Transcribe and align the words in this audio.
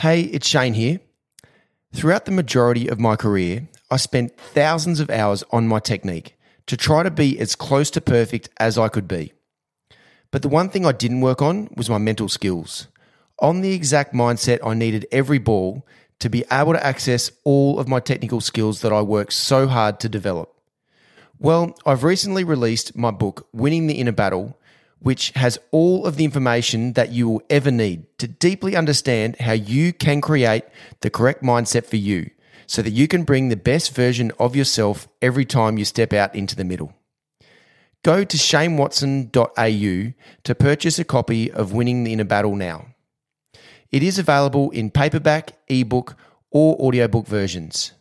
Hey, 0.00 0.20
it's 0.20 0.46
Shane 0.46 0.74
here. 0.74 1.00
Throughout 1.92 2.24
the 2.24 2.30
majority 2.30 2.86
of 2.86 3.00
my 3.00 3.16
career, 3.16 3.66
I 3.90 3.96
spent 3.96 4.38
thousands 4.38 5.00
of 5.00 5.10
hours 5.10 5.42
on 5.50 5.66
my 5.66 5.80
technique 5.80 6.36
to 6.66 6.76
try 6.76 7.02
to 7.02 7.10
be 7.10 7.36
as 7.40 7.56
close 7.56 7.90
to 7.90 8.00
perfect 8.00 8.48
as 8.60 8.78
I 8.78 8.86
could 8.86 9.08
be. 9.08 9.32
But 10.30 10.42
the 10.42 10.48
one 10.48 10.68
thing 10.68 10.86
I 10.86 10.92
didn't 10.92 11.20
work 11.20 11.42
on 11.42 11.68
was 11.76 11.90
my 11.90 11.98
mental 11.98 12.28
skills. 12.28 12.86
On 13.40 13.60
the 13.60 13.72
exact 13.72 14.14
mindset 14.14 14.60
I 14.64 14.74
needed 14.74 15.04
every 15.10 15.38
ball 15.38 15.84
to 16.20 16.30
be 16.30 16.44
able 16.52 16.74
to 16.74 16.86
access 16.86 17.32
all 17.42 17.80
of 17.80 17.88
my 17.88 17.98
technical 17.98 18.40
skills 18.40 18.82
that 18.82 18.92
I 18.92 19.02
worked 19.02 19.32
so 19.32 19.66
hard 19.66 19.98
to 19.98 20.08
develop. 20.08 20.54
Well, 21.40 21.76
I've 21.84 22.04
recently 22.04 22.44
released 22.44 22.96
my 22.96 23.10
book, 23.10 23.48
Winning 23.52 23.88
the 23.88 23.94
Inner 23.94 24.12
Battle, 24.12 24.56
which 25.00 25.30
has 25.30 25.58
all 25.70 26.06
of 26.06 26.16
the 26.16 26.24
information 26.24 26.92
that 26.94 27.12
you 27.12 27.28
will 27.28 27.42
ever 27.48 27.70
need 27.70 28.06
to 28.18 28.26
deeply 28.26 28.76
understand 28.76 29.36
how 29.40 29.52
you 29.52 29.92
can 29.92 30.20
create 30.20 30.64
the 31.00 31.10
correct 31.10 31.42
mindset 31.42 31.86
for 31.86 31.96
you 31.96 32.30
so 32.66 32.82
that 32.82 32.90
you 32.90 33.08
can 33.08 33.24
bring 33.24 33.48
the 33.48 33.56
best 33.56 33.94
version 33.94 34.30
of 34.38 34.54
yourself 34.54 35.08
every 35.22 35.44
time 35.44 35.78
you 35.78 35.84
step 35.84 36.12
out 36.12 36.34
into 36.34 36.54
the 36.54 36.64
middle. 36.64 36.92
Go 38.04 38.24
to 38.24 38.36
shanewatson.au 38.36 40.12
to 40.44 40.54
purchase 40.54 40.98
a 40.98 41.04
copy 41.04 41.50
of 41.50 41.72
Winning 41.72 42.04
the 42.04 42.12
Inner 42.12 42.24
Battle 42.24 42.54
now. 42.54 42.86
It 43.90 44.02
is 44.02 44.18
available 44.18 44.70
in 44.70 44.90
paperback, 44.90 45.52
ebook, 45.68 46.14
or 46.50 46.76
audiobook 46.76 47.26
versions. 47.26 47.92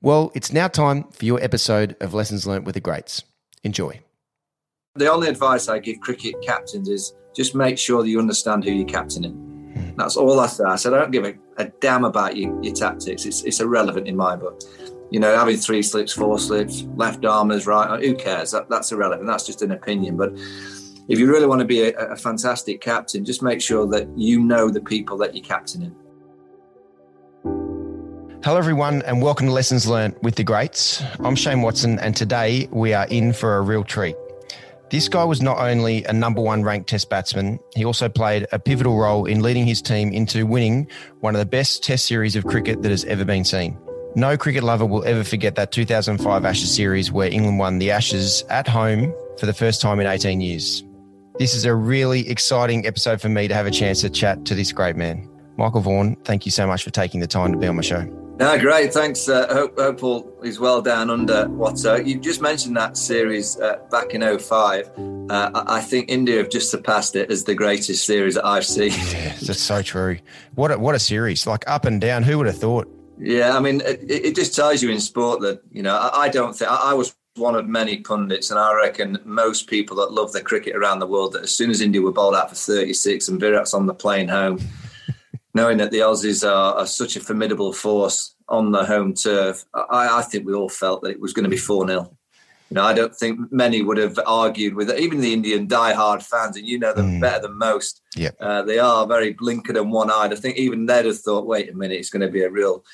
Well, 0.00 0.32
it's 0.34 0.52
now 0.52 0.68
time 0.68 1.04
for 1.04 1.24
your 1.24 1.42
episode 1.42 1.96
of 2.00 2.12
Lessons 2.12 2.46
Learned 2.46 2.66
with 2.66 2.74
the 2.74 2.80
Greats. 2.80 3.22
Enjoy. 3.62 4.00
The 4.96 5.10
only 5.10 5.26
advice 5.26 5.66
I 5.68 5.80
give 5.80 5.98
cricket 5.98 6.36
captains 6.40 6.88
is 6.88 7.14
just 7.34 7.56
make 7.56 7.78
sure 7.78 8.04
that 8.04 8.08
you 8.08 8.20
understand 8.20 8.62
who 8.62 8.70
you're 8.70 8.86
captaining. 8.86 9.92
That's 9.96 10.16
all 10.16 10.38
I 10.38 10.46
say. 10.46 10.62
I 10.62 10.76
said 10.76 10.94
I 10.94 11.00
don't 11.00 11.10
give 11.10 11.24
a, 11.24 11.34
a 11.56 11.64
damn 11.80 12.04
about 12.04 12.36
your, 12.36 12.62
your 12.62 12.72
tactics. 12.72 13.26
It's, 13.26 13.42
it's 13.42 13.58
irrelevant 13.58 14.06
in 14.06 14.16
my 14.16 14.36
book. 14.36 14.62
You 15.10 15.18
know, 15.18 15.36
having 15.36 15.56
three 15.56 15.82
slips, 15.82 16.12
four 16.12 16.38
slips, 16.38 16.84
left 16.94 17.24
armers, 17.24 17.66
right, 17.66 18.00
who 18.04 18.14
cares? 18.14 18.52
That, 18.52 18.70
that's 18.70 18.92
irrelevant. 18.92 19.26
That's 19.26 19.44
just 19.44 19.62
an 19.62 19.72
opinion. 19.72 20.16
But 20.16 20.30
if 21.08 21.18
you 21.18 21.28
really 21.28 21.48
want 21.48 21.58
to 21.58 21.66
be 21.66 21.88
a, 21.88 21.96
a 21.96 22.16
fantastic 22.16 22.80
captain, 22.80 23.24
just 23.24 23.42
make 23.42 23.60
sure 23.60 23.88
that 23.88 24.06
you 24.16 24.38
know 24.38 24.70
the 24.70 24.80
people 24.80 25.18
that 25.18 25.34
you're 25.34 25.44
captaining. 25.44 25.92
Hello, 28.44 28.58
everyone, 28.58 29.02
and 29.02 29.20
welcome 29.20 29.46
to 29.46 29.52
Lessons 29.52 29.88
Learned 29.88 30.14
with 30.22 30.36
the 30.36 30.44
Greats. 30.44 31.02
I'm 31.18 31.34
Shane 31.34 31.62
Watson, 31.62 31.98
and 31.98 32.14
today 32.14 32.68
we 32.70 32.94
are 32.94 33.08
in 33.08 33.32
for 33.32 33.56
a 33.56 33.62
real 33.62 33.82
treat. 33.82 34.14
This 34.90 35.08
guy 35.08 35.24
was 35.24 35.40
not 35.40 35.58
only 35.58 36.04
a 36.04 36.12
number 36.12 36.40
one 36.40 36.62
ranked 36.62 36.88
test 36.88 37.08
batsman, 37.08 37.58
he 37.74 37.84
also 37.84 38.08
played 38.08 38.46
a 38.52 38.58
pivotal 38.58 38.98
role 38.98 39.24
in 39.24 39.42
leading 39.42 39.66
his 39.66 39.80
team 39.80 40.12
into 40.12 40.46
winning 40.46 40.88
one 41.20 41.34
of 41.34 41.38
the 41.38 41.46
best 41.46 41.82
test 41.82 42.04
series 42.04 42.36
of 42.36 42.44
cricket 42.44 42.82
that 42.82 42.90
has 42.90 43.04
ever 43.06 43.24
been 43.24 43.44
seen. 43.44 43.78
No 44.14 44.36
cricket 44.36 44.62
lover 44.62 44.86
will 44.86 45.02
ever 45.04 45.24
forget 45.24 45.56
that 45.56 45.72
2005 45.72 46.44
Ashes 46.44 46.74
series 46.74 47.10
where 47.10 47.32
England 47.32 47.58
won 47.58 47.78
the 47.78 47.90
Ashes 47.90 48.44
at 48.50 48.68
home 48.68 49.12
for 49.38 49.46
the 49.46 49.54
first 49.54 49.80
time 49.80 49.98
in 49.98 50.06
18 50.06 50.40
years. 50.40 50.84
This 51.38 51.54
is 51.54 51.64
a 51.64 51.74
really 51.74 52.28
exciting 52.28 52.86
episode 52.86 53.20
for 53.20 53.28
me 53.28 53.48
to 53.48 53.54
have 53.54 53.66
a 53.66 53.72
chance 53.72 54.02
to 54.02 54.10
chat 54.10 54.44
to 54.44 54.54
this 54.54 54.70
great 54.70 54.94
man. 54.94 55.28
Michael 55.56 55.80
Vaughan, 55.80 56.14
thank 56.24 56.46
you 56.46 56.52
so 56.52 56.66
much 56.66 56.84
for 56.84 56.90
taking 56.90 57.20
the 57.20 57.26
time 57.26 57.52
to 57.52 57.58
be 57.58 57.66
on 57.66 57.74
my 57.74 57.82
show. 57.82 58.23
No, 58.36 58.58
great. 58.58 58.92
Thanks. 58.92 59.28
Uh, 59.28 59.46
hope, 59.52 59.78
hope 59.78 60.02
all 60.02 60.40
is 60.42 60.58
well 60.58 60.82
down 60.82 61.08
under 61.08 61.48
what 61.50 61.84
uh, 61.86 61.96
you 61.96 62.18
just 62.18 62.40
mentioned 62.40 62.76
that 62.76 62.96
series 62.96 63.60
uh, 63.60 63.76
back 63.92 64.12
in 64.12 64.38
05. 64.38 64.90
Uh, 65.30 65.64
I 65.68 65.80
think 65.80 66.10
India 66.10 66.38
have 66.38 66.50
just 66.50 66.68
surpassed 66.68 67.14
it 67.14 67.30
as 67.30 67.44
the 67.44 67.54
greatest 67.54 68.04
series 68.04 68.34
that 68.34 68.44
I've 68.44 68.66
seen. 68.66 68.90
Yeah, 69.14 69.36
that's 69.40 69.60
so 69.60 69.82
true. 69.82 70.18
What 70.56 70.72
a, 70.72 70.78
what 70.78 70.94
a 70.96 70.98
series! 70.98 71.46
Like 71.46 71.64
up 71.68 71.84
and 71.84 72.00
down. 72.00 72.24
Who 72.24 72.38
would 72.38 72.46
have 72.48 72.58
thought? 72.58 72.88
Yeah, 73.18 73.56
I 73.56 73.60
mean, 73.60 73.80
it, 73.82 74.00
it 74.08 74.34
just 74.34 74.54
tells 74.54 74.82
you 74.82 74.90
in 74.90 75.00
sport 75.00 75.40
that 75.42 75.62
you 75.70 75.82
know 75.82 75.96
I, 75.96 76.24
I 76.24 76.28
don't 76.28 76.54
think 76.54 76.70
I, 76.70 76.90
I 76.90 76.94
was 76.94 77.14
one 77.36 77.54
of 77.54 77.68
many 77.68 77.98
pundits, 77.98 78.50
and 78.50 78.58
I 78.58 78.74
reckon 78.74 79.18
most 79.24 79.68
people 79.68 79.96
that 79.98 80.12
love 80.12 80.32
the 80.32 80.42
cricket 80.42 80.74
around 80.74 80.98
the 80.98 81.06
world 81.06 81.34
that 81.34 81.42
as 81.42 81.54
soon 81.54 81.70
as 81.70 81.80
India 81.80 82.02
were 82.02 82.12
bowled 82.12 82.34
out 82.34 82.50
for 82.50 82.56
36 82.56 83.28
and 83.28 83.40
Virat's 83.40 83.74
on 83.74 83.86
the 83.86 83.94
plane 83.94 84.28
home 84.28 84.58
knowing 85.54 85.78
that 85.78 85.90
the 85.90 85.98
Aussies 85.98 86.46
are, 86.46 86.74
are, 86.74 86.86
such 86.86 87.16
a 87.16 87.20
formidable 87.20 87.72
force 87.72 88.34
on 88.48 88.72
the 88.72 88.84
home 88.84 89.14
turf, 89.14 89.64
I, 89.72 90.18
I 90.18 90.22
think 90.22 90.46
we 90.46 90.52
all 90.52 90.68
felt 90.68 91.02
that 91.02 91.12
it 91.12 91.20
was 91.20 91.32
going 91.32 91.44
to 91.44 91.50
be 91.50 91.56
4 91.56 91.86
0. 91.86 92.16
You 92.70 92.74
know, 92.74 92.82
I 92.82 92.92
don't 92.92 93.14
think 93.14 93.52
many 93.52 93.82
would 93.82 93.98
have 93.98 94.18
argued 94.26 94.74
with 94.74 94.90
it. 94.90 94.98
Even 94.98 95.20
the 95.20 95.32
Indian 95.32 95.68
die-hard 95.68 96.22
fans, 96.22 96.56
and 96.56 96.66
you 96.66 96.78
know 96.78 96.92
them 96.92 97.12
mm. 97.12 97.20
better 97.20 97.42
than 97.42 97.58
most. 97.58 98.02
Yep. 98.16 98.36
Uh, 98.40 98.62
they 98.62 98.78
are 98.78 99.06
very 99.06 99.32
blinkered 99.34 99.78
and 99.78 99.92
one-eyed. 99.92 100.32
I 100.32 100.36
think 100.36 100.56
even 100.56 100.86
they'd 100.86 101.04
have 101.04 101.18
thought, 101.18 101.46
wait 101.46 101.70
a 101.70 101.76
minute, 101.76 101.98
it's 101.98 102.10
going 102.10 102.22
to 102.22 102.32
be 102.32 102.42
a 102.42 102.50
real 102.50 102.84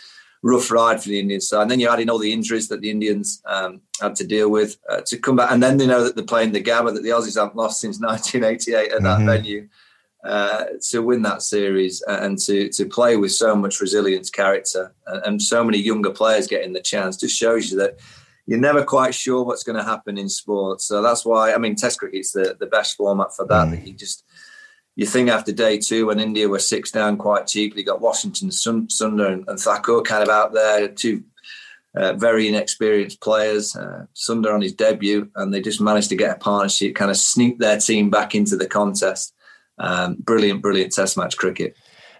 rough 0.42 0.70
ride 0.70 1.02
for 1.02 1.08
the 1.08 1.20
Indians 1.20 1.48
side. 1.48 1.62
And 1.62 1.70
then 1.70 1.80
you're 1.80 1.92
adding 1.92 2.10
all 2.10 2.18
the 2.18 2.32
injuries 2.32 2.68
that 2.68 2.80
the 2.80 2.90
Indians 2.90 3.42
um, 3.46 3.80
had 4.00 4.16
to 4.16 4.26
deal 4.26 4.50
with 4.50 4.76
uh, 4.88 5.02
to 5.06 5.18
come 5.18 5.36
back. 5.36 5.50
And 5.50 5.62
then 5.62 5.76
they 5.76 5.86
know 5.86 6.02
that 6.02 6.16
they're 6.16 6.24
playing 6.24 6.52
the 6.52 6.62
Gabba 6.62 6.94
that 6.94 7.02
the 7.02 7.10
Aussies 7.10 7.38
haven't 7.38 7.56
lost 7.56 7.80
since 7.80 8.00
1988 8.00 8.92
at 8.92 9.02
that 9.02 9.18
mm-hmm. 9.18 9.26
venue 9.26 9.68
uh, 10.24 10.64
to 10.90 11.02
win 11.02 11.22
that 11.22 11.42
series 11.42 12.02
and 12.02 12.38
to 12.38 12.68
to 12.68 12.84
play 12.86 13.16
with 13.16 13.32
so 13.32 13.56
much 13.56 13.80
resilience, 13.80 14.30
character, 14.30 14.92
and, 15.06 15.22
and, 15.24 15.42
so 15.42 15.64
many 15.64 15.78
younger 15.78 16.10
players 16.10 16.46
getting 16.46 16.74
the 16.74 16.80
chance 16.80 17.16
just 17.16 17.36
shows 17.36 17.70
you 17.70 17.78
that 17.78 17.98
you're 18.46 18.58
never 18.58 18.84
quite 18.84 19.14
sure 19.14 19.44
what's 19.44 19.62
going 19.62 19.78
to 19.78 19.84
happen 19.84 20.18
in 20.18 20.28
sports. 20.28 20.84
So 20.84 21.00
that's 21.00 21.24
why 21.24 21.54
I 21.54 21.58
mean, 21.58 21.74
Test 21.74 21.98
cricket's 21.98 22.32
the 22.32 22.56
the 22.60 22.66
best 22.66 22.96
format 22.96 23.34
for 23.34 23.46
that. 23.46 23.68
Mm. 23.68 23.70
That 23.70 23.86
you 23.86 23.94
just 23.94 24.24
you 24.94 25.06
think 25.06 25.30
after 25.30 25.52
day 25.52 25.78
two 25.78 26.06
when 26.06 26.20
India 26.20 26.48
were 26.48 26.58
six 26.58 26.90
down 26.90 27.16
quite 27.16 27.46
cheaply, 27.46 27.82
got 27.82 28.02
Washington, 28.02 28.50
Sundar, 28.50 29.32
and, 29.32 29.48
and 29.48 29.58
Thakur 29.58 30.02
kind 30.02 30.22
of 30.22 30.28
out 30.28 30.52
there, 30.52 30.88
two 30.88 31.24
uh, 31.94 32.12
very 32.12 32.46
inexperienced 32.46 33.20
players. 33.20 33.74
Uh, 33.74 34.04
Sundar 34.14 34.52
on 34.52 34.60
his 34.60 34.74
debut, 34.74 35.30
and 35.36 35.52
they 35.52 35.60
just 35.60 35.80
managed 35.80 36.10
to 36.10 36.16
get 36.16 36.36
a 36.36 36.38
partnership, 36.38 36.94
kind 36.94 37.10
of 37.10 37.16
sneak 37.16 37.58
their 37.58 37.78
team 37.78 38.10
back 38.10 38.34
into 38.34 38.56
the 38.56 38.66
contest. 38.66 39.34
Um, 39.80 40.16
brilliant, 40.20 40.62
brilliant 40.62 40.92
Test 40.92 41.16
match 41.16 41.36
cricket. 41.36 41.76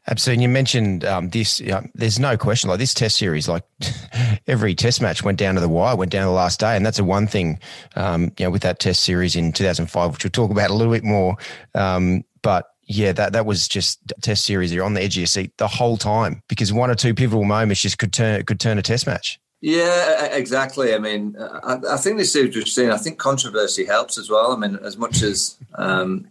Absolutely. 0.09 0.45
And 0.45 0.51
You 0.51 0.55
mentioned 0.55 1.05
um, 1.05 1.29
this. 1.29 1.61
there's 1.95 2.19
no 2.19 2.37
question. 2.37 2.71
Like 2.71 2.79
this 2.79 2.95
Test 2.95 3.17
series, 3.17 3.49
like 3.49 3.65
every 4.47 4.75
Test 4.75 5.03
match 5.03 5.23
went 5.23 5.39
down 5.39 5.55
to 5.55 5.61
the 5.61 5.69
wire, 5.69 5.95
went 5.95 6.11
down 6.11 6.23
to 6.23 6.29
the 6.29 6.35
last 6.35 6.59
day, 6.59 6.75
and 6.75 6.85
that's 6.85 6.99
a 6.99 7.05
one 7.05 7.27
thing. 7.27 7.61
Um, 7.97 8.33
you 8.39 8.47
know, 8.47 8.51
with 8.51 8.63
that 8.63 8.81
Test 8.81 9.03
series 9.03 9.37
in 9.37 9.53
2005, 9.53 10.13
which 10.13 10.25
we'll 10.25 10.31
talk 10.31 10.51
about 10.51 10.71
a 10.71 10.75
little 10.75 10.93
bit 10.93 11.05
more. 11.05 11.37
Um, 11.75 12.25
but 12.43 12.71
yeah, 12.85 13.13
that 13.13 13.35
that 13.35 13.47
was 13.47 13.69
just 13.69 14.01
Test 14.23 14.45
series. 14.45 14.73
You're 14.73 14.85
on 14.85 14.95
the 14.95 15.03
edge 15.03 15.17
of 15.17 15.21
your 15.21 15.27
seat 15.27 15.57
the 15.59 15.69
whole 15.69 15.97
time 15.97 16.43
because 16.49 16.73
one 16.73 16.91
or 16.91 16.95
two 16.95 17.15
pivotal 17.15 17.45
moments 17.45 17.83
just 17.83 17.99
could 17.99 18.13
turn 18.13 18.45
could 18.45 18.59
turn 18.59 18.79
a 18.79 18.83
Test 18.83 19.07
match. 19.07 19.39
Yeah, 19.61 20.25
exactly. 20.35 20.95
I 20.95 20.99
mean, 20.99 21.37
I, 21.39 21.79
I 21.91 21.97
think 21.99 22.17
this 22.17 22.33
series 22.33 22.57
we've 22.57 22.67
seen. 22.67 22.91
I 22.91 22.97
think 22.97 23.19
controversy 23.19 23.85
helps 23.85 24.17
as 24.17 24.31
well. 24.31 24.53
I 24.53 24.57
mean, 24.57 24.79
as 24.83 24.97
much 24.97 25.21
as 25.23 25.57
um, 25.75 26.27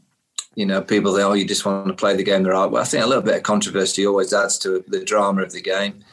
you 0.59 0.65
know, 0.65 0.81
people 0.81 1.15
say, 1.15 1.23
"Oh, 1.23 1.31
you 1.31 1.45
just 1.45 1.65
want 1.65 1.87
to 1.87 1.93
play 1.93 2.17
the 2.17 2.23
game 2.23 2.43
the 2.43 2.49
right 2.49 2.69
way." 2.69 2.81
I 2.81 2.83
think 2.83 3.01
a 3.01 3.07
little 3.07 3.23
bit 3.23 3.37
of 3.37 3.43
controversy 3.43 4.05
always 4.05 4.33
adds 4.33 4.57
to 4.59 4.83
the 4.89 5.05
drama 5.05 5.43
of 5.43 5.53
the 5.53 5.61
game. 5.61 6.03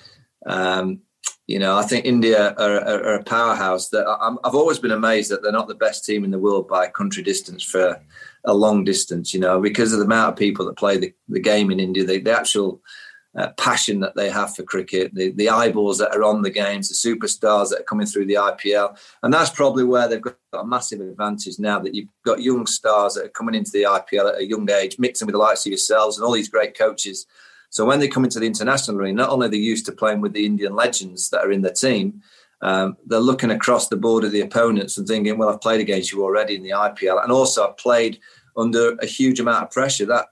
Um, 0.46 1.00
you 1.48 1.58
know, 1.58 1.76
I 1.76 1.82
think 1.82 2.04
India 2.04 2.54
are, 2.56 2.80
are, 2.80 3.04
are 3.06 3.14
a 3.16 3.24
powerhouse. 3.24 3.88
That 3.88 4.06
i 4.06 4.30
have 4.44 4.54
always 4.54 4.78
been 4.78 4.92
amazed 4.92 5.32
that 5.32 5.42
they're 5.42 5.50
not 5.50 5.66
the 5.66 5.74
best 5.74 6.04
team 6.04 6.22
in 6.22 6.30
the 6.30 6.38
world 6.38 6.68
by 6.68 6.86
country 6.86 7.24
distance 7.24 7.64
for 7.64 8.00
a 8.44 8.54
long 8.54 8.84
distance. 8.84 9.34
You 9.34 9.40
know, 9.40 9.60
because 9.60 9.92
of 9.92 9.98
the 9.98 10.04
amount 10.04 10.34
of 10.34 10.38
people 10.38 10.64
that 10.66 10.76
play 10.76 10.96
the, 10.96 11.12
the 11.28 11.40
game 11.40 11.72
in 11.72 11.80
India, 11.80 12.04
the, 12.04 12.20
the 12.20 12.38
actual 12.38 12.80
uh, 13.36 13.48
passion 13.58 14.00
that 14.00 14.16
they 14.16 14.30
have 14.30 14.54
for 14.54 14.62
cricket, 14.62 15.14
the, 15.14 15.30
the 15.32 15.50
eyeballs 15.50 15.98
that 15.98 16.14
are 16.14 16.24
on 16.24 16.42
the 16.42 16.50
games, 16.50 16.88
the 16.88 16.94
superstars 16.94 17.68
that 17.68 17.80
are 17.80 17.84
coming 17.84 18.06
through 18.06 18.24
the 18.24 18.34
IPL. 18.34 18.98
And 19.22 19.32
that's 19.32 19.50
probably 19.50 19.84
where 19.84 20.08
they've 20.08 20.20
got 20.20 20.36
a 20.54 20.66
massive 20.66 21.00
advantage 21.00 21.58
now 21.58 21.78
that 21.80 21.94
you've 21.94 22.08
got 22.24 22.40
young 22.40 22.66
stars 22.66 23.14
that 23.14 23.26
are 23.26 23.30
coming 23.30 23.54
into 23.54 23.70
the 23.72 23.82
IPL 23.82 24.32
at 24.32 24.40
a 24.40 24.46
young 24.46 24.70
age, 24.70 24.98
mixing 24.98 25.26
with 25.26 25.34
the 25.34 25.38
likes 25.38 25.66
of 25.66 25.70
yourselves 25.70 26.16
and 26.16 26.24
all 26.24 26.32
these 26.32 26.48
great 26.48 26.76
coaches. 26.76 27.26
So 27.68 27.84
when 27.84 28.00
they 28.00 28.08
come 28.08 28.24
into 28.24 28.40
the 28.40 28.46
international 28.46 28.96
arena, 28.96 29.22
not 29.22 29.30
only 29.30 29.48
are 29.48 29.50
they 29.50 29.58
used 29.58 29.86
to 29.86 29.92
playing 29.92 30.22
with 30.22 30.32
the 30.32 30.46
Indian 30.46 30.74
legends 30.74 31.28
that 31.30 31.44
are 31.44 31.52
in 31.52 31.62
the 31.62 31.72
team, 31.72 32.22
um, 32.62 32.96
they're 33.06 33.20
looking 33.20 33.50
across 33.50 33.88
the 33.88 33.96
board 33.96 34.24
of 34.24 34.32
the 34.32 34.40
opponents 34.40 34.96
and 34.96 35.06
thinking, 35.06 35.36
well, 35.36 35.50
I've 35.50 35.60
played 35.60 35.80
against 35.80 36.10
you 36.10 36.22
already 36.24 36.56
in 36.56 36.62
the 36.62 36.70
IPL. 36.70 37.22
And 37.22 37.30
also 37.30 37.68
I've 37.68 37.76
played 37.76 38.18
under 38.56 38.92
a 39.02 39.06
huge 39.06 39.40
amount 39.40 39.64
of 39.64 39.70
pressure. 39.70 40.06
That 40.06 40.28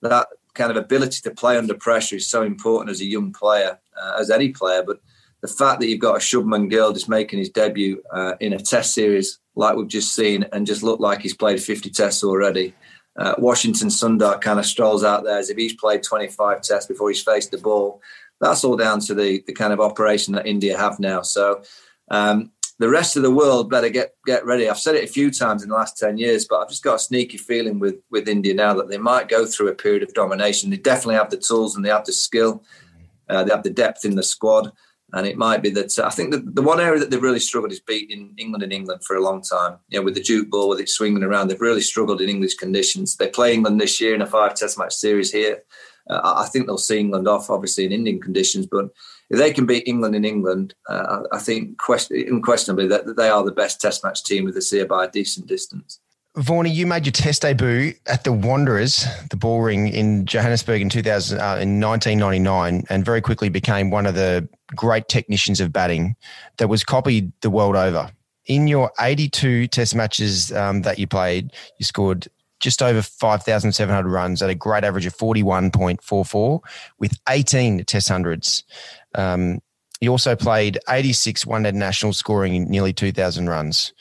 that 0.00 0.28
kind 0.54 0.70
of 0.70 0.76
ability 0.76 1.20
to 1.22 1.30
play 1.30 1.56
under 1.56 1.74
pressure 1.74 2.16
is 2.16 2.28
so 2.28 2.42
important 2.42 2.90
as 2.90 3.00
a 3.00 3.06
young 3.06 3.32
player, 3.32 3.78
uh, 4.00 4.16
as 4.20 4.30
any 4.30 4.50
player. 4.50 4.82
But 4.82 5.00
the 5.40 5.48
fact 5.48 5.80
that 5.80 5.88
you've 5.88 6.00
got 6.00 6.16
a 6.16 6.20
Shubman 6.20 6.70
Gill 6.70 6.92
just 6.92 7.08
making 7.08 7.38
his 7.38 7.50
debut 7.50 8.02
uh, 8.12 8.34
in 8.40 8.52
a 8.52 8.58
Test 8.58 8.94
series 8.94 9.38
like 9.54 9.76
we've 9.76 9.88
just 9.88 10.14
seen, 10.14 10.46
and 10.52 10.66
just 10.66 10.82
looked 10.82 11.00
like 11.00 11.20
he's 11.20 11.34
played 11.34 11.62
50 11.62 11.90
Tests 11.90 12.24
already. 12.24 12.74
Uh, 13.16 13.34
Washington 13.36 13.88
Sundar 13.88 14.40
kind 14.40 14.58
of 14.58 14.64
strolls 14.64 15.04
out 15.04 15.24
there 15.24 15.38
as 15.38 15.50
if 15.50 15.58
he's 15.58 15.74
played 15.74 16.02
25 16.02 16.62
Tests 16.62 16.86
before 16.86 17.10
he's 17.10 17.22
faced 17.22 17.50
the 17.50 17.58
ball. 17.58 18.00
That's 18.40 18.64
all 18.64 18.76
down 18.76 19.00
to 19.00 19.14
the 19.14 19.42
the 19.46 19.52
kind 19.52 19.72
of 19.72 19.80
operation 19.80 20.34
that 20.34 20.46
India 20.46 20.78
have 20.78 20.98
now. 20.98 21.22
So. 21.22 21.62
Um, 22.10 22.50
the 22.82 22.88
rest 22.88 23.16
of 23.16 23.22
the 23.22 23.30
world 23.30 23.70
better 23.70 23.88
get 23.88 24.16
get 24.26 24.44
ready. 24.44 24.68
I've 24.68 24.76
said 24.76 24.96
it 24.96 25.04
a 25.04 25.12
few 25.12 25.30
times 25.30 25.62
in 25.62 25.68
the 25.68 25.76
last 25.76 25.96
ten 25.96 26.18
years, 26.18 26.46
but 26.48 26.58
I've 26.58 26.68
just 26.68 26.82
got 26.82 26.96
a 26.96 26.98
sneaky 26.98 27.38
feeling 27.38 27.78
with 27.78 27.94
with 28.10 28.28
India 28.28 28.54
now 28.54 28.74
that 28.74 28.88
they 28.88 28.98
might 28.98 29.28
go 29.28 29.46
through 29.46 29.68
a 29.68 29.74
period 29.74 30.02
of 30.02 30.12
domination. 30.14 30.68
They 30.68 30.78
definitely 30.78 31.14
have 31.14 31.30
the 31.30 31.36
tools 31.36 31.76
and 31.76 31.84
they 31.84 31.90
have 31.90 32.04
the 32.04 32.12
skill. 32.12 32.64
Uh, 33.28 33.44
they 33.44 33.52
have 33.52 33.62
the 33.62 33.70
depth 33.70 34.04
in 34.04 34.16
the 34.16 34.22
squad, 34.24 34.72
and 35.12 35.28
it 35.28 35.38
might 35.38 35.62
be 35.62 35.70
that 35.70 35.96
uh, 35.96 36.06
I 36.06 36.10
think 36.10 36.32
that 36.32 36.56
the 36.56 36.60
one 36.60 36.80
area 36.80 36.98
that 36.98 37.10
they've 37.10 37.22
really 37.22 37.38
struggled 37.38 37.70
is 37.70 37.78
beating 37.78 38.34
England 38.36 38.64
in 38.64 38.72
England 38.72 39.04
for 39.04 39.14
a 39.14 39.22
long 39.22 39.42
time. 39.42 39.78
You 39.88 40.00
know, 40.00 40.04
with 40.04 40.14
the 40.14 40.22
Duke 40.22 40.50
ball, 40.50 40.68
with 40.68 40.80
it 40.80 40.88
swinging 40.88 41.22
around, 41.22 41.46
they've 41.46 41.60
really 41.60 41.82
struggled 41.82 42.20
in 42.20 42.28
English 42.28 42.56
conditions. 42.56 43.14
They 43.14 43.28
play 43.28 43.54
England 43.54 43.80
this 43.80 44.00
year 44.00 44.12
in 44.16 44.22
a 44.22 44.26
five 44.26 44.54
Test 44.54 44.76
match 44.76 44.94
series 44.94 45.30
here. 45.30 45.62
Uh, 46.10 46.20
I 46.44 46.48
think 46.48 46.66
they'll 46.66 46.78
see 46.78 46.98
England 46.98 47.28
off, 47.28 47.48
obviously 47.48 47.84
in 47.84 47.92
Indian 47.92 48.20
conditions, 48.20 48.66
but 48.66 48.90
if 49.32 49.38
they 49.38 49.52
can 49.52 49.64
beat 49.64 49.88
England 49.88 50.14
in 50.14 50.26
England, 50.26 50.74
uh, 50.88 51.22
I 51.32 51.38
think 51.38 51.80
unquestionably 51.88 52.86
that 52.88 53.16
they 53.16 53.30
are 53.30 53.42
the 53.42 53.50
best 53.50 53.80
Test 53.80 54.04
match 54.04 54.22
team 54.22 54.44
with 54.44 54.54
the 54.54 54.68
here 54.70 54.86
by 54.86 55.06
a 55.06 55.10
decent 55.10 55.46
distance. 55.46 55.98
Vaughany, 56.36 56.72
you 56.72 56.86
made 56.86 57.06
your 57.06 57.12
Test 57.12 57.42
debut 57.42 57.94
at 58.06 58.24
the 58.24 58.32
Wanderers, 58.32 59.06
the 59.30 59.36
Bullring 59.36 59.88
in 59.88 60.26
Johannesburg 60.26 60.82
in 60.82 60.90
2000 60.90 61.38
uh, 61.38 61.56
in 61.60 61.80
1999, 61.80 62.84
and 62.90 63.04
very 63.04 63.22
quickly 63.22 63.48
became 63.48 63.90
one 63.90 64.04
of 64.04 64.14
the 64.14 64.46
great 64.76 65.08
technicians 65.08 65.60
of 65.60 65.72
batting 65.72 66.14
that 66.58 66.68
was 66.68 66.84
copied 66.84 67.32
the 67.40 67.50
world 67.50 67.74
over. 67.74 68.10
In 68.46 68.66
your 68.66 68.92
82 69.00 69.66
Test 69.68 69.94
matches 69.94 70.52
um, 70.52 70.82
that 70.82 70.98
you 70.98 71.06
played, 71.06 71.52
you 71.78 71.84
scored 71.84 72.28
just 72.60 72.80
over 72.80 73.02
5,700 73.02 74.08
runs 74.08 74.40
at 74.40 74.48
a 74.48 74.54
great 74.54 74.84
average 74.84 75.04
of 75.04 75.16
41.44 75.16 76.60
with 76.98 77.18
18 77.28 77.84
Test 77.84 78.08
hundreds. 78.08 78.64
Um, 79.14 79.60
he 80.00 80.08
also 80.08 80.34
played 80.34 80.78
86 80.88 81.46
one 81.46 81.62
day 81.62 81.72
national 81.72 82.12
scoring 82.12 82.64
nearly 82.64 82.92
2,000 82.92 83.48
runs. 83.48 83.92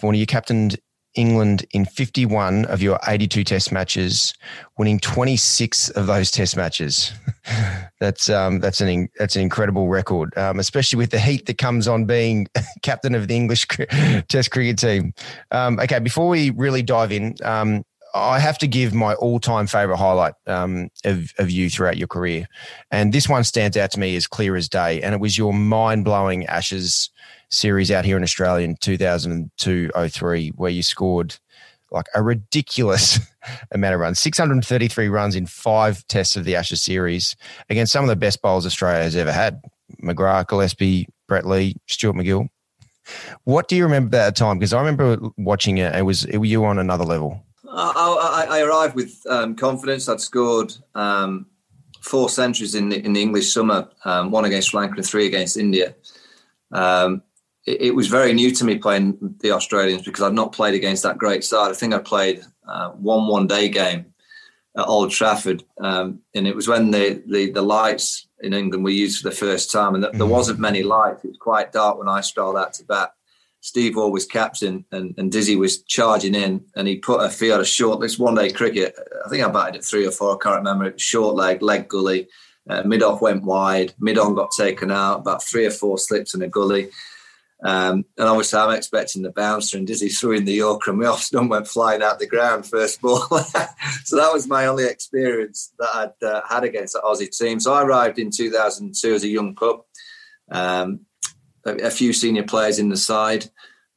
Vaughany, 0.00 0.18
you 0.18 0.26
captained 0.26 0.78
England 1.16 1.66
in 1.72 1.84
51 1.84 2.66
of 2.66 2.82
your 2.82 2.98
82 3.06 3.42
test 3.44 3.72
matches, 3.72 4.34
winning 4.78 5.00
26 5.00 5.90
of 5.90 6.06
those 6.06 6.30
test 6.30 6.56
matches. 6.56 7.12
that's 8.00 8.28
um, 8.28 8.60
that's 8.60 8.80
an 8.80 9.08
that's 9.18 9.34
an 9.36 9.42
incredible 9.42 9.88
record, 9.88 10.36
um, 10.38 10.58
especially 10.58 10.98
with 10.98 11.10
the 11.10 11.18
heat 11.18 11.46
that 11.46 11.58
comes 11.58 11.88
on 11.88 12.04
being 12.04 12.46
captain 12.82 13.14
of 13.14 13.28
the 13.28 13.36
English 13.36 13.66
Test 14.28 14.50
cricket 14.50 14.78
team. 14.78 15.14
Um, 15.50 15.80
okay, 15.80 15.98
before 15.98 16.28
we 16.28 16.50
really 16.50 16.82
dive 16.82 17.12
in, 17.12 17.34
um, 17.42 17.82
I 18.16 18.38
have 18.38 18.58
to 18.58 18.66
give 18.66 18.94
my 18.94 19.14
all-time 19.14 19.66
favorite 19.66 19.98
highlight 19.98 20.34
um, 20.46 20.88
of, 21.04 21.32
of 21.38 21.50
you 21.50 21.68
throughout 21.68 21.96
your 21.96 22.08
career, 22.08 22.46
and 22.90 23.12
this 23.12 23.28
one 23.28 23.44
stands 23.44 23.76
out 23.76 23.90
to 23.92 24.00
me 24.00 24.16
as 24.16 24.26
clear 24.26 24.56
as 24.56 24.68
day. 24.68 25.02
And 25.02 25.14
it 25.14 25.20
was 25.20 25.36
your 25.36 25.52
mind-blowing 25.52 26.46
Ashes 26.46 27.10
series 27.50 27.90
out 27.90 28.04
here 28.04 28.16
in 28.16 28.22
Australia 28.22 28.64
in 28.64 28.76
2002-03, 28.76 30.52
where 30.56 30.70
you 30.70 30.82
scored 30.82 31.36
like 31.90 32.06
a 32.14 32.22
ridiculous 32.22 33.20
amount 33.70 33.94
of 33.94 34.00
runs 34.00 34.18
633 34.18 35.08
runs 35.08 35.36
in 35.36 35.46
five 35.46 36.06
tests 36.08 36.36
of 36.36 36.44
the 36.44 36.56
Ashes 36.56 36.82
series 36.82 37.36
against 37.70 37.92
some 37.92 38.04
of 38.04 38.08
the 38.08 38.16
best 38.16 38.42
bowlers 38.42 38.66
Australia 38.66 39.02
has 39.02 39.16
ever 39.16 39.32
had 39.32 39.60
McGrath, 40.02 40.48
Gillespie, 40.48 41.06
Brett 41.28 41.46
Lee, 41.46 41.76
Stuart 41.86 42.14
MacGill. 42.14 42.48
What 43.44 43.68
do 43.68 43.76
you 43.76 43.84
remember 43.84 44.10
that 44.16 44.34
time? 44.34 44.58
Because 44.58 44.72
I 44.72 44.80
remember 44.80 45.18
watching 45.36 45.78
it, 45.78 45.94
it 45.94 46.02
was 46.02 46.24
it, 46.24 46.42
you 46.44 46.62
were 46.62 46.66
on 46.66 46.78
another 46.78 47.04
level. 47.04 47.45
I, 47.76 48.46
I, 48.50 48.58
I 48.58 48.60
arrived 48.62 48.94
with 48.94 49.22
um, 49.28 49.54
confidence. 49.54 50.08
I'd 50.08 50.20
scored 50.20 50.72
um, 50.94 51.46
four 52.00 52.28
centuries 52.28 52.74
in 52.74 52.88
the, 52.88 53.04
in 53.04 53.12
the 53.12 53.20
English 53.20 53.52
summer, 53.52 53.88
um, 54.04 54.30
one 54.30 54.44
against 54.44 54.70
Sri 54.70 54.80
Lanka 54.80 54.96
and 54.96 55.06
three 55.06 55.26
against 55.26 55.56
India. 55.56 55.94
Um, 56.72 57.22
it, 57.66 57.82
it, 57.82 57.94
was 57.94 58.08
very 58.08 58.32
new 58.32 58.50
to 58.52 58.64
me 58.64 58.78
playing 58.78 59.18
the 59.40 59.52
Australians 59.52 60.02
because 60.02 60.22
I'd 60.22 60.32
not 60.32 60.52
played 60.52 60.74
against 60.74 61.02
that 61.02 61.18
great 61.18 61.44
side. 61.44 61.70
I 61.70 61.74
think 61.74 61.92
I 61.92 61.98
played 61.98 62.42
uh, 62.66 62.90
one 62.90 63.28
one 63.28 63.46
day 63.46 63.68
game 63.68 64.06
at 64.76 64.86
Old 64.86 65.10
Trafford, 65.10 65.64
um, 65.80 66.20
and 66.34 66.46
it 66.46 66.56
was 66.56 66.68
when 66.68 66.90
the, 66.90 67.22
the, 67.26 67.50
the 67.50 67.62
lights 67.62 68.26
in 68.40 68.52
England 68.52 68.84
were 68.84 68.90
used 68.90 69.22
for 69.22 69.28
the 69.28 69.34
first 69.34 69.70
time, 69.70 69.94
and 69.94 70.02
there 70.02 70.12
mm-hmm. 70.12 70.28
wasn't 70.28 70.58
many 70.58 70.82
lights. 70.82 71.24
It 71.24 71.28
was 71.28 71.38
quite 71.38 71.72
dark 71.72 71.98
when 71.98 72.08
I 72.08 72.20
strolled 72.20 72.56
out 72.56 72.74
to 72.74 72.84
bat. 72.84 73.12
Steve 73.66 73.96
Waugh 73.96 74.06
was 74.06 74.26
captain 74.26 74.84
and, 74.92 75.12
and 75.18 75.32
Dizzy 75.32 75.56
was 75.56 75.82
charging 75.82 76.36
in 76.36 76.64
and 76.76 76.86
he 76.86 76.98
put 76.98 77.20
a 77.20 77.28
field 77.28 77.60
of 77.60 77.66
short, 77.66 78.00
this 78.00 78.16
one 78.16 78.36
day 78.36 78.48
cricket, 78.48 78.94
I 79.24 79.28
think 79.28 79.44
I 79.44 79.48
batted 79.50 79.74
at 79.74 79.84
three 79.84 80.06
or 80.06 80.12
four, 80.12 80.36
I 80.36 80.38
can't 80.40 80.58
remember, 80.58 80.96
short 80.98 81.34
leg, 81.34 81.62
leg 81.62 81.88
gully, 81.88 82.28
uh, 82.70 82.84
mid 82.84 83.02
off 83.02 83.20
went 83.20 83.42
wide, 83.42 83.92
mid 83.98 84.18
on 84.18 84.36
got 84.36 84.52
taken 84.56 84.92
out, 84.92 85.18
about 85.18 85.42
three 85.42 85.66
or 85.66 85.72
four 85.72 85.98
slips 85.98 86.32
in 86.32 86.42
a 86.42 86.48
gully. 86.48 86.90
Um, 87.64 88.04
and 88.16 88.28
obviously, 88.28 88.60
I'm 88.60 88.76
expecting 88.76 89.22
the 89.22 89.32
bouncer, 89.32 89.78
and 89.78 89.86
Dizzy 89.86 90.10
threw 90.10 90.36
in 90.36 90.44
the 90.44 90.52
Yorker, 90.52 90.92
and 90.92 91.00
my 91.00 91.06
off 91.06 91.22
stump 91.22 91.50
went 91.50 91.66
flying 91.66 92.02
out 92.02 92.20
the 92.20 92.26
ground 92.28 92.66
first 92.66 93.00
ball. 93.00 93.18
so 94.04 94.16
that 94.16 94.32
was 94.32 94.46
my 94.46 94.66
only 94.66 94.84
experience 94.84 95.72
that 95.80 95.88
I'd 95.92 96.24
uh, 96.24 96.42
had 96.48 96.62
against 96.62 96.92
the 96.92 97.00
Aussie 97.00 97.36
team. 97.36 97.58
So 97.58 97.72
I 97.72 97.82
arrived 97.82 98.20
in 98.20 98.30
2002 98.30 99.14
as 99.14 99.24
a 99.24 99.28
young 99.28 99.56
pup. 99.56 99.86
Um, 100.52 101.06
a, 101.66 101.90
few 101.90 102.12
senior 102.12 102.42
players 102.42 102.78
in 102.78 102.88
the 102.88 102.96
side. 102.96 103.50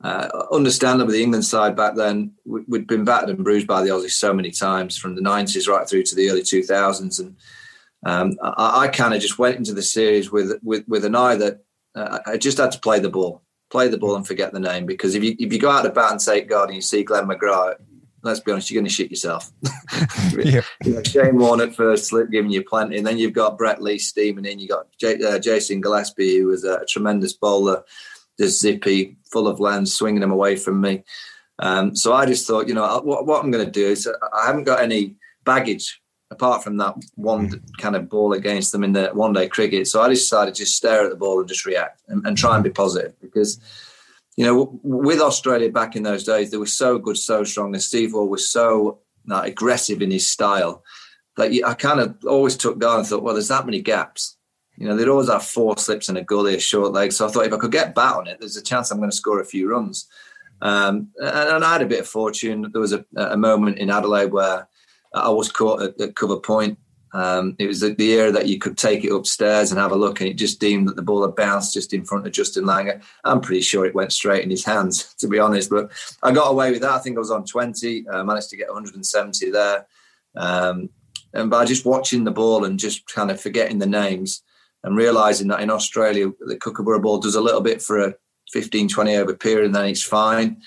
Uh, 0.04 0.46
understandably, 0.52 1.18
the 1.18 1.24
England 1.24 1.46
side 1.46 1.76
back 1.76 1.96
then, 1.96 2.32
we'd 2.46 2.88
been 2.88 3.04
battered 3.04 3.30
and 3.30 3.44
bruised 3.44 3.68
by 3.68 3.82
the 3.82 3.90
Aussies 3.90 4.12
so 4.12 4.34
many 4.34 4.52
times 4.52 4.98
from 4.98 5.16
the 5.16 5.22
90s 5.22 5.68
right 5.68 5.88
through 5.88 6.04
to 6.04 6.16
the 6.16 6.30
early 6.30 6.42
2000s. 6.42 7.20
And 7.20 7.36
um, 8.06 8.38
I, 8.42 8.82
I 8.82 8.88
kind 8.88 9.14
of 9.14 9.22
just 9.22 9.40
went 9.40 9.58
into 9.58 9.74
the 9.74 9.82
series 9.82 10.32
with, 10.32 10.58
with, 10.64 10.88
with 10.88 11.04
an 11.06 11.16
eye 11.16 11.36
that 11.36 11.64
uh, 11.96 12.20
I 12.26 12.38
just 12.38 12.58
had 12.58 12.72
to 12.72 12.80
play 12.80 13.00
the 13.00 13.10
ball, 13.10 13.44
play 13.70 13.90
the 13.90 13.98
ball 13.98 14.16
and 14.16 14.26
forget 14.26 14.54
the 14.54 14.60
name. 14.60 14.86
Because 14.86 15.16
if 15.16 15.24
you, 15.24 15.36
if 15.38 15.52
you 15.52 15.60
go 15.60 15.70
out 15.70 15.82
to 15.82 15.90
bat 15.90 16.12
and 16.12 16.20
take 16.20 16.48
guard 16.48 16.70
and 16.70 16.76
you 16.76 16.82
see 16.82 17.04
Glenn 17.04 17.28
McGrath, 17.28 17.76
let's 18.24 18.40
be 18.40 18.52
honest, 18.52 18.70
you're 18.70 18.82
going 18.82 18.88
to 18.88 18.94
shit 18.94 19.10
yourself. 19.10 19.52
yeah. 20.38 20.62
you 20.84 20.94
know, 20.94 21.04
Shane 21.04 21.38
Warne 21.38 21.62
at 21.62 21.76
first 21.76 22.08
slip 22.08 22.30
giving 22.32 22.52
you 22.52 22.64
plenty, 22.64 22.98
and 22.98 23.06
then 23.06 23.18
you've 23.18 23.34
got 23.34 23.58
Brett 23.58 23.82
Lee 23.82 24.00
steaming 24.00 24.46
in. 24.46 24.60
You've 24.60 24.70
got 24.70 24.88
J- 24.98 25.22
uh, 25.24 25.40
Jason 25.40 25.82
Gillespie, 25.82 26.40
who 26.40 26.48
was 26.48 26.64
a 26.64 26.86
tremendous 26.86 27.34
bowler, 27.34 27.84
just 28.40 28.62
zippy, 28.62 29.18
full 29.32 29.48
of 29.48 29.60
lens, 29.60 29.94
swinging 29.94 30.22
them 30.22 30.32
away 30.32 30.56
from 30.56 30.82
me. 30.82 31.04
Um, 31.60 31.96
so 31.96 32.14
I 32.14 32.26
just 32.26 32.48
thought, 32.48 32.68
you 32.68 32.74
know, 32.74 33.00
what, 33.02 33.26
what 33.26 33.44
I'm 33.44 33.52
going 33.52 33.66
to 33.66 33.72
do 33.72 33.88
is 33.88 34.08
uh, 34.08 34.14
I 34.34 34.48
haven't 34.48 34.64
got 34.64 34.82
any 34.82 35.16
baggage 35.44 36.02
apart 36.32 36.64
from 36.64 36.78
that 36.78 36.96
one 37.16 37.50
mm. 37.50 37.62
kind 37.80 37.96
of 37.96 38.10
ball 38.10 38.34
against 38.34 38.72
them 38.72 38.84
in 38.84 38.94
the 38.94 39.10
one 39.14 39.34
day 39.34 39.48
cricket. 39.48 39.88
So 39.88 40.02
I 40.02 40.10
decided 40.10 40.56
to 40.56 40.62
just 40.62 40.78
stare 40.78 41.04
at 41.04 41.10
the 41.10 41.16
ball 41.16 41.40
and 41.40 41.50
just 41.50 41.66
react 41.66 42.02
and, 42.08 42.26
and 42.26 42.38
try 42.38 42.56
and 42.56 42.64
be 42.64 42.70
positive 42.70 43.20
because 43.20 43.60
you 44.40 44.46
know, 44.46 44.80
with 44.84 45.20
Australia 45.20 45.70
back 45.70 45.98
in 45.98 46.04
those 46.04 46.24
days, 46.24 46.50
they 46.50 46.56
were 46.56 46.66
so 46.66 46.98
good, 46.98 47.18
so 47.18 47.44
strong, 47.44 47.74
and 47.74 47.84
Steve 47.84 48.14
Waugh 48.14 48.24
was 48.24 48.50
so 48.50 49.00
like, 49.28 49.52
aggressive 49.52 50.02
in 50.02 50.12
his 50.12 50.32
style 50.32 50.82
that 51.36 51.52
I 51.68 51.74
kind 51.74 52.00
of 52.00 52.16
always 52.26 52.56
took 52.56 52.80
down 52.80 53.00
and 53.00 53.06
thought, 53.06 53.22
well, 53.22 53.34
there's 53.34 53.50
that 53.50 53.66
many 53.66 53.82
gaps. 53.82 54.38
You 54.78 54.88
know, 54.88 54.96
they'd 54.96 55.10
always 55.10 55.28
have 55.28 55.44
four 55.44 55.78
slips 55.78 56.08
and 56.08 56.18
a 56.18 56.24
gully, 56.24 56.56
a 56.56 56.60
short 56.62 56.94
leg. 56.94 57.12
So 57.12 57.28
I 57.28 57.30
thought 57.30 57.48
if 57.48 57.52
I 57.52 57.58
could 57.58 57.74
get 57.74 57.94
bat 57.94 58.16
on 58.16 58.28
it, 58.28 58.40
there's 58.40 58.56
a 58.56 58.64
chance 58.64 58.92
I'm 58.92 59.00
going 59.00 59.10
to 59.10 59.16
score 59.16 59.42
a 59.42 59.46
few 59.46 59.70
runs. 59.70 60.08
Um, 60.62 61.10
and, 61.18 61.50
and, 61.50 61.66
I 61.66 61.74
had 61.74 61.82
a 61.82 61.86
bit 61.86 62.00
of 62.00 62.08
fortune. 62.08 62.70
There 62.72 62.80
was 62.80 62.94
a, 62.94 63.04
a 63.18 63.36
moment 63.36 63.78
in 63.78 63.90
Adelaide 63.90 64.32
where 64.32 64.70
I 65.14 65.32
was 65.32 65.52
caught 65.52 65.82
at, 65.82 66.00
at 66.00 66.16
cover 66.16 66.40
point 66.40 66.78
um, 67.14 67.56
it 67.58 67.68
was 67.68 67.80
the, 67.80 67.96
era 68.00 68.32
that 68.32 68.48
you 68.48 68.60
could 68.60 68.78
take 68.78 69.04
it 69.04 69.12
upstairs 69.12 69.72
and 69.72 69.80
have 69.80 69.92
a 69.92 69.96
look, 69.96 70.22
and 70.22 70.30
it 70.30 70.36
just 70.36 70.60
deemed 70.60 70.88
that 70.88 70.96
the 70.96 71.02
ball 71.02 71.26
had 71.26 71.36
bounced 71.36 71.74
just 71.74 71.94
in 71.94 72.06
front 72.06 72.26
of 72.28 72.34
Justin 72.34 72.66
Langer. 72.66 73.02
I'm 73.24 73.42
pretty 73.42 73.62
sure 73.62 73.86
it 73.86 73.96
went 73.96 74.14
straight 74.14 74.44
in 74.44 74.50
his 74.50 74.66
hands, 74.66 75.14
to 75.20 75.28
be 75.28 75.40
honest. 75.40 75.70
But 75.70 75.92
I 76.22 76.32
got 76.32 76.52
away 76.52 76.72
with 76.72 76.82
that. 76.82 76.92
I 76.92 77.00
think 77.00 77.18
I 77.18 77.20
was 77.20 77.32
on 77.32 77.46
20, 77.46 78.08
uh, 78.08 78.24
managed 78.24 78.50
to 78.50 78.58
get 78.58 78.68
170 78.68 79.52
there. 79.52 79.88
Um, 80.36 80.90
and 81.34 81.50
by 81.50 81.66
just 81.66 81.86
watching 81.86 82.24
the 82.24 82.32
ball 82.32 82.66
and 82.66 82.80
just 82.80 83.08
kind 83.08 83.32
of 83.32 83.40
forgetting 83.40 83.80
the 83.80 83.86
names 83.86 84.44
and 84.84 84.96
realizing 84.96 85.48
that 85.50 85.62
in 85.62 85.70
Australia, 85.70 86.32
the 86.40 86.58
Kookaburra 86.58 87.00
ball 87.00 87.20
does 87.20 87.36
a 87.36 87.42
little 87.42 87.62
bit 87.62 87.82
for 87.82 88.00
a 88.00 88.14
15, 88.52 88.88
20 88.88 89.16
over 89.16 89.36
period, 89.36 89.66
and 89.66 89.76
then 89.76 89.86
it's 89.86 90.04
fine. 90.04 90.62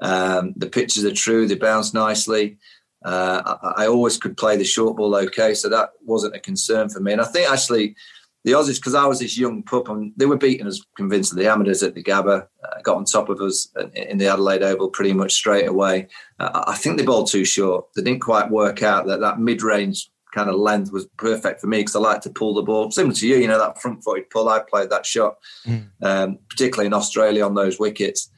Um, 0.00 0.52
the 0.56 0.68
pitches 0.68 1.04
are 1.04 1.12
true, 1.12 1.46
they 1.46 1.54
bounce 1.54 1.92
nicely. 1.92 2.58
Uh, 3.06 3.56
I, 3.62 3.84
I, 3.84 3.86
always 3.86 4.18
could 4.18 4.36
play 4.36 4.56
the 4.56 4.64
short 4.64 4.96
ball 4.96 5.14
okay, 5.14 5.54
so 5.54 5.68
that 5.68 5.90
wasn't 6.04 6.34
a 6.34 6.40
concern 6.40 6.88
for 6.88 6.98
me. 6.98 7.12
And 7.12 7.20
I 7.20 7.24
think 7.24 7.48
actually 7.48 7.94
the 8.42 8.50
Aussies, 8.52 8.76
because 8.76 8.94
I 8.94 9.06
was 9.06 9.20
this 9.20 9.38
young 9.38 9.62
pup, 9.62 9.88
and 9.88 10.12
they 10.16 10.26
were 10.26 10.36
beating 10.36 10.66
us 10.66 10.80
convincingly. 10.96 11.44
The 11.44 11.50
Amateurs 11.50 11.84
at 11.84 11.94
the 11.94 12.02
Gabba 12.02 12.46
uh, 12.64 12.80
got 12.82 12.96
on 12.96 13.04
top 13.04 13.28
of 13.28 13.40
us 13.40 13.68
in 13.94 14.18
the 14.18 14.26
Adelaide 14.26 14.62
Oval 14.64 14.88
pretty 14.88 15.12
much 15.12 15.34
straight 15.34 15.68
away. 15.68 16.08
Uh, 16.40 16.64
I 16.66 16.74
think 16.74 16.96
they 16.96 17.04
bowled 17.04 17.30
too 17.30 17.44
short. 17.44 17.86
They 17.94 18.02
didn't 18.02 18.22
quite 18.22 18.50
work 18.50 18.82
out 18.82 19.06
that 19.06 19.20
that 19.20 19.38
mid 19.38 19.62
range 19.62 20.10
kind 20.32 20.50
of 20.50 20.56
length 20.56 20.92
was 20.92 21.06
perfect 21.16 21.60
for 21.60 21.66
me 21.66 21.78
because 21.78 21.96
I 21.96 22.00
like 22.00 22.22
to 22.22 22.30
pull 22.30 22.54
the 22.54 22.62
ball. 22.62 22.90
Similar 22.90 23.14
to 23.14 23.28
you, 23.28 23.36
you 23.36 23.48
know, 23.48 23.58
that 23.58 23.80
front 23.80 24.04
footed 24.04 24.30
pull. 24.30 24.48
I 24.48 24.60
played 24.60 24.90
that 24.90 25.06
shot, 25.06 25.36
mm. 25.64 25.88
um, 26.02 26.38
particularly 26.50 26.86
in 26.86 26.94
Australia 26.94 27.44
on 27.44 27.54
those 27.54 27.78
wickets. 27.78 28.30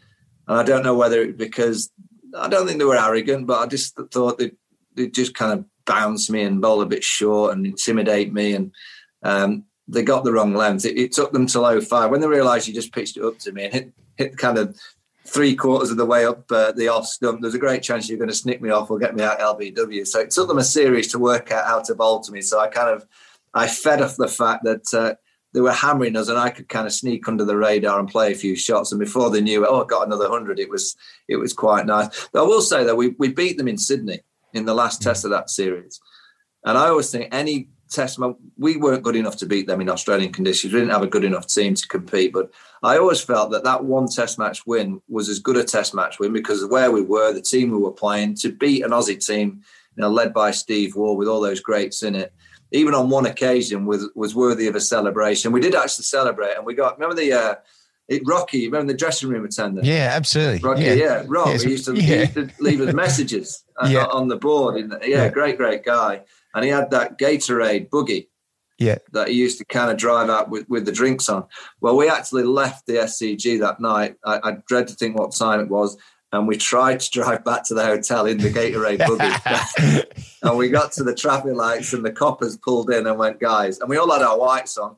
And 0.46 0.58
I 0.58 0.62
don't 0.62 0.84
know 0.84 0.94
whether 0.94 1.22
it 1.22 1.36
because 1.36 1.90
I 2.36 2.48
don't 2.48 2.66
think 2.66 2.78
they 2.78 2.84
were 2.84 2.96
arrogant, 2.96 3.46
but 3.46 3.60
I 3.60 3.66
just 3.66 3.98
thought 4.10 4.38
they 4.38 4.52
they 4.98 5.08
just 5.08 5.34
kind 5.34 5.58
of 5.58 5.64
bounce 5.86 6.28
me 6.28 6.42
and 6.42 6.60
bowl 6.60 6.82
a 6.82 6.86
bit 6.86 7.02
short 7.02 7.52
and 7.52 7.66
intimidate 7.66 8.32
me. 8.32 8.54
And 8.54 8.72
um, 9.22 9.64
they 9.88 10.02
got 10.02 10.24
the 10.24 10.32
wrong 10.32 10.54
length. 10.54 10.84
It, 10.84 10.98
it, 10.98 11.12
took 11.12 11.32
them 11.32 11.46
till 11.46 11.80
05 11.80 12.10
when 12.10 12.20
they 12.20 12.26
realised 12.26 12.68
you 12.68 12.74
just 12.74 12.92
pitched 12.92 13.16
it 13.16 13.24
up 13.24 13.38
to 13.38 13.52
me 13.52 13.64
and 13.64 13.72
hit 13.72 13.92
hit 14.16 14.36
kind 14.36 14.58
of 14.58 14.78
three 15.26 15.54
quarters 15.54 15.90
of 15.90 15.96
the 15.96 16.06
way 16.06 16.24
up 16.24 16.50
uh, 16.50 16.72
the 16.72 16.88
off 16.88 17.06
stump, 17.06 17.40
there's 17.40 17.54
a 17.54 17.58
great 17.58 17.82
chance 17.82 18.08
you're 18.08 18.18
going 18.18 18.30
to 18.30 18.34
snick 18.34 18.60
me 18.60 18.70
off 18.70 18.90
or 18.90 18.98
get 18.98 19.14
me 19.14 19.22
out 19.22 19.38
LBW. 19.38 20.06
So 20.06 20.20
it 20.20 20.30
took 20.30 20.48
them 20.48 20.58
a 20.58 20.64
series 20.64 21.08
to 21.12 21.18
work 21.18 21.52
out 21.52 21.66
how 21.66 21.80
to 21.82 21.94
bowl 21.94 22.20
to 22.20 22.32
me. 22.32 22.40
So 22.40 22.58
I 22.58 22.68
kind 22.68 22.90
of 22.90 23.06
I 23.54 23.68
fed 23.68 24.02
off 24.02 24.16
the 24.16 24.28
fact 24.28 24.64
that 24.64 24.92
uh, 24.92 25.14
they 25.54 25.60
were 25.60 25.72
hammering 25.72 26.16
us, 26.16 26.28
and 26.28 26.38
I 26.38 26.50
could 26.50 26.68
kind 26.68 26.86
of 26.86 26.92
sneak 26.92 27.26
under 27.28 27.44
the 27.44 27.56
radar 27.56 27.98
and 27.98 28.08
play 28.08 28.32
a 28.32 28.36
few 28.36 28.56
shots. 28.56 28.92
And 28.92 28.98
before 28.98 29.30
they 29.30 29.40
knew 29.40 29.64
it, 29.64 29.68
oh, 29.70 29.84
I 29.84 29.86
got 29.86 30.06
another 30.06 30.28
hundred. 30.28 30.58
It 30.58 30.68
was 30.68 30.96
it 31.28 31.36
was 31.36 31.52
quite 31.52 31.86
nice. 31.86 32.28
But 32.32 32.42
I 32.42 32.46
will 32.46 32.62
say 32.62 32.84
that 32.84 32.96
we 32.96 33.14
we 33.18 33.28
beat 33.28 33.56
them 33.56 33.68
in 33.68 33.78
Sydney 33.78 34.20
in 34.52 34.64
the 34.64 34.74
last 34.74 35.02
test 35.02 35.24
of 35.24 35.30
that 35.30 35.50
series, 35.50 36.00
and 36.64 36.76
I 36.76 36.88
always 36.88 37.10
think 37.10 37.28
any 37.32 37.68
test 37.90 38.18
we 38.58 38.76
weren't 38.76 39.02
good 39.02 39.16
enough 39.16 39.36
to 39.38 39.46
beat 39.46 39.66
them 39.66 39.80
in 39.80 39.88
Australian 39.88 40.30
conditions. 40.32 40.72
We 40.72 40.80
didn't 40.80 40.92
have 40.92 41.02
a 41.02 41.06
good 41.06 41.24
enough 41.24 41.46
team 41.46 41.74
to 41.74 41.88
compete, 41.88 42.32
but 42.32 42.50
I 42.82 42.98
always 42.98 43.20
felt 43.20 43.50
that 43.52 43.64
that 43.64 43.84
one 43.84 44.08
test 44.08 44.38
match 44.38 44.66
win 44.66 45.00
was 45.08 45.28
as 45.28 45.38
good 45.38 45.56
a 45.56 45.64
test 45.64 45.94
match 45.94 46.18
win 46.18 46.32
because 46.32 46.62
of 46.62 46.70
where 46.70 46.90
we 46.90 47.00
were, 47.00 47.32
the 47.32 47.40
team 47.40 47.70
we 47.70 47.78
were 47.78 47.92
playing, 47.92 48.34
to 48.36 48.52
beat 48.52 48.84
an 48.84 48.90
Aussie 48.90 49.24
team, 49.24 49.62
you 49.96 50.02
know, 50.02 50.10
led 50.10 50.34
by 50.34 50.50
Steve 50.50 50.96
Waugh 50.96 51.14
with 51.14 51.28
all 51.28 51.40
those 51.40 51.60
greats 51.60 52.02
in 52.02 52.14
it 52.14 52.32
even 52.70 52.94
on 52.94 53.08
one 53.08 53.26
occasion 53.26 53.86
was 53.86 54.08
was 54.14 54.34
worthy 54.34 54.66
of 54.66 54.74
a 54.74 54.80
celebration. 54.80 55.52
We 55.52 55.60
did 55.60 55.74
actually 55.74 56.04
celebrate, 56.04 56.56
and 56.56 56.66
we 56.66 56.74
got 56.74 56.98
remember 56.98 57.16
the 57.16 57.32
uh, 57.32 57.54
it, 58.08 58.22
Rocky. 58.26 58.66
Remember 58.66 58.92
the 58.92 58.98
dressing 58.98 59.28
room 59.28 59.44
attendant? 59.44 59.86
Yeah, 59.86 60.10
absolutely. 60.12 60.66
Rocky, 60.66 60.82
yeah, 60.82 60.92
yeah 60.92 61.24
Rob. 61.26 61.48
Yeah, 61.48 61.58
he, 61.58 61.70
used 61.70 61.86
to, 61.86 61.94
yeah. 61.94 62.02
he 62.02 62.20
used 62.20 62.34
to 62.34 62.50
leave 62.60 62.80
us 62.80 62.94
messages 62.94 63.64
yeah. 63.86 64.04
on 64.06 64.28
the 64.28 64.36
board. 64.36 64.76
The, 64.90 64.98
yeah, 65.02 65.24
yeah, 65.24 65.28
great, 65.28 65.56
great 65.56 65.84
guy. 65.84 66.22
And 66.54 66.64
he 66.64 66.70
had 66.70 66.90
that 66.90 67.18
Gatorade 67.18 67.90
buggy. 67.90 68.30
Yeah, 68.80 68.98
that 69.10 69.26
he 69.26 69.34
used 69.34 69.58
to 69.58 69.64
kind 69.64 69.90
of 69.90 69.96
drive 69.96 70.30
out 70.30 70.50
with, 70.50 70.68
with 70.68 70.84
the 70.86 70.92
drinks 70.92 71.28
on. 71.28 71.46
Well, 71.80 71.96
we 71.96 72.08
actually 72.08 72.44
left 72.44 72.86
the 72.86 72.92
SCG 72.92 73.58
that 73.58 73.80
night. 73.80 74.14
I, 74.24 74.38
I 74.44 74.56
dread 74.68 74.86
to 74.86 74.94
think 74.94 75.18
what 75.18 75.34
time 75.34 75.58
it 75.58 75.68
was 75.68 75.96
and 76.32 76.46
we 76.46 76.56
tried 76.56 77.00
to 77.00 77.10
drive 77.10 77.44
back 77.44 77.64
to 77.64 77.74
the 77.74 77.84
hotel 77.84 78.26
in 78.26 78.38
the 78.38 78.50
Gatorade 78.50 78.98
buggy. 78.98 80.04
and 80.42 80.58
we 80.58 80.68
got 80.68 80.92
to 80.92 81.04
the 81.04 81.14
traffic 81.14 81.54
lights, 81.54 81.92
and 81.92 82.04
the 82.04 82.12
coppers 82.12 82.56
pulled 82.58 82.90
in 82.90 83.06
and 83.06 83.18
went, 83.18 83.40
guys, 83.40 83.78
and 83.78 83.88
we 83.88 83.96
all 83.96 84.10
had 84.10 84.22
our 84.22 84.38
whites 84.38 84.76
on, 84.76 84.96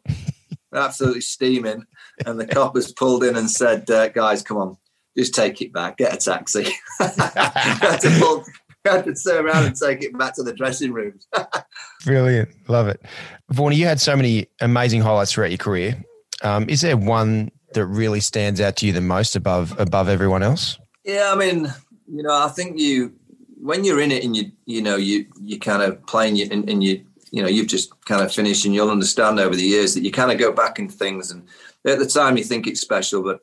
absolutely 0.74 1.20
steaming. 1.20 1.86
And 2.26 2.38
the 2.38 2.46
coppers 2.46 2.92
pulled 2.92 3.24
in 3.24 3.36
and 3.36 3.50
said, 3.50 3.88
uh, 3.90 4.08
guys, 4.08 4.42
come 4.42 4.56
on, 4.56 4.76
just 5.16 5.34
take 5.34 5.62
it 5.62 5.72
back, 5.72 5.98
get 5.98 6.14
a 6.14 6.16
taxi. 6.16 6.66
had 6.98 7.98
to 7.98 8.16
pull, 8.18 8.44
had 8.84 9.04
to 9.04 9.14
turn 9.14 9.46
around 9.46 9.64
and 9.64 9.76
take 9.76 10.02
it 10.02 10.16
back 10.16 10.34
to 10.34 10.42
the 10.42 10.52
dressing 10.52 10.92
rooms. 10.92 11.26
Brilliant, 12.04 12.48
love 12.68 12.88
it, 12.88 13.02
Vaughan. 13.50 13.74
You 13.74 13.86
had 13.86 14.00
so 14.00 14.16
many 14.16 14.46
amazing 14.60 15.02
highlights 15.02 15.32
throughout 15.32 15.50
your 15.50 15.58
career. 15.58 16.02
Um, 16.42 16.68
is 16.68 16.80
there 16.80 16.96
one 16.96 17.50
that 17.74 17.86
really 17.86 18.20
stands 18.20 18.60
out 18.60 18.76
to 18.76 18.86
you 18.86 18.92
the 18.92 19.00
most 19.00 19.36
above 19.36 19.78
above 19.78 20.08
everyone 20.08 20.42
else? 20.42 20.78
Yeah, 21.04 21.30
I 21.32 21.36
mean, 21.36 21.72
you 22.10 22.22
know, 22.22 22.32
I 22.34 22.48
think 22.48 22.78
you 22.78 23.12
when 23.60 23.84
you're 23.84 24.00
in 24.00 24.10
it 24.10 24.24
and 24.24 24.34
you 24.34 24.50
you 24.64 24.80
know 24.80 24.96
you 24.96 25.26
you 25.42 25.58
kind 25.58 25.82
of 25.82 26.04
playing 26.06 26.36
you 26.36 26.48
and, 26.50 26.68
and 26.68 26.82
you 26.82 27.04
you 27.30 27.42
know 27.42 27.48
you've 27.48 27.68
just 27.68 27.92
kind 28.06 28.22
of 28.22 28.32
finished 28.32 28.64
and 28.64 28.74
you'll 28.74 28.90
understand 28.90 29.38
over 29.38 29.54
the 29.54 29.62
years 29.62 29.94
that 29.94 30.02
you 30.02 30.10
kind 30.10 30.32
of 30.32 30.38
go 30.38 30.52
back 30.52 30.78
in 30.78 30.88
things 30.88 31.30
and 31.30 31.46
at 31.86 31.98
the 31.98 32.06
time 32.06 32.36
you 32.36 32.44
think 32.44 32.66
it's 32.66 32.80
special, 32.80 33.22
but 33.22 33.40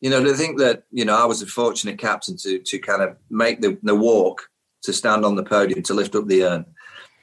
you 0.00 0.10
know 0.10 0.22
to 0.22 0.34
think 0.34 0.58
that 0.58 0.82
you 0.90 1.04
know 1.04 1.16
I 1.16 1.24
was 1.26 1.42
a 1.42 1.46
fortunate 1.46 1.98
captain 1.98 2.36
to 2.38 2.58
to 2.58 2.78
kind 2.78 3.02
of 3.02 3.16
make 3.30 3.60
the, 3.60 3.78
the 3.84 3.94
walk 3.94 4.50
to 4.84 4.92
stand 4.92 5.24
on 5.24 5.34
the 5.34 5.42
podium 5.42 5.82
to 5.82 5.94
lift 5.94 6.14
up 6.14 6.26
the 6.26 6.44
urn. 6.44 6.66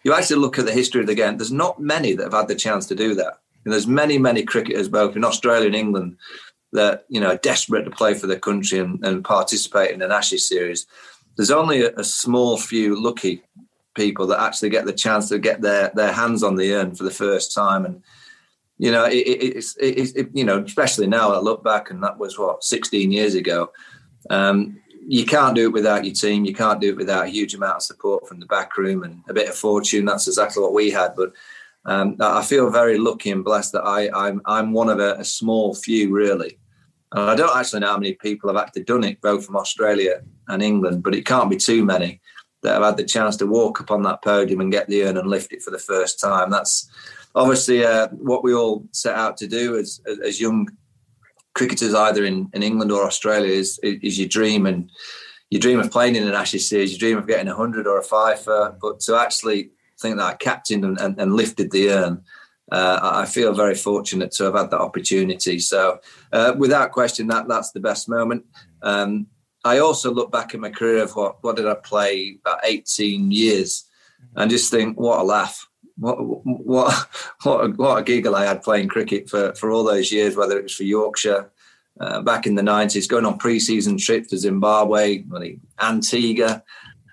You 0.03 0.13
actually 0.13 0.37
look 0.37 0.57
at 0.57 0.65
the 0.65 0.71
history 0.71 1.01
of 1.01 1.07
the 1.07 1.15
game. 1.15 1.37
There's 1.37 1.51
not 1.51 1.79
many 1.79 2.13
that 2.13 2.23
have 2.23 2.33
had 2.33 2.47
the 2.47 2.55
chance 2.55 2.87
to 2.87 2.95
do 2.95 3.15
that. 3.15 3.39
And 3.63 3.71
there's 3.71 3.87
many, 3.87 4.17
many 4.17 4.43
cricketers, 4.43 4.89
both 4.89 5.15
in 5.15 5.23
Australia 5.23 5.67
and 5.67 5.75
England, 5.75 6.17
that 6.73 7.05
you 7.09 7.19
know 7.19 7.31
are 7.31 7.37
desperate 7.37 7.83
to 7.83 7.91
play 7.91 8.13
for 8.13 8.27
their 8.27 8.39
country 8.39 8.79
and, 8.79 9.03
and 9.05 9.23
participate 9.23 9.91
in 9.91 10.01
an 10.01 10.11
Ashes 10.11 10.47
series. 10.47 10.87
There's 11.37 11.51
only 11.51 11.83
a, 11.83 11.93
a, 11.95 12.03
small 12.03 12.57
few 12.57 13.01
lucky 13.01 13.43
people 13.93 14.27
that 14.27 14.39
actually 14.39 14.69
get 14.69 14.85
the 14.85 14.93
chance 14.93 15.29
to 15.29 15.39
get 15.39 15.61
their 15.61 15.91
their 15.93 16.11
hands 16.11 16.43
on 16.43 16.55
the 16.55 16.73
urn 16.73 16.95
for 16.95 17.03
the 17.03 17.11
first 17.11 17.53
time, 17.53 17.85
and 17.85 18.01
you 18.77 18.91
know 18.91 19.05
it, 19.05 19.27
it, 19.27 19.57
it's 19.57 19.75
it, 19.77 20.15
it, 20.15 20.29
you 20.33 20.45
know 20.45 20.63
especially 20.63 21.07
now 21.07 21.33
I 21.33 21.39
look 21.39 21.63
back 21.63 21.91
and 21.91 22.01
that 22.03 22.17
was 22.17 22.39
what 22.39 22.63
16 22.63 23.11
years 23.11 23.35
ago. 23.35 23.71
Um, 24.29 24.80
you 25.07 25.25
can't 25.25 25.55
do 25.55 25.65
it 25.65 25.73
without 25.73 26.05
your 26.05 26.13
team. 26.13 26.45
You 26.45 26.53
can't 26.53 26.81
do 26.81 26.89
it 26.89 26.97
without 26.97 27.25
a 27.25 27.29
huge 27.29 27.53
amount 27.53 27.77
of 27.77 27.83
support 27.83 28.27
from 28.27 28.39
the 28.39 28.45
back 28.45 28.77
room 28.77 29.03
and 29.03 29.23
a 29.27 29.33
bit 29.33 29.49
of 29.49 29.55
fortune. 29.55 30.05
That's 30.05 30.27
exactly 30.27 30.61
what 30.61 30.73
we 30.73 30.91
had, 30.91 31.15
but. 31.15 31.33
Um, 31.83 32.15
I 32.19 32.43
feel 32.43 32.69
very 32.69 32.99
lucky 32.99 33.31
and 33.31 33.43
blessed 33.43 33.71
that 33.71 33.81
I, 33.81 34.07
I'm 34.13 34.39
I'm 34.45 34.71
one 34.71 34.87
of 34.87 34.99
a, 34.99 35.15
a 35.15 35.25
small 35.25 35.73
few 35.73 36.11
really 36.11 36.59
and 37.13 37.29
I 37.29 37.35
don't 37.35 37.55
actually 37.55 37.81
know 37.81 37.87
how 37.87 37.97
many 37.97 38.13
people 38.13 38.49
have 38.49 38.61
actually 38.61 38.83
done 38.83 39.03
it, 39.03 39.19
both 39.21 39.45
from 39.45 39.57
Australia 39.57 40.21
and 40.47 40.63
England, 40.63 41.03
but 41.03 41.15
it 41.15 41.25
can't 41.25 41.49
be 41.49 41.57
too 41.57 41.83
many 41.83 42.21
that 42.63 42.73
have 42.73 42.83
had 42.83 42.97
the 42.97 43.03
chance 43.03 43.35
to 43.37 43.47
walk 43.47 43.81
up 43.81 43.91
on 43.91 44.03
that 44.03 44.23
podium 44.23 44.61
and 44.61 44.71
get 44.71 44.87
the 44.87 45.03
urn 45.03 45.17
and 45.17 45.29
lift 45.29 45.51
it 45.51 45.61
for 45.61 45.71
the 45.71 45.79
first 45.79 46.19
time. 46.19 46.49
That's 46.49 46.89
obviously 47.35 47.83
uh, 47.83 48.07
what 48.09 48.43
we 48.43 48.53
all 48.53 48.85
set 48.91 49.15
out 49.15 49.35
to 49.37 49.47
do 49.47 49.77
as, 49.77 49.99
as 50.23 50.39
young 50.39 50.69
cricketers, 51.53 51.93
either 51.93 52.23
in, 52.23 52.49
in 52.53 52.63
England 52.63 52.91
or 52.91 53.05
Australia, 53.05 53.51
is, 53.51 53.79
is 53.83 54.17
your 54.17 54.27
dream. 54.27 54.65
And 54.65 54.89
you 55.49 55.59
dream 55.59 55.79
of 55.79 55.91
playing 55.91 56.15
in 56.15 56.27
an 56.27 56.33
Ashes 56.33 56.67
series, 56.67 56.93
you 56.93 56.99
dream 56.99 57.17
of 57.17 57.27
getting 57.27 57.47
a 57.47 57.57
100 57.57 57.87
or 57.87 57.99
a 57.99 58.03
five, 58.03 58.43
but 58.45 58.99
to 59.01 59.15
actually 59.15 59.71
think 59.99 60.17
that 60.17 60.25
I 60.25 60.33
captained 60.35 60.85
and, 60.85 60.99
and, 60.99 61.19
and 61.19 61.35
lifted 61.35 61.71
the 61.71 61.91
urn 61.91 62.23
uh, 62.71 62.99
I 63.01 63.25
feel 63.25 63.53
very 63.53 63.75
fortunate 63.75 64.31
to 64.33 64.45
have 64.45 64.55
had 64.55 64.71
that 64.71 64.79
opportunity. 64.79 65.59
So, 65.59 65.99
uh, 66.31 66.53
without 66.57 66.91
question, 66.91 67.27
that 67.27 67.47
that's 67.47 67.71
the 67.71 67.81
best 67.81 68.07
moment. 68.07 68.45
Um, 68.81 69.27
I 69.63 69.79
also 69.79 70.11
look 70.11 70.31
back 70.31 70.53
at 70.53 70.59
my 70.59 70.69
career 70.69 71.03
of 71.03 71.15
what 71.15 71.43
what 71.43 71.57
did 71.57 71.67
I 71.67 71.75
play 71.75 72.37
about 72.39 72.61
18 72.63 73.29
years, 73.29 73.85
and 74.35 74.49
just 74.49 74.71
think 74.71 74.97
what 74.97 75.19
a 75.19 75.23
laugh, 75.23 75.67
what 76.01 76.17
what 76.43 77.07
what 77.43 77.65
a, 77.65 77.69
what 77.69 77.97
a 77.97 78.03
giggle 78.03 78.35
I 78.35 78.45
had 78.45 78.63
playing 78.63 78.89
cricket 78.89 79.29
for 79.29 79.53
for 79.53 79.71
all 79.71 79.83
those 79.83 80.11
years, 80.11 80.35
whether 80.35 80.57
it 80.57 80.63
was 80.63 80.75
for 80.75 80.83
Yorkshire. 80.83 81.51
Uh, 81.99 82.21
back 82.21 82.47
in 82.47 82.55
the 82.55 82.61
90s, 82.63 83.07
going 83.07 83.25
on 83.25 83.37
pre-season 83.37 83.97
trips 83.97 84.29
to 84.29 84.37
Zimbabwe, 84.37 85.23
Antigua, 85.79 86.63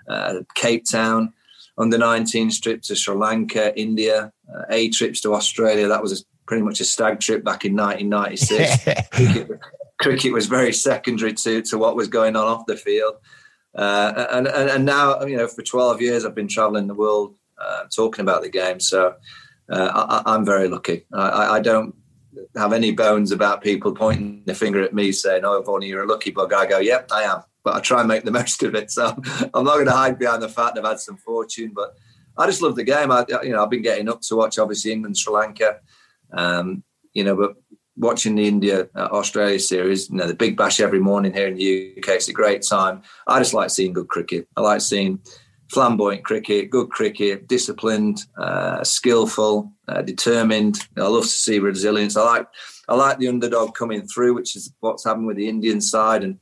uh, 0.08 0.34
Cape 0.54 0.84
Town, 0.90 1.32
under 1.76 1.98
19 1.98 2.50
trip 2.62 2.82
to 2.82 2.94
Sri 2.94 3.14
Lanka, 3.14 3.78
India, 3.78 4.32
uh, 4.48 4.62
A 4.70 4.88
trips 4.88 5.20
to 5.22 5.34
Australia. 5.34 5.88
That 5.88 6.00
was 6.00 6.20
a, 6.20 6.24
pretty 6.46 6.62
much 6.62 6.80
a 6.80 6.84
stag 6.84 7.20
trip 7.20 7.44
back 7.44 7.64
in 7.64 7.76
1996. 7.76 8.84
cricket, 9.12 9.60
cricket, 9.98 10.32
was 10.32 10.46
very 10.46 10.72
secondary 10.72 11.34
to, 11.34 11.60
to 11.62 11.76
what 11.76 11.96
was 11.96 12.08
going 12.08 12.36
on 12.36 12.46
off 12.46 12.64
the 12.66 12.76
field. 12.76 13.16
Uh, 13.74 14.26
and, 14.30 14.46
and, 14.46 14.70
and 14.70 14.84
now, 14.84 15.22
you 15.24 15.36
know, 15.36 15.48
for 15.48 15.62
12 15.62 16.00
years, 16.00 16.24
I've 16.24 16.34
been 16.34 16.48
traveling 16.48 16.86
the 16.86 16.94
world 16.94 17.34
uh, 17.60 17.84
talking 17.94 18.22
about 18.22 18.42
the 18.42 18.48
game. 18.48 18.80
So 18.80 19.14
uh, 19.70 20.22
I, 20.26 20.34
am 20.34 20.44
very 20.44 20.68
lucky. 20.68 21.04
I, 21.12 21.56
I, 21.56 21.60
don't 21.60 21.94
have 22.56 22.72
any 22.72 22.92
bones 22.92 23.32
about 23.32 23.62
people 23.62 23.94
pointing 23.94 24.42
the 24.46 24.54
finger 24.54 24.82
at 24.82 24.94
me 24.94 25.12
saying, 25.12 25.44
"Oh, 25.44 25.60
Vaughan, 25.62 25.82
you're 25.82 26.04
a 26.04 26.06
lucky 26.06 26.30
bug." 26.30 26.52
I 26.52 26.66
go, 26.66 26.78
"Yep, 26.78 27.10
I 27.12 27.22
am." 27.24 27.42
but 27.68 27.76
I 27.76 27.80
try 27.80 28.00
and 28.00 28.08
make 28.08 28.24
the 28.24 28.30
most 28.40 28.62
of 28.62 28.74
it. 28.74 28.90
So 28.90 29.08
I'm 29.54 29.64
not 29.64 29.74
going 29.74 29.86
to 29.86 29.92
hide 29.92 30.18
behind 30.18 30.42
the 30.42 30.48
fact 30.48 30.78
I've 30.78 30.84
had 30.84 31.00
some 31.00 31.18
fortune, 31.18 31.72
but 31.74 31.94
I 32.36 32.46
just 32.46 32.62
love 32.62 32.76
the 32.76 32.84
game. 32.84 33.10
I, 33.10 33.26
you 33.42 33.50
know, 33.50 33.62
I've 33.62 33.70
been 33.70 33.82
getting 33.82 34.08
up 34.08 34.20
to 34.22 34.36
watch 34.36 34.58
obviously 34.58 34.92
England, 34.92 35.18
Sri 35.18 35.34
Lanka, 35.34 35.78
um, 36.32 36.82
you 37.12 37.24
know, 37.24 37.36
but 37.36 37.56
watching 37.96 38.36
the 38.36 38.46
India 38.46 38.88
uh, 38.94 39.08
Australia 39.10 39.58
series, 39.58 40.08
you 40.08 40.16
know, 40.16 40.26
the 40.26 40.34
Big 40.34 40.56
Bash 40.56 40.80
every 40.80 41.00
morning 41.00 41.32
here 41.32 41.48
in 41.48 41.56
the 41.56 41.94
UK, 41.98 42.08
it's 42.10 42.28
a 42.28 42.32
great 42.32 42.62
time. 42.62 43.02
I 43.26 43.38
just 43.38 43.54
like 43.54 43.70
seeing 43.70 43.92
good 43.92 44.08
cricket. 44.08 44.48
I 44.56 44.60
like 44.60 44.80
seeing 44.80 45.20
flamboyant 45.70 46.24
cricket, 46.24 46.70
good 46.70 46.90
cricket, 46.90 47.46
disciplined, 47.46 48.24
uh, 48.38 48.82
skillful, 48.84 49.72
uh, 49.86 50.02
determined. 50.02 50.78
I 50.96 51.02
love 51.02 51.24
to 51.24 51.28
see 51.28 51.58
resilience. 51.58 52.16
I 52.16 52.22
like 52.22 52.46
I 52.88 52.94
like 52.94 53.18
the 53.18 53.28
underdog 53.28 53.74
coming 53.74 54.06
through, 54.06 54.34
which 54.34 54.56
is 54.56 54.72
what's 54.80 55.04
happened 55.04 55.26
with 55.26 55.36
the 55.36 55.48
Indian 55.48 55.80
side 55.80 56.24
and 56.24 56.38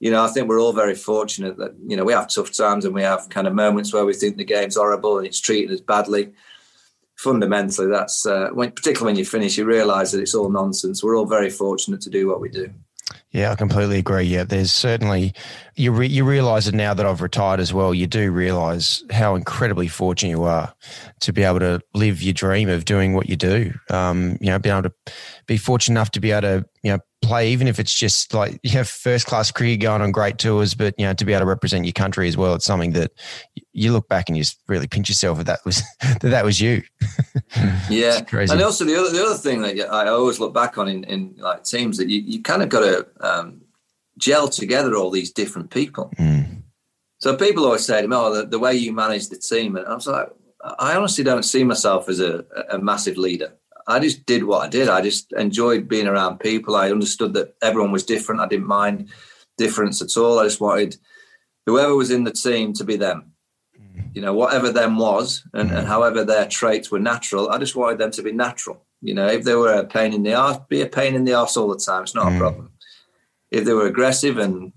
you 0.00 0.10
know, 0.10 0.24
I 0.24 0.28
think 0.28 0.48
we're 0.48 0.60
all 0.60 0.72
very 0.72 0.94
fortunate 0.94 1.58
that, 1.58 1.74
you 1.86 1.94
know, 1.94 2.04
we 2.04 2.14
have 2.14 2.28
tough 2.28 2.52
times 2.52 2.86
and 2.86 2.94
we 2.94 3.02
have 3.02 3.28
kind 3.28 3.46
of 3.46 3.54
moments 3.54 3.92
where 3.92 4.06
we 4.06 4.14
think 4.14 4.38
the 4.38 4.44
game's 4.44 4.76
horrible 4.76 5.18
and 5.18 5.26
it's 5.26 5.40
treated 5.40 5.72
us 5.72 5.82
badly. 5.82 6.32
Fundamentally, 7.16 7.86
that's 7.86 8.24
uh, 8.24 8.48
when, 8.54 8.72
particularly 8.72 9.12
when 9.12 9.18
you 9.18 9.26
finish, 9.26 9.58
you 9.58 9.66
realise 9.66 10.12
that 10.12 10.22
it's 10.22 10.34
all 10.34 10.48
nonsense. 10.48 11.04
We're 11.04 11.18
all 11.18 11.26
very 11.26 11.50
fortunate 11.50 12.00
to 12.00 12.10
do 12.10 12.26
what 12.26 12.40
we 12.40 12.48
do. 12.48 12.72
Yeah, 13.32 13.52
I 13.52 13.54
completely 13.54 13.98
agree. 13.98 14.24
Yeah, 14.24 14.42
there's 14.42 14.72
certainly 14.72 15.34
you 15.76 15.92
re, 15.92 16.08
you 16.08 16.24
realize 16.24 16.66
it 16.66 16.74
now 16.74 16.94
that 16.94 17.06
I've 17.06 17.22
retired 17.22 17.60
as 17.60 17.72
well. 17.72 17.94
You 17.94 18.08
do 18.08 18.32
realize 18.32 19.04
how 19.10 19.36
incredibly 19.36 19.86
fortunate 19.86 20.30
you 20.30 20.42
are 20.42 20.74
to 21.20 21.32
be 21.32 21.44
able 21.44 21.60
to 21.60 21.80
live 21.94 22.22
your 22.22 22.32
dream 22.32 22.68
of 22.68 22.84
doing 22.84 23.14
what 23.14 23.28
you 23.28 23.36
do. 23.36 23.72
Um, 23.88 24.36
you 24.40 24.48
know, 24.48 24.58
being 24.58 24.76
able 24.76 24.90
to 24.90 25.14
be 25.46 25.56
fortunate 25.56 25.94
enough 25.94 26.10
to 26.12 26.20
be 26.20 26.32
able 26.32 26.40
to 26.40 26.66
you 26.82 26.92
know 26.92 26.98
play, 27.22 27.50
even 27.50 27.68
if 27.68 27.78
it's 27.78 27.94
just 27.94 28.34
like 28.34 28.58
you 28.62 28.70
have 28.70 28.88
first 28.88 29.26
class 29.26 29.50
cricket 29.50 29.80
going 29.80 30.02
on 30.02 30.10
great 30.10 30.38
tours, 30.38 30.74
but 30.74 30.94
you 30.98 31.06
know 31.06 31.14
to 31.14 31.24
be 31.24 31.32
able 31.32 31.40
to 31.40 31.46
represent 31.46 31.84
your 31.84 31.92
country 31.92 32.28
as 32.28 32.36
well. 32.36 32.54
It's 32.54 32.64
something 32.64 32.92
that 32.92 33.12
you 33.72 33.92
look 33.92 34.08
back 34.08 34.28
and 34.28 34.36
you 34.36 34.42
just 34.42 34.58
really 34.68 34.86
pinch 34.86 35.08
yourself 35.08 35.40
if 35.40 35.46
that 35.46 35.60
was 35.64 35.82
that 36.00 36.20
that 36.20 36.44
was 36.44 36.60
you. 36.60 36.82
yeah, 37.90 38.20
and 38.32 38.62
also 38.62 38.84
the 38.84 38.98
other 38.98 39.10
the 39.10 39.24
other 39.24 39.36
thing 39.36 39.62
that 39.62 39.92
I 39.92 40.08
always 40.08 40.40
look 40.40 40.54
back 40.54 40.78
on 40.78 40.88
in, 40.88 41.04
in 41.04 41.34
like 41.38 41.64
teams 41.64 41.98
that 41.98 42.08
you, 42.08 42.20
you 42.20 42.42
kind 42.42 42.62
of 42.62 42.68
got 42.68 42.80
to 42.80 43.06
um, 43.20 43.62
gel 44.18 44.48
together 44.48 44.96
all 44.96 45.10
these 45.10 45.32
different 45.32 45.70
people. 45.70 46.12
Mm. 46.18 46.62
So 47.18 47.36
people 47.36 47.64
always 47.64 47.84
say 47.84 48.00
to 48.00 48.08
me, 48.08 48.16
"Oh, 48.16 48.34
the, 48.34 48.46
the, 48.46 48.58
way 48.58 48.74
you 48.74 48.92
manage 48.92 49.28
the 49.28 49.36
team," 49.36 49.76
and 49.76 49.86
I 49.86 49.94
was 49.94 50.06
like, 50.06 50.30
I 50.78 50.96
honestly 50.96 51.24
don't 51.24 51.42
see 51.42 51.64
myself 51.64 52.08
as 52.08 52.20
a, 52.20 52.44
a 52.70 52.78
massive 52.78 53.16
leader. 53.16 53.54
I 53.90 53.98
just 53.98 54.24
did 54.26 54.44
what 54.44 54.64
I 54.64 54.68
did. 54.68 54.88
I 54.88 55.00
just 55.00 55.32
enjoyed 55.32 55.88
being 55.88 56.06
around 56.06 56.38
people. 56.38 56.76
I 56.76 56.90
understood 56.90 57.34
that 57.34 57.54
everyone 57.62 57.92
was 57.92 58.04
different. 58.04 58.40
I 58.40 58.46
didn't 58.46 58.66
mind 58.66 59.08
difference 59.58 60.00
at 60.00 60.16
all. 60.16 60.38
I 60.38 60.44
just 60.44 60.60
wanted 60.60 60.96
whoever 61.66 61.94
was 61.94 62.10
in 62.10 62.24
the 62.24 62.32
team 62.32 62.72
to 62.74 62.84
be 62.84 62.96
them. 62.96 63.32
Mm. 63.78 64.14
You 64.14 64.22
know, 64.22 64.34
whatever 64.34 64.70
them 64.72 64.96
was, 64.96 65.44
and, 65.52 65.70
and 65.70 65.86
however 65.86 66.24
their 66.24 66.46
traits 66.46 66.90
were 66.90 66.98
natural, 66.98 67.50
I 67.50 67.58
just 67.58 67.76
wanted 67.76 67.98
them 67.98 68.10
to 68.12 68.22
be 68.22 68.32
natural. 68.32 68.84
You 69.02 69.14
know, 69.14 69.26
if 69.26 69.44
they 69.44 69.54
were 69.54 69.72
a 69.72 69.86
pain 69.86 70.12
in 70.12 70.22
the 70.22 70.32
ass, 70.32 70.58
be 70.68 70.82
a 70.82 70.86
pain 70.86 71.14
in 71.14 71.24
the 71.24 71.34
ass 71.34 71.56
all 71.56 71.68
the 71.68 71.78
time. 71.78 72.02
It's 72.02 72.14
not 72.14 72.26
mm. 72.26 72.36
a 72.36 72.38
problem. 72.38 72.72
If 73.50 73.64
they 73.64 73.72
were 73.72 73.86
aggressive 73.86 74.38
and 74.38 74.72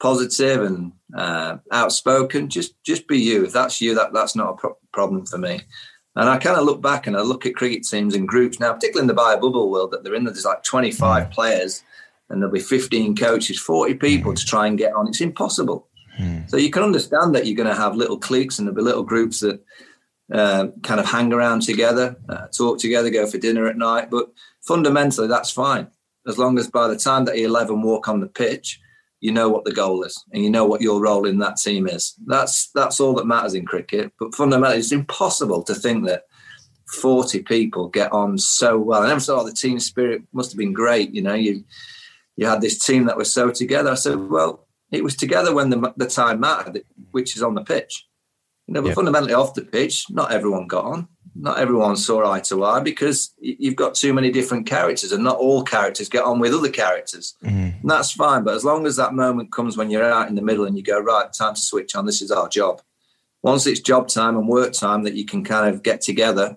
positive 0.00 0.62
and 0.62 0.92
uh, 1.16 1.58
outspoken, 1.70 2.48
just 2.48 2.82
just 2.84 3.06
be 3.08 3.18
you. 3.18 3.44
If 3.44 3.52
that's 3.52 3.80
you, 3.80 3.94
that 3.94 4.12
that's 4.12 4.36
not 4.36 4.50
a 4.50 4.56
pro- 4.56 4.78
problem 4.92 5.26
for 5.26 5.38
me. 5.38 5.60
And 6.16 6.28
I 6.28 6.38
kind 6.38 6.58
of 6.58 6.64
look 6.64 6.80
back 6.80 7.06
and 7.06 7.16
I 7.16 7.22
look 7.22 7.44
at 7.44 7.56
cricket 7.56 7.84
teams 7.84 8.14
and 8.14 8.28
groups 8.28 8.60
now, 8.60 8.72
particularly 8.72 9.04
in 9.04 9.08
the 9.08 9.14
bio 9.14 9.36
bubble 9.36 9.70
world 9.70 9.90
that 9.90 10.04
they're 10.04 10.14
in. 10.14 10.24
There's 10.24 10.44
like 10.44 10.62
25 10.62 11.24
mm. 11.24 11.30
players, 11.32 11.82
and 12.28 12.40
there'll 12.40 12.52
be 12.52 12.60
15 12.60 13.16
coaches, 13.16 13.58
40 13.58 13.94
people 13.94 14.32
to 14.32 14.44
try 14.44 14.66
and 14.66 14.78
get 14.78 14.94
on. 14.94 15.08
It's 15.08 15.20
impossible. 15.20 15.88
Mm. 16.18 16.48
So 16.48 16.56
you 16.56 16.70
can 16.70 16.84
understand 16.84 17.34
that 17.34 17.46
you're 17.46 17.56
going 17.56 17.68
to 17.68 17.74
have 17.74 17.96
little 17.96 18.18
cliques 18.18 18.58
and 18.58 18.68
there'll 18.68 18.76
be 18.76 18.82
little 18.82 19.02
groups 19.02 19.40
that 19.40 19.60
uh, 20.32 20.68
kind 20.82 21.00
of 21.00 21.06
hang 21.06 21.32
around 21.32 21.62
together, 21.62 22.16
uh, 22.28 22.46
talk 22.46 22.78
together, 22.78 23.10
go 23.10 23.26
for 23.26 23.38
dinner 23.38 23.66
at 23.66 23.76
night. 23.76 24.10
But 24.10 24.30
fundamentally, 24.62 25.26
that's 25.26 25.50
fine 25.50 25.88
as 26.26 26.38
long 26.38 26.58
as 26.58 26.68
by 26.68 26.88
the 26.88 26.96
time 26.96 27.24
that 27.26 27.38
you 27.38 27.46
11 27.46 27.82
walk 27.82 28.08
on 28.08 28.20
the 28.20 28.26
pitch, 28.26 28.80
you 29.24 29.32
know 29.32 29.48
what 29.48 29.64
the 29.64 29.72
goal 29.72 30.02
is 30.02 30.22
and 30.34 30.44
you 30.44 30.50
know 30.50 30.66
what 30.66 30.82
your 30.82 31.00
role 31.00 31.26
in 31.26 31.38
that 31.38 31.56
team 31.56 31.88
is. 31.88 32.14
That's 32.26 32.68
that's 32.74 33.00
all 33.00 33.14
that 33.14 33.26
matters 33.26 33.54
in 33.54 33.64
cricket. 33.64 34.12
But 34.20 34.34
fundamentally, 34.34 34.80
it's 34.80 34.92
impossible 34.92 35.62
to 35.62 35.74
think 35.74 36.06
that 36.06 36.24
40 37.00 37.42
people 37.44 37.88
get 37.88 38.12
on 38.12 38.36
so 38.36 38.76
well. 38.76 39.02
And 39.02 39.10
I 39.10 39.18
thought 39.18 39.46
the 39.46 39.52
team 39.54 39.80
spirit 39.80 40.20
must 40.34 40.52
have 40.52 40.58
been 40.58 40.74
great. 40.74 41.14
You 41.14 41.22
know, 41.22 41.32
you 41.32 41.64
you 42.36 42.46
had 42.46 42.60
this 42.60 42.78
team 42.78 43.06
that 43.06 43.16
was 43.16 43.32
so 43.32 43.50
together. 43.50 43.92
I 43.92 43.94
said, 43.94 44.18
well, 44.18 44.68
it 44.92 45.02
was 45.02 45.16
together 45.16 45.54
when 45.54 45.70
the, 45.70 45.94
the 45.96 46.06
time 46.06 46.40
mattered, 46.40 46.84
which 47.12 47.34
is 47.34 47.42
on 47.42 47.54
the 47.54 47.64
pitch. 47.64 48.06
You 48.66 48.74
know, 48.74 48.82
but 48.82 48.94
fundamentally 48.94 49.32
off 49.32 49.54
the 49.54 49.62
pitch, 49.62 50.04
not 50.10 50.32
everyone 50.32 50.66
got 50.66 50.84
on. 50.84 51.08
Not 51.36 51.58
everyone 51.58 51.96
saw 51.96 52.30
eye 52.30 52.40
to 52.40 52.64
eye 52.64 52.80
because 52.80 53.34
you've 53.40 53.74
got 53.74 53.94
too 53.94 54.14
many 54.14 54.30
different 54.30 54.66
characters, 54.66 55.10
and 55.10 55.24
not 55.24 55.38
all 55.38 55.64
characters 55.64 56.08
get 56.08 56.24
on 56.24 56.38
with 56.38 56.54
other 56.54 56.70
characters. 56.70 57.34
Mm. 57.42 57.80
And 57.80 57.90
that's 57.90 58.12
fine. 58.12 58.44
But 58.44 58.54
as 58.54 58.64
long 58.64 58.86
as 58.86 58.96
that 58.96 59.14
moment 59.14 59.50
comes 59.50 59.76
when 59.76 59.90
you're 59.90 60.04
out 60.04 60.28
in 60.28 60.36
the 60.36 60.42
middle 60.42 60.64
and 60.64 60.76
you 60.76 60.82
go, 60.84 61.00
right, 61.00 61.32
time 61.32 61.54
to 61.54 61.60
switch 61.60 61.96
on, 61.96 62.06
this 62.06 62.22
is 62.22 62.30
our 62.30 62.48
job. 62.48 62.82
Once 63.42 63.66
it's 63.66 63.80
job 63.80 64.08
time 64.08 64.36
and 64.36 64.48
work 64.48 64.72
time 64.72 65.02
that 65.02 65.14
you 65.14 65.24
can 65.24 65.42
kind 65.44 65.74
of 65.74 65.82
get 65.82 66.00
together, 66.00 66.56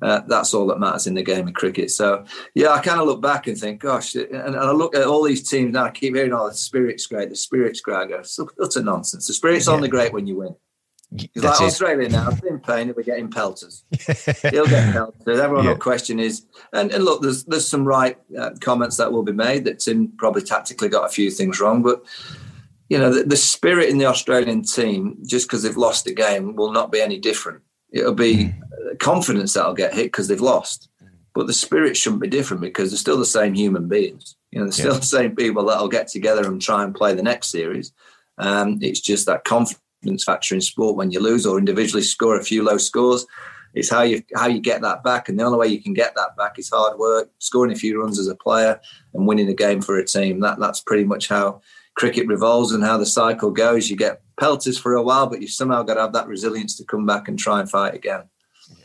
uh, 0.00 0.20
that's 0.28 0.54
all 0.54 0.66
that 0.68 0.78
matters 0.78 1.06
in 1.06 1.14
the 1.14 1.22
game 1.22 1.48
of 1.48 1.54
cricket. 1.54 1.90
So, 1.90 2.24
yeah, 2.54 2.70
I 2.70 2.80
kind 2.80 3.00
of 3.00 3.06
look 3.06 3.20
back 3.20 3.46
and 3.46 3.58
think, 3.58 3.80
gosh, 3.80 4.14
and, 4.14 4.32
and 4.32 4.56
I 4.56 4.70
look 4.70 4.94
at 4.94 5.06
all 5.06 5.22
these 5.22 5.48
teams 5.48 5.72
now. 5.72 5.84
I 5.84 5.90
keep 5.90 6.14
hearing, 6.14 6.32
oh, 6.32 6.48
the 6.48 6.54
spirit's 6.54 7.06
great, 7.06 7.30
the 7.30 7.36
spirit's 7.36 7.80
great. 7.80 7.96
I 7.96 8.06
go, 8.06 8.18
it's 8.18 8.38
utter 8.62 8.82
nonsense. 8.82 9.26
The 9.26 9.34
spirit's 9.34 9.66
yeah. 9.66 9.72
only 9.72 9.88
great 9.88 10.12
when 10.12 10.26
you 10.26 10.36
win. 10.36 10.54
He's 11.16 11.44
like 11.44 11.60
Australia 11.60 12.08
now. 12.08 12.30
In 12.46 12.58
pain, 12.58 12.92
we're 12.96 13.02
getting 13.02 13.30
pelters. 13.30 13.84
He'll 14.50 14.66
get 14.66 14.92
pelters. 14.92 15.38
Everyone 15.38 15.64
yeah. 15.64 15.72
will 15.72 15.78
question 15.78 16.18
is 16.18 16.46
and, 16.72 16.90
and 16.90 17.04
look. 17.04 17.22
There's 17.22 17.44
there's 17.44 17.66
some 17.66 17.84
right 17.84 18.18
uh, 18.38 18.50
comments 18.60 18.96
that 18.96 19.12
will 19.12 19.22
be 19.22 19.32
made 19.32 19.64
that 19.64 19.78
Tim 19.78 20.08
probably 20.16 20.42
tactically 20.42 20.88
got 20.88 21.06
a 21.06 21.12
few 21.12 21.30
things 21.30 21.60
wrong, 21.60 21.82
but 21.82 22.04
you 22.88 22.98
know 22.98 23.12
the, 23.12 23.24
the 23.24 23.36
spirit 23.36 23.90
in 23.90 23.98
the 23.98 24.06
Australian 24.06 24.62
team 24.62 25.18
just 25.24 25.46
because 25.46 25.62
they've 25.62 25.76
lost 25.76 26.04
the 26.04 26.14
game 26.14 26.56
will 26.56 26.72
not 26.72 26.90
be 26.90 27.00
any 27.00 27.18
different. 27.18 27.62
It'll 27.92 28.14
be 28.14 28.36
mm. 28.36 28.98
confidence 28.98 29.54
that'll 29.54 29.74
get 29.74 29.94
hit 29.94 30.06
because 30.06 30.26
they've 30.26 30.40
lost, 30.40 30.88
but 31.32 31.46
the 31.46 31.52
spirit 31.52 31.96
shouldn't 31.96 32.22
be 32.22 32.28
different 32.28 32.60
because 32.60 32.90
they're 32.90 32.98
still 32.98 33.18
the 33.18 33.24
same 33.24 33.54
human 33.54 33.88
beings. 33.88 34.34
You 34.50 34.58
know, 34.58 34.64
they're 34.66 34.72
still 34.72 34.92
yeah. 34.94 34.98
the 34.98 35.06
same 35.06 35.36
people 35.36 35.64
that'll 35.66 35.88
get 35.88 36.08
together 36.08 36.46
and 36.46 36.60
try 36.60 36.82
and 36.82 36.94
play 36.94 37.14
the 37.14 37.22
next 37.22 37.50
series. 37.50 37.92
Um, 38.38 38.78
it's 38.82 39.00
just 39.00 39.26
that 39.26 39.44
confidence 39.44 39.80
confidence 40.04 40.24
factor 40.24 40.54
in 40.54 40.60
sport 40.60 40.96
when 40.96 41.10
you 41.10 41.20
lose 41.20 41.46
or 41.46 41.58
individually 41.58 42.02
score 42.02 42.38
a 42.38 42.44
few 42.44 42.62
low 42.62 42.76
scores. 42.76 43.26
It's 43.74 43.90
how 43.90 44.02
you 44.02 44.22
how 44.36 44.46
you 44.46 44.60
get 44.60 44.82
that 44.82 45.02
back, 45.02 45.28
and 45.28 45.38
the 45.38 45.42
only 45.42 45.58
way 45.58 45.66
you 45.66 45.82
can 45.82 45.94
get 45.94 46.14
that 46.14 46.36
back 46.36 46.58
is 46.58 46.70
hard 46.70 46.96
work, 46.96 47.28
scoring 47.40 47.72
a 47.72 47.76
few 47.76 48.00
runs 48.00 48.20
as 48.20 48.28
a 48.28 48.36
player, 48.36 48.80
and 49.12 49.26
winning 49.26 49.48
a 49.48 49.54
game 49.54 49.80
for 49.80 49.98
a 49.98 50.06
team. 50.06 50.40
That 50.40 50.60
that's 50.60 50.80
pretty 50.80 51.04
much 51.04 51.28
how 51.28 51.60
cricket 51.96 52.28
revolves 52.28 52.72
and 52.72 52.84
how 52.84 52.98
the 52.98 53.06
cycle 53.06 53.50
goes. 53.50 53.90
You 53.90 53.96
get 53.96 54.22
pelters 54.38 54.78
for 54.78 54.94
a 54.94 55.02
while, 55.02 55.26
but 55.26 55.40
you 55.40 55.48
somehow 55.48 55.82
got 55.82 55.94
to 55.94 56.02
have 56.02 56.12
that 56.12 56.28
resilience 56.28 56.76
to 56.76 56.84
come 56.84 57.04
back 57.04 57.26
and 57.26 57.36
try 57.36 57.58
and 57.58 57.68
fight 57.68 57.94
again. 57.94 58.22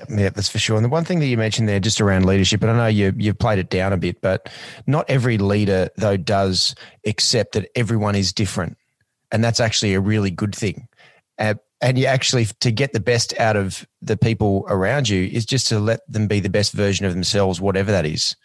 Yeah, 0.10 0.30
that's 0.30 0.50
for 0.50 0.60
sure. 0.60 0.76
And 0.76 0.86
the 0.86 0.90
one 0.90 1.06
thing 1.06 1.20
that 1.20 1.28
you 1.28 1.38
mentioned 1.38 1.70
there, 1.70 1.80
just 1.80 2.02
around 2.02 2.26
leadership, 2.26 2.64
and 2.64 2.72
I 2.72 2.78
know 2.78 2.88
you 2.88 3.14
you've 3.16 3.38
played 3.38 3.60
it 3.60 3.70
down 3.70 3.94
a 3.94 3.98
bit, 3.98 4.22
but 4.22 4.50
not 4.88 5.08
every 5.08 5.38
leader 5.38 5.90
though 5.98 6.18
does 6.18 6.74
accept 7.06 7.54
that 7.54 7.70
everyone 7.76 8.16
is 8.16 8.34
different, 8.34 8.76
and 9.32 9.44
that's 9.44 9.60
actually 9.60 9.94
a 9.94 10.00
really 10.00 10.32
good 10.32 10.56
thing. 10.56 10.88
Uh, 11.40 11.56
and 11.82 11.98
you 11.98 12.06
actually 12.06 12.46
to 12.46 12.72
get 12.72 12.92
the 12.92 13.00
best 13.00 13.38
out 13.40 13.56
of 13.56 13.88
the 14.02 14.18
people 14.18 14.66
around 14.68 15.08
you 15.08 15.30
is 15.32 15.46
just 15.46 15.68
to 15.68 15.80
let 15.80 16.02
them 16.12 16.28
be 16.28 16.40
the 16.40 16.50
best 16.50 16.74
version 16.74 17.06
of 17.06 17.14
themselves, 17.14 17.62
whatever 17.62 17.92
that 17.92 18.06
is. 18.06 18.36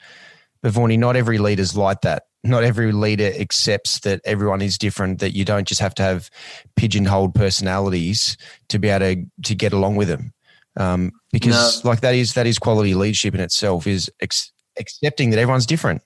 But 0.62 0.72
Vaughany, 0.72 0.98
not 0.98 1.16
every 1.16 1.38
leader's 1.38 1.76
like 1.76 2.02
that. 2.02 2.26
Not 2.44 2.62
every 2.62 2.92
leader 2.92 3.32
accepts 3.38 4.00
that 4.00 4.20
everyone 4.24 4.62
is 4.62 4.78
different. 4.78 5.18
That 5.18 5.34
you 5.34 5.44
don't 5.44 5.66
just 5.66 5.80
have 5.80 5.94
to 5.96 6.02
have 6.02 6.30
pigeonholed 6.76 7.34
personalities 7.34 8.36
to 8.68 8.78
be 8.78 8.88
able 8.88 9.14
to 9.14 9.26
to 9.42 9.54
get 9.54 9.72
along 9.72 9.96
with 9.96 10.08
them. 10.08 10.32
Um, 10.76 11.12
because 11.32 11.84
no. 11.84 11.90
like 11.90 12.00
that 12.00 12.14
is 12.14 12.34
that 12.34 12.46
is 12.46 12.58
quality 12.58 12.94
leadership 12.94 13.34
in 13.34 13.40
itself 13.40 13.86
is 13.86 14.10
ex- 14.20 14.52
accepting 14.78 15.30
that 15.30 15.38
everyone's 15.38 15.66
different. 15.66 16.02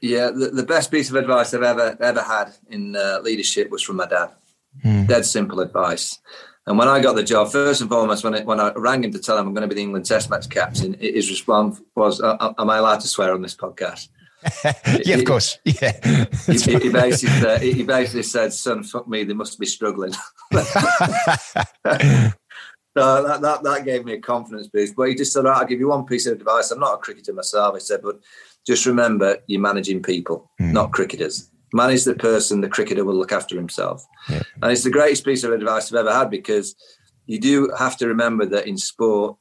Yeah, 0.00 0.30
the, 0.30 0.48
the, 0.48 0.64
best 0.64 0.90
piece 0.90 1.10
of 1.10 1.16
advice 1.16 1.54
I've 1.54 1.62
ever 1.62 1.96
ever 2.00 2.22
had 2.22 2.52
in 2.68 2.96
uh, 2.96 3.20
leadership 3.22 3.70
was 3.70 3.82
from 3.82 3.96
my 3.96 4.06
dad. 4.06 4.30
Mm. 4.84 5.06
Dead 5.06 5.24
simple 5.24 5.60
advice. 5.60 6.18
And 6.66 6.78
when 6.78 6.88
I 6.88 7.00
got 7.00 7.16
the 7.16 7.24
job, 7.24 7.50
first 7.50 7.80
and 7.80 7.90
foremost, 7.90 8.22
when, 8.22 8.34
it, 8.34 8.46
when 8.46 8.60
I 8.60 8.72
rang 8.74 9.02
him 9.02 9.10
to 9.12 9.18
tell 9.18 9.36
him 9.36 9.48
I'm 9.48 9.54
going 9.54 9.68
to 9.68 9.68
be 9.68 9.74
the 9.74 9.82
England 9.82 10.06
Test 10.06 10.30
match 10.30 10.48
captain, 10.48 10.94
his 10.94 11.28
response 11.28 11.80
was, 11.96 12.20
uh, 12.20 12.36
uh, 12.38 12.54
"Am 12.58 12.70
I 12.70 12.78
allowed 12.78 13.00
to 13.00 13.08
swear 13.08 13.34
on 13.34 13.42
this 13.42 13.56
podcast?" 13.56 14.08
yeah, 15.04 15.16
of 15.16 15.24
course. 15.24 15.58
Yeah. 15.64 15.98
he, 16.46 16.58
he, 16.78 16.88
basically 16.88 17.40
said, 17.40 17.62
he 17.62 17.82
basically 17.82 18.22
said, 18.22 18.52
"Son, 18.52 18.84
fuck 18.84 19.08
me, 19.08 19.24
they 19.24 19.34
must 19.34 19.58
be 19.58 19.66
struggling." 19.66 20.12
so 20.52 20.58
that, 22.94 23.40
that 23.40 23.62
that 23.62 23.82
gave 23.84 24.04
me 24.04 24.14
a 24.14 24.20
confidence 24.20 24.68
boost. 24.68 24.94
But 24.96 25.08
he 25.08 25.14
just 25.16 25.32
said, 25.32 25.46
"I'll 25.46 25.66
give 25.66 25.80
you 25.80 25.88
one 25.88 26.06
piece 26.06 26.26
of 26.26 26.34
advice. 26.34 26.70
I'm 26.70 26.80
not 26.80 26.94
a 26.94 26.98
cricketer 26.98 27.32
myself," 27.32 27.74
he 27.74 27.80
said, 27.80 28.02
"but 28.02 28.20
just 28.66 28.86
remember, 28.86 29.38
you're 29.46 29.60
managing 29.60 30.02
people, 30.02 30.50
mm. 30.60 30.72
not 30.72 30.92
cricketers." 30.92 31.51
Manage 31.72 32.04
the 32.04 32.14
person, 32.14 32.60
the 32.60 32.68
cricketer 32.68 33.04
will 33.04 33.14
look 33.14 33.32
after 33.32 33.56
himself. 33.56 34.06
Yeah. 34.28 34.42
And 34.60 34.72
it's 34.72 34.84
the 34.84 34.90
greatest 34.90 35.24
piece 35.24 35.44
of 35.44 35.52
advice 35.52 35.92
I've 35.92 35.98
ever 35.98 36.12
had 36.12 36.30
because 36.30 36.74
you 37.26 37.38
do 37.38 37.72
have 37.78 37.96
to 37.98 38.08
remember 38.08 38.46
that 38.46 38.66
in 38.66 38.76
sport, 38.76 39.36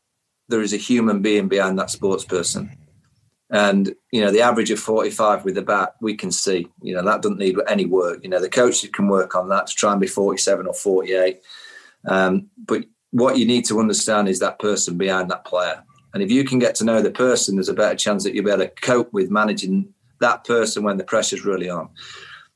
there 0.48 0.62
is 0.62 0.74
a 0.74 0.78
human 0.78 1.22
being 1.22 1.48
behind 1.48 1.80
that 1.80 1.89
sports 1.89 2.26
person. 2.26 2.78
And, 3.50 3.94
you 4.12 4.22
know, 4.22 4.32
the 4.32 4.41
average 4.41 4.72
of 4.72 4.80
45 4.80 5.44
with 5.44 5.56
the 5.56 5.62
bat, 5.62 5.96
we 6.00 6.15
can 6.15 6.32
see, 6.32 6.67
you 6.82 6.94
know, 6.94 7.04
that 7.04 7.22
doesn't 7.22 7.39
need 7.39 7.58
any 7.67 7.86
work. 7.86 8.20
You 8.24 8.30
know, 8.30 8.39
the 8.39 8.50
coaches 8.50 8.89
can 8.91 9.10
work 9.10 9.36
on 9.36 9.50
that 9.50 9.67
to 9.67 9.76
try 9.76 9.91
and 9.91 10.00
be 10.00 10.08
47 10.08 10.67
or 10.67 10.74
48. 10.74 11.41
Um, 12.08 12.50
but 12.65 12.86
what 13.12 13.38
you 13.38 13.46
need 13.46 13.65
to 13.65 13.80
understand 13.80 14.30
is 14.30 14.39
that 14.39 14.60
person 14.60 14.98
behind 14.98 15.30
that 15.32 15.44
player. 15.44 15.84
And 16.13 16.24
if 16.24 16.32
you 16.32 16.46
can 16.46 16.60
get 16.60 16.76
to 16.76 16.86
know 16.86 17.02
the 17.02 17.12
person, 17.12 17.56
there's 17.56 17.70
a 17.70 17.74
better 17.74 17.96
chance 17.96 18.24
that 18.24 18.34
you'll 18.34 18.46
be 18.46 18.52
able 18.52 18.63
to 18.63 18.70
cope 18.82 19.12
with 19.12 19.30
managing 19.30 19.94
that 20.21 20.45
person 20.45 20.84
when 20.84 20.97
the 20.97 21.03
pressure's 21.03 21.45
really 21.45 21.69
on. 21.69 21.89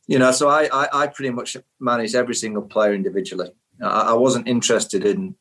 You 0.07 0.19
know, 0.19 0.31
so 0.31 0.47
I, 0.47 0.69
I, 0.71 0.87
I 0.93 1.07
pretty 1.07 1.31
much 1.31 1.57
managed 1.79 2.15
every 2.15 2.35
single 2.35 2.61
player 2.61 2.93
individually. 2.93 3.49
I, 3.81 4.11
I 4.11 4.13
wasn't 4.13 4.47
interested 4.47 5.05
in, 5.05 5.35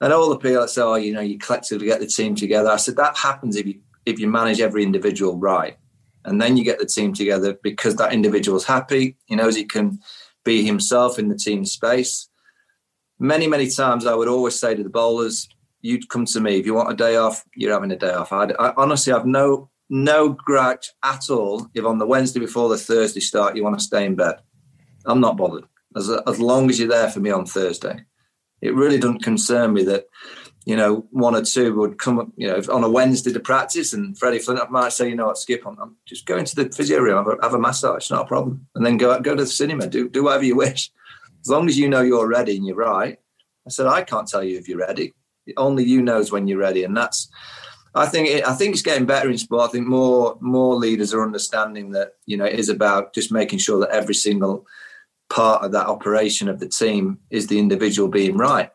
and 0.00 0.12
all 0.12 0.30
the 0.30 0.38
people 0.38 0.60
that 0.60 0.70
say, 0.70 0.82
oh, 0.82 0.96
you 0.96 1.12
know, 1.12 1.20
you 1.20 1.38
collectively 1.38 1.86
get 1.86 2.00
the 2.00 2.06
team 2.06 2.34
together. 2.34 2.70
I 2.70 2.76
said 2.76 2.96
that 2.96 3.16
happens 3.16 3.56
if 3.56 3.66
you 3.66 3.80
if 4.04 4.18
you 4.20 4.28
manage 4.28 4.60
every 4.60 4.82
individual 4.82 5.36
right, 5.36 5.76
and 6.24 6.40
then 6.40 6.56
you 6.56 6.64
get 6.64 6.78
the 6.78 6.86
team 6.86 7.12
together 7.12 7.58
because 7.62 7.96
that 7.96 8.12
individual's 8.12 8.64
happy. 8.64 9.16
He 9.26 9.36
knows 9.36 9.56
he 9.56 9.64
can 9.64 10.00
be 10.44 10.64
himself 10.64 11.18
in 11.18 11.28
the 11.28 11.36
team 11.36 11.64
space. 11.64 12.28
Many, 13.18 13.48
many 13.48 13.68
times 13.68 14.06
I 14.06 14.14
would 14.14 14.28
always 14.28 14.58
say 14.58 14.74
to 14.74 14.82
the 14.82 14.90
bowlers, 14.90 15.48
you'd 15.80 16.08
come 16.08 16.26
to 16.26 16.40
me 16.40 16.58
if 16.58 16.66
you 16.66 16.74
want 16.74 16.92
a 16.92 16.96
day 16.96 17.16
off. 17.16 17.44
You're 17.54 17.72
having 17.72 17.90
a 17.90 17.96
day 17.96 18.12
off. 18.12 18.32
I, 18.32 18.44
I 18.58 18.72
honestly 18.76 19.12
have 19.12 19.26
no 19.26 19.70
no 19.88 20.30
grudge 20.30 20.92
at 21.02 21.30
all 21.30 21.68
if 21.74 21.84
on 21.84 21.98
the 21.98 22.06
Wednesday 22.06 22.40
before 22.40 22.68
the 22.68 22.78
Thursday 22.78 23.20
start 23.20 23.56
you 23.56 23.62
want 23.62 23.78
to 23.78 23.84
stay 23.84 24.04
in 24.04 24.14
bed. 24.14 24.36
I'm 25.04 25.20
not 25.20 25.36
bothered 25.36 25.64
as, 25.94 26.10
as 26.26 26.40
long 26.40 26.68
as 26.68 26.78
you're 26.78 26.88
there 26.88 27.10
for 27.10 27.20
me 27.20 27.30
on 27.30 27.46
Thursday. 27.46 28.04
It 28.60 28.74
really 28.74 28.98
doesn't 28.98 29.22
concern 29.22 29.74
me 29.74 29.84
that 29.84 30.06
you 30.66 30.74
know, 30.74 31.06
one 31.12 31.36
or 31.36 31.42
two 31.42 31.76
would 31.76 31.96
come 31.96 32.18
up, 32.18 32.28
you 32.36 32.48
know, 32.48 32.60
on 32.72 32.82
a 32.82 32.90
Wednesday 32.90 33.32
to 33.32 33.38
practice, 33.38 33.92
and 33.92 34.18
Freddie 34.18 34.40
Flintoff 34.40 34.68
might 34.68 34.92
say, 34.92 35.08
you 35.08 35.14
know 35.14 35.26
what, 35.26 35.38
Skip, 35.38 35.64
I'm, 35.64 35.78
I'm 35.80 35.96
just 36.06 36.26
going 36.26 36.44
to 36.44 36.56
the 36.56 36.68
physio 36.70 36.98
room, 36.98 37.24
have 37.24 37.38
a, 37.38 37.42
have 37.42 37.54
a 37.54 37.58
massage, 37.58 38.10
not 38.10 38.24
a 38.24 38.26
problem, 38.26 38.66
and 38.74 38.84
then 38.84 38.96
go 38.96 39.18
go 39.20 39.36
to 39.36 39.44
the 39.44 39.48
cinema, 39.48 39.86
do 39.86 40.08
do 40.08 40.24
whatever 40.24 40.44
you 40.44 40.56
wish, 40.56 40.90
as 41.40 41.48
long 41.48 41.68
as 41.68 41.78
you 41.78 41.88
know 41.88 42.02
you're 42.02 42.26
ready 42.26 42.56
and 42.56 42.66
you're 42.66 42.76
right. 42.76 43.16
I 43.64 43.70
said, 43.70 43.86
I 43.86 44.02
can't 44.02 44.26
tell 44.26 44.42
you 44.42 44.58
if 44.58 44.68
you're 44.68 44.78
ready. 44.78 45.14
Only 45.56 45.84
you 45.84 46.02
knows 46.02 46.32
when 46.32 46.48
you're 46.48 46.58
ready, 46.58 46.82
and 46.82 46.96
that's. 46.96 47.30
I 47.96 48.06
think 48.06 48.28
it, 48.28 48.46
I 48.46 48.54
think 48.54 48.72
it's 48.72 48.82
getting 48.82 49.06
better 49.06 49.30
in 49.30 49.38
sport. 49.38 49.68
I 49.68 49.72
think 49.72 49.86
more 49.86 50.36
more 50.40 50.76
leaders 50.76 51.14
are 51.14 51.22
understanding 51.22 51.90
that 51.92 52.12
you 52.26 52.36
know 52.36 52.44
it 52.44 52.58
is 52.58 52.68
about 52.68 53.14
just 53.14 53.32
making 53.32 53.58
sure 53.58 53.80
that 53.80 53.90
every 53.90 54.14
single 54.14 54.66
part 55.28 55.64
of 55.64 55.72
that 55.72 55.86
operation 55.86 56.48
of 56.48 56.60
the 56.60 56.68
team 56.68 57.18
is 57.30 57.48
the 57.48 57.58
individual 57.58 58.08
being 58.08 58.36
right 58.36 58.70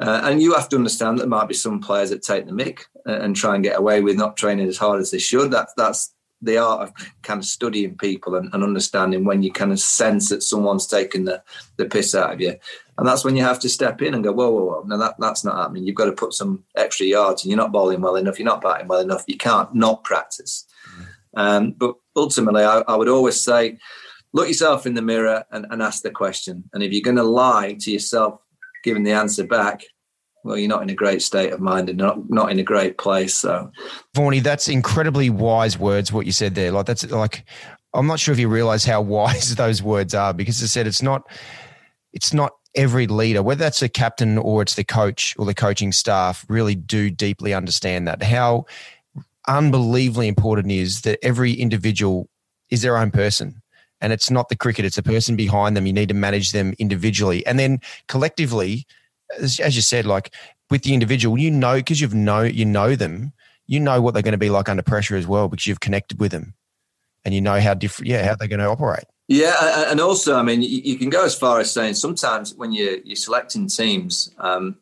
uh, 0.00 0.22
and 0.24 0.40
you 0.40 0.54
have 0.54 0.68
to 0.70 0.76
understand 0.76 1.18
that 1.18 1.22
there 1.22 1.28
might 1.28 1.48
be 1.48 1.54
some 1.54 1.78
players 1.78 2.10
that 2.10 2.22
take 2.22 2.46
the 2.46 2.52
mick 2.52 2.84
and 3.04 3.36
try 3.36 3.54
and 3.54 3.62
get 3.62 3.78
away 3.78 4.00
with 4.00 4.16
not 4.16 4.36
training 4.36 4.66
as 4.66 4.78
hard 4.78 4.98
as 4.98 5.10
they 5.10 5.18
should. 5.18 5.50
That, 5.50 5.68
that's 5.76 6.14
the 6.42 6.58
art 6.58 6.88
of 6.88 6.94
kind 7.22 7.38
of 7.38 7.44
studying 7.44 7.96
people 7.96 8.34
and, 8.34 8.52
and, 8.52 8.62
understanding 8.62 9.24
when 9.24 9.42
you 9.42 9.52
kind 9.52 9.72
of 9.72 9.80
sense 9.80 10.28
that 10.30 10.42
someone's 10.42 10.86
taking 10.86 11.24
the, 11.24 11.42
the 11.76 11.84
piss 11.84 12.14
out 12.14 12.32
of 12.32 12.40
you. 12.40 12.54
And 12.98 13.06
that's 13.06 13.24
when 13.24 13.36
you 13.36 13.42
have 13.42 13.58
to 13.60 13.68
step 13.68 14.02
in 14.02 14.14
and 14.14 14.24
go, 14.24 14.32
whoa, 14.32 14.50
whoa, 14.50 14.64
whoa. 14.64 14.84
No, 14.86 14.98
that, 14.98 15.16
that's 15.18 15.44
not 15.44 15.56
happening. 15.56 15.84
You've 15.84 15.96
got 15.96 16.06
to 16.06 16.12
put 16.12 16.32
some 16.32 16.64
extra 16.76 17.06
yards 17.06 17.42
and 17.42 17.50
you're 17.50 17.58
not 17.58 17.72
bowling 17.72 18.00
well 18.00 18.16
enough. 18.16 18.38
You're 18.38 18.46
not 18.46 18.62
batting 18.62 18.88
well 18.88 19.00
enough. 19.00 19.24
You 19.26 19.36
can't 19.36 19.74
not 19.74 20.04
practice. 20.04 20.66
Um, 21.36 21.72
but 21.72 21.94
ultimately, 22.16 22.64
I, 22.64 22.80
I, 22.80 22.96
would 22.96 23.08
always 23.08 23.40
say, 23.40 23.78
look 24.32 24.48
yourself 24.48 24.86
in 24.86 24.94
the 24.94 25.02
mirror 25.02 25.44
and, 25.50 25.66
and 25.70 25.82
ask 25.82 26.02
the 26.02 26.10
question. 26.10 26.64
And 26.72 26.82
if 26.82 26.92
you're 26.92 27.02
going 27.02 27.16
to 27.16 27.22
lie 27.22 27.76
to 27.80 27.90
yourself 27.90 28.40
giving 28.82 29.02
the 29.02 29.12
answer 29.12 29.46
back, 29.46 29.82
well, 30.44 30.56
you're 30.56 30.68
not 30.68 30.82
in 30.82 30.90
a 30.90 30.94
great 30.94 31.22
state 31.22 31.52
of 31.52 31.60
mind 31.60 31.88
and 31.88 31.98
not 31.98 32.30
not 32.30 32.50
in 32.50 32.58
a 32.58 32.62
great 32.62 32.98
place. 32.98 33.34
So, 33.34 33.70
Vaughany, 34.14 34.42
that's 34.42 34.68
incredibly 34.68 35.30
wise 35.30 35.78
words. 35.78 36.12
What 36.12 36.26
you 36.26 36.32
said 36.32 36.54
there, 36.54 36.72
like 36.72 36.86
that's 36.86 37.08
like, 37.10 37.44
I'm 37.94 38.06
not 38.06 38.20
sure 38.20 38.32
if 38.32 38.38
you 38.38 38.48
realize 38.48 38.84
how 38.84 39.00
wise 39.02 39.54
those 39.56 39.82
words 39.82 40.14
are 40.14 40.32
because 40.32 40.62
I 40.62 40.66
said 40.66 40.86
it's 40.86 41.02
not, 41.02 41.28
it's 42.12 42.32
not 42.32 42.52
every 42.74 43.06
leader, 43.06 43.42
whether 43.42 43.58
that's 43.58 43.82
a 43.82 43.88
captain 43.88 44.38
or 44.38 44.62
it's 44.62 44.74
the 44.74 44.84
coach 44.84 45.34
or 45.38 45.44
the 45.44 45.54
coaching 45.54 45.92
staff, 45.92 46.44
really 46.48 46.74
do 46.74 47.10
deeply 47.10 47.52
understand 47.52 48.06
that 48.08 48.22
how 48.22 48.66
unbelievably 49.48 50.28
important 50.28 50.70
is 50.70 51.02
that 51.02 51.18
every 51.22 51.52
individual 51.52 52.28
is 52.70 52.82
their 52.82 52.96
own 52.96 53.10
person 53.10 53.60
and 54.00 54.12
it's 54.12 54.30
not 54.30 54.48
the 54.48 54.56
cricket 54.56 54.84
it's 54.84 54.96
the 54.96 55.02
person 55.02 55.34
behind 55.34 55.76
them 55.76 55.86
you 55.86 55.92
need 55.92 56.08
to 56.08 56.14
manage 56.14 56.52
them 56.52 56.74
individually 56.78 57.44
and 57.46 57.58
then 57.58 57.80
collectively 58.06 58.86
as, 59.38 59.60
as 59.60 59.76
you 59.76 59.82
said 59.82 60.06
like 60.06 60.32
with 60.70 60.82
the 60.82 60.94
individual 60.94 61.38
you 61.38 61.50
know 61.50 61.76
because 61.76 62.00
you've 62.00 62.14
know 62.14 62.42
you 62.42 62.64
know 62.64 62.94
them 62.96 63.32
you 63.66 63.78
know 63.78 64.00
what 64.00 64.14
they're 64.14 64.22
going 64.22 64.32
to 64.32 64.38
be 64.38 64.50
like 64.50 64.68
under 64.68 64.82
pressure 64.82 65.16
as 65.16 65.26
well 65.26 65.48
because 65.48 65.66
you've 65.66 65.80
connected 65.80 66.18
with 66.18 66.32
them 66.32 66.54
and 67.24 67.34
you 67.34 67.40
know 67.40 67.60
how 67.60 67.74
different 67.74 68.08
yeah 68.08 68.26
how 68.26 68.34
they're 68.34 68.48
going 68.48 68.60
to 68.60 68.66
operate 68.66 69.04
yeah 69.28 69.90
and 69.90 70.00
also 70.00 70.36
i 70.36 70.42
mean 70.42 70.62
you, 70.62 70.96
can 70.96 71.10
go 71.10 71.24
as 71.24 71.34
far 71.34 71.60
as 71.60 71.70
saying 71.70 71.94
sometimes 71.94 72.54
when 72.54 72.72
you're, 72.72 72.98
you're 73.04 73.16
selecting 73.16 73.68
teams 73.68 74.34
um, 74.38 74.76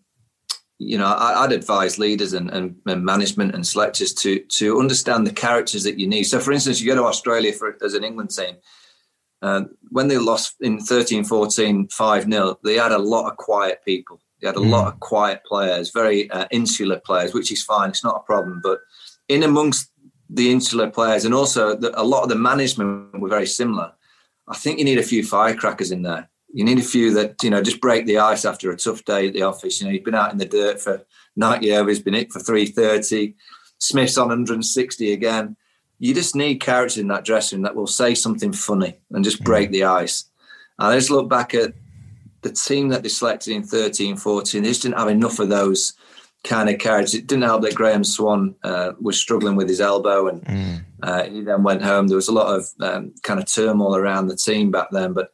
you 0.79 0.97
know, 0.97 1.07
I, 1.07 1.43
would 1.43 1.53
advise 1.53 1.99
leaders 1.99 2.33
and, 2.33 2.51
and, 2.51 2.77
management 2.87 3.55
and 3.55 3.67
selectors 3.67 4.15
to 4.15 4.39
to 4.39 4.79
understand 4.79 5.27
the 5.27 5.33
characters 5.33 5.83
that 5.83 5.99
you 5.99 6.07
need. 6.07 6.25
So, 6.25 6.39
for 6.39 6.53
instance, 6.53 6.81
you 6.81 6.87
go 6.87 6.95
to 6.95 7.09
Australia 7.09 7.53
for, 7.53 7.77
as 7.83 7.95
an 7.95 8.05
England 8.05 8.31
team, 8.31 8.57
um, 9.43 9.71
when 9.91 10.07
they 10.07 10.19
lost 10.19 10.55
in 10.61 10.79
13 10.79 11.25
14 11.25 11.89
5 11.89 12.25
0, 12.25 12.59
they 12.63 12.75
had 12.75 12.93
a 12.93 12.99
lot 12.99 13.29
of 13.29 13.37
quiet 13.37 13.85
people. 13.85 14.21
They 14.41 14.47
had 14.49 14.57
a 14.57 14.61
mm. 14.61 14.71
lot 14.71 14.93
of 14.93 15.01
quiet 15.01 15.43
players, 15.45 15.91
very 15.91 16.31
uh, 16.31 16.47
insular 16.51 17.01
players, 17.01 17.35
which 17.35 17.53
is 17.53 17.63
fine. 17.63 17.91
It's 17.91 18.05
not 18.05 18.17
a 18.17 18.21
problem. 18.21 18.61
But 18.63 18.81
in 19.29 19.43
amongst 19.43 19.91
the 20.31 20.51
insular 20.51 20.91
players, 20.91 21.25
and 21.25 21.35
also 21.35 21.75
the, 21.75 21.99
a 22.01 22.03
lot 22.03 22.23
of 22.23 22.29
the 22.29 22.37
management 22.37 23.21
were 23.21 23.29
very 23.29 23.47
similar. 23.47 23.93
I 24.47 24.57
think 24.57 24.79
you 24.79 24.85
need 24.85 24.99
a 24.99 25.03
few 25.03 25.25
firecrackers 25.25 25.91
in 25.91 26.03
there. 26.03 26.29
You 26.53 26.65
need 26.65 26.79
a 26.79 26.83
few 26.83 27.13
that 27.15 27.43
you 27.43 27.51
know 27.51 27.63
just 27.63 27.81
break 27.81 28.07
the 28.07 28.19
ice 28.19 28.45
after 28.45 28.71
a 28.71 28.77
tough 28.77 29.05
day 29.05 29.29
at 29.29 29.35
the 29.35 29.43
office. 29.43 29.81
You 29.81 29.87
know, 29.87 29.93
you've 29.93 30.05
been 30.05 30.15
out 30.15 30.33
in 30.33 30.39
the 30.39 30.47
dirt 30.47 30.81
for 30.81 31.05
90 31.37 31.73
overs, 31.73 32.01
been 32.01 32.15
hit 32.15 32.33
for 32.33 32.41
330. 32.41 33.35
Smith's 33.79 34.19
on 34.19 34.29
160 34.29 35.13
again 35.13 35.57
you 35.99 36.15
just 36.15 36.37
need 36.37 36.61
characters 36.61 36.99
in 36.99 37.09
that 37.09 37.25
dressing 37.25 37.59
room 37.59 37.65
that 37.65 37.75
will 37.75 37.87
say 37.87 38.15
something 38.15 38.53
funny 38.53 38.99
and 39.11 39.25
just 39.25 39.43
break 39.43 39.69
mm. 39.69 39.73
the 39.73 39.85
ice. 39.85 40.25
And 40.79 40.93
I 40.93 40.97
just 40.97 41.11
look 41.11 41.29
back 41.29 41.55
at 41.55 41.75
the 42.43 42.53
team 42.53 42.89
that 42.89 43.03
they 43.03 43.09
selected 43.09 43.53
in 43.53 43.63
13, 43.63 44.17
14. 44.17 44.63
They 44.63 44.69
just 44.69 44.83
didn't 44.83 44.99
have 44.99 45.09
enough 45.09 45.39
of 45.39 45.49
those 45.49 45.95
kind 46.45 46.69
of 46.69 46.79
characters. 46.79 47.15
It 47.15 47.27
didn't 47.27 47.45
help 47.45 47.63
that 47.63 47.75
Graeme 47.75 48.05
Swann 48.05 48.55
uh, 48.63 48.93
was 49.01 49.19
struggling 49.19 49.57
with 49.57 49.69
his 49.69 49.81
elbow 49.81 50.29
and 50.29 50.45
mm. 50.45 50.85
uh, 51.03 51.25
he 51.25 51.43
then 51.43 51.63
went 51.63 51.83
home. 51.83 52.09
There 52.09 52.17
was 52.17 52.29
a 52.29 52.33
lot 52.33 52.55
of 52.55 52.67
um, 52.81 53.15
kind 53.23 53.41
of 53.41 53.53
turmoil 53.53 53.97
around 53.97 54.29
the 54.29 54.37
team 54.37 54.71
back 54.71 54.89
then. 54.93 55.13
But, 55.13 55.33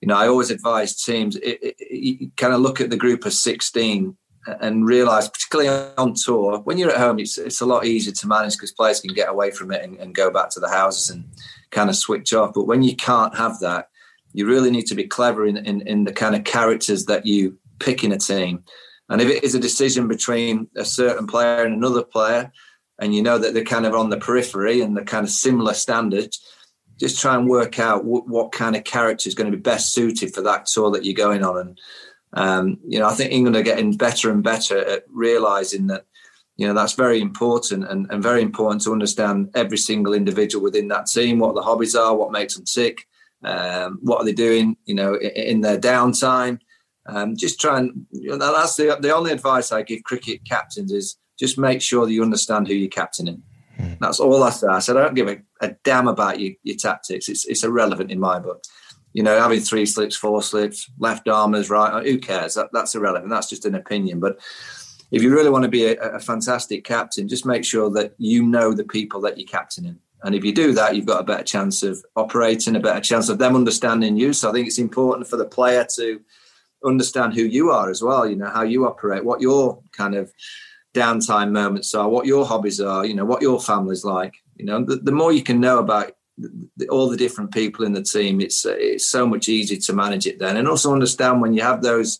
you 0.00 0.08
know, 0.08 0.16
I 0.16 0.28
always 0.28 0.50
advise 0.50 1.00
teams, 1.00 1.36
it, 1.36 1.58
it, 1.62 1.76
it, 1.78 2.36
kind 2.36 2.52
of 2.52 2.60
look 2.60 2.80
at 2.80 2.90
the 2.90 2.96
group 2.96 3.26
of 3.26 3.32
16 3.32 4.16
and 4.46 4.86
realize, 4.86 5.28
particularly 5.28 5.92
on 5.98 6.14
tour, 6.14 6.58
when 6.60 6.78
you're 6.78 6.90
at 6.90 6.96
home, 6.96 7.18
it's, 7.18 7.38
it's 7.38 7.60
a 7.60 7.66
lot 7.66 7.84
easier 7.84 8.12
to 8.12 8.26
manage 8.26 8.54
because 8.54 8.72
players 8.72 9.00
can 9.00 9.14
get 9.14 9.28
away 9.28 9.50
from 9.50 9.70
it 9.70 9.84
and, 9.84 9.98
and, 9.98 10.14
go 10.14 10.30
back 10.30 10.48
to 10.50 10.60
the 10.60 10.68
houses 10.68 11.10
and 11.10 11.24
kind 11.70 11.90
of 11.90 11.96
switch 11.96 12.32
off. 12.32 12.54
But 12.54 12.66
when 12.66 12.82
you 12.82 12.96
can't 12.96 13.36
have 13.36 13.60
that, 13.60 13.90
you 14.32 14.46
really 14.46 14.70
need 14.70 14.86
to 14.86 14.94
be 14.94 15.04
clever 15.04 15.46
in, 15.46 15.56
in, 15.56 15.82
in 15.86 16.04
the 16.04 16.12
kind 16.12 16.34
of 16.34 16.44
characters 16.44 17.06
that 17.06 17.26
you 17.26 17.58
pick 17.78 18.04
in 18.04 18.12
a 18.12 18.18
team. 18.18 18.64
And 19.08 19.20
if 19.20 19.28
it 19.28 19.42
is 19.42 19.54
a 19.54 19.60
decision 19.60 20.06
between 20.06 20.68
a 20.76 20.84
certain 20.84 21.26
player 21.26 21.64
and 21.64 21.74
another 21.74 22.04
player, 22.04 22.52
and 23.00 23.14
you 23.14 23.22
know 23.22 23.38
that 23.38 23.54
they're 23.54 23.64
kind 23.64 23.86
of 23.86 23.94
on 23.94 24.10
the 24.10 24.18
periphery 24.18 24.82
and 24.82 24.96
the 24.96 25.02
kind 25.02 25.24
of 25.24 25.30
similar 25.30 25.74
standards, 25.74 26.40
just 26.98 27.20
try 27.20 27.34
and 27.34 27.48
work 27.48 27.78
out 27.78 28.04
what, 28.04 28.28
what 28.28 28.52
kind 28.52 28.76
of 28.76 28.84
character 28.84 29.26
is 29.26 29.34
going 29.34 29.50
to 29.50 29.56
be 29.56 29.62
best 29.62 29.92
suited 29.92 30.34
for 30.34 30.42
that 30.42 30.66
tour 30.66 30.90
that 30.90 31.04
you're 31.04 31.14
going 31.14 31.42
on. 31.42 31.58
And 31.58 31.80
um, 32.34 32.78
you 32.86 32.98
know, 32.98 33.08
I 33.08 33.14
think 33.14 33.32
England 33.32 33.56
are 33.56 33.62
getting 33.62 33.96
better 33.96 34.30
and 34.30 34.42
better 34.42 34.78
at 34.78 35.04
realizing 35.08 35.88
that, 35.88 36.04
you 36.56 36.66
know, 36.66 36.74
that's 36.74 36.92
very 36.92 37.20
important 37.20 37.88
and, 37.88 38.06
and 38.10 38.22
very 38.22 38.42
important 38.42 38.82
to 38.82 38.92
understand 38.92 39.50
every 39.54 39.78
single 39.78 40.12
individual 40.12 40.62
within 40.62 40.88
that 40.88 41.06
team, 41.06 41.38
what 41.38 41.54
the 41.54 41.62
hobbies 41.62 41.96
are, 41.96 42.14
what 42.14 42.32
makes 42.32 42.54
them 42.54 42.64
tick, 42.64 43.06
um, 43.42 43.98
what 44.02 44.20
are 44.20 44.24
they 44.24 44.32
doing, 44.32 44.76
you 44.84 44.94
know, 44.94 45.14
in, 45.14 45.30
in 45.30 45.60
their 45.60 45.78
downtime. 45.78 46.58
Um, 47.06 47.36
just 47.36 47.60
try 47.60 47.78
and, 47.78 48.06
you 48.10 48.36
know, 48.36 48.38
that's 48.38 48.76
the, 48.76 48.96
the 49.00 49.14
only 49.14 49.32
advice 49.32 49.72
I 49.72 49.82
give 49.82 50.04
cricket 50.04 50.44
captains 50.44 50.92
is 50.92 51.16
just 51.38 51.58
make 51.58 51.80
sure 51.80 52.06
that 52.06 52.12
you 52.12 52.22
understand 52.22 52.68
who 52.68 52.74
you're 52.74 52.90
captaining. 52.90 53.42
Hmm. 53.76 53.94
That's 54.00 54.20
all 54.20 54.42
I 54.42 54.50
say. 54.50 54.68
I 54.68 54.78
said, 54.80 54.96
I 54.96 55.02
don't 55.02 55.14
give 55.14 55.28
a, 55.28 55.38
a 55.60 55.74
damn 55.84 56.08
about 56.08 56.38
your, 56.38 56.52
your 56.62 56.76
tactics. 56.76 57.28
It's, 57.28 57.46
it's 57.46 57.64
irrelevant 57.64 58.10
in 58.10 58.20
my 58.20 58.38
book 58.38 58.62
you 59.12 59.22
know, 59.22 59.38
having 59.40 59.60
three 59.60 59.86
slips, 59.86 60.16
four 60.16 60.42
slips, 60.42 60.90
left 60.98 61.28
armers, 61.28 61.70
right, 61.70 62.06
who 62.06 62.18
cares? 62.18 62.54
That, 62.54 62.68
that's 62.72 62.94
irrelevant. 62.94 63.30
That's 63.30 63.48
just 63.48 63.64
an 63.64 63.74
opinion. 63.74 64.20
But 64.20 64.38
if 65.10 65.22
you 65.22 65.34
really 65.34 65.50
want 65.50 65.64
to 65.64 65.70
be 65.70 65.86
a, 65.86 65.98
a, 65.98 66.20
fantastic 66.20 66.84
captain, 66.84 67.26
just 67.26 67.44
make 67.44 67.64
sure 67.64 67.90
that 67.90 68.14
you 68.18 68.44
know 68.44 68.72
the 68.72 68.84
people 68.84 69.20
that 69.22 69.36
you're 69.36 69.48
captaining. 69.48 69.98
And 70.22 70.34
if 70.34 70.44
you 70.44 70.52
do 70.52 70.72
that, 70.74 70.94
you've 70.94 71.06
got 71.06 71.20
a 71.20 71.24
better 71.24 71.44
chance 71.44 71.82
of 71.82 72.04
operating, 72.16 72.76
a 72.76 72.80
better 72.80 73.00
chance 73.00 73.28
of 73.28 73.38
them 73.38 73.56
understanding 73.56 74.16
you. 74.16 74.32
So 74.32 74.50
I 74.50 74.52
think 74.52 74.66
it's 74.66 74.78
important 74.78 75.28
for 75.28 75.36
the 75.36 75.46
player 75.46 75.86
to 75.96 76.20
understand 76.84 77.34
who 77.34 77.42
you 77.42 77.70
are 77.70 77.90
as 77.90 78.02
well, 78.02 78.28
you 78.28 78.36
know, 78.36 78.50
how 78.50 78.62
you 78.62 78.86
operate, 78.86 79.24
what 79.24 79.40
your 79.40 79.82
kind 79.92 80.14
of 80.14 80.32
downtime 80.94 81.50
moments 81.52 81.94
are, 81.94 82.08
what 82.08 82.26
your 82.26 82.44
hobbies 82.44 82.80
are, 82.80 83.04
you 83.04 83.14
know, 83.14 83.24
what 83.24 83.42
your 83.42 83.60
family's 83.60 84.04
like. 84.04 84.34
You 84.56 84.66
know, 84.66 84.84
the, 84.84 84.96
the 84.96 85.12
more 85.12 85.32
you 85.32 85.42
can 85.42 85.60
know 85.60 85.78
about 85.78 86.12
the, 86.36 86.88
all 86.88 87.08
the 87.08 87.16
different 87.16 87.52
people 87.52 87.84
in 87.84 87.92
the 87.92 88.02
team, 88.02 88.40
it's 88.40 88.64
it's 88.64 89.06
so 89.06 89.26
much 89.26 89.48
easier 89.48 89.78
to 89.78 89.92
manage 89.92 90.26
it 90.26 90.38
then, 90.38 90.56
and 90.56 90.68
also 90.68 90.92
understand 90.92 91.40
when 91.40 91.54
you 91.54 91.62
have 91.62 91.82
those 91.82 92.18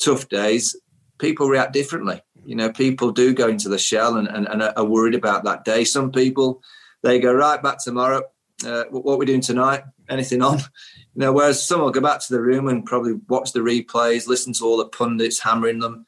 tough 0.00 0.28
days, 0.28 0.76
people 1.18 1.48
react 1.48 1.72
differently. 1.72 2.20
You 2.44 2.56
know, 2.56 2.72
people 2.72 3.12
do 3.12 3.32
go 3.32 3.48
into 3.48 3.68
the 3.68 3.78
shell 3.78 4.16
and, 4.16 4.26
and, 4.26 4.48
and 4.48 4.62
are 4.62 4.84
worried 4.84 5.14
about 5.14 5.44
that 5.44 5.64
day. 5.64 5.84
Some 5.84 6.10
people 6.10 6.62
they 7.02 7.18
go 7.18 7.32
right 7.32 7.62
back 7.62 7.78
tomorrow. 7.82 8.22
Uh, 8.64 8.84
what 8.90 9.14
are 9.14 9.18
we 9.18 9.26
doing 9.26 9.40
tonight? 9.40 9.82
Anything 10.08 10.42
on? 10.42 10.58
You 10.58 11.20
know, 11.20 11.32
whereas 11.32 11.62
some 11.62 11.80
will 11.80 11.90
go 11.90 12.00
back 12.00 12.20
to 12.20 12.32
the 12.32 12.40
room 12.40 12.68
and 12.68 12.86
probably 12.86 13.14
watch 13.28 13.52
the 13.52 13.60
replays, 13.60 14.28
listen 14.28 14.52
to 14.54 14.64
all 14.64 14.76
the 14.76 14.86
pundits 14.86 15.40
hammering 15.40 15.80
them, 15.80 16.06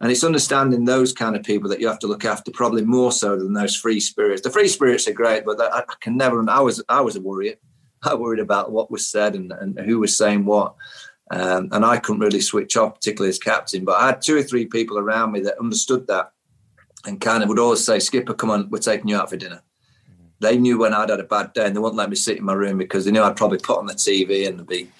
and 0.00 0.10
it's 0.10 0.24
understanding 0.24 0.84
those 0.84 1.12
kind 1.12 1.36
of 1.36 1.44
people 1.44 1.70
that 1.70 1.80
you 1.80 1.86
have 1.86 2.00
to 2.00 2.08
look 2.08 2.24
after, 2.24 2.50
probably 2.50 2.84
more 2.84 3.12
so 3.12 3.38
than 3.38 3.52
those 3.52 3.76
free 3.76 4.00
spirits. 4.00 4.42
The 4.42 4.50
free 4.50 4.68
spirits 4.68 5.06
are 5.06 5.12
great, 5.12 5.44
but 5.44 5.60
I, 5.60 5.78
I 5.78 5.94
can 6.00 6.16
never. 6.16 6.44
I 6.50 6.60
was 6.60 6.82
I 6.88 7.00
was 7.00 7.16
a 7.16 7.20
worrier. 7.20 7.54
I 8.02 8.14
worried 8.14 8.40
about 8.40 8.72
what 8.72 8.90
was 8.90 9.08
said 9.08 9.36
and, 9.36 9.52
and 9.52 9.78
who 9.78 10.00
was 10.00 10.16
saying 10.16 10.44
what. 10.44 10.74
Um, 11.30 11.68
and 11.72 11.84
I 11.84 11.96
couldn't 11.98 12.20
really 12.20 12.40
switch 12.40 12.76
off, 12.76 12.96
particularly 12.96 13.30
as 13.30 13.38
captain. 13.38 13.84
But 13.84 13.96
I 14.00 14.08
had 14.08 14.20
two 14.20 14.36
or 14.36 14.42
three 14.42 14.66
people 14.66 14.98
around 14.98 15.32
me 15.32 15.40
that 15.42 15.58
understood 15.58 16.06
that 16.08 16.32
and 17.06 17.20
kind 17.20 17.42
of 17.42 17.48
would 17.48 17.58
always 17.58 17.84
say, 17.84 17.98
Skipper, 17.98 18.34
come 18.34 18.50
on, 18.50 18.68
we're 18.70 18.78
taking 18.78 19.08
you 19.08 19.16
out 19.16 19.30
for 19.30 19.36
dinner. 19.36 19.62
They 20.42 20.58
knew 20.58 20.78
when 20.78 20.92
I'd 20.92 21.08
had 21.08 21.20
a 21.20 21.24
bad 21.24 21.52
day 21.52 21.66
and 21.66 21.74
they 21.74 21.80
wouldn't 21.80 21.96
let 21.96 22.10
me 22.10 22.16
sit 22.16 22.38
in 22.38 22.44
my 22.44 22.52
room 22.52 22.76
because 22.76 23.04
they 23.04 23.10
knew 23.10 23.22
I'd 23.22 23.36
probably 23.36 23.58
put 23.58 23.78
on 23.78 23.86
the 23.86 23.94
TV 23.94 24.46
and 24.46 24.66
be 24.66 24.90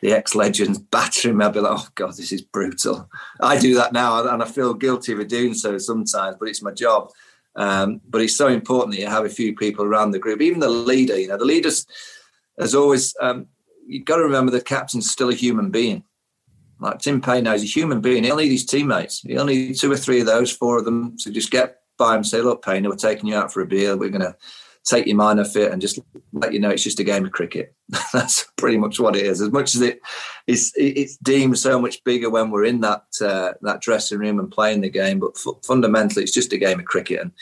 the 0.00 0.12
ex 0.12 0.34
legends 0.34 0.78
battering 0.90 1.36
me, 1.36 1.44
I'd 1.44 1.52
be 1.52 1.60
like, 1.60 1.78
oh 1.78 1.88
God, 1.94 2.16
this 2.16 2.32
is 2.32 2.42
brutal. 2.42 3.10
I 3.40 3.58
do 3.58 3.74
that 3.74 3.92
now 3.92 4.26
and 4.26 4.42
I 4.42 4.46
feel 4.46 4.72
guilty 4.72 5.14
for 5.14 5.24
doing 5.24 5.54
so 5.54 5.76
sometimes, 5.78 6.36
but 6.38 6.48
it's 6.48 6.62
my 6.62 6.72
job. 6.72 7.10
Um, 7.56 8.00
but 8.08 8.20
it's 8.20 8.36
so 8.36 8.48
important 8.48 8.94
that 8.94 9.00
you 9.00 9.06
have 9.06 9.24
a 9.24 9.30
few 9.30 9.54
people 9.54 9.84
around 9.84 10.10
the 10.10 10.18
group, 10.18 10.40
even 10.40 10.60
the 10.60 10.68
leader. 10.68 11.18
You 11.18 11.28
know, 11.28 11.38
the 11.38 11.44
leaders, 11.44 11.86
as 12.58 12.74
always, 12.74 13.14
um, 13.20 13.46
you've 13.86 14.04
got 14.04 14.16
to 14.16 14.24
remember 14.24 14.50
the 14.50 14.60
captain's 14.60 15.10
still 15.10 15.30
a 15.30 15.34
human 15.34 15.70
being. 15.70 16.04
Like 16.80 16.98
Tim 16.98 17.20
Paine 17.20 17.44
now, 17.44 17.52
he's 17.52 17.62
a 17.62 17.66
human 17.66 18.00
being. 18.00 18.24
He'll 18.24 18.36
need 18.36 18.50
his 18.50 18.66
teammates. 18.66 19.20
He'll 19.22 19.44
need 19.44 19.76
two 19.76 19.90
or 19.90 19.96
three 19.96 20.20
of 20.20 20.26
those, 20.26 20.50
four 20.50 20.78
of 20.78 20.84
them. 20.84 21.18
So 21.18 21.30
just 21.30 21.50
get 21.50 21.80
by 21.96 22.16
him, 22.16 22.24
say, 22.24 22.40
look, 22.40 22.64
Paine, 22.64 22.88
we're 22.88 22.96
taking 22.96 23.28
you 23.28 23.36
out 23.36 23.52
for 23.52 23.60
a 23.60 23.66
beer. 23.66 23.96
We're 23.96 24.10
going 24.10 24.22
to 24.22 24.36
take 24.84 25.06
your 25.06 25.16
mind 25.16 25.40
off 25.40 25.56
it 25.56 25.72
and 25.72 25.80
just 25.80 25.98
let 26.32 26.52
you 26.52 26.60
know 26.60 26.70
it's 26.70 26.82
just 26.82 27.00
a 27.00 27.04
game 27.04 27.24
of 27.24 27.32
cricket. 27.32 27.74
That's 28.12 28.44
pretty 28.56 28.76
much 28.76 29.00
what 29.00 29.16
it 29.16 29.24
is. 29.24 29.40
As 29.40 29.50
much 29.50 29.74
as 29.74 29.80
it 29.80 30.00
is, 30.46 30.72
it's 30.76 31.16
deemed 31.18 31.58
so 31.58 31.80
much 31.80 32.02
bigger 32.04 32.30
when 32.30 32.50
we're 32.50 32.64
in 32.64 32.80
that 32.80 33.04
uh, 33.20 33.52
that 33.62 33.80
dressing 33.80 34.18
room 34.18 34.38
and 34.38 34.50
playing 34.50 34.82
the 34.82 34.90
game, 34.90 35.18
but 35.18 35.32
f- 35.36 35.64
fundamentally, 35.66 36.22
it's 36.22 36.34
just 36.34 36.52
a 36.52 36.58
game 36.58 36.78
of 36.78 36.86
cricket. 36.86 37.20
And 37.20 37.32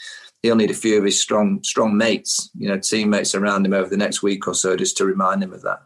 he'll 0.43 0.57
need 0.57 0.71
a 0.71 0.75
few 0.75 0.99
of 0.99 1.05
his 1.05 1.21
strong 1.21 1.63
strong 1.63 1.97
mates, 1.97 2.51
you 2.57 2.69
know, 2.69 2.79
teammates 2.79 3.35
around 3.35 3.67
him 3.67 3.75
over 3.75 3.89
the 3.89 3.97
next 3.97 4.23
week 4.23 4.47
or 4.47 4.55
so, 4.55 4.77
just 4.77 4.97
to 4.99 5.05
remind 5.05 5.43
him 5.43 5.53
of 5.53 5.63
that. 5.63 5.81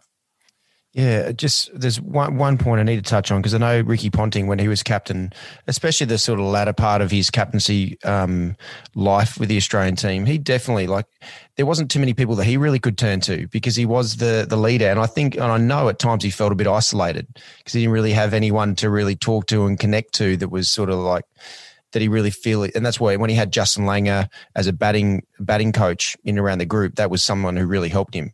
Yeah, 0.96 1.32
just 1.32 1.78
there's 1.78 2.00
one 2.00 2.38
one 2.38 2.56
point 2.56 2.80
I 2.80 2.82
need 2.82 2.96
to 2.96 3.02
touch 3.02 3.30
on 3.30 3.42
because 3.42 3.52
I 3.52 3.58
know 3.58 3.82
Ricky 3.82 4.08
Ponting 4.08 4.46
when 4.46 4.58
he 4.58 4.66
was 4.66 4.82
captain, 4.82 5.30
especially 5.66 6.06
the 6.06 6.16
sort 6.16 6.40
of 6.40 6.46
latter 6.46 6.72
part 6.72 7.02
of 7.02 7.10
his 7.10 7.28
captaincy 7.28 7.98
um, 8.02 8.56
life 8.94 9.38
with 9.38 9.50
the 9.50 9.58
Australian 9.58 9.96
team, 9.96 10.24
he 10.24 10.38
definitely 10.38 10.86
like 10.86 11.04
there 11.56 11.66
wasn't 11.66 11.90
too 11.90 12.00
many 12.00 12.14
people 12.14 12.34
that 12.36 12.44
he 12.44 12.56
really 12.56 12.78
could 12.78 12.96
turn 12.96 13.20
to 13.20 13.46
because 13.48 13.76
he 13.76 13.84
was 13.84 14.16
the 14.16 14.46
the 14.48 14.56
leader, 14.56 14.86
and 14.86 14.98
I 14.98 15.04
think 15.04 15.34
and 15.34 15.44
I 15.44 15.58
know 15.58 15.90
at 15.90 15.98
times 15.98 16.24
he 16.24 16.30
felt 16.30 16.50
a 16.50 16.54
bit 16.54 16.66
isolated 16.66 17.26
because 17.58 17.74
he 17.74 17.80
didn't 17.80 17.92
really 17.92 18.12
have 18.12 18.32
anyone 18.32 18.74
to 18.76 18.88
really 18.88 19.16
talk 19.16 19.44
to 19.48 19.66
and 19.66 19.78
connect 19.78 20.14
to 20.14 20.38
that 20.38 20.48
was 20.48 20.70
sort 20.70 20.88
of 20.88 20.96
like 21.00 21.26
that 21.92 22.00
he 22.00 22.08
really 22.08 22.30
feel 22.30 22.62
it. 22.62 22.74
And 22.74 22.86
that's 22.86 22.98
why 22.98 23.16
when 23.16 23.28
he 23.28 23.36
had 23.36 23.52
Justin 23.52 23.84
Langer 23.84 24.28
as 24.54 24.66
a 24.66 24.72
batting 24.72 25.26
batting 25.40 25.72
coach 25.72 26.16
in 26.24 26.38
around 26.38 26.56
the 26.56 26.64
group, 26.64 26.94
that 26.94 27.10
was 27.10 27.22
someone 27.22 27.54
who 27.54 27.66
really 27.66 27.90
helped 27.90 28.14
him 28.14 28.32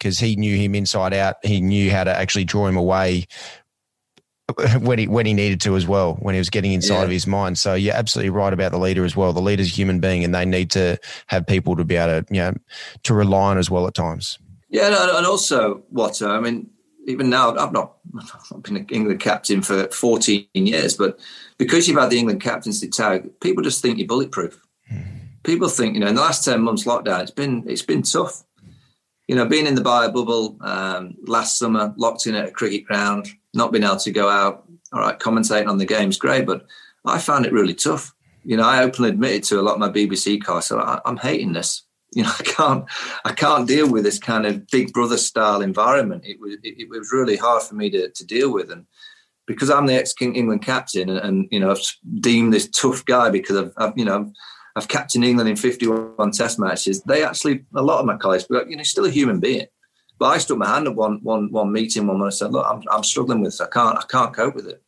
because 0.00 0.18
he 0.18 0.34
knew 0.34 0.56
him 0.56 0.74
inside 0.74 1.12
out. 1.12 1.36
He 1.42 1.60
knew 1.60 1.90
how 1.90 2.04
to 2.04 2.10
actually 2.10 2.44
draw 2.44 2.66
him 2.66 2.76
away 2.76 3.26
when 4.80 4.98
he 4.98 5.06
when 5.06 5.26
he 5.26 5.34
needed 5.34 5.60
to 5.60 5.76
as 5.76 5.86
well 5.86 6.14
when 6.14 6.34
he 6.34 6.38
was 6.38 6.50
getting 6.50 6.72
inside 6.72 6.98
yeah. 6.98 7.04
of 7.04 7.10
his 7.10 7.26
mind. 7.26 7.58
So 7.58 7.74
you're 7.74 7.94
absolutely 7.94 8.30
right 8.30 8.52
about 8.52 8.72
the 8.72 8.78
leader 8.78 9.04
as 9.04 9.14
well. 9.14 9.32
The 9.32 9.42
leader's 9.42 9.68
a 9.68 9.74
human 9.74 10.00
being, 10.00 10.24
and 10.24 10.34
they 10.34 10.44
need 10.44 10.70
to 10.72 10.98
have 11.26 11.46
people 11.46 11.76
to 11.76 11.84
be 11.84 11.96
able 11.96 12.22
to 12.22 12.34
you 12.34 12.40
know 12.40 12.54
to 13.04 13.14
rely 13.14 13.50
on 13.50 13.58
as 13.58 13.70
well 13.70 13.86
at 13.86 13.94
times. 13.94 14.38
Yeah, 14.68 14.86
and 15.16 15.26
also 15.26 15.82
what 15.90 16.20
I 16.22 16.40
mean. 16.40 16.70
Even 17.06 17.30
now, 17.30 17.56
I've 17.56 17.72
not 17.72 17.96
I've 18.54 18.62
been 18.62 18.76
an 18.76 18.86
England 18.90 19.20
captain 19.20 19.62
for 19.62 19.88
14 19.88 20.46
years, 20.52 20.96
but 20.96 21.18
because 21.56 21.88
you've 21.88 21.98
had 21.98 22.10
the 22.10 22.18
England 22.18 22.42
captaincy 22.42 22.88
tag, 22.88 23.30
people 23.40 23.62
just 23.62 23.80
think 23.80 23.98
you're 23.98 24.06
bulletproof. 24.06 24.60
Hmm. 24.86 25.00
People 25.42 25.68
think, 25.68 25.94
you 25.94 26.00
know, 26.00 26.08
in 26.08 26.14
the 26.14 26.20
last 26.20 26.44
10 26.44 26.60
months 26.60 26.84
lockdown, 26.84 27.22
it's 27.22 27.30
been 27.30 27.64
it's 27.66 27.82
been 27.82 28.02
tough 28.02 28.44
you 29.30 29.36
know, 29.36 29.46
being 29.46 29.68
in 29.68 29.76
the 29.76 29.80
bio 29.80 30.10
bubble 30.10 30.56
um, 30.60 31.14
last 31.22 31.56
summer, 31.56 31.94
locked 31.96 32.26
in 32.26 32.34
at 32.34 32.48
a 32.48 32.50
cricket 32.50 32.84
ground, 32.84 33.28
not 33.54 33.70
being 33.70 33.84
able 33.84 33.96
to 33.98 34.10
go 34.10 34.28
out, 34.28 34.64
all 34.92 34.98
right, 34.98 35.20
commentating 35.20 35.68
on 35.68 35.78
the 35.78 35.86
game's 35.86 36.18
great, 36.18 36.44
but 36.44 36.66
I 37.04 37.20
found 37.20 37.46
it 37.46 37.52
really 37.52 37.74
tough. 37.74 38.12
You 38.42 38.56
know, 38.56 38.64
I 38.64 38.82
openly 38.82 39.10
admitted 39.10 39.44
to 39.44 39.60
a 39.60 39.62
lot 39.62 39.74
of 39.74 39.78
my 39.78 39.88
BBC 39.88 40.42
guys, 40.42 40.66
so 40.66 40.80
I, 40.80 41.00
am 41.04 41.16
hating 41.16 41.52
this. 41.52 41.82
You 42.12 42.24
know, 42.24 42.32
I 42.36 42.42
can't, 42.42 42.84
I 43.24 43.32
can't 43.32 43.68
deal 43.68 43.88
with 43.88 44.02
this 44.02 44.18
kind 44.18 44.44
of 44.44 44.66
Big 44.66 44.92
Brother 44.92 45.16
style 45.16 45.62
environment. 45.62 46.24
It 46.26 46.40
was, 46.40 46.54
it, 46.64 46.74
it 46.80 46.88
was 46.88 47.12
really 47.12 47.36
hard 47.36 47.62
for 47.62 47.76
me 47.76 47.88
to, 47.90 48.10
to 48.10 48.26
deal 48.26 48.52
with, 48.52 48.72
and 48.72 48.84
because 49.46 49.70
I'm 49.70 49.86
the 49.86 49.94
ex 49.94 50.12
England 50.20 50.62
captain, 50.62 51.08
and, 51.08 51.18
and, 51.20 51.48
you 51.52 51.60
know, 51.60 51.70
I've 51.70 51.78
deemed 52.18 52.52
this 52.52 52.68
tough 52.68 53.04
guy 53.04 53.30
because 53.30 53.56
I've, 53.56 53.72
I've 53.76 53.92
you 53.96 54.04
know, 54.04 54.32
I've 54.76 54.88
captained 54.88 55.24
England 55.24 55.48
in 55.48 55.56
51 55.56 56.30
Test 56.32 56.58
matches. 56.58 57.02
They 57.02 57.24
actually, 57.24 57.64
a 57.74 57.82
lot 57.82 58.00
of 58.00 58.06
my 58.06 58.16
colleagues, 58.16 58.46
but 58.48 58.70
you 58.70 58.76
know, 58.76 58.82
still 58.82 59.06
a 59.06 59.10
human 59.10 59.40
being. 59.40 59.66
But 60.18 60.26
I 60.26 60.38
stuck 60.38 60.58
my 60.58 60.68
hand 60.68 60.86
at 60.86 60.94
one, 60.94 61.20
one, 61.22 61.50
one 61.50 61.72
meeting 61.72 62.06
one 62.06 62.18
morning 62.18 62.26
and 62.26 62.34
said, 62.34 62.52
"Look, 62.52 62.66
I'm, 62.68 62.82
I'm 62.90 63.02
struggling 63.02 63.40
with 63.40 63.52
this. 63.52 63.60
I 63.60 63.68
can't, 63.68 63.96
I 63.96 64.02
can't 64.08 64.34
cope 64.34 64.54
with 64.54 64.66
it. 64.66 64.82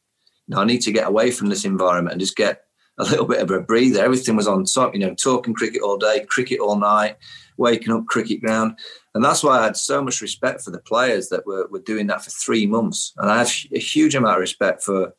You 0.47 0.55
know, 0.55 0.61
I 0.61 0.65
need 0.65 0.83
to 0.83 0.93
get 0.93 1.09
away 1.09 1.31
from 1.31 1.49
this 1.49 1.65
environment 1.65 2.13
and 2.13 2.21
just 2.21 2.37
get 2.37 2.65
a 2.99 3.05
little 3.05 3.25
bit 3.25 3.41
of 3.41 3.51
a 3.51 3.61
breather. 3.61 4.05
Everything 4.05 4.37
was 4.37 4.47
on 4.47 4.65
top. 4.65 4.93
You 4.93 5.01
know, 5.01 5.15
talking 5.15 5.55
cricket 5.55 5.81
all 5.81 5.97
day, 5.97 6.27
cricket 6.29 6.61
all 6.61 6.77
night, 6.77 7.17
waking 7.57 7.95
up 7.95 8.07
cricket 8.07 8.43
ground, 8.43 8.79
and 9.15 9.25
that's 9.25 9.43
why 9.43 9.59
I 9.59 9.65
had 9.65 9.77
so 9.77 10.03
much 10.03 10.21
respect 10.21 10.63
for 10.63 10.71
the 10.71 10.81
players 10.81 11.29
that 11.31 11.47
were, 11.47 11.67
were 11.69 11.81
doing 11.81 12.07
that 12.09 12.23
for 12.23 12.31
three 12.31 12.67
months. 12.67 13.13
And 13.17 13.31
I 13.31 13.39
have 13.39 13.51
a 13.73 13.79
huge 13.79 14.15
amount 14.15 14.37
of 14.37 14.41
respect 14.41 14.83
for 14.83 15.15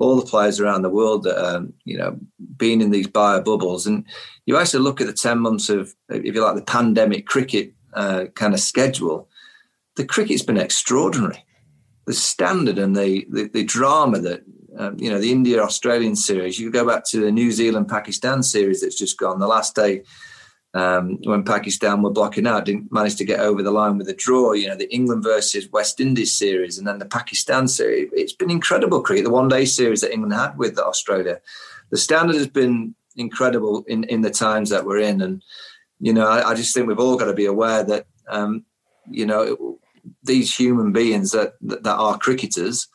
all 0.00 0.16
the 0.16 0.26
players 0.26 0.58
around 0.58 0.80
the 0.80 0.88
world 0.88 1.24
that 1.24 1.38
um, 1.38 1.74
you 1.84 1.96
know 1.96 2.18
being 2.56 2.80
in 2.80 2.90
these 2.90 3.06
bio 3.06 3.40
bubbles, 3.40 3.86
and 3.86 4.04
you 4.46 4.56
actually 4.56 4.82
look 4.82 5.00
at 5.00 5.06
the 5.06 5.12
ten 5.12 5.38
months 5.38 5.68
of, 5.68 5.94
if 6.08 6.34
you 6.34 6.42
like, 6.42 6.56
the 6.56 6.62
pandemic 6.62 7.26
cricket 7.26 7.72
uh, 7.94 8.24
kind 8.34 8.54
of 8.54 8.60
schedule. 8.60 9.28
The 9.96 10.06
cricket's 10.06 10.42
been 10.42 10.56
extraordinary. 10.56 11.44
The 12.06 12.14
standard 12.14 12.78
and 12.78 12.96
the 12.96 13.26
the, 13.30 13.48
the 13.48 13.64
drama 13.64 14.18
that 14.20 14.42
um, 14.78 14.96
you 14.98 15.10
know 15.10 15.20
the 15.20 15.30
India 15.30 15.62
Australian 15.62 16.16
series. 16.16 16.58
You 16.58 16.70
go 16.70 16.86
back 16.86 17.04
to 17.10 17.20
the 17.20 17.30
New 17.30 17.52
Zealand 17.52 17.88
Pakistan 17.88 18.42
series 18.42 18.80
that's 18.80 18.98
just 18.98 19.18
gone. 19.18 19.38
The 19.38 19.46
last 19.46 19.74
day 19.76 20.02
um, 20.72 21.18
when 21.24 21.42
Pakistan 21.42 22.02
were 22.02 22.10
blocking 22.10 22.46
out, 22.46 22.64
didn't 22.64 22.92
manage 22.92 23.16
to 23.16 23.24
get 23.24 23.40
over 23.40 23.62
the 23.62 23.72
line 23.72 23.98
with 23.98 24.08
a 24.08 24.14
draw. 24.14 24.52
You 24.52 24.68
know, 24.68 24.76
the 24.76 24.92
England 24.94 25.24
versus 25.24 25.68
West 25.72 26.00
Indies 26.00 26.32
series 26.36 26.78
and 26.78 26.86
then 26.86 26.98
the 26.98 27.06
Pakistan 27.06 27.66
series. 27.66 28.08
It's 28.12 28.32
been 28.32 28.50
incredible 28.50 29.02
cricket, 29.02 29.24
the 29.24 29.30
one 29.30 29.48
day 29.48 29.64
series 29.64 30.00
that 30.02 30.12
England 30.12 30.34
had 30.34 30.56
with 30.56 30.78
Australia. 30.78 31.40
The 31.90 31.96
standard 31.96 32.36
has 32.36 32.46
been 32.46 32.94
incredible 33.16 33.84
in, 33.88 34.04
in 34.04 34.20
the 34.20 34.30
times 34.30 34.70
that 34.70 34.84
we're 34.84 35.00
in. 35.00 35.20
And, 35.20 35.42
you 35.98 36.12
know, 36.12 36.28
I, 36.28 36.50
I 36.50 36.54
just 36.54 36.72
think 36.72 36.86
we've 36.86 37.00
all 37.00 37.16
got 37.16 37.26
to 37.26 37.34
be 37.34 37.46
aware 37.46 37.82
that, 37.82 38.06
um, 38.28 38.64
you 39.10 39.26
know, 39.26 39.80
these 40.22 40.54
human 40.54 40.92
beings 40.92 41.32
that, 41.32 41.54
that, 41.62 41.82
that 41.82 41.96
are 41.96 42.16
cricketers 42.16 42.86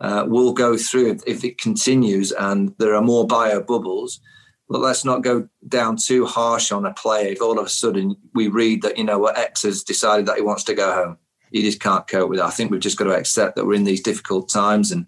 uh, 0.00 0.24
will 0.26 0.52
go 0.52 0.76
through 0.76 1.12
if, 1.12 1.22
if 1.26 1.44
it 1.44 1.58
continues 1.58 2.32
and 2.32 2.74
there 2.78 2.94
are 2.94 3.02
more 3.02 3.26
bio 3.26 3.60
bubbles 3.60 4.20
but 4.70 4.80
let's 4.80 5.04
not 5.04 5.22
go 5.22 5.48
down 5.66 5.96
too 5.96 6.24
harsh 6.24 6.70
on 6.70 6.86
a 6.86 6.94
player 6.94 7.32
if 7.32 7.42
all 7.42 7.58
of 7.58 7.66
a 7.66 7.68
sudden 7.68 8.16
we 8.34 8.46
read 8.46 8.82
that, 8.82 8.96
you 8.96 9.02
know, 9.02 9.18
what 9.18 9.36
X 9.36 9.64
has 9.64 9.82
decided 9.82 10.26
that 10.26 10.36
he 10.36 10.42
wants 10.42 10.62
to 10.64 10.74
go 10.74 10.92
home. 10.92 11.18
He 11.50 11.62
just 11.62 11.80
can't 11.80 12.06
cope 12.06 12.30
with 12.30 12.38
it. 12.38 12.44
I 12.44 12.50
think 12.50 12.70
we've 12.70 12.80
just 12.80 12.96
got 12.96 13.06
to 13.06 13.16
accept 13.16 13.56
that 13.56 13.66
we're 13.66 13.74
in 13.74 13.82
these 13.82 14.00
difficult 14.00 14.48
times. 14.48 14.92
And, 14.92 15.06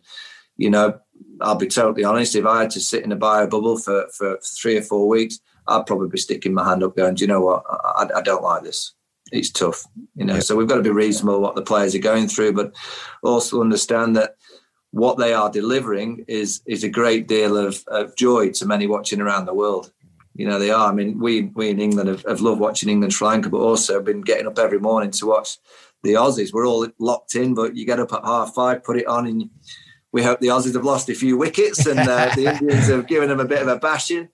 you 0.57 0.69
know, 0.69 0.99
I'll 1.41 1.55
be 1.55 1.69
totally 1.69 2.03
honest, 2.03 2.35
if 2.35 2.45
I 2.45 2.63
had 2.63 2.71
to 2.73 2.81
sit 2.81 3.05
in 3.05 3.13
a 3.13 3.17
bio 3.17 3.47
bubble 3.47 3.79
for, 3.79 4.09
for 4.09 4.41
three 4.61 4.77
or 4.77 4.83
four 4.83 5.07
weeks, 5.07 5.39
I'd 5.69 5.87
probably 5.87 6.09
be 6.09 6.19
sticking 6.19 6.55
my 6.55 6.69
hand 6.69 6.83
up 6.83 6.97
going, 6.97 7.15
do 7.15 7.23
you 7.23 7.29
know 7.29 7.43
what? 7.43 7.63
I, 7.71 8.09
I 8.17 8.21
don't 8.21 8.43
like 8.43 8.65
this. 8.65 8.95
It's 9.31 9.51
tough, 9.51 9.87
you 10.17 10.25
know. 10.25 10.35
Yeah. 10.35 10.41
So 10.41 10.57
we've 10.57 10.67
got 10.67 10.77
to 10.77 10.83
be 10.83 10.91
reasonable 10.91 11.41
what 11.41 11.55
the 11.55 11.63
players 11.63 11.95
are 11.95 12.01
going 12.01 12.27
through, 12.27 12.55
but 12.55 12.75
also 13.23 13.61
understand 13.61 14.17
that 14.17 14.35
what 14.93 15.19
they 15.19 15.33
are 15.33 15.51
delivering 15.51 16.25
is 16.29 16.63
is 16.67 16.85
a 16.85 16.89
great 16.89 17.27
deal 17.27 17.57
of, 17.57 17.83
of 17.89 18.15
joy 18.15 18.51
to 18.51 18.67
many 18.67 18.87
watching 18.87 19.21
around 19.21 19.47
the 19.47 19.55
world. 19.55 19.91
You 20.35 20.47
know, 20.47 20.59
they 20.59 20.71
are. 20.71 20.91
I 20.91 20.95
mean, 20.95 21.19
we 21.19 21.43
we 21.55 21.71
in 21.71 21.81
England 21.81 22.09
have, 22.09 22.25
have 22.25 22.41
loved 22.41 22.61
watching 22.61 22.89
England 22.89 23.13
Sri 23.13 23.27
Lanka, 23.27 23.49
but 23.49 23.59
also 23.59 24.01
been 24.01 24.21
getting 24.21 24.47
up 24.47 24.59
every 24.59 24.79
morning 24.79 25.11
to 25.13 25.27
watch 25.27 25.59
the 26.03 26.15
Aussies. 26.15 26.53
We're 26.53 26.67
all 26.67 26.87
locked 26.99 27.35
in, 27.35 27.55
but 27.55 27.75
you 27.75 27.87
get 27.87 28.01
up 28.01 28.13
at 28.13 28.25
half 28.25 28.55
five, 28.55 28.85
put 28.85 28.99
it 28.99 29.07
on, 29.07 29.27
and 29.27 29.51
we 30.13 30.23
hope 30.23 30.41
the 30.41 30.49
Aussies 30.49 30.75
have 30.75 30.85
lost 30.85 31.09
a 31.09 31.15
few 31.15 31.39
wickets 31.39 31.87
and 31.87 31.99
uh, 31.99 32.31
the 32.37 32.53
Indians 32.53 32.89
have 32.89 33.07
given 33.07 33.31
them 33.31 33.41
a 33.41 33.47
bit 33.47 33.63
of 33.63 33.69
a 33.69 33.77
bashing. 33.77 34.29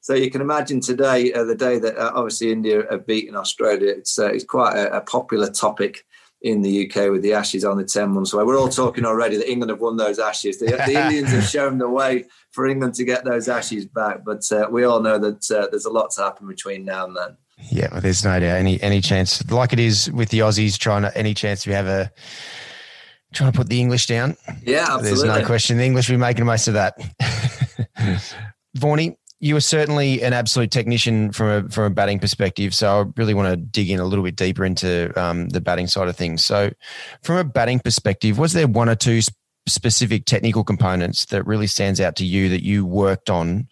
So 0.00 0.14
you 0.14 0.30
can 0.30 0.40
imagine 0.40 0.80
today, 0.80 1.32
uh, 1.32 1.44
the 1.44 1.54
day 1.54 1.78
that 1.78 1.96
uh, 1.96 2.12
obviously 2.14 2.50
India 2.50 2.82
have 2.90 3.06
beaten 3.06 3.36
Australia, 3.36 3.88
it's 3.88 4.18
uh, 4.18 4.26
it's 4.26 4.44
quite 4.44 4.76
a, 4.76 4.98
a 4.98 5.00
popular 5.00 5.48
topic 5.48 6.04
in 6.42 6.62
the 6.62 6.86
UK 6.86 7.10
with 7.10 7.22
the 7.22 7.32
Ashes 7.32 7.64
on 7.64 7.76
the 7.76 7.84
10 7.84 8.10
months 8.10 8.32
away. 8.32 8.44
We're 8.44 8.58
all 8.58 8.68
talking 8.68 9.04
already 9.04 9.36
that 9.36 9.50
England 9.50 9.70
have 9.70 9.80
won 9.80 9.96
those 9.96 10.18
Ashes. 10.18 10.58
The, 10.58 10.66
the 10.66 11.02
Indians 11.02 11.30
have 11.30 11.44
shown 11.44 11.78
the 11.78 11.88
way 11.88 12.24
for 12.50 12.66
England 12.66 12.94
to 12.94 13.04
get 13.04 13.24
those 13.24 13.48
Ashes 13.48 13.86
back. 13.86 14.24
But 14.24 14.50
uh, 14.50 14.68
we 14.70 14.84
all 14.84 15.00
know 15.00 15.18
that 15.18 15.50
uh, 15.50 15.68
there's 15.70 15.84
a 15.84 15.90
lot 15.90 16.10
to 16.12 16.22
happen 16.22 16.48
between 16.48 16.84
now 16.84 17.06
and 17.06 17.16
then. 17.16 17.36
Yeah, 17.70 17.88
well, 17.92 18.00
there's 18.00 18.24
no 18.24 18.40
doubt 18.40 18.56
any 18.56 18.82
any 18.82 19.00
chance 19.00 19.48
like 19.50 19.72
it 19.72 19.78
is 19.78 20.10
with 20.10 20.30
the 20.30 20.40
Aussies 20.40 20.76
trying 20.76 21.02
to 21.02 21.16
any 21.16 21.32
chance 21.32 21.64
we 21.64 21.72
have 21.72 21.86
a 21.86 22.10
trying 23.32 23.52
to 23.52 23.56
put 23.56 23.68
the 23.68 23.80
English 23.80 24.06
down. 24.06 24.36
Yeah, 24.64 24.80
absolutely. 24.80 25.10
There's 25.10 25.24
no 25.24 25.46
question 25.46 25.78
the 25.78 25.84
English 25.84 26.08
will 26.08 26.16
be 26.16 26.20
making 26.20 26.40
the 26.40 26.46
most 26.46 26.66
of 26.66 26.74
that. 26.74 26.98
Vaughany, 28.76 29.16
you 29.42 29.54
were 29.54 29.60
certainly 29.60 30.22
an 30.22 30.32
absolute 30.32 30.70
technician 30.70 31.32
from 31.32 31.48
a 31.48 31.68
from 31.68 31.84
a 31.84 31.90
batting 31.90 32.20
perspective. 32.20 32.72
So 32.72 33.00
I 33.00 33.04
really 33.16 33.34
want 33.34 33.52
to 33.52 33.56
dig 33.56 33.90
in 33.90 33.98
a 33.98 34.04
little 34.04 34.24
bit 34.24 34.36
deeper 34.36 34.64
into 34.64 35.12
um, 35.20 35.48
the 35.48 35.60
batting 35.60 35.88
side 35.88 36.06
of 36.06 36.16
things. 36.16 36.44
So, 36.44 36.70
from 37.22 37.36
a 37.36 37.44
batting 37.44 37.80
perspective, 37.80 38.38
was 38.38 38.52
there 38.52 38.68
one 38.68 38.88
or 38.88 38.94
two 38.94 39.20
specific 39.66 40.26
technical 40.26 40.62
components 40.62 41.26
that 41.26 41.44
really 41.44 41.66
stands 41.66 42.00
out 42.00 42.14
to 42.16 42.24
you 42.24 42.48
that 42.50 42.64
you 42.64 42.86
worked 42.86 43.30
on 43.30 43.66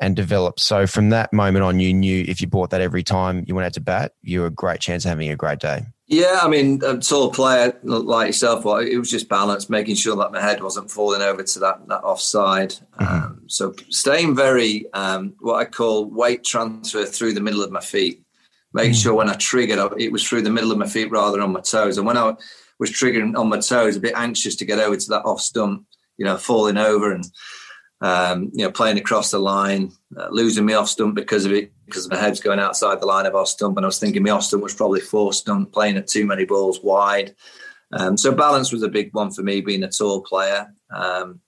and 0.00 0.16
developed? 0.16 0.60
So 0.60 0.86
from 0.86 1.10
that 1.10 1.34
moment 1.34 1.64
on, 1.64 1.80
you 1.80 1.92
knew 1.92 2.24
if 2.26 2.40
you 2.40 2.46
bought 2.46 2.70
that 2.70 2.80
every 2.80 3.02
time 3.02 3.44
you 3.46 3.54
went 3.54 3.66
out 3.66 3.74
to 3.74 3.80
bat, 3.82 4.12
you 4.22 4.40
were 4.40 4.46
a 4.46 4.50
great 4.50 4.80
chance 4.80 5.04
of 5.04 5.10
having 5.10 5.30
a 5.30 5.36
great 5.36 5.58
day. 5.58 5.82
Yeah, 6.10 6.40
I 6.42 6.48
mean, 6.48 6.80
a 6.84 6.98
tall 6.98 7.30
player 7.30 7.78
like 7.84 8.26
yourself, 8.26 8.64
well, 8.64 8.78
it 8.78 8.98
was 8.98 9.08
just 9.08 9.28
balance, 9.28 9.70
making 9.70 9.94
sure 9.94 10.16
that 10.16 10.32
my 10.32 10.40
head 10.40 10.60
wasn't 10.60 10.90
falling 10.90 11.22
over 11.22 11.44
to 11.44 11.58
that, 11.60 11.86
that 11.86 12.02
offside. 12.02 12.70
Mm-hmm. 12.70 13.04
Um, 13.04 13.42
so 13.46 13.72
staying 13.90 14.34
very, 14.34 14.92
um, 14.92 15.34
what 15.38 15.60
I 15.60 15.66
call 15.66 16.06
weight 16.06 16.42
transfer 16.42 17.04
through 17.04 17.34
the 17.34 17.40
middle 17.40 17.62
of 17.62 17.70
my 17.70 17.80
feet, 17.80 18.24
making 18.72 18.94
mm-hmm. 18.94 19.02
sure 19.02 19.14
when 19.14 19.30
I 19.30 19.34
triggered, 19.34 19.78
it 20.00 20.10
was 20.10 20.28
through 20.28 20.42
the 20.42 20.50
middle 20.50 20.72
of 20.72 20.78
my 20.78 20.88
feet 20.88 21.12
rather 21.12 21.36
than 21.36 21.42
on 21.42 21.52
my 21.52 21.60
toes. 21.60 21.96
And 21.96 22.08
when 22.08 22.18
I 22.18 22.34
was 22.80 22.90
triggering 22.90 23.38
on 23.38 23.48
my 23.48 23.60
toes, 23.60 23.94
a 23.94 24.00
bit 24.00 24.14
anxious 24.16 24.56
to 24.56 24.64
get 24.64 24.80
over 24.80 24.96
to 24.96 25.08
that 25.10 25.24
off 25.24 25.40
stump, 25.40 25.86
you 26.16 26.24
know, 26.24 26.36
falling 26.36 26.76
over 26.76 27.12
and 27.12 27.24
um, 28.00 28.50
you 28.54 28.64
know, 28.64 28.70
playing 28.70 28.98
across 28.98 29.30
the 29.30 29.38
line, 29.38 29.92
uh, 30.16 30.28
losing 30.30 30.64
me 30.64 30.72
off 30.72 30.88
stump 30.88 31.14
because 31.14 31.44
of 31.44 31.52
it, 31.52 31.72
because 31.84 32.08
my 32.08 32.16
head's 32.16 32.40
going 32.40 32.58
outside 32.58 33.00
the 33.00 33.06
line 33.06 33.26
of 33.26 33.34
off 33.34 33.48
stump. 33.48 33.76
And 33.76 33.84
I 33.84 33.88
was 33.88 33.98
thinking 33.98 34.22
my 34.22 34.30
off 34.30 34.44
stump 34.44 34.62
was 34.62 34.74
probably 34.74 35.00
four 35.00 35.32
stump, 35.32 35.72
playing 35.72 35.96
at 35.96 36.06
too 36.06 36.26
many 36.26 36.44
balls 36.44 36.80
wide. 36.82 37.34
Um, 37.92 38.16
so 38.16 38.32
balance 38.32 38.72
was 38.72 38.82
a 38.82 38.88
big 38.88 39.12
one 39.12 39.30
for 39.30 39.42
me, 39.42 39.60
being 39.60 39.82
a 39.82 39.90
tall 39.90 40.22
player. 40.22 40.72
Um, 40.90 41.40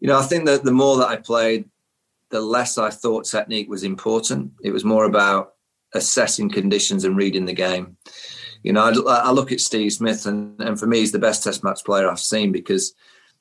you 0.00 0.08
know, 0.08 0.18
I 0.18 0.22
think 0.22 0.46
that 0.46 0.64
the 0.64 0.72
more 0.72 0.96
that 0.98 1.08
I 1.08 1.16
played, 1.16 1.68
the 2.30 2.40
less 2.40 2.78
I 2.78 2.88
thought 2.88 3.26
technique 3.26 3.68
was 3.68 3.82
important. 3.82 4.52
It 4.62 4.70
was 4.70 4.84
more 4.84 5.04
about 5.04 5.54
assessing 5.92 6.48
conditions 6.48 7.04
and 7.04 7.16
reading 7.16 7.44
the 7.44 7.52
game. 7.52 7.98
You 8.62 8.72
know, 8.72 9.04
I, 9.06 9.14
I 9.14 9.30
look 9.32 9.52
at 9.52 9.60
Steve 9.60 9.92
Smith, 9.92 10.24
and, 10.24 10.58
and 10.60 10.78
for 10.80 10.86
me, 10.86 11.00
he's 11.00 11.12
the 11.12 11.18
best 11.18 11.44
Test 11.44 11.62
match 11.62 11.84
player 11.84 12.08
I've 12.08 12.18
seen 12.18 12.50
because 12.50 12.94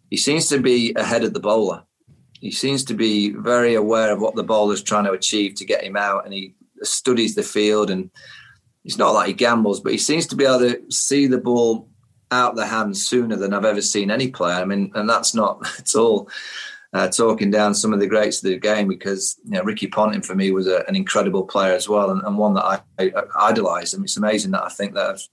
he 0.10 0.18
seems 0.18 0.50
to 0.50 0.60
be 0.60 0.94
ahead 0.96 1.24
of 1.24 1.34
the 1.34 1.40
bowler 1.40 1.86
he 2.42 2.52
seems 2.52 2.84
to 2.86 2.94
be 2.94 3.30
very 3.30 3.76
aware 3.76 4.12
of 4.12 4.20
what 4.20 4.36
the 4.36 4.44
bowler's 4.44 4.84
trying 4.84 5.06
to 5.06 5.12
achieve 5.12 5.56
to 5.56 5.66
get 5.66 5.84
him 5.84 5.96
out, 5.96 6.26
and 6.26 6.34
he 6.34 6.56
studies 6.84 7.36
the 7.36 7.44
field. 7.44 7.90
And 7.90 8.10
it's 8.84 8.98
not 8.98 9.14
like 9.14 9.28
he 9.28 9.34
gambles, 9.34 9.80
but 9.80 9.94
he 9.94 9.98
seems 9.98 10.28
to 10.28 10.36
be 10.36 10.46
able 10.46 10.60
to 10.60 10.82
see 10.90 11.28
the 11.28 11.38
ball 11.38 11.88
out 12.32 12.52
of 12.52 12.58
the 12.58 12.66
hand 12.66 12.98
sooner 12.98 13.36
than 13.36 13.54
I've 13.54 13.66
ever 13.66 13.82
seen 13.82 14.10
any 14.10 14.30
player. 14.30 14.56
I 14.56 14.66
mean, 14.66 14.92
and 14.96 15.08
that's 15.08 15.36
not 15.36 15.66
at 15.80 15.96
all 15.96 16.30
uh, 16.94 17.08
talking 17.08 17.52
down 17.52 17.74
some 17.74 17.94
of 17.94 18.00
the 18.00 18.08
greats 18.08 18.44
of 18.44 18.50
the 18.50 18.58
game 18.58 18.88
because 18.88 19.40
you 19.46 19.52
know 19.52 19.64
Ricky 19.64 19.88
Ponting 19.88 20.22
for 20.22 20.36
me 20.36 20.52
was 20.52 20.68
a, 20.68 20.84
an 20.88 20.96
incredible 20.96 21.44
player 21.44 21.74
as 21.74 21.88
well, 21.88 22.12
and, 22.12 22.22
and 22.24 22.38
one 22.38 22.54
that 22.56 22.66
I, 22.66 22.82
I, 23.00 23.12
idolise. 23.50 23.94
Mean, 23.94 24.04
it's 24.04 24.18
amazing 24.18 24.52
that 24.52 24.64
I 24.64 24.70
think 24.70 24.94
that 24.96 25.12
I've 25.12 25.28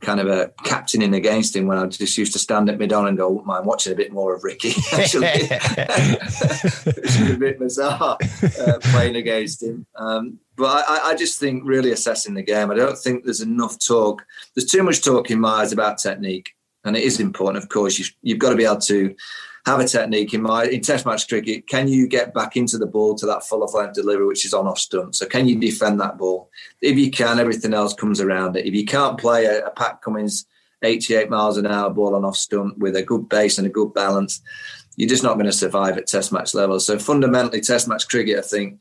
kind 0.00 0.20
of 0.20 0.28
a 0.28 0.52
captaining 0.64 1.14
against 1.14 1.56
him 1.56 1.66
when 1.66 1.78
I 1.78 1.86
just 1.86 2.16
used 2.16 2.32
to 2.34 2.38
stand 2.38 2.68
at 2.68 2.78
mid 2.78 2.92
on 2.92 3.06
and 3.06 3.16
go, 3.16 3.44
I'm 3.48 3.64
watching 3.64 3.92
a 3.92 3.96
bit 3.96 4.12
more 4.12 4.34
of 4.34 4.44
Ricky, 4.44 4.70
actually. 4.92 5.24
it's 5.26 7.30
a 7.30 7.36
bit 7.36 7.58
bizarre 7.58 8.18
uh, 8.60 8.78
playing 8.82 9.16
against 9.16 9.62
him. 9.62 9.86
Um, 9.96 10.38
but 10.56 10.84
I, 10.88 11.10
I, 11.10 11.14
just 11.14 11.38
think 11.38 11.62
really 11.64 11.92
assessing 11.92 12.34
the 12.34 12.42
game, 12.42 12.70
I 12.70 12.74
don't 12.74 12.98
think 12.98 13.24
there's 13.24 13.40
enough 13.40 13.78
talk. 13.78 14.24
There's 14.54 14.70
too 14.70 14.82
much 14.82 15.04
talk 15.04 15.30
in 15.30 15.40
my 15.40 15.60
eyes 15.60 15.72
about 15.72 15.98
technique. 15.98 16.50
And 16.84 16.96
it 16.96 17.02
is 17.02 17.20
important, 17.20 17.62
of 17.62 17.68
course. 17.68 17.98
You, 17.98 18.06
you've 18.22 18.38
got 18.38 18.50
to 18.50 18.56
be 18.56 18.64
able 18.64 18.80
to 18.82 19.14
have 19.66 19.80
a 19.80 19.86
technique 19.86 20.34
in 20.34 20.42
my 20.42 20.64
in 20.64 20.80
test 20.80 21.06
match 21.06 21.28
cricket. 21.28 21.66
Can 21.66 21.88
you 21.88 22.06
get 22.06 22.34
back 22.34 22.56
into 22.56 22.78
the 22.78 22.86
ball 22.86 23.14
to 23.16 23.26
that 23.26 23.44
full 23.44 23.62
of 23.62 23.74
length 23.74 23.94
delivery, 23.94 24.26
which 24.26 24.44
is 24.44 24.54
on 24.54 24.66
off 24.66 24.78
stump? 24.78 25.14
So 25.14 25.26
can 25.26 25.46
you 25.46 25.58
defend 25.58 26.00
that 26.00 26.18
ball? 26.18 26.50
If 26.80 26.96
you 26.96 27.10
can, 27.10 27.38
everything 27.38 27.74
else 27.74 27.94
comes 27.94 28.20
around 28.20 28.56
it. 28.56 28.66
If 28.66 28.74
you 28.74 28.84
can't 28.84 29.18
play 29.18 29.44
a, 29.46 29.66
a 29.66 29.70
Pat 29.70 30.00
Cummins 30.02 30.46
88 30.82 31.28
miles 31.28 31.56
an 31.56 31.66
hour 31.66 31.90
ball 31.90 32.14
on 32.14 32.24
off 32.24 32.36
stump 32.36 32.78
with 32.78 32.96
a 32.96 33.02
good 33.02 33.28
base 33.28 33.58
and 33.58 33.66
a 33.66 33.70
good 33.70 33.92
balance, 33.94 34.40
you're 34.96 35.08
just 35.08 35.22
not 35.22 35.34
going 35.34 35.46
to 35.46 35.52
survive 35.52 35.96
at 35.96 36.06
test 36.06 36.32
match 36.32 36.54
level. 36.54 36.80
So 36.80 36.98
fundamentally, 36.98 37.60
test 37.60 37.88
match 37.88 38.08
cricket, 38.08 38.38
I 38.38 38.42
think, 38.42 38.80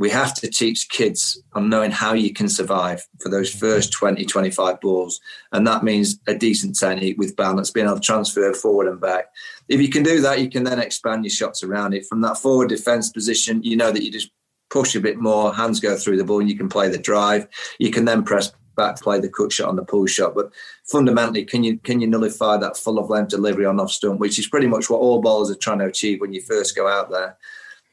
we 0.00 0.08
have 0.08 0.32
to 0.32 0.48
teach 0.48 0.88
kids 0.88 1.40
on 1.52 1.68
knowing 1.68 1.90
how 1.90 2.14
you 2.14 2.32
can 2.32 2.48
survive 2.48 3.06
for 3.20 3.28
those 3.28 3.50
mm-hmm. 3.50 3.58
first 3.58 3.92
20, 3.92 4.24
25 4.24 4.80
balls. 4.80 5.20
And 5.52 5.66
that 5.66 5.84
means 5.84 6.18
a 6.26 6.34
decent 6.34 6.78
technique 6.78 7.18
with 7.18 7.36
balance, 7.36 7.70
being 7.70 7.84
able 7.84 7.96
to 7.96 8.00
transfer 8.00 8.54
forward 8.54 8.88
and 8.88 8.98
back. 8.98 9.26
If 9.68 9.78
you 9.78 9.90
can 9.90 10.02
do 10.02 10.22
that, 10.22 10.40
you 10.40 10.48
can 10.48 10.64
then 10.64 10.80
expand 10.80 11.24
your 11.24 11.30
shots 11.30 11.62
around 11.62 11.92
it. 11.92 12.06
From 12.06 12.22
that 12.22 12.38
forward 12.38 12.70
defense 12.70 13.10
position, 13.10 13.62
you 13.62 13.76
know 13.76 13.92
that 13.92 14.02
you 14.02 14.10
just 14.10 14.30
push 14.70 14.94
a 14.94 15.00
bit 15.00 15.18
more, 15.18 15.54
hands 15.54 15.80
go 15.80 15.98
through 15.98 16.16
the 16.16 16.24
ball, 16.24 16.40
and 16.40 16.48
you 16.48 16.56
can 16.56 16.70
play 16.70 16.88
the 16.88 16.96
drive. 16.96 17.46
You 17.78 17.90
can 17.90 18.06
then 18.06 18.22
press 18.22 18.50
back, 18.76 18.96
to 18.96 19.02
play 19.02 19.20
the 19.20 19.28
cut 19.28 19.52
shot 19.52 19.68
on 19.68 19.76
the 19.76 19.84
pull 19.84 20.06
shot. 20.06 20.34
But 20.34 20.50
fundamentally, 20.90 21.44
can 21.44 21.62
you 21.62 21.76
can 21.76 22.00
you 22.00 22.06
nullify 22.06 22.56
that 22.56 22.78
full 22.78 22.98
of 22.98 23.10
length 23.10 23.28
delivery 23.28 23.66
on 23.66 23.78
off 23.78 23.90
stump, 23.90 24.18
which 24.18 24.38
is 24.38 24.48
pretty 24.48 24.66
much 24.66 24.88
what 24.88 25.00
all 25.00 25.20
bowlers 25.20 25.50
are 25.50 25.56
trying 25.56 25.80
to 25.80 25.84
achieve 25.84 26.22
when 26.22 26.32
you 26.32 26.40
first 26.40 26.74
go 26.74 26.88
out 26.88 27.10
there. 27.10 27.36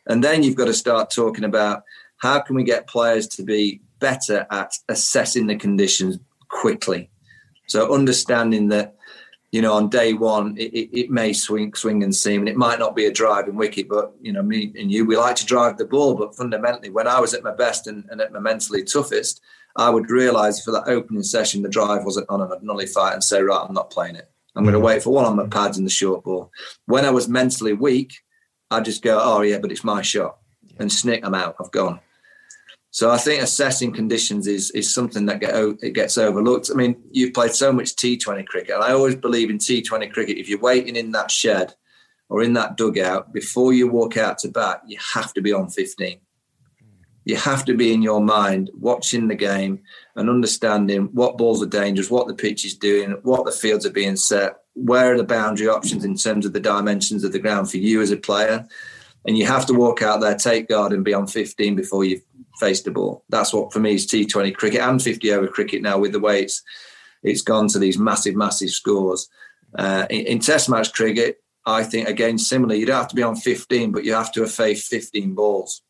And 0.07 0.23
then 0.23 0.43
you've 0.43 0.55
got 0.55 0.65
to 0.65 0.73
start 0.73 1.09
talking 1.09 1.43
about 1.43 1.83
how 2.17 2.39
can 2.39 2.55
we 2.55 2.63
get 2.63 2.87
players 2.87 3.27
to 3.27 3.43
be 3.43 3.81
better 3.99 4.45
at 4.51 4.73
assessing 4.89 5.47
the 5.47 5.55
conditions 5.55 6.19
quickly. 6.49 7.09
So 7.67 7.93
understanding 7.93 8.69
that, 8.69 8.95
you 9.51 9.61
know, 9.61 9.73
on 9.73 9.89
day 9.89 10.13
one 10.13 10.57
it, 10.57 10.73
it, 10.73 10.99
it, 10.99 11.09
may 11.09 11.33
swing, 11.33 11.73
swing 11.73 12.03
and 12.03 12.15
seam, 12.15 12.41
and 12.41 12.49
it 12.49 12.57
might 12.57 12.79
not 12.79 12.95
be 12.95 13.05
a 13.05 13.11
driving 13.11 13.55
wicket, 13.55 13.89
but 13.89 14.13
you 14.21 14.31
know, 14.31 14.43
me 14.43 14.73
and 14.77 14.91
you, 14.91 15.05
we 15.05 15.17
like 15.17 15.35
to 15.37 15.45
drive 15.45 15.77
the 15.77 15.85
ball. 15.85 16.15
But 16.15 16.35
fundamentally, 16.35 16.89
when 16.89 17.07
I 17.07 17.19
was 17.19 17.33
at 17.33 17.43
my 17.43 17.53
best 17.53 17.87
and, 17.87 18.05
and 18.09 18.21
at 18.21 18.31
my 18.31 18.39
mentally 18.39 18.83
toughest, 18.83 19.41
I 19.75 19.89
would 19.89 20.09
realise 20.09 20.63
for 20.63 20.71
that 20.71 20.87
opening 20.87 21.23
session 21.23 21.61
the 21.61 21.69
drive 21.69 22.03
wasn't 22.03 22.29
on, 22.29 22.41
and 22.41 22.51
I'd 22.51 22.63
nullify 22.63 23.11
it 23.11 23.13
and 23.13 23.23
say, 23.23 23.41
right, 23.41 23.65
I'm 23.67 23.73
not 23.73 23.91
playing 23.91 24.15
it. 24.15 24.29
I'm 24.55 24.63
going 24.63 24.73
to 24.73 24.79
mm-hmm. 24.79 24.87
wait 24.87 25.03
for 25.03 25.13
one 25.13 25.25
on 25.25 25.35
my 25.35 25.45
pads 25.45 25.77
and 25.77 25.85
the 25.85 25.91
short 25.91 26.23
ball. 26.23 26.51
When 26.85 27.05
I 27.05 27.11
was 27.11 27.27
mentally 27.27 27.73
weak, 27.73 28.13
I'd 28.69 28.85
just 28.85 29.01
go, 29.01 29.19
oh 29.21 29.41
yeah, 29.41 29.59
but 29.59 29.71
it's 29.71 29.83
my 29.83 30.01
shot, 30.01 30.37
and 30.77 30.91
snick, 30.91 31.25
I'm 31.25 31.33
out, 31.33 31.55
I've 31.59 31.71
gone. 31.71 31.99
So 32.91 33.11
I 33.11 33.17
think 33.17 33.43
assessing 33.43 33.93
conditions 33.93 34.47
is 34.47 34.71
is 34.71 34.93
something 34.93 35.25
that 35.27 35.39
get 35.39 35.53
it 35.81 35.91
gets 35.93 36.17
overlooked. 36.17 36.71
I 36.71 36.75
mean, 36.75 37.01
you've 37.11 37.33
played 37.33 37.51
so 37.51 37.71
much 37.71 37.95
T20 37.95 38.45
cricket, 38.47 38.75
and 38.75 38.83
I 38.83 38.93
always 38.93 39.15
believe 39.15 39.49
in 39.49 39.57
T20 39.57 40.11
cricket. 40.11 40.37
If 40.37 40.49
you're 40.49 40.59
waiting 40.59 40.95
in 40.95 41.11
that 41.11 41.29
shed 41.29 41.75
or 42.29 42.41
in 42.41 42.53
that 42.53 42.75
dugout 42.75 43.33
before 43.33 43.73
you 43.73 43.87
walk 43.87 44.17
out 44.17 44.39
to 44.39 44.49
bat, 44.49 44.81
you 44.87 44.97
have 45.13 45.33
to 45.35 45.41
be 45.41 45.53
on 45.53 45.69
15. 45.69 46.19
You 47.25 47.35
have 47.35 47.65
to 47.65 47.73
be 47.73 47.93
in 47.93 48.01
your 48.01 48.21
mind 48.21 48.71
watching 48.73 49.27
the 49.27 49.35
game 49.35 49.81
and 50.15 50.29
understanding 50.29 51.09
what 51.11 51.37
balls 51.37 51.61
are 51.61 51.67
dangerous, 51.67 52.09
what 52.09 52.27
the 52.27 52.33
pitch 52.33 52.65
is 52.65 52.73
doing, 52.73 53.11
what 53.23 53.45
the 53.45 53.51
fields 53.51 53.85
are 53.85 53.91
being 53.91 54.15
set, 54.15 54.61
where 54.77 55.13
are 55.13 55.17
the 55.17 55.23
boundary 55.23 55.67
options 55.67 56.05
in 56.05 56.15
terms 56.15 56.45
of 56.45 56.53
the 56.53 56.59
dimensions 56.59 57.23
of 57.23 57.31
the 57.31 57.39
ground 57.39 57.69
for 57.69 57.77
you 57.77 58.01
as 58.01 58.11
a 58.11 58.17
player. 58.17 58.67
And 59.25 59.37
you 59.37 59.45
have 59.45 59.65
to 59.65 59.73
walk 59.73 60.01
out 60.01 60.21
there, 60.21 60.35
take 60.35 60.69
guard, 60.69 60.93
and 60.93 61.03
be 61.03 61.13
on 61.13 61.27
15 61.27 61.75
before 61.75 62.05
you 62.05 62.21
face 62.59 62.83
the 62.83 62.91
ball. 62.91 63.23
That's 63.29 63.53
what 63.53 63.73
for 63.73 63.79
me 63.79 63.95
is 63.95 64.07
T20 64.07 64.55
cricket 64.55 64.81
and 64.81 65.01
50 65.01 65.31
over 65.31 65.47
cricket 65.47 65.81
now 65.81 65.97
with 65.97 66.11
the 66.11 66.19
way 66.19 66.43
it's 66.43 66.63
it's 67.23 67.41
gone 67.41 67.67
to 67.69 67.79
these 67.79 67.97
massive, 67.97 68.35
massive 68.35 68.69
scores. 68.69 69.27
Uh, 69.77 70.05
in, 70.09 70.27
in, 70.27 70.39
Test 70.39 70.69
match 70.69 70.93
cricket, 70.93 71.41
I 71.65 71.83
think 71.83 72.07
again 72.07 72.37
similarly, 72.37 72.79
you 72.79 72.85
don't 72.85 72.97
have 72.97 73.09
to 73.09 73.15
be 73.15 73.23
on 73.23 73.35
15, 73.35 73.91
but 73.91 74.05
you 74.05 74.13
have 74.13 74.31
to 74.33 74.41
have 74.41 74.51
faced 74.51 74.89
15 74.89 75.33
balls. 75.33 75.81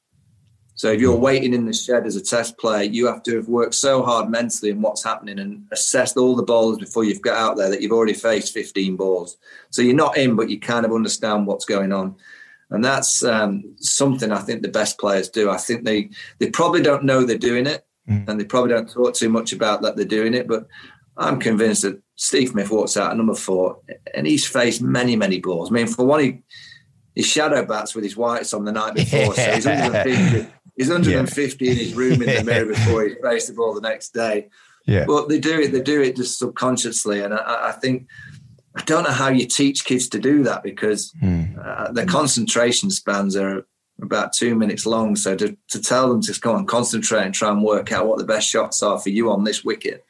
So 0.78 0.92
if 0.92 1.02
you're 1.02 1.18
waiting 1.18 1.54
in 1.54 1.66
the 1.66 1.74
shed 1.74 2.06
as 2.06 2.16
a 2.16 2.22
test 2.22 2.58
player, 2.58 2.84
you 2.84 3.08
have 3.08 3.22
to 3.24 3.36
have 3.36 3.50
worked 3.50 3.76
so 3.76 4.04
hard 4.04 4.30
mentally 4.30 4.72
in 4.72 4.82
what's 4.82 5.04
happening 5.04 5.40
and 5.40 5.68
assessed 5.72 6.16
all 6.16 6.36
the 6.36 6.44
balls 6.44 6.78
before 6.78 7.04
you've 7.04 7.22
got 7.22 7.36
out 7.36 7.58
there 7.58 7.70
that 7.70 7.82
you've 7.82 7.92
already 7.92 8.14
faced 8.14 8.54
15 8.54 8.96
balls. 8.96 9.38
So 9.72 9.82
you're 9.82 9.96
not 9.96 10.18
in, 10.18 10.36
but 10.36 10.50
you 10.50 10.60
kind 10.60 10.86
of 10.86 10.94
understand 10.94 11.46
what's 11.46 11.66
going 11.66 11.92
on 11.92 12.16
and 12.70 12.84
that's 12.84 13.24
um, 13.24 13.76
something 13.78 14.32
I 14.32 14.40
think 14.40 14.62
the 14.62 14.68
best 14.68 15.00
players 15.00 15.30
do. 15.30 15.50
I 15.50 15.58
think 15.58 15.86
they 15.86 16.10
they 16.40 16.50
probably 16.50 16.82
don't 16.82 17.04
know 17.04 17.24
they're 17.24 17.38
doing 17.38 17.66
it, 17.66 17.86
mm. 18.10 18.28
and 18.28 18.40
they 18.40 18.46
probably 18.46 18.72
don't 18.72 18.90
talk 18.90 19.14
too 19.14 19.30
much 19.30 19.54
about 19.54 19.82
that 19.82 19.96
they're 19.96 20.06
doing 20.06 20.34
it. 20.34 20.48
But 20.48 20.68
I'm 21.16 21.40
convinced 21.40 21.84
that 21.84 22.02
Steve 22.16 22.50
Smith 22.50 22.70
walks 22.70 22.98
out 22.98 23.12
at 23.12 23.18
number 23.18 23.36
four, 23.36 23.80
and 24.14 24.28
he's 24.28 24.46
faced 24.46 24.82
many 24.82 25.16
many 25.16 25.40
balls. 25.40 25.72
I 25.72 25.74
mean, 25.74 25.88
for 25.88 26.06
one, 26.06 26.20
he 26.20 26.44
his 27.16 27.26
shadow 27.26 27.66
bats 27.66 27.96
with 27.96 28.04
his 28.04 28.18
whites 28.18 28.54
on 28.54 28.66
the 28.66 28.72
night 28.72 28.96
before, 28.96 29.34
so 29.34 29.52
he's 29.54 29.66
150. 29.66 30.54
He's 30.78 30.90
150 30.90 31.66
yeah. 31.66 31.72
in 31.72 31.78
his 31.78 31.94
room 31.94 32.22
in 32.22 32.36
the 32.36 32.44
mirror 32.44 32.68
before 32.68 33.04
he 33.04 33.16
faced 33.16 33.48
the 33.48 33.54
ball 33.54 33.74
the 33.74 33.82
next 33.82 34.14
day. 34.14 34.48
Yeah. 34.86 35.06
But 35.06 35.28
they 35.28 35.40
do 35.40 35.60
it. 35.60 35.72
They 35.74 35.82
do 35.82 36.02
it 36.02 36.16
just 36.16 36.40
subconsciously, 36.40 37.22
and 37.22 37.34
I, 37.34 37.70
I 37.70 37.72
think 37.74 38.08
I 38.78 38.84
don't 38.84 39.04
know 39.04 39.12
how 39.12 39.30
you 39.30 39.46
teach 39.48 39.86
kids 39.86 40.08
to 40.10 40.20
do 40.20 40.44
that 40.44 40.64
because 40.64 41.12
mm. 41.22 41.58
uh, 41.58 41.92
their 41.92 42.06
concentration 42.06 42.92
spans 42.92 43.36
are 43.36 43.66
about 44.02 44.34
two 44.34 44.56
minutes 44.56 44.86
long. 44.86 45.16
So 45.16 45.36
to, 45.36 45.58
to 45.70 45.82
tell 45.82 46.08
them 46.10 46.22
to 46.22 46.40
go 46.40 46.56
and 46.56 46.68
concentrate 46.68 47.24
and 47.24 47.34
try 47.34 47.50
and 47.50 47.64
work 47.64 47.92
out 47.92 48.06
what 48.06 48.20
the 48.20 48.24
best 48.24 48.48
shots 48.48 48.84
are 48.84 49.00
for 49.00 49.10
you 49.10 49.32
on 49.32 49.44
this 49.44 49.64
wicket. 49.64 50.06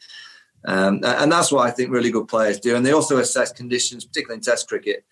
Um, 0.65 0.99
and 1.03 1.31
that's 1.31 1.51
what 1.51 1.65
I 1.65 1.71
think 1.71 1.91
really 1.91 2.11
good 2.11 2.27
players 2.27 2.59
do. 2.59 2.75
And 2.75 2.85
they 2.85 2.91
also 2.91 3.19
assess 3.19 3.53
conditions, 3.53 4.03
particularly 4.03 4.39
in 4.39 4.43
Test 4.43 4.67
cricket, 4.67 5.05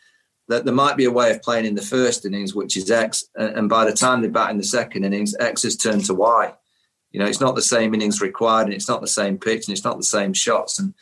that 0.47 0.65
there 0.65 0.73
might 0.73 0.97
be 0.97 1.05
a 1.05 1.12
way 1.12 1.32
of 1.32 1.41
playing 1.41 1.65
in 1.65 1.76
the 1.76 1.82
first 1.82 2.26
innings, 2.26 2.53
which 2.53 2.78
is 2.78 2.91
X. 2.91 3.30
And 3.36 3.67
by 3.67 3.86
the 3.86 3.93
time 3.93 4.22
they 4.22 4.28
bat 4.28 4.51
in 4.51 4.57
the 4.57 4.63
second 4.63 5.03
innings, 5.03 5.36
X 5.39 5.63
has 5.63 5.76
turned 5.76 6.05
to 6.05 6.13
Y. 6.13 6.53
You 7.11 7.19
know, 7.19 7.26
it's 7.26 7.41
not 7.41 7.55
the 7.55 7.61
same 7.61 7.93
innings 7.93 8.22
required 8.22 8.65
and 8.65 8.74
it's 8.74 8.89
not 8.89 9.01
the 9.01 9.07
same 9.07 9.38
pitch 9.38 9.67
and 9.67 9.76
it's 9.76 9.86
not 9.86 9.97
the 9.97 10.03
same 10.03 10.34
shots. 10.34 10.80
And 10.80 10.93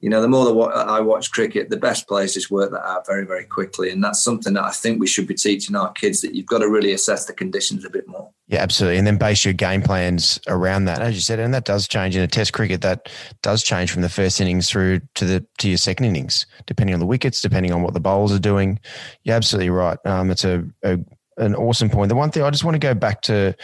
you 0.00 0.08
know, 0.08 0.22
the 0.22 0.28
more 0.28 0.46
that 0.46 0.88
I 0.88 1.00
watch 1.00 1.30
cricket, 1.30 1.68
the 1.68 1.76
best 1.76 2.08
players 2.08 2.50
work 2.50 2.70
that 2.70 2.86
out 2.86 3.06
very, 3.06 3.26
very 3.26 3.44
quickly. 3.44 3.90
And 3.90 4.02
that's 4.02 4.24
something 4.24 4.54
that 4.54 4.64
I 4.64 4.70
think 4.70 4.98
we 4.98 5.06
should 5.06 5.26
be 5.26 5.34
teaching 5.34 5.76
our 5.76 5.92
kids 5.92 6.22
that 6.22 6.34
you've 6.34 6.46
got 6.46 6.58
to 6.58 6.68
really 6.68 6.92
assess 6.92 7.26
the 7.26 7.34
conditions 7.34 7.84
a 7.84 7.90
bit 7.90 8.08
more. 8.08 8.30
Yeah, 8.46 8.62
absolutely. 8.62 8.96
And 8.96 9.06
then 9.06 9.18
base 9.18 9.44
your 9.44 9.52
game 9.52 9.82
plans 9.82 10.40
around 10.48 10.86
that, 10.86 11.00
as 11.00 11.14
you 11.14 11.20
said. 11.20 11.38
And 11.38 11.52
that 11.52 11.66
does 11.66 11.86
change 11.86 12.16
in 12.16 12.22
a 12.22 12.26
test 12.26 12.54
cricket. 12.54 12.80
That 12.80 13.10
does 13.42 13.62
change 13.62 13.92
from 13.92 14.00
the 14.00 14.08
first 14.08 14.40
innings 14.40 14.70
through 14.70 15.00
to 15.16 15.26
the 15.26 15.46
to 15.58 15.68
your 15.68 15.78
second 15.78 16.06
innings, 16.06 16.46
depending 16.66 16.94
on 16.94 17.00
the 17.00 17.06
wickets, 17.06 17.42
depending 17.42 17.72
on 17.72 17.82
what 17.82 17.92
the 17.92 18.00
bowlers 18.00 18.32
are 18.32 18.38
doing. 18.38 18.80
You're 19.24 19.36
absolutely 19.36 19.70
right. 19.70 19.98
Um, 20.06 20.30
it's 20.30 20.44
a, 20.44 20.64
a 20.82 20.98
an 21.36 21.54
awesome 21.54 21.90
point. 21.90 22.08
The 22.08 22.14
one 22.14 22.30
thing 22.30 22.42
I 22.42 22.50
just 22.50 22.64
want 22.64 22.74
to 22.74 22.78
go 22.80 22.94
back 22.94 23.20
to 23.22 23.54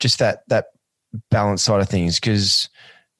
just 0.00 0.18
that 0.18 0.42
that 0.48 0.66
balance 1.30 1.62
side 1.62 1.80
of 1.80 1.88
things 1.88 2.20
because 2.20 2.68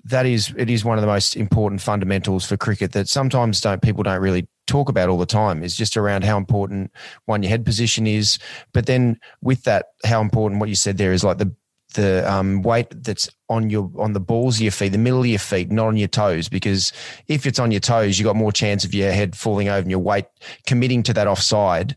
that 0.08 0.26
is 0.26 0.52
it 0.56 0.70
is 0.70 0.84
one 0.84 0.98
of 0.98 1.02
the 1.02 1.08
most 1.08 1.36
important 1.36 1.80
fundamentals 1.80 2.46
for 2.46 2.56
cricket 2.56 2.92
that 2.92 3.08
sometimes 3.08 3.60
don't 3.60 3.82
people 3.82 4.02
don't 4.02 4.20
really 4.20 4.46
talk 4.66 4.88
about 4.88 5.08
all 5.08 5.18
the 5.18 5.26
time 5.26 5.62
is 5.62 5.76
just 5.76 5.96
around 5.96 6.24
how 6.24 6.36
important 6.36 6.90
one 7.24 7.42
your 7.42 7.50
head 7.50 7.64
position 7.64 8.06
is 8.06 8.38
but 8.72 8.86
then 8.86 9.18
with 9.40 9.64
that 9.64 9.86
how 10.04 10.20
important 10.20 10.60
what 10.60 10.68
you 10.68 10.74
said 10.74 10.98
there 10.98 11.12
is 11.12 11.24
like 11.24 11.38
the 11.38 11.50
the 11.94 12.30
um, 12.30 12.62
weight 12.62 12.88
that's 13.02 13.30
on 13.48 13.70
your 13.70 13.90
on 13.96 14.12
the 14.12 14.20
balls 14.20 14.56
of 14.56 14.60
your 14.60 14.72
feet, 14.72 14.90
the 14.90 14.98
middle 14.98 15.20
of 15.20 15.26
your 15.26 15.38
feet, 15.38 15.70
not 15.70 15.86
on 15.86 15.96
your 15.96 16.08
toes. 16.08 16.48
Because 16.48 16.92
if 17.28 17.46
it's 17.46 17.58
on 17.58 17.70
your 17.70 17.80
toes, 17.80 18.18
you 18.18 18.24
got 18.24 18.36
more 18.36 18.52
chance 18.52 18.84
of 18.84 18.92
your 18.92 19.10
head 19.10 19.34
falling 19.34 19.68
over 19.68 19.80
and 19.80 19.90
your 19.90 20.00
weight 20.00 20.26
committing 20.66 21.02
to 21.04 21.14
that 21.14 21.26
offside 21.26 21.96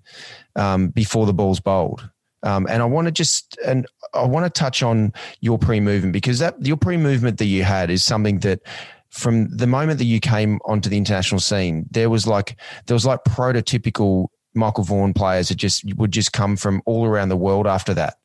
um, 0.56 0.90
before 0.90 1.26
the 1.26 1.34
ball's 1.34 1.60
bowled. 1.60 2.10
Um, 2.44 2.68
and 2.70 2.82
I 2.82 2.86
want 2.86 3.06
to 3.08 3.12
just 3.12 3.58
and 3.66 3.86
I 4.14 4.26
want 4.26 4.46
to 4.46 4.60
touch 4.60 4.84
on 4.84 5.14
your 5.40 5.58
pre 5.58 5.80
movement 5.80 6.14
because 6.14 6.40
that 6.40 6.66
your 6.66 6.78
pre 6.78 6.98
movement 6.98 7.38
that 7.40 7.46
you 7.46 7.64
had 7.64 7.90
is 7.90 8.04
something 8.04 8.40
that 8.40 8.62
from 9.10 9.50
the 9.56 9.68
moment 9.68 10.00
that 10.00 10.06
you 10.06 10.20
came 10.20 10.60
onto 10.66 10.90
the 10.90 10.98
international 10.98 11.40
scene, 11.40 11.86
there 11.92 12.10
was 12.10 12.28
like 12.28 12.58
there 12.88 12.96
was 12.96 13.06
like 13.06 13.24
prototypical 13.26 14.28
Michael 14.54 14.84
Vaughan 14.84 15.14
players 15.14 15.50
that 15.50 15.56
just 15.56 15.84
would 15.96 16.12
just 16.12 16.34
come 16.34 16.58
from 16.58 16.82
all 16.86 17.06
around 17.06 17.30
the 17.30 17.38
world 17.38 17.68
after 17.68 17.94
that 17.94 18.16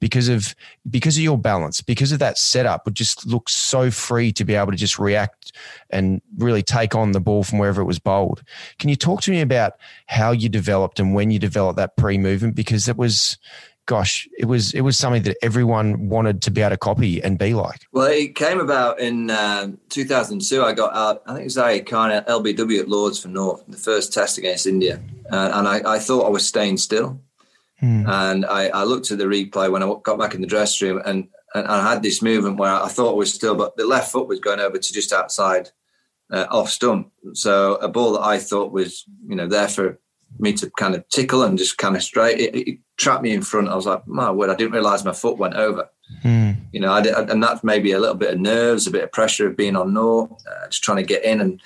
because 0.00 0.28
of 0.28 0.54
because 0.88 1.16
of 1.16 1.22
your 1.22 1.38
balance, 1.38 1.80
because 1.80 2.12
of 2.12 2.18
that 2.20 2.38
setup 2.38 2.84
would 2.84 2.94
just 2.94 3.26
look 3.26 3.48
so 3.48 3.90
free 3.90 4.32
to 4.32 4.44
be 4.44 4.54
able 4.54 4.70
to 4.70 4.76
just 4.76 4.98
react 4.98 5.52
and 5.90 6.20
really 6.38 6.62
take 6.62 6.94
on 6.94 7.12
the 7.12 7.20
ball 7.20 7.42
from 7.42 7.58
wherever 7.58 7.80
it 7.80 7.86
was 7.86 7.98
bowled. 7.98 8.42
Can 8.78 8.90
you 8.90 8.96
talk 8.96 9.22
to 9.22 9.30
me 9.30 9.40
about 9.40 9.74
how 10.06 10.30
you 10.30 10.48
developed 10.48 11.00
and 11.00 11.14
when 11.14 11.30
you 11.30 11.38
developed 11.38 11.76
that 11.76 11.96
pre-movement? 11.96 12.54
Because 12.54 12.88
it 12.88 12.96
was 12.96 13.38
gosh, 13.86 14.28
it 14.38 14.46
was 14.46 14.74
it 14.74 14.82
was 14.82 14.98
something 14.98 15.22
that 15.22 15.36
everyone 15.42 16.08
wanted 16.08 16.42
to 16.42 16.50
be 16.50 16.60
able 16.60 16.70
to 16.70 16.76
copy 16.76 17.22
and 17.22 17.38
be 17.38 17.54
like. 17.54 17.80
Well, 17.92 18.06
it 18.06 18.34
came 18.34 18.60
about 18.60 19.00
in 19.00 19.30
um, 19.30 19.78
2002. 19.88 20.62
I 20.62 20.72
got 20.72 20.94
out. 20.94 21.22
I 21.26 21.32
think 21.34 21.42
it 21.42 21.44
was 21.44 21.56
Zaheer 21.56 21.86
kind 21.86 22.12
of 22.12 22.42
LBW 22.42 22.80
at 22.80 22.88
Lords 22.88 23.20
for 23.20 23.28
North, 23.28 23.64
the 23.68 23.76
first 23.76 24.12
test 24.12 24.38
against 24.38 24.66
India, 24.66 25.00
uh, 25.30 25.50
and 25.54 25.68
I, 25.68 25.94
I, 25.94 25.98
thought 25.98 26.26
I 26.26 26.30
was 26.30 26.46
staying 26.46 26.78
still. 26.78 27.20
Hmm. 27.80 28.04
And 28.06 28.46
I, 28.46 28.68
I, 28.68 28.84
looked 28.84 29.10
at 29.10 29.18
the 29.18 29.24
replay 29.24 29.70
when 29.70 29.82
I 29.82 29.92
got 30.04 30.18
back 30.18 30.34
in 30.34 30.40
the 30.40 30.46
dressing 30.46 30.88
room, 30.88 31.02
and, 31.04 31.28
and 31.54 31.66
I 31.66 31.92
had 31.92 32.02
this 32.02 32.22
movement 32.22 32.58
where 32.58 32.72
I 32.72 32.88
thought 32.88 33.12
I 33.12 33.16
was 33.16 33.34
still, 33.34 33.56
but 33.56 33.76
the 33.76 33.86
left 33.86 34.12
foot 34.12 34.28
was 34.28 34.38
going 34.38 34.60
over 34.60 34.78
to 34.78 34.92
just 34.92 35.12
outside 35.12 35.70
uh, 36.30 36.46
off 36.50 36.70
stump. 36.70 37.10
So 37.34 37.74
a 37.76 37.88
ball 37.88 38.12
that 38.12 38.22
I 38.22 38.38
thought 38.38 38.72
was, 38.72 39.04
you 39.26 39.34
know, 39.34 39.48
there 39.48 39.68
for 39.68 39.98
me 40.38 40.52
to 40.54 40.70
kind 40.78 40.94
of 40.94 41.08
tickle 41.08 41.42
and 41.42 41.58
just 41.58 41.78
kind 41.78 41.96
of 41.96 42.02
straight. 42.02 42.40
It, 42.40 42.68
it 42.68 42.78
trapped 42.96 43.22
me 43.22 43.32
in 43.32 43.42
front. 43.42 43.68
I 43.68 43.74
was 43.74 43.86
like, 43.86 44.06
my 44.06 44.30
word, 44.30 44.50
I 44.50 44.54
didn't 44.54 44.72
realize 44.72 45.04
my 45.04 45.12
foot 45.12 45.38
went 45.38 45.54
over. 45.54 45.88
Mm. 46.24 46.56
You 46.72 46.80
know, 46.80 46.92
I 46.92 47.00
did, 47.00 47.14
and 47.14 47.42
that's 47.42 47.64
maybe 47.64 47.92
a 47.92 47.98
little 47.98 48.14
bit 48.14 48.34
of 48.34 48.40
nerves, 48.40 48.86
a 48.86 48.90
bit 48.90 49.04
of 49.04 49.12
pressure 49.12 49.48
of 49.48 49.56
being 49.56 49.76
on 49.76 49.94
no, 49.94 50.36
uh, 50.50 50.68
just 50.68 50.82
trying 50.82 50.98
to 50.98 51.02
get 51.02 51.24
in. 51.24 51.40
And 51.40 51.60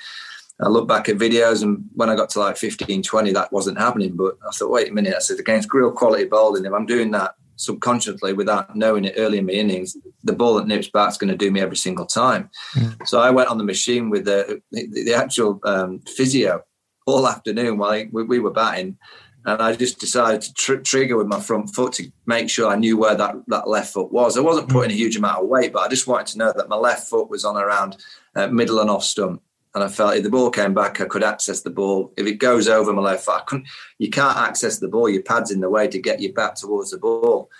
I 0.61 0.69
look 0.69 0.89
back 0.89 1.09
at 1.09 1.17
videos, 1.17 1.63
and 1.63 1.85
when 1.95 2.11
I 2.11 2.17
got 2.17 2.31
to 2.31 2.41
like 2.41 2.57
15, 2.57 3.03
20, 3.03 3.33
that 3.33 3.53
wasn't 3.53 3.79
happening. 3.79 4.17
But 4.17 4.39
I 4.47 4.51
thought, 4.53 4.71
wait 4.71 4.91
a 4.91 4.95
minute, 4.95 5.15
I 5.15 5.21
said, 5.21 5.39
against 5.39 5.73
real 5.73 5.93
quality 5.93 6.25
bowling, 6.25 6.65
if 6.65 6.73
I'm 6.73 6.87
doing 6.87 7.11
that 7.13 7.35
subconsciously 7.57 8.35
without 8.35 8.77
knowing 8.77 9.05
it 9.05 9.15
early 9.17 9.39
in 9.39 9.47
my 9.47 9.53
innings, 9.53 9.97
the 10.25 10.33
ball 10.33 10.55
that 10.55 10.67
nips 10.67 10.89
back 10.89 11.11
is 11.11 11.19
going 11.19 11.31
to 11.31 11.37
do 11.37 11.51
me 11.51 11.61
every 11.61 11.77
single 11.77 12.07
time. 12.07 12.51
Mm. 12.75 13.07
So 13.07 13.21
I 13.21 13.31
went 13.31 13.49
on 13.49 13.59
the 13.59 13.65
machine 13.65 14.11
with 14.11 14.27
the, 14.27 14.63
the, 14.73 14.87
the 15.05 15.15
actual 15.15 15.61
um, 15.65 16.01
physio 16.01 16.63
all 17.07 17.27
afternoon 17.27 17.79
while 17.79 18.05
we, 18.13 18.25
we, 18.25 18.39
were 18.39 18.51
batting. 18.51 18.99
And 19.45 19.63
I 19.63 19.75
just 19.75 20.01
decided 20.01 20.43
to 20.43 20.55
tr- 20.55 20.75
trigger 20.77 21.17
with 21.17 21.29
my 21.29 21.41
front 21.41 21.73
foot 21.75 21.93
to 21.95 22.11
make 22.27 22.51
sure 22.51 22.69
I 22.69 22.75
knew 22.77 22.99
where 22.99 23.15
that, 23.15 23.37
that 23.47 23.69
left 23.69 23.93
foot 23.93 24.11
was. 24.11 24.37
I 24.37 24.41
wasn't 24.41 24.69
putting 24.69 24.91
a 24.91 24.95
huge 24.95 25.17
amount 25.17 25.43
of 25.43 25.49
weight, 25.49 25.73
but 25.73 25.83
I 25.83 25.89
just 25.89 26.09
wanted 26.09 26.27
to 26.29 26.39
know 26.39 26.53
that 26.55 26.69
my 26.69 26.77
left 26.77 27.09
foot 27.09 27.31
was 27.31 27.45
on 27.45 27.57
around 27.57 27.97
uh, 28.35 28.49
middle 28.49 28.81
and 28.81 28.91
off 28.91 29.05
stump. 29.05 29.41
And 29.75 29.85
I 29.85 29.89
felt 29.89 30.17
if 30.17 30.25
the 30.25 30.31
ball 30.31 30.51
came 30.51 30.75
back, 30.75 31.01
I 31.01 31.05
could 31.05 31.23
access 31.23 31.61
the 31.61 31.71
ball. 31.71 32.13
If 32.17 32.27
it 32.27 32.37
goes 32.37 32.67
over 32.67 32.93
my 32.93 33.03
left 33.03 33.27
foot, 33.27 33.37
I 33.37 33.41
couldn't. 33.41 33.69
You 33.99 34.11
can't 34.11 34.37
access 34.37 34.79
the 34.79 34.89
ball. 34.89 35.09
Your 35.09 35.23
pad's 35.23 35.51
in 35.51 35.61
the 35.61 35.71
way 35.71 35.87
to 35.87 36.01
get 36.01 36.19
you 36.19 36.33
back 36.33 36.55
towards 36.57 36.91
the 36.91 36.99
ball. 36.99 37.51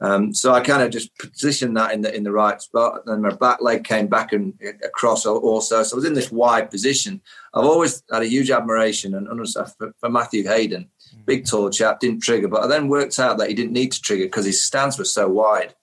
Um, 0.00 0.34
so 0.34 0.52
I 0.52 0.60
kind 0.60 0.82
of 0.82 0.90
just 0.90 1.16
positioned 1.16 1.76
that 1.76 1.94
in 1.94 2.02
the 2.02 2.14
in 2.14 2.22
the 2.22 2.32
right 2.32 2.60
spot, 2.60 3.02
and 3.06 3.22
my 3.22 3.30
back 3.30 3.62
leg 3.62 3.84
came 3.84 4.08
back 4.08 4.32
and 4.32 4.52
across 4.84 5.24
also. 5.24 5.82
So 5.82 5.96
I 5.96 5.96
was 5.96 6.04
in 6.04 6.12
this 6.12 6.30
wide 6.30 6.70
position. 6.70 7.22
I've 7.54 7.64
always 7.64 8.02
had 8.12 8.22
a 8.22 8.28
huge 8.28 8.50
admiration 8.50 9.14
and 9.14 9.28
for, 9.78 9.94
for 9.98 10.10
Matthew 10.10 10.44
Hayden, 10.44 10.90
big 11.24 11.46
tall 11.46 11.70
chap, 11.70 12.00
didn't 12.00 12.22
trigger, 12.22 12.48
but 12.48 12.62
I 12.62 12.66
then 12.66 12.88
worked 12.88 13.18
out 13.18 13.38
that 13.38 13.48
he 13.48 13.54
didn't 13.54 13.72
need 13.72 13.92
to 13.92 14.02
trigger 14.02 14.26
because 14.26 14.44
his 14.44 14.62
stance 14.62 14.98
was 14.98 15.12
so 15.12 15.28
wide. 15.28 15.74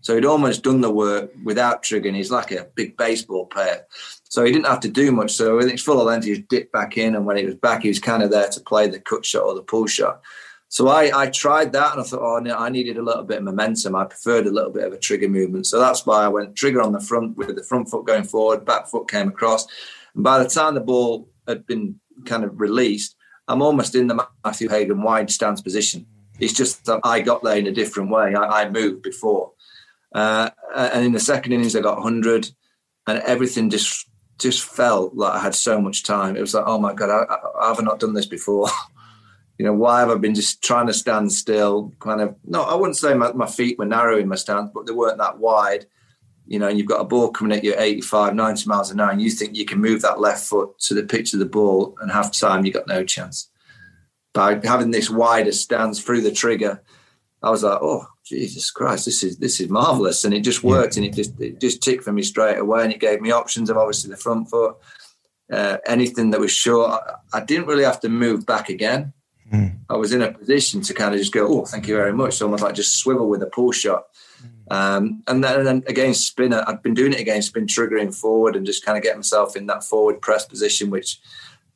So 0.00 0.14
he'd 0.14 0.24
almost 0.24 0.62
done 0.62 0.80
the 0.80 0.90
work 0.90 1.32
without 1.44 1.82
triggering. 1.82 2.14
He's 2.14 2.30
like 2.30 2.52
a 2.52 2.68
big 2.74 2.96
baseball 2.96 3.46
player. 3.46 3.84
So 4.24 4.44
he 4.44 4.52
didn't 4.52 4.66
have 4.66 4.80
to 4.80 4.88
do 4.88 5.10
much. 5.10 5.32
So 5.32 5.56
when 5.56 5.68
it's 5.68 5.82
full 5.82 6.00
of 6.00 6.06
length, 6.06 6.24
he 6.24 6.34
just 6.34 6.48
dipped 6.48 6.72
back 6.72 6.96
in. 6.96 7.16
And 7.16 7.26
when 7.26 7.36
he 7.36 7.44
was 7.44 7.56
back, 7.56 7.82
he 7.82 7.88
was 7.88 7.98
kind 7.98 8.22
of 8.22 8.30
there 8.30 8.48
to 8.48 8.60
play 8.60 8.86
the 8.88 9.00
cut 9.00 9.26
shot 9.26 9.42
or 9.42 9.54
the 9.54 9.62
pull 9.62 9.86
shot. 9.86 10.22
So 10.70 10.88
I, 10.88 11.22
I 11.22 11.30
tried 11.30 11.72
that 11.72 11.92
and 11.92 12.00
I 12.00 12.04
thought, 12.04 12.20
oh, 12.20 12.38
no, 12.40 12.56
I 12.56 12.68
needed 12.68 12.98
a 12.98 13.02
little 13.02 13.24
bit 13.24 13.38
of 13.38 13.44
momentum. 13.44 13.96
I 13.96 14.04
preferred 14.04 14.46
a 14.46 14.50
little 14.50 14.70
bit 14.70 14.84
of 14.84 14.92
a 14.92 14.98
trigger 14.98 15.28
movement. 15.28 15.66
So 15.66 15.78
that's 15.78 16.04
why 16.04 16.24
I 16.24 16.28
went 16.28 16.56
trigger 16.56 16.82
on 16.82 16.92
the 16.92 17.00
front 17.00 17.36
with 17.38 17.56
the 17.56 17.64
front 17.64 17.88
foot 17.88 18.06
going 18.06 18.24
forward, 18.24 18.66
back 18.66 18.86
foot 18.86 19.08
came 19.08 19.28
across. 19.28 19.66
And 20.14 20.22
by 20.22 20.42
the 20.42 20.48
time 20.48 20.74
the 20.74 20.80
ball 20.80 21.28
had 21.46 21.66
been 21.66 21.98
kind 22.26 22.44
of 22.44 22.60
released, 22.60 23.16
I'm 23.48 23.62
almost 23.62 23.94
in 23.94 24.08
the 24.08 24.26
Matthew 24.44 24.68
Hayden 24.68 25.02
wide 25.02 25.30
stance 25.30 25.62
position. 25.62 26.06
It's 26.38 26.52
just 26.52 26.84
that 26.84 27.00
I 27.02 27.20
got 27.20 27.42
there 27.42 27.56
in 27.56 27.66
a 27.66 27.72
different 27.72 28.10
way. 28.10 28.34
I, 28.34 28.62
I 28.62 28.70
moved 28.70 29.02
before. 29.02 29.52
Uh, 30.14 30.50
and 30.76 31.06
in 31.06 31.12
the 31.12 31.20
second 31.20 31.52
innings, 31.52 31.74
I 31.74 31.80
got 31.80 31.96
100 31.96 32.50
and 33.06 33.18
everything 33.20 33.70
just 33.70 34.06
just 34.38 34.62
felt 34.62 35.16
like 35.16 35.34
I 35.34 35.40
had 35.40 35.54
so 35.54 35.80
much 35.80 36.04
time. 36.04 36.36
It 36.36 36.40
was 36.40 36.54
like, 36.54 36.62
oh 36.64 36.78
my 36.78 36.94
God, 36.94 37.10
I, 37.10 37.36
I, 37.60 37.68
have 37.68 37.82
not 37.82 37.98
done 37.98 38.14
this 38.14 38.26
before. 38.26 38.68
you 39.58 39.64
know, 39.64 39.72
why 39.72 40.00
have 40.00 40.10
I 40.10 40.14
been 40.14 40.36
just 40.36 40.62
trying 40.62 40.86
to 40.86 40.94
stand 40.94 41.32
still? 41.32 41.92
Kind 41.98 42.20
of, 42.20 42.36
no, 42.44 42.62
I 42.62 42.74
wouldn't 42.74 42.96
say 42.96 43.12
my, 43.14 43.32
my 43.32 43.46
feet 43.46 43.76
were 43.76 43.84
narrow 43.84 44.16
in 44.16 44.28
my 44.28 44.36
stance, 44.36 44.70
but 44.72 44.86
they 44.86 44.92
weren't 44.92 45.18
that 45.18 45.38
wide. 45.38 45.86
You 46.46 46.58
know, 46.58 46.68
and 46.68 46.78
you've 46.78 46.86
got 46.86 47.00
a 47.00 47.04
ball 47.04 47.30
coming 47.30 47.56
at 47.56 47.64
you 47.64 47.72
at 47.74 47.80
85, 47.80 48.34
90 48.34 48.68
miles 48.68 48.90
an 48.90 49.00
hour, 49.00 49.10
and 49.10 49.20
you 49.20 49.30
think 49.30 49.56
you 49.56 49.66
can 49.66 49.80
move 49.80 50.00
that 50.02 50.20
left 50.20 50.46
foot 50.46 50.78
to 50.80 50.94
the 50.94 51.02
pitch 51.02 51.34
of 51.34 51.40
the 51.40 51.44
ball, 51.44 51.96
and 52.00 52.10
half 52.10 52.32
time 52.32 52.64
you 52.64 52.72
got 52.72 52.86
no 52.86 53.04
chance. 53.04 53.50
By 54.32 54.60
having 54.64 54.92
this 54.92 55.10
wider 55.10 55.52
stance 55.52 56.00
through 56.00 56.22
the 56.22 56.30
trigger, 56.30 56.80
I 57.42 57.50
was 57.50 57.64
like, 57.64 57.78
oh 57.82 58.06
Jesus 58.24 58.70
Christ, 58.70 59.04
this 59.04 59.22
is 59.22 59.38
this 59.38 59.60
is 59.60 59.68
marvelous, 59.68 60.24
and 60.24 60.32
it 60.32 60.40
just 60.40 60.62
worked, 60.62 60.96
and 60.96 61.04
it 61.04 61.14
just 61.14 61.38
it 61.40 61.60
just 61.60 61.82
ticked 61.82 62.04
for 62.04 62.12
me 62.12 62.22
straight 62.22 62.58
away, 62.58 62.84
and 62.84 62.92
it 62.92 63.00
gave 63.00 63.20
me 63.20 63.30
options 63.30 63.68
of 63.68 63.76
obviously 63.76 64.10
the 64.10 64.16
front 64.16 64.48
foot, 64.48 64.76
uh, 65.52 65.78
anything 65.86 66.30
that 66.30 66.40
was 66.40 66.52
short. 66.52 66.90
I, 66.90 67.38
I, 67.38 67.44
didn't 67.44 67.66
really 67.66 67.84
have 67.84 68.00
to 68.00 68.08
move 68.08 68.46
back 68.46 68.68
again. 68.68 69.12
Mm. 69.52 69.78
I 69.88 69.96
was 69.96 70.12
in 70.12 70.22
a 70.22 70.32
position 70.32 70.82
to 70.82 70.94
kind 70.94 71.14
of 71.14 71.20
just 71.20 71.32
go, 71.32 71.46
oh, 71.48 71.64
thank 71.64 71.88
you 71.88 71.94
very 71.94 72.12
much, 72.12 72.34
so 72.34 72.46
almost 72.46 72.62
like 72.62 72.74
just 72.74 72.98
swivel 72.98 73.28
with 73.28 73.42
a 73.42 73.46
pull 73.46 73.72
shot. 73.72 74.04
Mm. 74.42 74.74
Um, 74.74 75.22
and 75.26 75.42
then, 75.42 75.58
and 75.58 75.66
then 75.66 75.84
against 75.86 76.26
spin, 76.26 76.52
I've 76.52 76.82
been 76.82 76.94
doing 76.94 77.12
it 77.12 77.20
against 77.20 77.48
spin, 77.48 77.66
triggering 77.66 78.14
forward 78.14 78.56
and 78.56 78.66
just 78.66 78.84
kind 78.84 78.98
of 78.98 79.02
getting 79.02 79.18
myself 79.18 79.56
in 79.56 79.66
that 79.66 79.84
forward 79.84 80.20
press 80.20 80.44
position, 80.44 80.90
which 80.90 81.18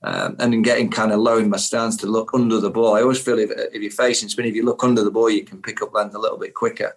um, 0.04 0.36
and 0.40 0.52
in 0.52 0.62
getting 0.62 0.90
kind 0.90 1.12
of 1.12 1.20
low 1.20 1.38
in 1.38 1.48
my 1.48 1.56
stance 1.56 1.96
to 1.98 2.06
look 2.06 2.34
under 2.34 2.58
the 2.58 2.70
ball. 2.70 2.96
I 2.96 3.02
always 3.02 3.22
feel 3.22 3.38
if, 3.38 3.50
if 3.72 3.80
you're 3.80 3.90
facing 3.90 4.28
spin, 4.28 4.46
if 4.46 4.54
you 4.54 4.64
look 4.64 4.82
under 4.82 5.04
the 5.04 5.12
ball, 5.12 5.30
you 5.30 5.44
can 5.44 5.62
pick 5.62 5.80
up 5.80 5.94
length 5.94 6.14
a 6.14 6.18
little 6.18 6.38
bit 6.38 6.54
quicker. 6.54 6.96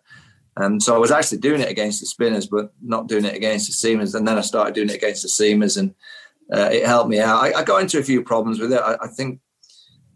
And 0.57 0.81
so 0.81 0.95
I 0.95 0.97
was 0.97 1.11
actually 1.11 1.39
doing 1.39 1.61
it 1.61 1.69
against 1.69 1.99
the 1.99 2.07
spinners, 2.07 2.47
but 2.47 2.73
not 2.81 3.07
doing 3.07 3.25
it 3.25 3.35
against 3.35 3.67
the 3.67 3.73
seamers. 3.73 4.15
And 4.15 4.27
then 4.27 4.37
I 4.37 4.41
started 4.41 4.73
doing 4.73 4.89
it 4.89 4.95
against 4.95 5.21
the 5.21 5.27
seamers, 5.27 5.77
and 5.77 5.93
uh, 6.51 6.69
it 6.71 6.85
helped 6.85 7.09
me 7.09 7.19
out. 7.19 7.43
I, 7.43 7.59
I, 7.59 7.63
got 7.63 7.81
into 7.81 7.99
a 7.99 8.03
few 8.03 8.23
problems 8.23 8.59
with 8.59 8.71
it. 8.71 8.79
I, 8.79 8.95
I 9.01 9.07
think 9.07 9.41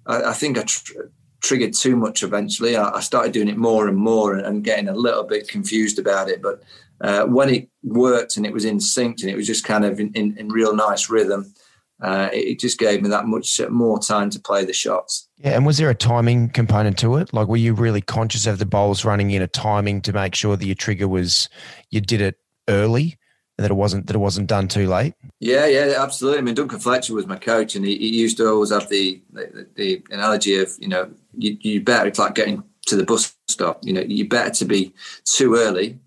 I, 0.10 0.32
I, 0.32 0.34
think 0.34 0.58
I 0.58 0.64
tr- 0.64 0.94
triggered 1.42 1.74
too 1.74 1.96
much 1.96 2.24
eventually. 2.24 2.76
I, 2.76 2.90
I, 2.90 3.00
started 3.00 3.32
doing 3.32 3.48
it 3.48 3.58
more 3.58 3.88
and 3.88 3.98
more 3.98 4.34
and, 4.34 4.46
and, 4.46 4.64
getting 4.64 4.90
a 4.90 4.94
little 4.94 5.24
bit 5.24 5.48
confused 5.48 6.00
about 6.00 6.30
it. 6.30 6.42
But 6.42 6.62
uh, 7.00 7.26
when 7.26 7.50
it 7.50 7.70
worked 7.84 8.36
and 8.36 8.46
it 8.46 8.52
was 8.52 8.66
in 8.66 8.82
sync 8.82 9.22
and 9.22 9.30
it 9.30 9.38
was 9.38 9.48
just 9.48 9.64
kind 9.64 9.86
of 9.86 10.00
in, 10.00 10.12
in, 10.14 10.38
in 10.38 10.50
real 10.50 10.76
nice 10.76 11.10
rhythm, 11.10 11.54
uh, 12.02 12.30
it 12.32 12.60
just 12.60 12.80
gave 12.80 13.02
me 13.02 13.10
that 13.10 13.28
much 13.28 13.60
more 13.70 14.00
time 14.00 14.30
to 14.30 14.40
play 14.40 14.64
the 14.64 14.74
shots. 14.74 15.28
Yeah, 15.38 15.52
and 15.52 15.66
was 15.66 15.78
there 15.78 15.90
a 15.90 15.96
timing 15.96 16.50
component 16.50 16.98
to 17.00 17.18
it? 17.18 17.34
Like, 17.34 17.48
were 17.48 17.58
you 17.58 17.74
really 17.74 18.02
conscious 18.02 18.48
of 18.48 18.58
the 18.58 18.66
bowls 18.66 19.04
running 19.04 19.32
in 19.32 19.42
a 19.42 19.48
timing 19.48 20.02
to 20.04 20.14
make 20.14 20.34
sure 20.34 20.56
that 20.56 20.66
your 20.66 20.76
trigger 20.76 21.08
was 21.08 21.50
you 21.90 22.00
did 22.00 22.22
it 22.22 22.38
early? 22.70 23.18
That 23.62 23.72
it 23.72 23.76
wasn't 23.76 24.08
that 24.08 24.16
it 24.16 24.20
wasn't 24.20 24.48
done 24.48 24.68
too 24.68 24.88
late. 24.88 25.14
Yeah, 25.40 25.66
yeah, 25.66 25.94
absolutely. 25.98 26.40
I 26.40 26.42
mean, 26.42 26.56
Duncan 26.56 26.80
Fletcher 26.80 27.14
was 27.14 27.28
my 27.28 27.38
coach, 27.38 27.76
and 27.76 27.86
he, 27.86 27.98
he 27.98 28.08
used 28.08 28.38
to 28.38 28.48
always 28.48 28.72
have 28.72 28.90
the, 28.90 29.22
the, 29.32 29.68
the 29.76 30.04
analogy 30.12 30.60
of 30.60 30.72
you 30.80 30.88
know 30.88 31.12
you, 31.38 31.58
you 31.62 31.82
better 31.82 32.08
it's 32.08 32.20
like 32.20 32.36
getting 32.36 32.64
to 32.88 32.96
the 32.96 33.06
bus 33.06 33.36
stop. 33.48 33.80
You 33.84 33.94
know, 33.94 34.02
you 34.02 34.28
better 34.28 34.52
to 34.52 34.66
be 34.66 34.94
too 35.26 35.56
early 35.56 36.00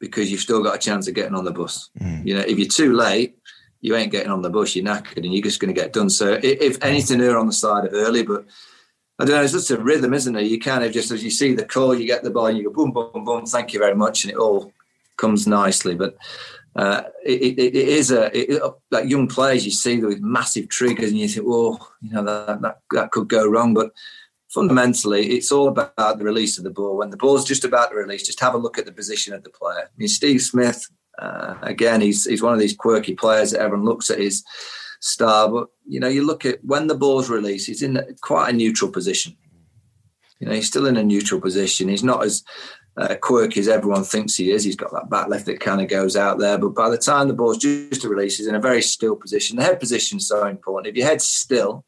because 0.00 0.30
you've 0.30 0.40
still 0.40 0.62
got 0.62 0.76
a 0.76 0.78
chance 0.78 1.08
of 1.08 1.14
getting 1.14 1.34
on 1.34 1.44
the 1.44 1.52
bus. 1.52 1.90
Mm. 2.00 2.26
You 2.26 2.34
know, 2.34 2.40
if 2.40 2.58
you're 2.58 2.68
too 2.68 2.92
late, 2.92 3.38
you 3.80 3.96
ain't 3.96 4.12
getting 4.12 4.30
on 4.30 4.42
the 4.42 4.50
bus. 4.50 4.74
You're 4.74 4.84
knackered, 4.84 5.24
and 5.24 5.32
you're 5.32 5.42
just 5.42 5.60
going 5.60 5.74
to 5.74 5.80
get 5.80 5.92
done. 5.92 6.10
So, 6.10 6.34
if, 6.34 6.60
if 6.60 6.84
anything, 6.84 7.20
err 7.20 7.38
on 7.38 7.46
the 7.46 7.52
side 7.52 7.86
of 7.86 7.94
early, 7.94 8.22
but 8.22 8.44
I 9.18 9.24
don't 9.24 9.36
know, 9.36 9.42
it's 9.42 9.52
just 9.52 9.70
a 9.70 9.78
rhythm, 9.78 10.12
isn't 10.12 10.36
it? 10.36 10.42
You 10.42 10.60
kind 10.60 10.84
of 10.84 10.92
just, 10.92 11.10
as 11.10 11.24
you 11.24 11.30
see 11.30 11.54
the 11.54 11.64
call, 11.64 11.94
you 11.94 12.06
get 12.06 12.22
the 12.22 12.30
ball, 12.30 12.46
and 12.46 12.58
you 12.58 12.64
go 12.64 12.70
boom, 12.70 12.92
boom, 12.92 13.24
boom, 13.24 13.46
thank 13.46 13.72
you 13.72 13.78
very 13.78 13.94
much, 13.94 14.24
and 14.24 14.32
it 14.32 14.36
all 14.36 14.72
comes 15.16 15.46
nicely. 15.46 15.94
But 15.94 16.16
uh, 16.76 17.04
it, 17.24 17.58
it, 17.58 17.74
it 17.74 17.74
is 17.74 18.10
a 18.10 18.30
it, 18.36 18.62
like 18.90 19.08
young 19.08 19.26
players 19.26 19.64
you 19.64 19.70
see 19.70 19.98
with 19.98 20.20
massive 20.20 20.68
triggers, 20.68 21.10
and 21.10 21.18
you 21.18 21.26
think, 21.26 21.46
oh, 21.48 21.78
you 22.02 22.12
know 22.12 22.22
that, 22.22 22.60
that 22.60 22.80
that 22.90 23.10
could 23.12 23.28
go 23.28 23.48
wrong. 23.48 23.72
But 23.72 23.92
fundamentally, 24.50 25.28
it's 25.28 25.50
all 25.50 25.68
about 25.68 25.96
the 25.96 26.24
release 26.24 26.58
of 26.58 26.64
the 26.64 26.70
ball. 26.70 26.98
When 26.98 27.08
the 27.08 27.16
ball's 27.16 27.46
just 27.46 27.64
about 27.64 27.90
to 27.90 27.96
release, 27.96 28.26
just 28.26 28.40
have 28.40 28.54
a 28.54 28.58
look 28.58 28.78
at 28.78 28.84
the 28.84 28.92
position 28.92 29.32
of 29.32 29.42
the 29.42 29.50
player. 29.50 29.84
I 29.86 29.94
mean, 29.96 30.08
Steve 30.08 30.42
Smith, 30.42 30.86
uh, 31.18 31.54
again, 31.62 32.02
he's 32.02 32.26
he's 32.26 32.42
one 32.42 32.52
of 32.52 32.60
these 32.60 32.76
quirky 32.76 33.14
players 33.14 33.52
that 33.52 33.60
everyone 33.60 33.86
looks 33.86 34.10
at 34.10 34.20
his 34.20 34.44
star. 35.00 35.48
But 35.48 35.68
you 35.88 35.98
know, 35.98 36.08
you 36.08 36.26
look 36.26 36.44
at 36.44 36.62
when 36.62 36.88
the 36.88 36.94
ball's 36.94 37.30
released, 37.30 37.68
he's 37.68 37.82
in 37.82 38.02
quite 38.20 38.50
a 38.50 38.56
neutral 38.56 38.90
position. 38.90 39.34
You 40.40 40.48
know, 40.48 40.52
he's 40.52 40.66
still 40.66 40.84
in 40.84 40.98
a 40.98 41.02
neutral 41.02 41.40
position. 41.40 41.88
He's 41.88 42.04
not 42.04 42.22
as 42.22 42.44
uh, 42.96 43.14
quirky 43.20 43.60
as 43.60 43.68
everyone 43.68 44.04
thinks 44.04 44.34
he 44.34 44.50
is. 44.50 44.64
He's 44.64 44.76
got 44.76 44.92
that 44.92 45.10
back 45.10 45.28
left 45.28 45.46
that 45.46 45.60
kind 45.60 45.80
of 45.80 45.88
goes 45.88 46.16
out 46.16 46.38
there. 46.38 46.58
But 46.58 46.74
by 46.74 46.88
the 46.88 46.98
time 46.98 47.28
the 47.28 47.34
ball's 47.34 47.58
just 47.58 48.02
to 48.02 48.08
release, 48.08 48.38
he's 48.38 48.46
in 48.46 48.54
a 48.54 48.60
very 48.60 48.82
still 48.82 49.16
position. 49.16 49.56
The 49.56 49.64
head 49.64 49.80
position 49.80 50.18
is 50.18 50.28
so 50.28 50.46
important. 50.46 50.90
If 50.90 50.96
your 50.96 51.06
head's 51.06 51.24
still, 51.24 51.84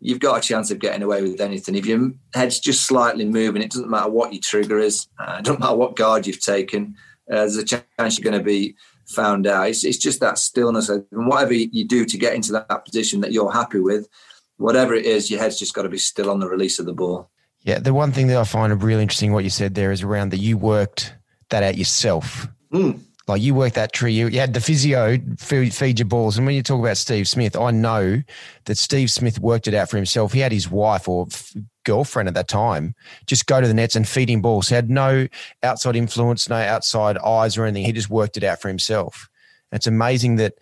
you've 0.00 0.20
got 0.20 0.38
a 0.38 0.46
chance 0.46 0.70
of 0.70 0.78
getting 0.78 1.02
away 1.02 1.22
with 1.22 1.40
anything. 1.40 1.74
If 1.74 1.86
your 1.86 2.12
head's 2.32 2.58
just 2.58 2.86
slightly 2.86 3.24
moving, 3.24 3.62
it 3.62 3.70
doesn't 3.70 3.90
matter 3.90 4.10
what 4.10 4.32
your 4.32 4.40
trigger 4.42 4.78
is, 4.78 5.08
uh, 5.18 5.36
it 5.38 5.44
doesn't 5.44 5.60
matter 5.60 5.76
what 5.76 5.96
guard 5.96 6.26
you've 6.26 6.40
taken, 6.40 6.96
uh, 7.30 7.36
there's 7.36 7.56
a 7.56 7.64
chance 7.64 8.18
you're 8.18 8.30
going 8.30 8.38
to 8.38 8.44
be 8.44 8.76
found 9.06 9.46
out. 9.46 9.68
It's, 9.68 9.84
it's 9.84 9.98
just 9.98 10.20
that 10.20 10.38
stillness. 10.38 10.88
And 10.88 11.04
whatever 11.10 11.54
you 11.54 11.84
do 11.86 12.04
to 12.04 12.18
get 12.18 12.34
into 12.34 12.52
that 12.52 12.84
position 12.84 13.20
that 13.20 13.32
you're 13.32 13.52
happy 13.52 13.80
with, 13.80 14.08
whatever 14.56 14.94
it 14.94 15.06
is, 15.06 15.30
your 15.30 15.40
head's 15.40 15.58
just 15.58 15.74
got 15.74 15.82
to 15.82 15.88
be 15.88 15.98
still 15.98 16.30
on 16.30 16.40
the 16.40 16.48
release 16.48 16.78
of 16.78 16.86
the 16.86 16.92
ball. 16.92 17.30
Yeah, 17.64 17.78
the 17.78 17.94
one 17.94 18.12
thing 18.12 18.26
that 18.28 18.36
I 18.36 18.44
find 18.44 18.82
really 18.82 19.02
interesting 19.02 19.32
what 19.32 19.44
you 19.44 19.50
said 19.50 19.74
there 19.74 19.90
is 19.90 20.02
around 20.02 20.30
that 20.30 20.38
you 20.38 20.58
worked 20.58 21.14
that 21.48 21.62
out 21.62 21.78
yourself. 21.78 22.46
Mm. 22.72 23.00
Like 23.26 23.40
you 23.40 23.54
worked 23.54 23.76
that 23.76 23.94
tree, 23.94 24.12
you, 24.12 24.28
you 24.28 24.38
had 24.38 24.52
the 24.52 24.60
physio 24.60 25.18
feed, 25.38 25.72
feed, 25.72 25.98
your 25.98 26.06
balls. 26.06 26.36
And 26.36 26.46
when 26.46 26.54
you 26.54 26.62
talk 26.62 26.78
about 26.78 26.98
Steve 26.98 27.26
Smith, 27.26 27.56
I 27.56 27.70
know 27.70 28.22
that 28.66 28.76
Steve 28.76 29.10
Smith 29.10 29.38
worked 29.38 29.66
it 29.66 29.72
out 29.72 29.88
for 29.88 29.96
himself. 29.96 30.34
He 30.34 30.40
had 30.40 30.52
his 30.52 30.70
wife 30.70 31.08
or 31.08 31.26
f- 31.32 31.54
girlfriend 31.86 32.28
at 32.28 32.34
that 32.34 32.48
time 32.48 32.94
just 33.26 33.46
go 33.46 33.62
to 33.62 33.66
the 33.66 33.72
nets 33.72 33.96
and 33.96 34.06
feed 34.06 34.28
him 34.28 34.42
balls. 34.42 34.68
He 34.68 34.74
had 34.74 34.90
no 34.90 35.26
outside 35.62 35.96
influence, 35.96 36.50
no 36.50 36.56
outside 36.56 37.16
eyes 37.16 37.56
or 37.56 37.64
anything. 37.64 37.86
He 37.86 37.92
just 37.92 38.10
worked 38.10 38.36
it 38.36 38.44
out 38.44 38.60
for 38.60 38.68
himself. 38.68 39.30
And 39.72 39.78
it's 39.78 39.86
amazing 39.86 40.36
that 40.36 40.54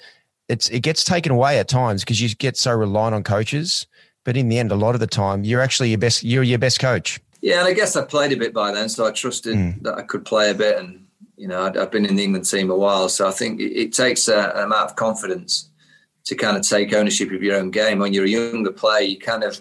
it's 0.48 0.68
it 0.68 0.80
gets 0.80 1.02
taken 1.02 1.32
away 1.32 1.58
at 1.58 1.66
times 1.66 2.04
because 2.04 2.20
you 2.20 2.28
get 2.28 2.56
so 2.56 2.72
reliant 2.72 3.14
on 3.14 3.24
coaches 3.24 3.88
but 4.24 4.36
in 4.36 4.48
the 4.48 4.58
end, 4.58 4.72
a 4.72 4.76
lot 4.76 4.94
of 4.94 5.00
the 5.00 5.06
time, 5.06 5.44
you're 5.44 5.60
actually 5.60 5.90
your 5.90 5.98
best. 5.98 6.22
You're 6.22 6.42
your 6.42 6.58
best 6.58 6.80
coach. 6.80 7.20
Yeah, 7.40 7.58
and 7.58 7.68
I 7.68 7.72
guess 7.72 7.96
I 7.96 8.04
played 8.04 8.32
a 8.32 8.36
bit 8.36 8.54
by 8.54 8.72
then, 8.72 8.88
so 8.88 9.06
I 9.06 9.10
trusted 9.10 9.56
mm. 9.56 9.82
that 9.82 9.94
I 9.94 10.02
could 10.02 10.24
play 10.24 10.50
a 10.50 10.54
bit. 10.54 10.78
And 10.78 11.06
you 11.36 11.48
know, 11.48 11.60
i 11.62 11.78
have 11.78 11.90
been 11.90 12.06
in 12.06 12.16
the 12.16 12.24
England 12.24 12.48
team 12.48 12.70
a 12.70 12.76
while, 12.76 13.08
so 13.08 13.26
I 13.26 13.32
think 13.32 13.60
it, 13.60 13.72
it 13.72 13.92
takes 13.92 14.28
a, 14.28 14.52
an 14.54 14.64
amount 14.64 14.90
of 14.90 14.96
confidence 14.96 15.68
to 16.24 16.36
kind 16.36 16.56
of 16.56 16.62
take 16.62 16.92
ownership 16.92 17.32
of 17.32 17.42
your 17.42 17.56
own 17.56 17.70
game. 17.70 17.98
When 17.98 18.12
you're 18.12 18.24
a 18.24 18.28
younger 18.28 18.70
player, 18.70 19.02
you 19.02 19.18
kind 19.18 19.42
of 19.42 19.60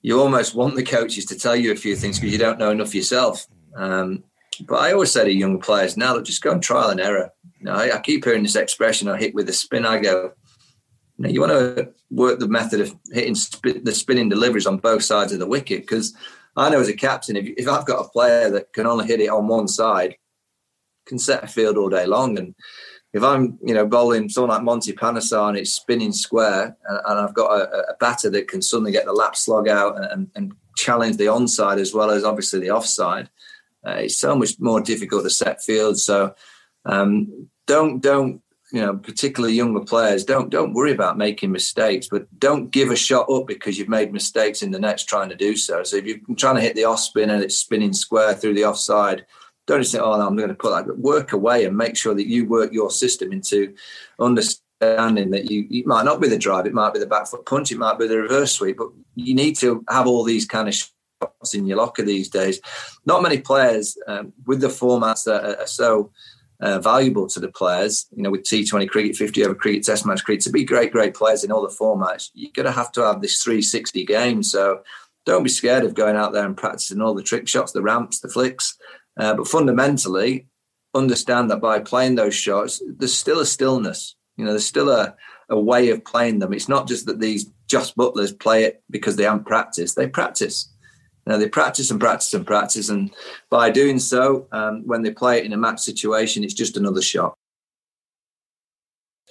you 0.00 0.20
almost 0.20 0.54
want 0.54 0.74
the 0.74 0.82
coaches 0.82 1.24
to 1.26 1.38
tell 1.38 1.54
you 1.54 1.70
a 1.70 1.76
few 1.76 1.94
things 1.94 2.18
because 2.18 2.32
you 2.32 2.38
don't 2.38 2.58
know 2.58 2.70
enough 2.70 2.94
yourself. 2.94 3.46
Um, 3.76 4.24
but 4.66 4.80
I 4.80 4.92
always 4.92 5.12
say 5.12 5.24
to 5.24 5.32
young 5.32 5.60
players 5.60 5.96
now 5.96 6.14
that 6.14 6.24
just 6.24 6.42
go 6.42 6.50
and 6.50 6.62
trial 6.62 6.90
and 6.90 7.00
error. 7.00 7.32
You 7.60 7.66
know, 7.66 7.74
I, 7.74 7.96
I 7.96 8.00
keep 8.00 8.24
hearing 8.24 8.42
this 8.42 8.56
expression: 8.56 9.08
"I 9.08 9.18
hit 9.18 9.34
with 9.34 9.48
a 9.48 9.52
spin." 9.52 9.86
I 9.86 10.00
go, 10.00 10.32
you, 11.22 11.28
know, 11.28 11.32
you 11.32 11.40
want 11.40 11.76
to 11.76 11.92
work 12.10 12.38
the 12.38 12.48
method 12.48 12.80
of 12.80 12.94
hitting 13.12 13.34
sp- 13.36 13.82
the 13.82 13.92
spinning 13.92 14.28
deliveries 14.28 14.66
on 14.66 14.78
both 14.78 15.02
sides 15.04 15.32
of 15.32 15.38
the 15.38 15.46
wicket 15.46 15.82
because 15.82 16.14
I 16.56 16.68
know 16.68 16.80
as 16.80 16.88
a 16.88 16.94
captain, 16.94 17.36
if, 17.36 17.46
if 17.56 17.68
I've 17.68 17.86
got 17.86 18.04
a 18.04 18.08
player 18.08 18.50
that 18.50 18.72
can 18.72 18.86
only 18.86 19.06
hit 19.06 19.20
it 19.20 19.28
on 19.28 19.48
one 19.48 19.68
side, 19.68 20.16
can 21.06 21.18
set 21.18 21.44
a 21.44 21.46
field 21.46 21.76
all 21.76 21.88
day 21.88 22.06
long. 22.06 22.38
And 22.38 22.54
if 23.12 23.22
I'm, 23.22 23.58
you 23.62 23.74
know, 23.74 23.86
bowling 23.86 24.28
someone 24.28 24.50
like 24.50 24.62
Monty 24.62 24.92
Panesar 24.92 25.48
and 25.48 25.58
it's 25.58 25.72
spinning 25.72 26.12
square, 26.12 26.76
and, 26.86 27.00
and 27.06 27.20
I've 27.20 27.34
got 27.34 27.52
a, 27.52 27.90
a, 27.90 27.96
batter 27.98 28.30
that 28.30 28.48
can 28.48 28.62
suddenly 28.62 28.92
get 28.92 29.06
the 29.06 29.12
lap 29.12 29.36
slog 29.36 29.68
out 29.68 29.96
and, 30.12 30.30
and, 30.34 30.52
challenge 30.74 31.18
the 31.18 31.26
onside 31.26 31.78
as 31.78 31.92
well 31.92 32.10
as 32.10 32.24
obviously 32.24 32.58
the 32.58 32.70
offside, 32.70 33.28
uh, 33.86 33.90
it's 33.90 34.18
so 34.18 34.34
much 34.34 34.58
more 34.58 34.80
difficult 34.80 35.22
to 35.22 35.28
set 35.28 35.62
field. 35.62 35.98
So 35.98 36.34
um, 36.86 37.48
don't 37.66 38.00
don't 38.02 38.40
you 38.72 38.80
know, 38.80 38.96
particularly 38.96 39.54
younger 39.54 39.80
players, 39.80 40.24
don't 40.24 40.48
don't 40.48 40.72
worry 40.72 40.92
about 40.92 41.18
making 41.18 41.52
mistakes, 41.52 42.08
but 42.10 42.26
don't 42.38 42.70
give 42.70 42.90
a 42.90 42.96
shot 42.96 43.30
up 43.30 43.46
because 43.46 43.78
you've 43.78 43.88
made 43.88 44.12
mistakes 44.12 44.62
in 44.62 44.70
the 44.70 44.78
nets 44.78 45.04
trying 45.04 45.28
to 45.28 45.36
do 45.36 45.56
so. 45.56 45.82
So 45.82 45.96
if 45.98 46.06
you're 46.06 46.18
trying 46.36 46.54
to 46.54 46.62
hit 46.62 46.74
the 46.74 46.84
off 46.84 47.00
spin 47.00 47.28
and 47.28 47.42
it's 47.42 47.58
spinning 47.58 47.92
square 47.92 48.32
through 48.32 48.54
the 48.54 48.64
offside, 48.64 49.26
don't 49.66 49.82
just 49.82 49.92
think, 49.92 50.02
oh, 50.02 50.16
no, 50.16 50.26
I'm 50.26 50.36
going 50.36 50.48
to 50.48 50.54
put 50.54 50.70
that. 50.70 50.86
But 50.86 50.98
work 50.98 51.34
away 51.34 51.66
and 51.66 51.76
make 51.76 51.98
sure 51.98 52.14
that 52.14 52.26
you 52.26 52.46
work 52.46 52.72
your 52.72 52.90
system 52.90 53.30
into 53.30 53.74
understanding 54.18 55.30
that 55.30 55.50
you 55.50 55.66
it 55.70 55.86
might 55.86 56.06
not 56.06 56.22
be 56.22 56.28
the 56.28 56.38
drive, 56.38 56.64
it 56.64 56.72
might 56.72 56.94
be 56.94 56.98
the 56.98 57.06
back 57.06 57.26
foot 57.26 57.44
punch, 57.44 57.70
it 57.70 57.78
might 57.78 57.98
be 57.98 58.08
the 58.08 58.18
reverse 58.18 58.52
sweep, 58.52 58.78
but 58.78 58.88
you 59.16 59.34
need 59.34 59.54
to 59.56 59.84
have 59.90 60.06
all 60.06 60.24
these 60.24 60.46
kind 60.46 60.68
of 60.68 60.74
shots 60.74 61.54
in 61.54 61.66
your 61.66 61.76
locker 61.76 62.02
these 62.02 62.30
days. 62.30 62.58
Not 63.04 63.22
many 63.22 63.38
players 63.38 63.98
um, 64.08 64.32
with 64.46 64.62
the 64.62 64.68
formats 64.68 65.24
that 65.24 65.44
are, 65.44 65.60
are 65.60 65.66
so 65.66 66.10
uh, 66.62 66.78
valuable 66.78 67.26
to 67.26 67.40
the 67.40 67.50
players. 67.50 68.06
You 68.16 68.22
know, 68.22 68.30
with 68.30 68.44
T20 68.44 68.88
cricket, 68.88 69.16
50 69.16 69.44
over 69.44 69.54
cricket, 69.54 69.84
Test 69.84 70.06
match 70.06 70.24
cricket, 70.24 70.44
to 70.44 70.50
be 70.50 70.64
great, 70.64 70.92
great 70.92 71.12
players 71.14 71.44
in 71.44 71.52
all 71.52 71.62
the 71.62 71.74
formats, 71.74 72.30
you're 72.32 72.52
going 72.54 72.66
to 72.66 72.72
have 72.72 72.92
to 72.92 73.02
have 73.02 73.20
this 73.20 73.42
360 73.42 74.06
game. 74.06 74.42
So 74.42 74.82
don't 75.26 75.42
be 75.42 75.50
scared 75.50 75.84
of 75.84 75.94
going 75.94 76.16
out 76.16 76.32
there 76.32 76.46
and 76.46 76.56
practicing 76.56 77.00
all 77.00 77.14
the 77.14 77.22
trick 77.22 77.48
shots, 77.48 77.72
the 77.72 77.82
ramps, 77.82 78.20
the 78.20 78.28
flicks. 78.28 78.78
Uh, 79.18 79.34
but 79.34 79.48
fundamentally, 79.48 80.46
understand 80.94 81.50
that 81.50 81.60
by 81.60 81.80
playing 81.80 82.14
those 82.14 82.34
shots, 82.34 82.80
there's 82.96 83.14
still 83.14 83.40
a 83.40 83.46
stillness. 83.46 84.14
You 84.36 84.44
know, 84.44 84.52
there's 84.52 84.66
still 84.66 84.88
a, 84.88 85.16
a 85.50 85.60
way 85.60 85.90
of 85.90 86.04
playing 86.04 86.38
them. 86.38 86.52
It's 86.52 86.68
not 86.68 86.88
just 86.88 87.06
that 87.06 87.20
these 87.20 87.50
Jos 87.66 87.92
Buttlers 87.92 88.32
play 88.38 88.64
it 88.64 88.82
because 88.88 89.16
they 89.16 89.24
haven't 89.24 89.46
practiced. 89.46 89.96
They 89.96 90.06
practice. 90.06 90.71
Now 91.26 91.36
they 91.36 91.48
practice 91.48 91.90
and 91.90 92.00
practice 92.00 92.34
and 92.34 92.46
practice, 92.46 92.88
and 92.88 93.10
by 93.50 93.70
doing 93.70 93.98
so, 93.98 94.48
um, 94.52 94.82
when 94.86 95.02
they 95.02 95.10
play 95.10 95.38
it 95.38 95.44
in 95.44 95.52
a 95.52 95.56
match 95.56 95.80
situation, 95.80 96.42
it's 96.42 96.54
just 96.54 96.76
another 96.76 97.02
shot. 97.02 97.34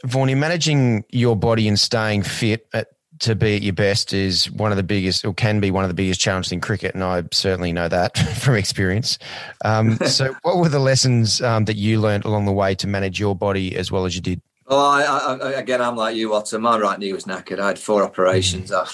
Vaughan, 0.06 0.40
managing 0.40 1.04
your 1.12 1.36
body 1.36 1.68
and 1.68 1.80
staying 1.80 2.24
fit 2.24 2.68
at, 2.74 2.88
to 3.20 3.36
be 3.36 3.56
at 3.56 3.62
your 3.62 3.74
best 3.74 4.14
is 4.14 4.50
one 4.52 4.72
of 4.72 4.78
the 4.78 4.84
biggest, 4.84 5.26
or 5.26 5.34
can 5.34 5.60
be 5.60 5.70
one 5.70 5.84
of 5.84 5.90
the 5.90 5.94
biggest 5.94 6.20
challenges 6.20 6.52
in 6.52 6.62
cricket, 6.62 6.96
and 6.96 7.04
I 7.04 7.24
certainly 7.32 7.72
know 7.72 7.88
that 7.88 8.18
from 8.38 8.56
experience. 8.56 9.20
Um, 9.64 9.98
so, 10.08 10.36
what 10.42 10.58
were 10.58 10.70
the 10.70 10.80
lessons 10.80 11.42
um, 11.42 11.66
that 11.66 11.76
you 11.76 12.00
learned 12.00 12.26
along 12.26 12.46
the 12.46 12.54
way 12.54 12.74
to 12.76 12.88
manage 12.88 13.20
your 13.20 13.36
body 13.36 13.76
as 13.76 13.92
well 13.92 14.06
as 14.06 14.16
you 14.16 14.22
did? 14.22 14.42
Oh, 14.68 14.90
I, 14.90 15.02
I, 15.02 15.52
again, 15.60 15.82
I'm 15.82 15.98
like 15.98 16.16
you, 16.16 16.30
Watto. 16.30 16.60
My 16.60 16.80
right 16.80 16.98
knee 16.98 17.12
was 17.12 17.26
knackered. 17.26 17.60
I 17.60 17.68
had 17.68 17.80
four 17.80 18.04
operations. 18.04 18.72
I 18.72 18.88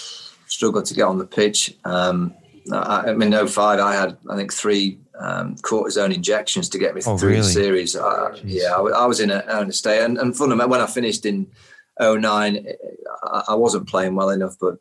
struggled 0.47 0.85
to 0.85 0.93
get 0.93 1.03
on 1.03 1.19
the 1.19 1.25
pitch. 1.25 1.75
Um, 1.85 2.33
I, 2.71 3.13
mean, 3.13 3.33
in 3.33 3.47
05, 3.47 3.79
I 3.79 3.95
had, 3.95 4.17
I 4.29 4.35
think, 4.35 4.53
three 4.53 4.99
um, 5.19 5.55
cortisone 5.57 6.13
injections 6.13 6.69
to 6.69 6.77
get 6.77 6.95
me 6.95 7.01
oh, 7.05 7.17
through 7.17 7.29
really? 7.29 7.41
the 7.41 7.47
series. 7.49 7.95
I, 7.95 8.35
yeah, 8.43 8.73
I, 8.73 8.81
I, 8.81 9.05
was 9.05 9.19
in 9.19 9.31
a, 9.31 9.43
a 9.47 9.71
state. 9.71 10.03
And, 10.03 10.17
and 10.17 10.35
fundamentally, 10.35 10.71
when 10.71 10.81
I 10.81 10.87
finished 10.87 11.25
in 11.25 11.47
09, 11.99 12.67
I, 13.23 13.43
I 13.49 13.55
wasn't 13.55 13.87
playing 13.87 14.15
well 14.15 14.29
enough, 14.29 14.55
but 14.59 14.77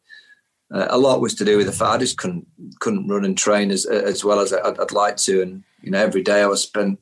uh, 0.72 0.86
a 0.90 0.98
lot 0.98 1.20
was 1.20 1.34
to 1.36 1.44
do 1.44 1.56
with 1.56 1.66
the 1.66 1.72
fact 1.72 1.92
I 1.92 1.98
just 1.98 2.18
couldn't 2.18 2.46
couldn't 2.80 3.06
run 3.06 3.24
and 3.24 3.38
train 3.38 3.70
as 3.70 3.86
as 3.86 4.24
well 4.24 4.40
as 4.40 4.52
I'd, 4.52 4.78
I'd 4.78 4.92
like 4.92 5.16
to. 5.18 5.42
And, 5.42 5.62
you 5.80 5.90
know, 5.90 5.98
every 5.98 6.22
day 6.22 6.42
I 6.42 6.46
was 6.46 6.62
spent 6.62 6.98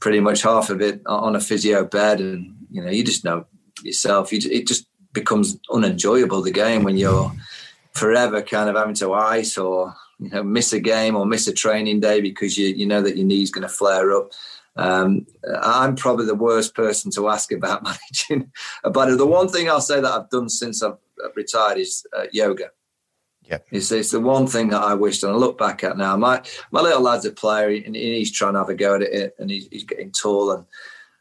pretty 0.00 0.20
much 0.20 0.42
half 0.42 0.70
of 0.70 0.80
it 0.80 1.00
on 1.06 1.36
a 1.36 1.40
physio 1.40 1.84
bed. 1.84 2.20
And, 2.20 2.56
you 2.70 2.82
know, 2.82 2.90
you 2.90 3.04
just 3.04 3.24
know 3.24 3.46
yourself, 3.82 4.32
you, 4.32 4.40
it 4.50 4.66
just 4.66 4.86
becomes 5.12 5.58
unenjoyable, 5.70 6.42
the 6.42 6.50
game, 6.50 6.82
when 6.82 6.96
you're 6.96 7.32
forever 7.92 8.42
kind 8.42 8.68
of 8.68 8.76
having 8.76 8.94
to 8.94 9.12
ice 9.12 9.58
or 9.58 9.94
you 10.20 10.28
know 10.30 10.42
miss 10.42 10.72
a 10.72 10.80
game 10.80 11.16
or 11.16 11.26
miss 11.26 11.48
a 11.48 11.52
training 11.52 12.00
day 12.00 12.20
because 12.20 12.56
you 12.56 12.68
you 12.68 12.86
know 12.86 13.02
that 13.02 13.16
your 13.16 13.26
knee's 13.26 13.50
going 13.50 13.62
to 13.62 13.68
flare 13.68 14.12
up. 14.12 14.32
Um, 14.76 15.26
I'm 15.62 15.96
probably 15.96 16.26
the 16.26 16.34
worst 16.34 16.74
person 16.74 17.10
to 17.12 17.28
ask 17.28 17.50
about 17.52 17.82
managing. 18.30 18.52
But 18.84 19.16
the 19.16 19.26
one 19.26 19.48
thing 19.48 19.68
I'll 19.68 19.80
say 19.80 20.00
that 20.00 20.12
I've 20.12 20.30
done 20.30 20.48
since 20.48 20.82
I've 20.82 20.98
retired 21.34 21.78
is 21.78 22.06
uh, 22.16 22.26
yoga. 22.32 22.70
Yeah, 23.42 23.58
it's, 23.72 23.90
it's 23.90 24.12
the 24.12 24.20
one 24.20 24.46
thing 24.46 24.68
that 24.68 24.82
I 24.82 24.94
wished, 24.94 25.24
and 25.24 25.32
I 25.32 25.34
look 25.34 25.58
back 25.58 25.82
at 25.82 25.98
now. 25.98 26.16
My 26.16 26.42
my 26.70 26.80
little 26.80 27.02
lad's 27.02 27.24
a 27.24 27.32
player, 27.32 27.68
and 27.84 27.96
he's 27.96 28.30
trying 28.30 28.52
to 28.52 28.60
have 28.60 28.68
a 28.68 28.74
go 28.74 28.94
at 28.94 29.02
it, 29.02 29.34
and 29.38 29.50
he's, 29.50 29.66
he's 29.72 29.84
getting 29.84 30.12
tall, 30.12 30.52
and 30.52 30.64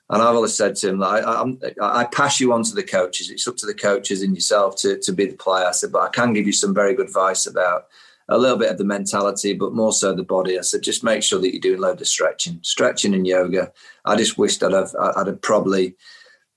And 0.10 0.22
I've 0.22 0.36
always 0.36 0.56
said 0.56 0.76
to 0.78 0.90
him, 0.90 1.00
like, 1.00 1.24
I, 1.24 1.44
I, 1.82 2.02
I, 2.02 2.04
pass 2.06 2.40
you 2.40 2.52
on 2.52 2.64
to 2.64 2.74
the 2.74 2.84
coaches. 2.84 3.30
It's 3.30 3.48
up 3.48 3.58
to 3.58 3.68
the 3.68 3.76
coaches 3.76 4.24
and 4.24 4.34
yourself 4.34 4.76
to, 4.78 4.98
to 5.00 5.12
be 5.12 5.28
the 5.28 5.36
player. 5.36 5.68
I 5.68 5.72
said, 5.72 5.92
but 5.92 6.02
I 6.02 6.10
can 6.10 6.34
give 6.34 6.48
you 6.48 6.52
some 6.52 6.74
very 6.74 6.96
good 6.96 7.08
advice 7.08 7.46
about 7.46 7.86
a 8.30 8.38
little 8.38 8.58
bit 8.58 8.72
of 8.72 8.78
the 8.78 8.86
mentality, 8.86 9.54
but 9.54 9.74
more 9.74 9.92
so 9.92 10.14
the 10.14 10.24
body. 10.24 10.58
I 10.58 10.62
said, 10.62 10.84
just 10.84 11.04
make 11.04 11.24
sure 11.24 11.40
that 11.40 11.52
you're 11.52 11.60
doing 11.60 11.82
loads 11.82 12.02
of 12.02 12.08
stretching, 12.08 12.60
stretching 12.62 13.14
and 13.14 13.26
yoga. 13.26 13.72
I 14.06 14.16
just 14.16 14.38
wished 14.38 14.64
I'd 14.64 14.72
have, 14.72 14.96
I'd 15.18 15.28
have 15.28 15.42
probably, 15.42 15.96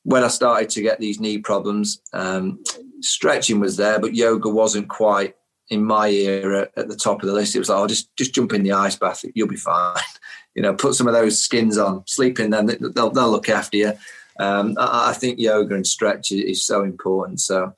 when 0.04 0.22
I 0.22 0.28
started 0.28 0.68
to 0.70 0.82
get 0.82 1.00
these 1.00 1.18
knee 1.18 1.38
problems, 1.38 2.02
um, 2.12 2.62
stretching 3.00 3.58
was 3.58 3.76
there, 3.78 3.98
but 3.98 4.14
yoga 4.14 4.48
wasn't 4.48 4.88
quite 4.88 5.34
in 5.70 5.82
my 5.82 6.08
era 6.08 6.68
at 6.76 6.88
the 6.88 6.96
top 6.96 7.22
of 7.22 7.28
the 7.28 7.34
list. 7.34 7.56
It 7.56 7.60
was 7.60 7.70
like, 7.70 7.78
oh, 7.78 7.86
just 7.86 8.14
just 8.16 8.34
jump 8.34 8.52
in 8.52 8.62
the 8.62 8.72
ice 8.72 8.96
bath, 8.96 9.24
you'll 9.34 9.48
be 9.48 9.56
fine. 9.56 9.96
you 10.54 10.62
know, 10.62 10.74
put 10.74 10.94
some 10.94 11.06
of 11.08 11.14
those 11.14 11.42
skins 11.42 11.78
on, 11.78 12.06
sleep 12.06 12.38
in 12.38 12.50
them, 12.50 12.66
they'll, 12.66 13.10
they'll 13.10 13.30
look 13.30 13.48
after 13.48 13.76
you. 13.78 13.92
Um, 14.38 14.76
I, 14.78 15.10
I, 15.10 15.12
think 15.12 15.38
yoga 15.38 15.74
and 15.74 15.86
stretch 15.86 16.32
is, 16.32 16.40
is 16.40 16.66
so 16.66 16.82
important. 16.82 17.40
So 17.40 17.74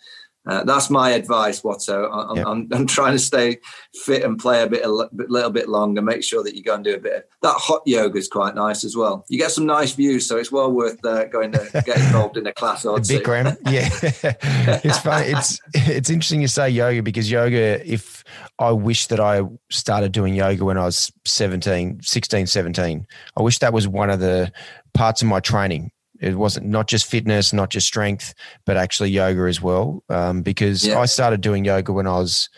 uh, 0.46 0.64
that's 0.64 0.90
my 0.90 1.10
advice, 1.10 1.62
Watto. 1.62 2.08
I'm, 2.12 2.36
yeah. 2.36 2.44
I'm, 2.46 2.68
I'm, 2.72 2.86
trying 2.86 3.12
to 3.12 3.18
stay 3.18 3.58
fit 3.94 4.22
and 4.22 4.38
play 4.38 4.62
a 4.62 4.66
bit, 4.66 4.84
a 4.84 4.88
little 4.88 5.50
bit 5.50 5.68
longer. 5.68 6.02
Make 6.02 6.22
sure 6.22 6.42
that 6.44 6.54
you 6.54 6.62
go 6.62 6.74
and 6.74 6.84
do 6.84 6.94
a 6.94 6.98
bit. 6.98 7.12
Of, 7.14 7.22
that 7.42 7.54
hot 7.56 7.82
yoga 7.86 8.18
is 8.18 8.28
quite 8.28 8.54
nice 8.54 8.84
as 8.84 8.94
well. 8.94 9.24
You 9.28 9.38
get 9.38 9.52
some 9.52 9.64
nice 9.64 9.92
views, 9.92 10.26
so 10.26 10.36
it's 10.36 10.52
well 10.52 10.70
worth 10.70 11.02
uh, 11.04 11.24
going 11.24 11.52
to 11.52 11.82
get 11.86 11.96
involved 11.98 12.36
in 12.36 12.46
a 12.46 12.52
class 12.52 12.84
or 12.84 13.00
two. 13.00 13.20
Bikram, 13.20 13.56
yeah, 13.70 13.88
it's 14.84 14.98
funny. 14.98 15.28
It's 15.28 15.58
it's 15.72 16.10
interesting 16.10 16.42
you 16.42 16.48
say 16.48 16.68
yoga 16.68 17.02
because 17.02 17.30
yoga. 17.30 17.80
If 17.90 18.22
I 18.58 18.70
wish 18.70 19.06
that 19.08 19.20
I 19.20 19.42
started 19.70 20.12
doing 20.12 20.34
yoga 20.34 20.64
when 20.64 20.78
I 20.78 20.84
was 20.84 21.10
17, 21.24 22.00
16, 22.02 22.46
17. 22.46 23.06
I 23.36 23.42
wish 23.42 23.58
that 23.58 23.72
was 23.72 23.88
one 23.88 24.10
of 24.10 24.20
the 24.20 24.52
parts 24.92 25.22
of 25.22 25.28
my 25.28 25.40
training 25.40 25.90
it 26.20 26.36
wasn't 26.36 26.66
not 26.66 26.88
just 26.88 27.06
fitness, 27.06 27.52
not 27.52 27.70
just 27.70 27.86
strength, 27.86 28.34
but 28.64 28.76
actually 28.76 29.10
yoga 29.10 29.42
as 29.42 29.60
well. 29.60 30.02
Um, 30.08 30.42
because 30.42 30.86
yeah. 30.86 30.98
I 30.98 31.06
started 31.06 31.40
doing 31.40 31.64
yoga 31.64 31.92
when 31.92 32.06
I 32.06 32.18
was 32.18 32.48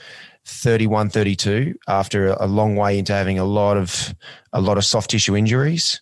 31, 0.47 1.11
32 1.11 1.75
after 1.89 2.29
a 2.29 2.47
long 2.47 2.77
way 2.77 2.99
into 2.99 3.13
having 3.13 3.39
a 3.39 3.45
lot 3.45 3.77
of 3.77 4.15
a 4.53 4.61
lot 4.61 4.79
of 4.79 4.85
soft 4.85 5.11
tissue 5.11 5.37
injuries, 5.37 6.01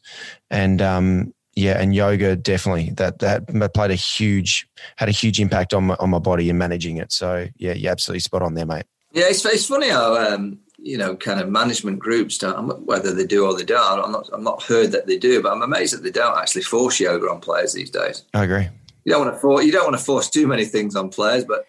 and 0.50 0.82
um, 0.82 1.32
yeah, 1.54 1.80
and 1.80 1.94
yoga 1.94 2.36
definitely 2.36 2.90
that 2.90 3.20
that 3.20 3.74
played 3.74 3.90
a 3.90 3.94
huge 3.94 4.68
had 4.96 5.08
a 5.08 5.12
huge 5.12 5.40
impact 5.40 5.72
on 5.72 5.84
my 5.84 5.96
on 5.98 6.10
my 6.10 6.18
body 6.18 6.50
and 6.50 6.58
managing 6.58 6.98
it. 6.98 7.12
So 7.12 7.46
yeah, 7.56 7.72
you're 7.72 7.92
absolutely 7.92 8.20
spot 8.20 8.42
on 8.42 8.54
there, 8.54 8.66
mate. 8.66 8.84
Yeah, 9.12 9.26
it's, 9.28 9.44
it's 9.44 9.66
funny 9.66 9.90
how 9.90 10.16
um, 10.16 10.58
you 10.78 10.98
know, 10.98 11.16
kind 11.16 11.40
of 11.40 11.48
management 11.48 11.98
groups 11.98 12.38
don't, 12.38 12.82
whether 12.84 13.12
they 13.12 13.26
do 13.26 13.46
or 13.46 13.56
they 13.56 13.64
don't. 13.64 14.04
I'm 14.04 14.12
not, 14.12 14.28
I'm 14.32 14.44
not 14.44 14.62
heard 14.62 14.92
that 14.92 15.06
they 15.06 15.18
do, 15.18 15.42
but 15.42 15.52
I'm 15.52 15.62
amazed 15.62 15.94
that 15.94 16.02
they 16.02 16.10
don't 16.10 16.38
actually 16.38 16.62
force 16.62 17.00
yoga 17.00 17.30
on 17.30 17.40
players 17.40 17.72
these 17.72 17.90
days. 17.90 18.24
I 18.34 18.44
agree. 18.44 18.68
You 19.04 19.12
don't 19.12 19.24
want 19.24 19.34
to 19.34 19.40
force, 19.40 19.64
you 19.64 19.72
don't 19.72 19.84
want 19.84 19.98
to 19.98 20.04
force 20.04 20.28
too 20.28 20.46
many 20.46 20.64
things 20.64 20.96
on 20.96 21.10
players, 21.10 21.44
but 21.44 21.66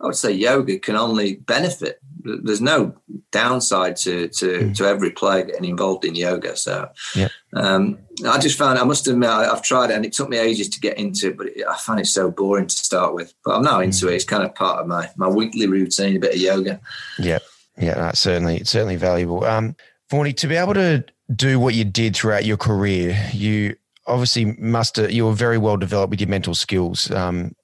I 0.00 0.06
would 0.06 0.16
say 0.16 0.32
yoga 0.32 0.78
can 0.78 0.96
only 0.96 1.36
benefit. 1.36 2.00
There's 2.22 2.60
no 2.60 2.94
downside 3.32 3.96
to 3.96 4.28
to, 4.28 4.46
mm. 4.46 4.76
to 4.76 4.84
every 4.84 5.10
player 5.10 5.44
getting 5.44 5.64
involved 5.64 6.04
in 6.04 6.14
yoga. 6.14 6.56
So, 6.56 6.88
yeah. 7.16 7.28
um, 7.54 7.98
I 8.26 8.38
just 8.38 8.58
found 8.58 8.78
I 8.78 8.84
must 8.84 9.06
admit 9.08 9.30
I, 9.30 9.44
have 9.44 9.62
tried 9.62 9.90
it 9.90 9.96
and 9.96 10.04
it 10.04 10.12
took 10.12 10.28
me 10.28 10.36
ages 10.36 10.68
to 10.70 10.80
get 10.80 10.98
into 10.98 11.28
it, 11.28 11.36
but 11.36 11.48
it, 11.48 11.66
I 11.66 11.76
find 11.76 12.00
it 12.00 12.06
so 12.06 12.30
boring 12.30 12.66
to 12.66 12.76
start 12.76 13.14
with. 13.14 13.34
But 13.44 13.56
I'm 13.56 13.62
now 13.62 13.80
into 13.80 14.06
mm. 14.06 14.12
it. 14.12 14.16
It's 14.16 14.24
kind 14.24 14.44
of 14.44 14.54
part 14.54 14.80
of 14.80 14.86
my 14.86 15.08
my 15.16 15.28
weekly 15.28 15.66
routine, 15.66 16.16
a 16.16 16.20
bit 16.20 16.34
of 16.34 16.40
yoga. 16.40 16.80
Yeah, 17.18 17.38
yeah, 17.78 18.12
certainly 18.12 18.58
it's 18.58 18.70
certainly 18.70 18.96
valuable. 18.96 19.44
Um, 19.44 19.76
Vaughany, 20.10 20.36
to 20.36 20.46
be 20.46 20.56
able 20.56 20.74
to 20.74 21.04
do 21.34 21.60
what 21.60 21.74
you 21.74 21.84
did 21.84 22.16
throughout 22.16 22.44
your 22.44 22.56
career, 22.56 23.18
you 23.32 23.76
obviously 24.06 24.46
must 24.58 24.98
you 24.98 25.26
were 25.26 25.34
very 25.34 25.58
well 25.58 25.76
developed 25.76 26.10
with 26.10 26.20
your 26.20 26.28
mental 26.28 26.54
skills, 26.54 27.10
um, 27.10 27.54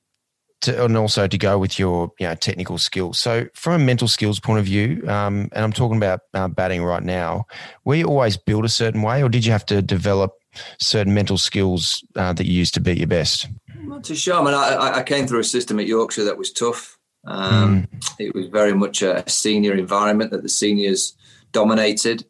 to, 0.60 0.84
and 0.84 0.96
also 0.96 1.26
to 1.26 1.38
go 1.38 1.58
with 1.58 1.78
your 1.78 2.12
you 2.18 2.26
know, 2.26 2.34
technical 2.34 2.78
skills. 2.78 3.18
So, 3.18 3.46
from 3.54 3.80
a 3.80 3.84
mental 3.84 4.08
skills 4.08 4.40
point 4.40 4.58
of 4.58 4.66
view, 4.66 5.02
um, 5.08 5.48
and 5.52 5.64
I'm 5.64 5.72
talking 5.72 5.96
about 5.96 6.20
uh, 6.34 6.48
batting 6.48 6.82
right 6.82 7.02
now, 7.02 7.46
were 7.84 7.96
you 7.96 8.06
always 8.06 8.36
built 8.36 8.64
a 8.64 8.68
certain 8.68 9.02
way, 9.02 9.22
or 9.22 9.28
did 9.28 9.44
you 9.44 9.52
have 9.52 9.66
to 9.66 9.82
develop 9.82 10.32
certain 10.78 11.14
mental 11.14 11.38
skills 11.38 12.04
uh, 12.16 12.32
that 12.32 12.46
you 12.46 12.52
used 12.52 12.74
to 12.74 12.80
be 12.80 12.94
your 12.94 13.06
best? 13.06 13.48
Not 13.76 14.04
too 14.04 14.14
sure. 14.14 14.34
I 14.34 14.44
mean, 14.44 14.54
I, 14.54 14.98
I 14.98 15.02
came 15.02 15.26
through 15.26 15.40
a 15.40 15.44
system 15.44 15.80
at 15.80 15.86
Yorkshire 15.86 16.24
that 16.24 16.38
was 16.38 16.52
tough. 16.52 16.93
Um, 17.26 17.82
mm. 17.82 18.14
It 18.18 18.34
was 18.34 18.46
very 18.46 18.74
much 18.74 19.02
a 19.02 19.24
senior 19.28 19.74
environment 19.74 20.30
that 20.30 20.42
the 20.42 20.48
seniors 20.48 21.16
dominated. 21.52 22.24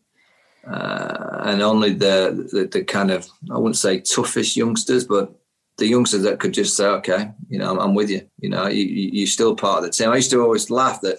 Uh, 0.66 1.42
and 1.44 1.60
only 1.60 1.92
the, 1.92 2.48
the, 2.50 2.66
the 2.66 2.84
kind 2.84 3.10
of 3.10 3.28
I 3.50 3.58
wouldn't 3.58 3.76
say 3.76 4.00
toughest 4.00 4.56
youngsters, 4.56 5.04
but 5.04 5.34
the 5.76 5.86
youngsters 5.86 6.22
that 6.22 6.40
could 6.40 6.54
just 6.54 6.76
say, 6.76 6.86
"Okay, 6.86 7.30
you 7.48 7.58
know, 7.58 7.70
I'm, 7.70 7.78
I'm 7.80 7.94
with 7.94 8.08
you." 8.08 8.22
You 8.38 8.48
know, 8.48 8.66
you, 8.66 8.84
you're 8.84 9.26
still 9.26 9.54
part 9.56 9.78
of 9.78 9.84
the 9.84 9.90
team. 9.90 10.10
I 10.10 10.16
used 10.16 10.30
to 10.30 10.40
always 10.40 10.70
laugh 10.70 11.00
that 11.02 11.18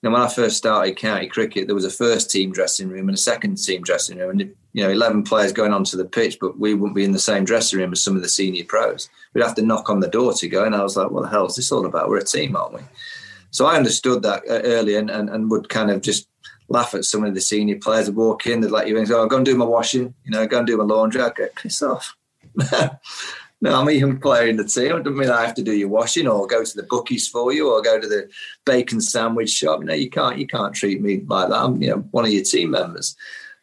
you 0.00 0.08
know, 0.08 0.14
when 0.14 0.22
I 0.22 0.28
first 0.28 0.56
started 0.56 0.96
county 0.96 1.26
cricket, 1.26 1.66
there 1.66 1.74
was 1.74 1.84
a 1.84 1.90
first 1.90 2.30
team 2.30 2.52
dressing 2.52 2.88
room 2.88 3.08
and 3.08 3.16
a 3.16 3.20
second 3.20 3.56
team 3.56 3.82
dressing 3.82 4.18
room, 4.18 4.30
and 4.30 4.40
you 4.72 4.84
know, 4.84 4.90
eleven 4.90 5.24
players 5.24 5.52
going 5.52 5.72
onto 5.72 5.96
the 5.96 6.04
pitch, 6.04 6.38
but 6.40 6.58
we 6.58 6.74
wouldn't 6.74 6.94
be 6.94 7.04
in 7.04 7.12
the 7.12 7.18
same 7.18 7.44
dressing 7.44 7.80
room 7.80 7.92
as 7.92 8.02
some 8.02 8.14
of 8.14 8.22
the 8.22 8.28
senior 8.28 8.64
pros. 8.64 9.10
We'd 9.34 9.42
have 9.42 9.56
to 9.56 9.62
knock 9.62 9.90
on 9.90 9.98
the 9.98 10.08
door 10.08 10.32
to 10.34 10.48
go, 10.48 10.64
and 10.64 10.76
I 10.76 10.84
was 10.84 10.96
like, 10.96 11.10
"What 11.10 11.22
the 11.22 11.28
hell 11.28 11.46
is 11.46 11.56
this 11.56 11.72
all 11.72 11.84
about? 11.84 12.08
We're 12.08 12.18
a 12.18 12.24
team, 12.24 12.54
aren't 12.54 12.74
we?" 12.74 12.80
So 13.50 13.66
I 13.66 13.76
understood 13.76 14.22
that 14.22 14.42
uh, 14.48 14.60
early, 14.64 14.96
and, 14.96 15.10
and, 15.10 15.28
and 15.30 15.50
would 15.50 15.68
kind 15.68 15.90
of 15.90 16.02
just 16.02 16.28
laugh 16.68 16.94
at 16.94 17.04
some 17.04 17.24
of 17.24 17.34
the 17.34 17.40
senior 17.40 17.76
players 17.76 18.06
who 18.06 18.12
walk 18.12 18.46
in, 18.46 18.60
they'd 18.60 18.70
let 18.70 18.88
you 18.88 18.96
in, 18.98 19.06
go, 19.06 19.22
oh, 19.22 19.26
go 19.26 19.36
and 19.36 19.46
do 19.46 19.56
my 19.56 19.64
washing, 19.64 20.14
you 20.24 20.30
know, 20.30 20.46
go 20.46 20.58
and 20.58 20.66
do 20.66 20.76
my 20.76 20.84
laundry. 20.84 21.22
I'd 21.22 21.34
go, 21.34 21.48
piss 21.56 21.82
off. 21.82 22.14
No, 23.60 23.74
I'm 23.74 24.20
player 24.20 24.46
in 24.46 24.56
the 24.56 24.64
team. 24.64 24.96
It 24.96 25.02
doesn't 25.02 25.18
mean 25.18 25.30
I 25.30 25.44
have 25.44 25.54
to 25.54 25.62
do 25.62 25.74
your 25.74 25.88
washing 25.88 26.28
or 26.28 26.46
go 26.46 26.62
to 26.62 26.76
the 26.76 26.84
bookies 26.84 27.28
for 27.28 27.52
you 27.52 27.72
or 27.72 27.82
go 27.82 27.98
to 27.98 28.06
the 28.06 28.28
bacon 28.64 29.00
sandwich 29.00 29.50
shop. 29.50 29.80
No, 29.80 29.94
you 29.94 30.08
can't. 30.08 30.38
You 30.38 30.46
can't 30.46 30.74
treat 30.74 31.02
me 31.02 31.22
like 31.26 31.48
that. 31.48 31.58
I'm, 31.58 31.82
you 31.82 31.90
know, 31.90 31.98
one 32.12 32.24
of 32.24 32.30
your 32.30 32.44
team 32.44 32.70
members. 32.70 33.16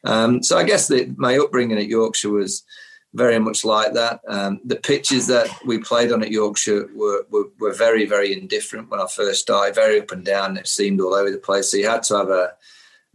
Um, 0.03 0.43
so 0.43 0.57
I 0.57 0.65
guess 0.65 0.89
that 0.89 1.17
my 1.17 1.37
upbringing 1.37 1.77
at 1.77 1.87
Yorkshire 1.87 2.29
was 2.29 2.63
very 3.15 3.39
much 3.39 3.65
like 3.65 3.93
that. 3.93 4.19
Um, 4.27 4.59
the 4.63 4.75
pitches 4.75 5.27
that 5.27 5.47
we 5.65 5.79
played 5.79 6.11
on 6.11 6.21
at 6.21 6.31
Yorkshire 6.31 6.89
were, 6.93 7.25
were, 7.31 7.45
were 7.59 7.73
very, 7.73 8.05
very 8.05 8.33
indifferent 8.33 8.89
when 8.89 8.99
I 8.99 9.07
first 9.07 9.41
started. 9.41 9.73
Very 9.73 10.01
up 10.01 10.11
and 10.11 10.23
down. 10.23 10.57
It 10.57 10.67
seemed 10.67 11.01
all 11.01 11.13
over 11.13 11.31
the 11.31 11.37
place. 11.37 11.71
So 11.71 11.77
you 11.77 11.89
had 11.89 12.03
to 12.03 12.17
have 12.17 12.29
a 12.29 12.53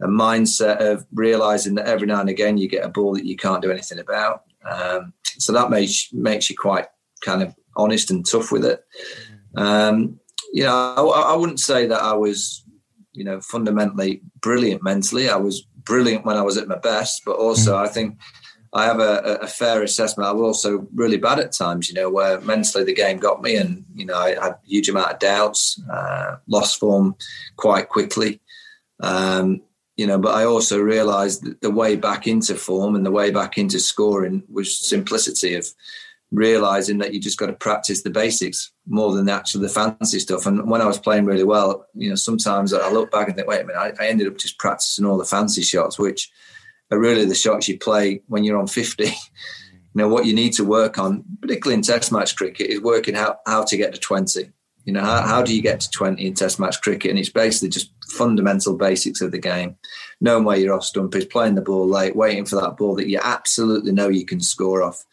a 0.01 0.07
mindset 0.07 0.77
of 0.79 1.05
realizing 1.13 1.75
that 1.75 1.85
every 1.85 2.07
now 2.07 2.19
and 2.19 2.29
again 2.29 2.57
you 2.57 2.67
get 2.67 2.83
a 2.83 2.89
ball 2.89 3.13
that 3.13 3.25
you 3.25 3.35
can't 3.35 3.61
do 3.61 3.71
anything 3.71 3.99
about. 3.99 4.43
Um, 4.65 5.13
so 5.23 5.53
that 5.53 5.69
makes 5.69 6.11
makes 6.11 6.49
you 6.49 6.57
quite 6.57 6.87
kind 7.23 7.43
of 7.43 7.55
honest 7.77 8.09
and 8.09 8.27
tough 8.27 8.51
with 8.51 8.65
it. 8.65 8.83
Um, 9.55 10.19
you 10.53 10.63
know, 10.63 11.11
I, 11.11 11.33
I, 11.33 11.35
wouldn't 11.35 11.59
say 11.59 11.85
that 11.85 12.01
I 12.01 12.13
was, 12.13 12.63
you 13.13 13.23
know, 13.23 13.39
fundamentally 13.41 14.21
brilliant 14.41 14.83
mentally. 14.83 15.29
I 15.29 15.35
was 15.35 15.61
brilliant 15.83 16.25
when 16.25 16.37
I 16.37 16.41
was 16.41 16.57
at 16.57 16.67
my 16.67 16.77
best, 16.77 17.21
but 17.25 17.35
also 17.35 17.75
mm. 17.75 17.77
I 17.77 17.87
think 17.87 18.17
I 18.73 18.85
have 18.85 18.99
a, 18.99 19.39
a, 19.41 19.47
fair 19.47 19.83
assessment. 19.83 20.29
I 20.29 20.31
was 20.31 20.43
also 20.43 20.87
really 20.93 21.17
bad 21.17 21.39
at 21.39 21.51
times, 21.51 21.89
you 21.89 21.95
know, 21.95 22.09
where 22.09 22.39
mentally 22.39 22.85
the 22.85 22.93
game 22.93 23.17
got 23.17 23.41
me, 23.41 23.57
and 23.57 23.83
you 23.93 24.05
know, 24.05 24.15
I 24.15 24.29
had 24.29 24.53
a 24.53 24.59
huge 24.63 24.87
amount 24.87 25.11
of 25.11 25.19
doubts, 25.19 25.81
uh, 25.91 26.37
lost 26.47 26.79
form 26.79 27.15
quite 27.57 27.89
quickly. 27.89 28.39
Um, 29.01 29.61
you 29.97 30.07
know, 30.07 30.17
but 30.17 30.33
I 30.35 30.45
also 30.45 30.79
realised 30.79 31.43
that 31.43 31.61
the 31.61 31.69
way 31.69 31.95
back 31.97 32.27
into 32.27 32.55
form 32.55 32.95
and 32.95 33.05
the 33.05 33.11
way 33.11 33.29
back 33.29 33.57
into 33.57 33.79
scoring 33.79 34.43
was 34.49 34.79
simplicity 34.79 35.53
of 35.55 35.67
realizing 36.31 36.99
that 36.99 37.13
you 37.13 37.19
just 37.19 37.37
got 37.37 37.47
to 37.47 37.53
practice 37.53 38.03
the 38.03 38.09
basics 38.09 38.71
more 38.87 39.13
than 39.13 39.27
actually 39.27 39.67
the 39.67 39.73
fancy 39.73 40.17
stuff. 40.17 40.45
And 40.45 40.69
when 40.69 40.81
I 40.81 40.85
was 40.85 40.97
playing 40.97 41.25
really 41.25 41.43
well, 41.43 41.85
you 41.93 42.09
know, 42.09 42.15
sometimes 42.15 42.73
I 42.73 42.89
look 42.89 43.11
back 43.11 43.27
and 43.27 43.35
think, 43.35 43.49
wait 43.49 43.61
a 43.61 43.65
minute, 43.65 43.95
I, 43.99 44.05
I 44.05 44.07
ended 44.07 44.27
up 44.27 44.37
just 44.37 44.57
practicing 44.57 45.05
all 45.05 45.17
the 45.17 45.25
fancy 45.25 45.61
shots, 45.61 45.99
which 45.99 46.31
are 46.91 46.99
really 46.99 47.25
the 47.25 47.35
shots 47.35 47.67
you 47.67 47.77
play 47.77 48.21
when 48.27 48.43
you're 48.43 48.59
on 48.59 48.67
50. 48.67 49.03
you 49.05 49.13
know, 49.95 50.07
what 50.07 50.25
you 50.25 50.33
need 50.33 50.53
to 50.53 50.65
work 50.65 50.97
on, 50.97 51.23
particularly 51.41 51.75
in 51.75 51.81
test 51.81 52.11
match 52.11 52.35
cricket, 52.35 52.69
is 52.69 52.81
working 52.81 53.15
out 53.15 53.37
how 53.45 53.63
to 53.63 53.77
get 53.77 53.93
to 53.93 53.99
20. 53.99 54.51
You 54.85 54.93
know, 54.93 55.01
how, 55.01 55.21
how 55.21 55.41
do 55.43 55.55
you 55.55 55.61
get 55.61 55.79
to 55.81 55.89
20 55.91 56.25
in 56.25 56.33
test 56.33 56.59
match 56.59 56.81
cricket? 56.81 57.11
And 57.11 57.19
it's 57.19 57.29
basically 57.29 57.69
just 57.69 57.91
fundamental 58.09 58.75
basics 58.75 59.21
of 59.21 59.31
the 59.31 59.37
game. 59.37 59.75
Knowing 60.19 60.43
where 60.43 60.57
your 60.57 60.73
off 60.73 60.83
stump 60.83 61.15
is, 61.15 61.25
playing 61.25 61.55
the 61.55 61.61
ball 61.61 61.87
late, 61.87 62.15
waiting 62.15 62.45
for 62.45 62.59
that 62.59 62.77
ball 62.77 62.95
that 62.95 63.07
you 63.07 63.19
absolutely 63.23 63.91
know 63.91 64.09
you 64.09 64.25
can 64.25 64.41
score 64.41 64.83
off. 64.83 65.03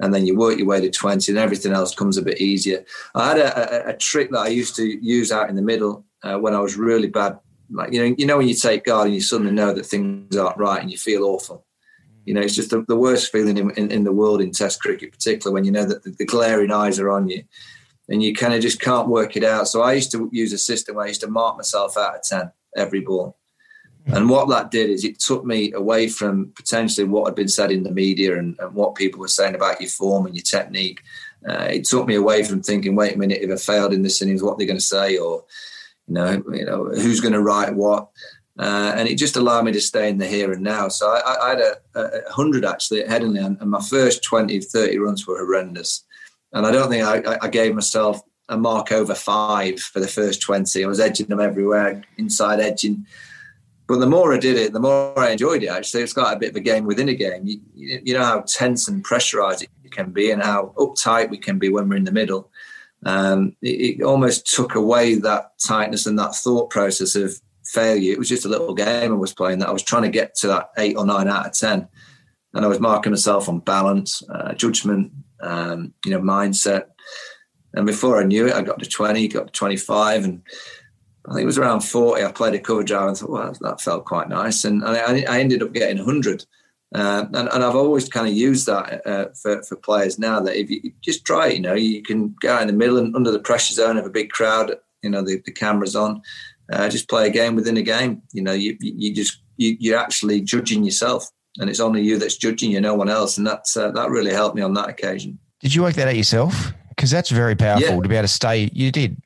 And 0.00 0.14
then 0.14 0.26
you 0.26 0.36
work 0.36 0.58
your 0.58 0.68
way 0.68 0.80
to 0.80 0.90
20 0.90 1.32
and 1.32 1.38
everything 1.38 1.72
else 1.72 1.94
comes 1.94 2.16
a 2.16 2.22
bit 2.22 2.40
easier. 2.40 2.84
I 3.16 3.28
had 3.28 3.38
a, 3.38 3.88
a, 3.88 3.90
a 3.90 3.96
trick 3.96 4.30
that 4.30 4.38
I 4.38 4.48
used 4.48 4.76
to 4.76 4.84
use 4.84 5.32
out 5.32 5.50
in 5.50 5.56
the 5.56 5.62
middle 5.62 6.04
uh, 6.22 6.38
when 6.38 6.54
I 6.54 6.60
was 6.60 6.76
really 6.76 7.08
bad. 7.08 7.38
Like, 7.70 7.92
you 7.92 8.00
know, 8.00 8.14
you 8.18 8.26
know, 8.26 8.38
when 8.38 8.48
you 8.48 8.54
take 8.54 8.84
guard 8.84 9.06
and 9.06 9.14
you 9.14 9.20
suddenly 9.20 9.52
know 9.52 9.72
that 9.72 9.86
things 9.86 10.36
aren't 10.36 10.56
right 10.56 10.80
and 10.80 10.90
you 10.90 10.98
feel 10.98 11.24
awful. 11.24 11.64
You 12.24 12.34
know, 12.34 12.40
it's 12.40 12.54
just 12.54 12.70
the, 12.70 12.84
the 12.88 12.96
worst 12.96 13.32
feeling 13.32 13.56
in, 13.56 13.70
in, 13.72 13.90
in, 13.90 14.04
the 14.04 14.12
world 14.12 14.40
in 14.40 14.50
Test 14.50 14.80
cricket, 14.80 15.12
particularly 15.12 15.54
when 15.54 15.64
you 15.64 15.72
know 15.72 15.84
that 15.84 16.02
the, 16.02 16.10
the 16.10 16.26
glaring 16.26 16.70
eyes 16.70 16.98
are 16.98 17.10
on 17.10 17.28
you 17.28 17.42
and 18.08 18.22
you 18.22 18.34
kind 18.34 18.54
of 18.54 18.60
just 18.60 18.80
can't 18.80 19.08
work 19.08 19.36
it 19.36 19.44
out. 19.44 19.68
So 19.68 19.82
I 19.82 19.94
used 19.94 20.12
to 20.12 20.28
use 20.32 20.52
a 20.52 20.58
system 20.58 20.96
where 20.96 21.04
I 21.04 21.08
used 21.08 21.22
to 21.22 21.30
mark 21.30 21.56
myself 21.56 21.96
out 21.96 22.16
of 22.16 22.22
10 22.22 22.50
every 22.76 23.00
ball. 23.00 23.36
And 24.06 24.30
what 24.30 24.48
that 24.48 24.70
did 24.70 24.88
is 24.88 25.04
it 25.04 25.18
took 25.18 25.44
me 25.44 25.72
away 25.72 26.08
from 26.08 26.52
potentially 26.56 27.06
what 27.06 27.26
had 27.26 27.34
been 27.34 27.48
said 27.48 27.70
in 27.70 27.82
the 27.82 27.90
media 27.90 28.38
and, 28.38 28.58
and 28.58 28.74
what 28.74 28.94
people 28.94 29.20
were 29.20 29.28
saying 29.28 29.54
about 29.54 29.82
your 29.82 29.90
form 29.90 30.24
and 30.24 30.34
your 30.34 30.42
technique. 30.42 31.02
Uh, 31.46 31.68
it 31.70 31.84
took 31.84 32.06
me 32.06 32.14
away 32.14 32.42
from 32.42 32.62
thinking, 32.62 32.96
wait 32.96 33.14
a 33.14 33.18
minute, 33.18 33.42
if 33.42 33.50
I 33.50 33.56
failed 33.56 33.92
in 33.92 34.02
this 34.02 34.22
innings, 34.22 34.42
what 34.42 34.54
are 34.54 34.56
they 34.56 34.64
going 34.64 34.78
to 34.78 34.84
say? 34.84 35.18
Or, 35.18 35.44
you 36.08 36.14
know, 36.14 36.42
you 36.52 36.64
know, 36.64 36.84
who's 36.86 37.20
going 37.20 37.34
to 37.34 37.42
write 37.42 37.74
what? 37.74 38.08
Uh, 38.58 38.92
and 38.96 39.08
it 39.08 39.16
just 39.16 39.36
allowed 39.36 39.64
me 39.64 39.72
to 39.72 39.80
stay 39.80 40.08
in 40.08 40.18
the 40.18 40.26
here 40.26 40.52
and 40.52 40.62
now. 40.62 40.88
So 40.88 41.08
I, 41.08 41.46
I 41.46 41.48
had 41.50 41.60
a, 41.60 41.76
a, 41.94 42.22
100 42.24 42.64
actually 42.64 43.02
at 43.02 43.08
Headingley, 43.08 43.44
and 43.60 43.70
my 43.70 43.80
first 43.80 44.24
20, 44.24 44.60
30 44.60 44.98
runs 44.98 45.26
were 45.26 45.38
horrendous. 45.38 46.04
And 46.52 46.66
I 46.66 46.72
don't 46.72 46.88
think 46.88 47.04
I, 47.04 47.38
I 47.40 47.48
gave 47.48 47.74
myself 47.74 48.20
a 48.48 48.56
mark 48.56 48.90
over 48.90 49.14
five 49.14 49.78
for 49.78 50.00
the 50.00 50.08
first 50.08 50.40
20. 50.40 50.82
I 50.82 50.88
was 50.88 50.98
edging 50.98 51.26
them 51.26 51.40
everywhere, 51.40 52.02
inside 52.16 52.58
edging. 52.58 53.06
But 53.86 54.00
the 54.00 54.06
more 54.06 54.34
I 54.34 54.38
did 54.38 54.56
it, 54.56 54.72
the 54.72 54.80
more 54.80 55.18
I 55.18 55.30
enjoyed 55.30 55.62
it. 55.62 55.68
Actually, 55.68 56.02
it's 56.02 56.12
got 56.12 56.36
a 56.36 56.38
bit 56.38 56.50
of 56.50 56.56
a 56.56 56.60
game 56.60 56.84
within 56.84 57.08
a 57.08 57.14
game. 57.14 57.46
You, 57.46 57.60
you 57.74 58.14
know 58.14 58.24
how 58.24 58.40
tense 58.40 58.88
and 58.88 59.04
pressurized 59.04 59.62
it 59.62 59.92
can 59.92 60.10
be, 60.10 60.30
and 60.30 60.42
how 60.42 60.74
uptight 60.76 61.30
we 61.30 61.38
can 61.38 61.58
be 61.58 61.70
when 61.70 61.88
we're 61.88 61.96
in 61.96 62.04
the 62.04 62.12
middle. 62.12 62.50
Um, 63.04 63.56
it, 63.62 64.00
it, 64.00 64.02
almost 64.02 64.52
took 64.52 64.74
away 64.74 65.14
that 65.16 65.52
tightness 65.64 66.06
and 66.06 66.18
that 66.18 66.34
thought 66.34 66.70
process 66.70 67.14
of 67.14 67.40
failure. 67.64 68.12
It 68.12 68.18
was 68.18 68.28
just 68.28 68.44
a 68.44 68.48
little 68.48 68.74
game 68.74 69.12
I 69.12 69.16
was 69.16 69.34
playing 69.34 69.60
that 69.60 69.68
I 69.68 69.72
was 69.72 69.82
trying 69.82 70.02
to 70.02 70.08
get 70.08 70.34
to 70.36 70.48
that 70.48 70.70
eight 70.78 70.96
or 70.96 71.06
nine 71.06 71.28
out 71.28 71.46
of 71.46 71.52
ten, 71.52 71.86
and 72.54 72.64
I 72.64 72.68
was 72.68 72.80
marking 72.80 73.12
myself 73.12 73.48
on 73.48 73.60
balance, 73.60 74.22
uh, 74.28 74.52
judgment, 74.54 75.12
um, 75.40 75.94
you 76.04 76.10
know, 76.10 76.20
mindset. 76.20 76.86
And 77.74 77.86
before 77.86 78.20
I 78.20 78.24
knew 78.24 78.46
it, 78.46 78.54
I 78.54 78.62
got 78.62 78.80
to 78.80 78.88
twenty, 78.88 79.28
got 79.28 79.46
to 79.46 79.52
twenty-five, 79.52 80.24
and 80.24 80.42
I 81.28 81.34
think 81.34 81.42
it 81.42 81.46
was 81.46 81.58
around 81.58 81.80
forty. 81.80 82.24
I 82.24 82.32
played 82.32 82.54
a 82.54 82.58
cover 82.58 82.82
drive 82.82 83.08
and 83.08 83.16
thought, 83.16 83.30
well, 83.30 83.56
that 83.60 83.80
felt 83.80 84.06
quite 84.06 84.28
nice, 84.28 84.64
and 84.64 84.84
I, 84.84 85.20
I 85.22 85.38
ended 85.38 85.62
up 85.62 85.72
getting 85.72 85.98
hundred. 86.04 86.44
Uh, 86.94 87.26
and, 87.34 87.48
and, 87.48 87.62
I've 87.62 87.76
always 87.76 88.08
kind 88.08 88.26
of 88.26 88.32
used 88.32 88.66
that 88.66 89.06
uh, 89.06 89.26
for, 89.34 89.62
for 89.62 89.76
players 89.76 90.18
now 90.18 90.40
that 90.40 90.56
if 90.56 90.70
you 90.70 90.90
just 91.02 91.22
try 91.26 91.48
it, 91.48 91.56
you 91.56 91.60
know, 91.60 91.74
you 91.74 92.02
can 92.02 92.34
go 92.40 92.54
out 92.54 92.62
in 92.62 92.66
the 92.66 92.72
middle 92.72 92.96
and 92.96 93.14
under 93.14 93.30
the 93.30 93.38
pressure 93.38 93.74
zone 93.74 93.98
of 93.98 94.06
a 94.06 94.10
big 94.10 94.30
crowd, 94.30 94.74
you 95.02 95.10
know, 95.10 95.20
the, 95.20 95.42
the 95.44 95.52
camera's 95.52 95.94
on, 95.94 96.22
uh, 96.72 96.88
just 96.88 97.08
play 97.08 97.26
a 97.26 97.30
game 97.30 97.54
within 97.54 97.76
a 97.76 97.82
game. 97.82 98.22
You 98.32 98.42
know, 98.42 98.52
you 98.52 98.76
you 98.80 99.14
just 99.14 99.40
you, 99.56 99.76
you're 99.78 99.98
actually 99.98 100.40
judging 100.40 100.84
yourself, 100.84 101.28
and 101.58 101.70
it's 101.70 101.80
only 101.80 102.02
you 102.02 102.18
that's 102.18 102.36
judging 102.36 102.70
you, 102.70 102.80
no 102.80 102.94
one 102.94 103.08
else, 103.08 103.38
and 103.38 103.46
that's 103.46 103.76
uh, 103.76 103.90
that 103.92 104.10
really 104.10 104.32
helped 104.32 104.56
me 104.56 104.62
on 104.62 104.74
that 104.74 104.88
occasion. 104.88 105.38
Did 105.60 105.74
you 105.74 105.82
work 105.82 105.94
that 105.94 106.08
out 106.08 106.16
yourself? 106.16 106.72
Because 106.90 107.10
that's 107.10 107.30
very 107.30 107.54
powerful 107.54 107.96
yeah. 107.96 108.02
to 108.02 108.08
be 108.08 108.16
able 108.16 108.24
to 108.24 108.28
stay. 108.28 108.70
You 108.72 108.92
did, 108.92 109.20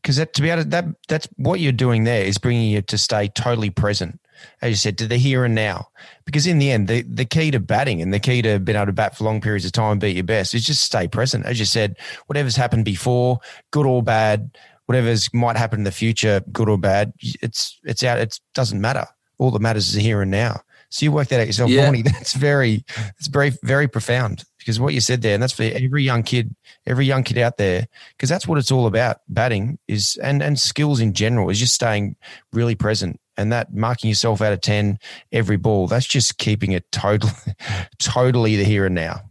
because 0.00 0.16
that 0.16 0.32
to 0.34 0.42
be 0.42 0.50
able 0.50 0.62
to, 0.62 0.68
that 0.70 0.84
that's 1.08 1.28
what 1.36 1.60
you're 1.60 1.72
doing 1.72 2.04
there 2.04 2.24
is 2.24 2.38
bringing 2.38 2.70
you 2.70 2.82
to 2.82 2.98
stay 2.98 3.28
totally 3.28 3.70
present, 3.70 4.20
as 4.62 4.70
you 4.70 4.76
said, 4.76 4.98
to 4.98 5.06
the 5.06 5.16
here 5.16 5.44
and 5.44 5.54
now. 5.54 5.88
Because 6.24 6.46
in 6.46 6.58
the 6.58 6.70
end, 6.70 6.88
the 6.88 7.02
the 7.02 7.24
key 7.24 7.50
to 7.50 7.60
batting 7.60 8.02
and 8.02 8.12
the 8.12 8.20
key 8.20 8.42
to 8.42 8.58
being 8.58 8.76
able 8.76 8.86
to 8.86 8.92
bat 8.92 9.16
for 9.16 9.24
long 9.24 9.40
periods 9.40 9.64
of 9.64 9.72
time 9.72 9.92
and 9.92 10.00
be 10.00 10.12
your 10.12 10.24
best 10.24 10.54
is 10.54 10.64
just 10.64 10.84
stay 10.84 11.08
present. 11.08 11.46
As 11.46 11.58
you 11.58 11.64
said, 11.64 11.96
whatever's 12.26 12.56
happened 12.56 12.84
before, 12.84 13.40
good 13.70 13.86
or 13.86 14.02
bad, 14.02 14.56
whatever's 14.86 15.32
might 15.32 15.56
happen 15.56 15.80
in 15.80 15.84
the 15.84 15.92
future, 15.92 16.42
good 16.52 16.68
or 16.68 16.78
bad, 16.78 17.12
it's 17.20 17.78
it's 17.84 18.02
out. 18.02 18.18
It 18.18 18.40
doesn't 18.54 18.80
matter. 18.80 19.06
All 19.38 19.50
that 19.50 19.60
matters 19.60 19.88
is 19.88 19.94
the 19.94 20.00
here 20.00 20.22
and 20.22 20.30
now. 20.30 20.60
So 20.88 21.04
you 21.04 21.12
work 21.12 21.28
that 21.28 21.40
out 21.40 21.46
yourself, 21.46 21.70
yeah. 21.70 21.90
That's 22.04 22.34
very, 22.34 22.84
it's 23.18 23.26
very, 23.26 23.52
very 23.62 23.88
profound 23.88 24.44
because 24.58 24.80
what 24.80 24.94
you 24.94 25.00
said 25.00 25.22
there, 25.22 25.34
and 25.34 25.42
that's 25.42 25.52
for 25.52 25.62
every 25.62 26.02
young 26.02 26.22
kid, 26.22 26.54
every 26.86 27.06
young 27.06 27.22
kid 27.22 27.38
out 27.38 27.56
there, 27.56 27.86
because 28.16 28.28
that's 28.28 28.48
what 28.48 28.58
it's 28.58 28.72
all 28.72 28.86
about. 28.86 29.18
Batting 29.28 29.78
is 29.86 30.18
and 30.22 30.42
and 30.42 30.58
skills 30.58 31.00
in 31.00 31.12
general 31.12 31.50
is 31.50 31.58
just 31.60 31.74
staying 31.74 32.16
really 32.52 32.74
present 32.74 33.20
and 33.36 33.52
that 33.52 33.74
marking 33.74 34.08
yourself 34.08 34.40
out 34.40 34.52
of 34.52 34.60
ten 34.60 34.98
every 35.32 35.56
ball. 35.56 35.86
That's 35.86 36.06
just 36.06 36.38
keeping 36.38 36.72
it 36.72 36.90
totally, 36.92 37.32
totally 37.98 38.56
the 38.56 38.64
here 38.64 38.86
and 38.86 38.94
now. 38.94 39.22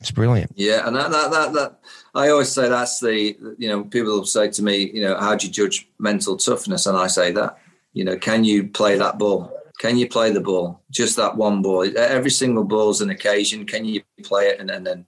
It's 0.00 0.10
brilliant. 0.10 0.52
Yeah, 0.56 0.86
and 0.86 0.96
that 0.96 1.10
that 1.10 1.30
that, 1.30 1.52
that 1.52 1.80
I 2.14 2.28
always 2.28 2.48
say 2.48 2.68
that's 2.68 3.00
the 3.00 3.36
you 3.58 3.68
know 3.68 3.84
people 3.84 4.24
say 4.24 4.50
to 4.50 4.62
me, 4.62 4.90
you 4.92 5.02
know, 5.02 5.16
how 5.16 5.36
do 5.36 5.46
you 5.46 5.52
judge 5.52 5.88
mental 5.98 6.36
toughness? 6.36 6.86
And 6.86 6.96
I 6.96 7.06
say 7.06 7.30
that 7.32 7.58
you 7.92 8.04
know, 8.04 8.16
can 8.16 8.44
you 8.44 8.68
play 8.68 8.96
that 8.98 9.18
ball? 9.18 9.52
Can 9.78 9.98
you 9.98 10.08
play 10.08 10.30
the 10.30 10.40
ball? 10.40 10.80
Just 10.90 11.16
that 11.16 11.36
one 11.36 11.62
ball. 11.62 11.86
Every 11.96 12.30
single 12.30 12.64
ball's 12.64 13.00
an 13.00 13.10
occasion. 13.10 13.66
Can 13.66 13.84
you 13.84 14.02
play 14.22 14.46
it 14.46 14.60
and, 14.60 14.70
and 14.70 14.86
then 14.86 15.06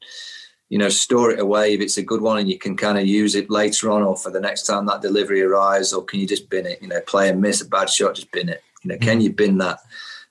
you 0.75 0.79
know 0.79 0.89
store 0.89 1.31
it 1.31 1.39
away 1.39 1.75
if 1.75 1.81
it's 1.81 1.99
a 1.99 2.03
good 2.11 2.21
one 2.21 2.39
and 2.39 2.49
you 2.49 2.59
can 2.59 2.77
kind 2.77 2.99
of 2.99 3.07
use 3.07 3.35
it 3.37 3.49
later 3.61 3.91
on 3.93 4.03
or 4.03 4.17
for 4.17 4.31
the 4.31 4.41
next 4.41 4.63
time 4.65 4.87
that 4.87 5.03
delivery 5.03 5.41
arrives 5.43 5.93
or 5.93 6.05
can 6.05 6.19
you 6.21 6.27
just 6.27 6.51
bin 6.51 6.67
it? 6.67 6.83
You 6.83 6.89
know, 6.89 7.01
play 7.13 7.29
and 7.29 7.41
miss 7.41 7.61
a 7.61 7.69
bad 7.77 7.89
shot, 7.89 8.17
just 8.17 8.33
bin 8.33 8.49
it. 8.49 8.61
You 8.83 8.89
know, 8.91 8.99
can 8.99 9.21
mm. 9.21 9.23
you 9.23 9.33
bin 9.33 9.59
that? 9.59 9.79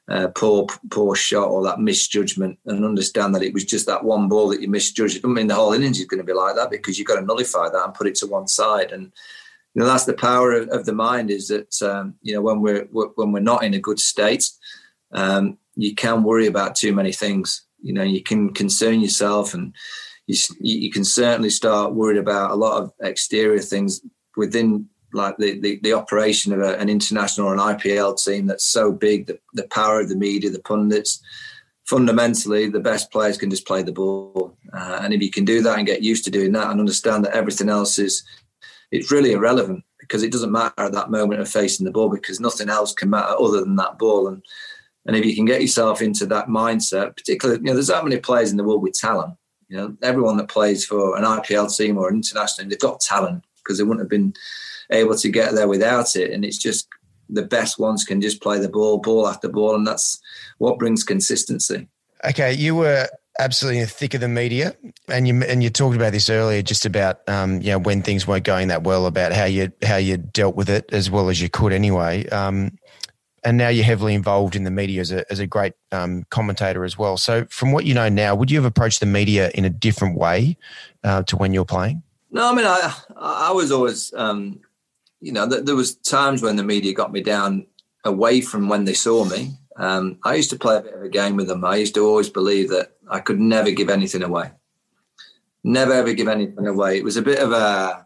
uh, 0.10 0.28
poor 0.36 0.68
poor 0.90 1.16
shot 1.16 1.48
or 1.48 1.64
that 1.64 1.80
misjudgment 1.80 2.60
and 2.66 2.84
understand 2.84 3.34
that 3.34 3.44
it 3.44 3.54
was 3.54 3.64
just 3.64 3.86
that 3.86 4.04
one 4.04 4.28
ball 4.28 4.50
that 4.50 4.62
you 4.62 4.68
misjudged. 4.68 5.24
I 5.24 5.28
mean, 5.28 5.48
the 5.48 5.56
whole 5.56 5.74
innings 5.74 6.00
is 6.00 6.06
going 6.06 6.20
to 6.20 6.26
be 6.26 6.34
like 6.34 6.56
that 6.56 6.70
because 6.70 6.98
you've 6.98 7.08
got 7.08 7.20
to 7.20 7.26
nullify 7.26 7.70
that 7.70 7.86
and 7.86 7.94
put 7.94 8.08
it 8.08 8.16
to 8.16 8.28
one 8.28 8.48
side. 8.48 8.92
And 8.92 9.12
you 9.74 9.82
know 9.82 9.86
that's 9.86 10.06
the 10.06 10.14
power 10.14 10.52
of, 10.52 10.70
of 10.70 10.86
the 10.86 10.94
mind 10.94 11.32
is 11.32 11.48
that 11.48 11.82
um, 11.82 12.16
you 12.22 12.34
know 12.34 12.42
when 12.42 12.62
we're 12.62 12.84
when 12.92 13.32
we're 13.32 13.40
not 13.40 13.64
in 13.64 13.74
a 13.74 13.80
good 13.80 14.00
state, 14.00 14.52
um, 15.14 15.58
you 15.76 15.96
can 15.96 16.24
worry 16.24 16.48
about 16.48 16.76
too 16.76 16.94
many 16.94 17.14
things. 17.14 17.64
You 17.82 17.94
know, 17.94 18.04
you 18.04 18.22
can 18.22 18.54
concern 18.54 19.02
yourself 19.02 19.54
and. 19.54 19.74
You, 20.28 20.38
you 20.60 20.92
can 20.92 21.04
certainly 21.04 21.50
start 21.50 21.94
worried 21.94 22.18
about 22.18 22.52
a 22.52 22.56
lot 22.56 22.82
of 22.82 22.94
exterior 23.02 23.60
things 23.60 24.02
within 24.38 24.88
like 25.14 25.38
the, 25.38 25.60
the, 25.60 25.80
the 25.84 25.94
operation 25.94 26.54
of 26.54 26.62
a, 26.62 26.78
an 26.80 26.90
international 26.90 27.48
or 27.48 27.54
an 27.54 27.60
IPL 27.60 28.22
team 28.22 28.48
that's 28.48 28.66
so 28.66 28.92
big, 28.92 29.28
the, 29.28 29.40
the 29.54 29.68
power 29.68 30.00
of 30.00 30.10
the 30.10 30.16
media, 30.16 30.50
the 30.50 30.60
pundits, 30.60 31.22
fundamentally, 31.86 32.68
the 32.70 32.80
best 32.80 33.12
players 33.12 33.38
can 33.38 33.50
just 33.50 33.68
play 33.68 33.84
the 33.84 33.92
ball. 33.92 34.58
Uh, 34.74 35.00
and 35.02 35.14
if 35.14 35.22
you 35.22 35.30
can 35.30 35.46
do 35.46 35.62
that 35.62 35.78
and 35.78 35.88
get 35.88 36.02
used 36.02 36.26
to 36.26 36.32
doing 36.32 36.52
that 36.54 36.72
and 36.72 36.80
understand 36.80 37.24
that 37.24 37.36
everything 37.36 37.70
else 37.70 38.00
is, 38.00 38.24
it's 38.92 39.12
really 39.12 39.34
irrelevant 39.34 39.84
because 40.00 40.24
it 40.24 40.32
doesn't 40.32 40.52
matter 40.52 40.74
at 40.78 40.94
that 40.94 41.12
moment 41.12 41.42
of 41.42 41.50
facing 41.50 41.86
the 41.86 41.92
ball 41.92 42.10
because 42.10 42.40
nothing 42.40 42.70
else 42.70 42.94
can 42.94 43.10
matter 43.10 43.36
other 43.40 43.60
than 43.60 43.76
that 43.76 43.98
ball. 43.98 44.28
And 44.28 44.44
and 45.06 45.16
if 45.18 45.26
you 45.26 45.36
can 45.36 45.46
get 45.46 45.62
yourself 45.62 46.02
into 46.02 46.26
that 46.28 46.48
mindset, 46.48 47.18
particularly, 47.18 47.60
you 47.60 47.66
know, 47.66 47.74
there's 47.74 47.88
that 47.88 48.06
many 48.06 48.18
players 48.18 48.52
in 48.52 48.58
the 48.58 48.64
world 48.64 48.82
with 48.82 48.94
talent. 48.94 49.34
You 49.74 49.80
know, 49.80 49.98
everyone 50.04 50.38
that 50.38 50.50
plays 50.50 50.86
for 50.86 51.18
an 51.18 51.24
IPL 51.24 51.76
team 51.76 51.98
or 51.98 52.08
an 52.08 52.18
international, 52.18 52.70
they've 52.70 52.78
got 52.78 53.00
talent 53.00 53.44
because 53.56 53.80
they 53.80 53.84
wouldn't 53.84 54.02
have 54.02 54.10
been 54.10 54.36
able 54.92 55.18
to 55.18 55.30
get 55.30 55.56
there 55.56 55.68
without 55.68 56.16
it. 56.16 56.30
And 56.30 56.46
it's 56.46 56.60
just 56.60 56.88
the 57.28 57.42
best 57.42 57.80
ones 57.80 58.04
can 58.04 58.22
just 58.22 58.40
play 58.40 58.60
the 58.60 58.70
ball, 58.70 59.00
ball 59.00 59.28
after 59.28 59.50
ball, 59.50 59.74
and 59.74 59.88
that's 59.88 60.22
what 60.60 60.78
brings 60.78 61.04
consistency. 61.04 61.88
Okay, 62.24 62.54
you 62.54 62.76
were 62.76 63.10
absolutely 63.40 63.80
in 63.80 63.86
the 63.86 63.90
thick 63.90 64.14
of 64.14 64.22
the 64.22 64.28
media, 64.28 64.76
and 65.08 65.28
you 65.28 65.42
and 65.42 65.64
you 65.64 65.72
talked 65.72 65.96
about 65.96 66.12
this 66.12 66.30
earlier, 66.30 66.62
just 66.62 66.86
about 66.86 67.28
um, 67.28 67.60
you 67.60 67.72
know 67.72 67.80
when 67.80 68.04
things 68.04 68.28
weren't 68.28 68.44
going 68.44 68.68
that 68.68 68.84
well, 68.84 69.08
about 69.08 69.34
how 69.34 69.46
you 69.46 69.72
how 69.82 69.98
you 69.98 70.18
dealt 70.18 70.56
with 70.56 70.70
it 70.70 70.86
as 70.94 71.10
well 71.10 71.30
as 71.30 71.42
you 71.42 71.50
could 71.50 71.74
anyway. 71.74 72.30
Um, 72.30 72.78
and 73.46 73.58
now 73.58 73.70
you're 73.70 73.86
heavily 73.86 74.14
involved 74.14 74.56
in 74.56 74.64
the 74.64 74.72
media 74.72 75.02
as 75.02 75.12
a 75.12 75.30
as 75.32 75.40
a 75.40 75.48
great 75.48 75.74
um, 75.92 76.26
commentator 76.30 76.84
as 76.84 76.98
well. 76.98 77.18
So, 77.18 77.46
from 77.50 77.72
what 77.72 77.86
you 77.86 77.94
know 77.94 78.10
now, 78.10 78.36
would 78.36 78.52
you 78.52 78.58
have 78.58 78.66
approached 78.66 79.00
the 79.00 79.06
media 79.06 79.52
in 79.54 79.66
a 79.66 79.70
different 79.70 80.18
way 80.18 80.58
uh, 81.04 81.24
to 81.24 81.38
when 81.38 81.54
you're 81.54 81.66
playing? 81.66 82.04
No, 82.32 82.52
I 82.52 82.56
mean, 82.56 82.66
I 82.66 82.96
I 83.16 83.52
was 83.52 83.72
always 83.72 84.14
um, 84.14 84.60
you 85.24 85.32
know, 85.32 85.50
th- 85.50 85.64
there 85.64 85.76
was 85.76 85.96
times 85.96 86.42
when 86.42 86.58
the 86.58 86.64
media 86.64 86.94
got 86.94 87.14
me 87.14 87.22
down 87.22 87.66
away 88.04 88.42
from 88.42 88.68
when 88.68 88.84
they 88.84 88.94
saw 88.94 89.24
me. 89.24 89.54
Um, 89.78 90.20
I 90.26 90.36
used 90.36 90.50
to 90.50 90.60
play 90.60 90.78
a 90.78 90.82
bit 90.82 90.94
of 90.94 91.02
a 91.02 91.10
game 91.10 91.38
with 91.38 91.48
them. 91.48 91.64
I 91.64 91.78
used 91.78 91.96
to 91.96 92.06
always 92.06 92.30
believe 92.30 92.70
that 92.70 92.92
I 93.10 93.22
could 93.22 93.40
never 93.40 93.72
give 93.72 93.90
anything 93.90 94.22
away. 94.22 94.52
Never 95.64 95.94
ever 95.94 96.14
give 96.14 96.28
anything 96.28 96.68
away. 96.68 96.98
It 96.98 97.06
was 97.06 97.16
a 97.16 97.22
bit 97.22 97.40
of 97.40 97.54
a. 97.54 98.06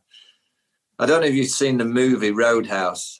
I 0.99 1.05
don't 1.07 1.21
know 1.21 1.27
if 1.27 1.33
you've 1.33 1.47
seen 1.47 1.79
the 1.79 1.85
movie 1.85 2.31
Roadhouse. 2.31 3.19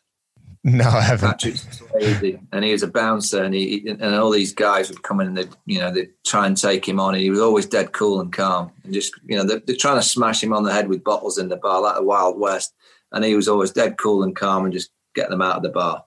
No, 0.63 0.89
I 0.89 1.01
haven't. 1.01 1.39
Swayze, 1.39 2.39
and 2.51 2.65
he 2.65 2.71
was 2.71 2.83
a 2.83 2.87
bouncer, 2.87 3.43
and 3.43 3.53
he 3.53 3.87
and 3.87 4.15
all 4.15 4.31
these 4.31 4.53
guys 4.53 4.89
would 4.89 5.03
come 5.03 5.21
in 5.21 5.27
and 5.27 5.37
they, 5.37 5.45
you 5.65 5.79
know, 5.79 5.91
they 5.91 6.09
try 6.25 6.45
and 6.45 6.57
take 6.57 6.87
him 6.87 6.99
on, 6.99 7.13
and 7.13 7.23
he 7.23 7.29
was 7.29 7.39
always 7.39 7.65
dead 7.65 7.93
cool 7.93 8.19
and 8.19 8.33
calm, 8.33 8.71
and 8.83 8.93
just, 8.93 9.13
you 9.25 9.37
know, 9.37 9.45
they're, 9.45 9.61
they're 9.65 9.75
trying 9.75 9.99
to 9.99 10.05
smash 10.05 10.43
him 10.43 10.53
on 10.53 10.63
the 10.63 10.73
head 10.73 10.89
with 10.89 11.03
bottles 11.03 11.37
in 11.37 11.47
the 11.47 11.55
bar 11.55 11.81
like 11.81 11.95
the 11.95 12.03
Wild 12.03 12.39
West 12.39 12.73
and 13.11 13.23
he 13.23 13.35
was 13.35 13.47
always 13.47 13.71
dead 13.71 13.97
cool 13.97 14.23
and 14.23 14.35
calm 14.35 14.65
and 14.65 14.73
just 14.73 14.91
get 15.15 15.29
them 15.29 15.41
out 15.41 15.57
of 15.57 15.63
the 15.63 15.69
bar. 15.69 16.03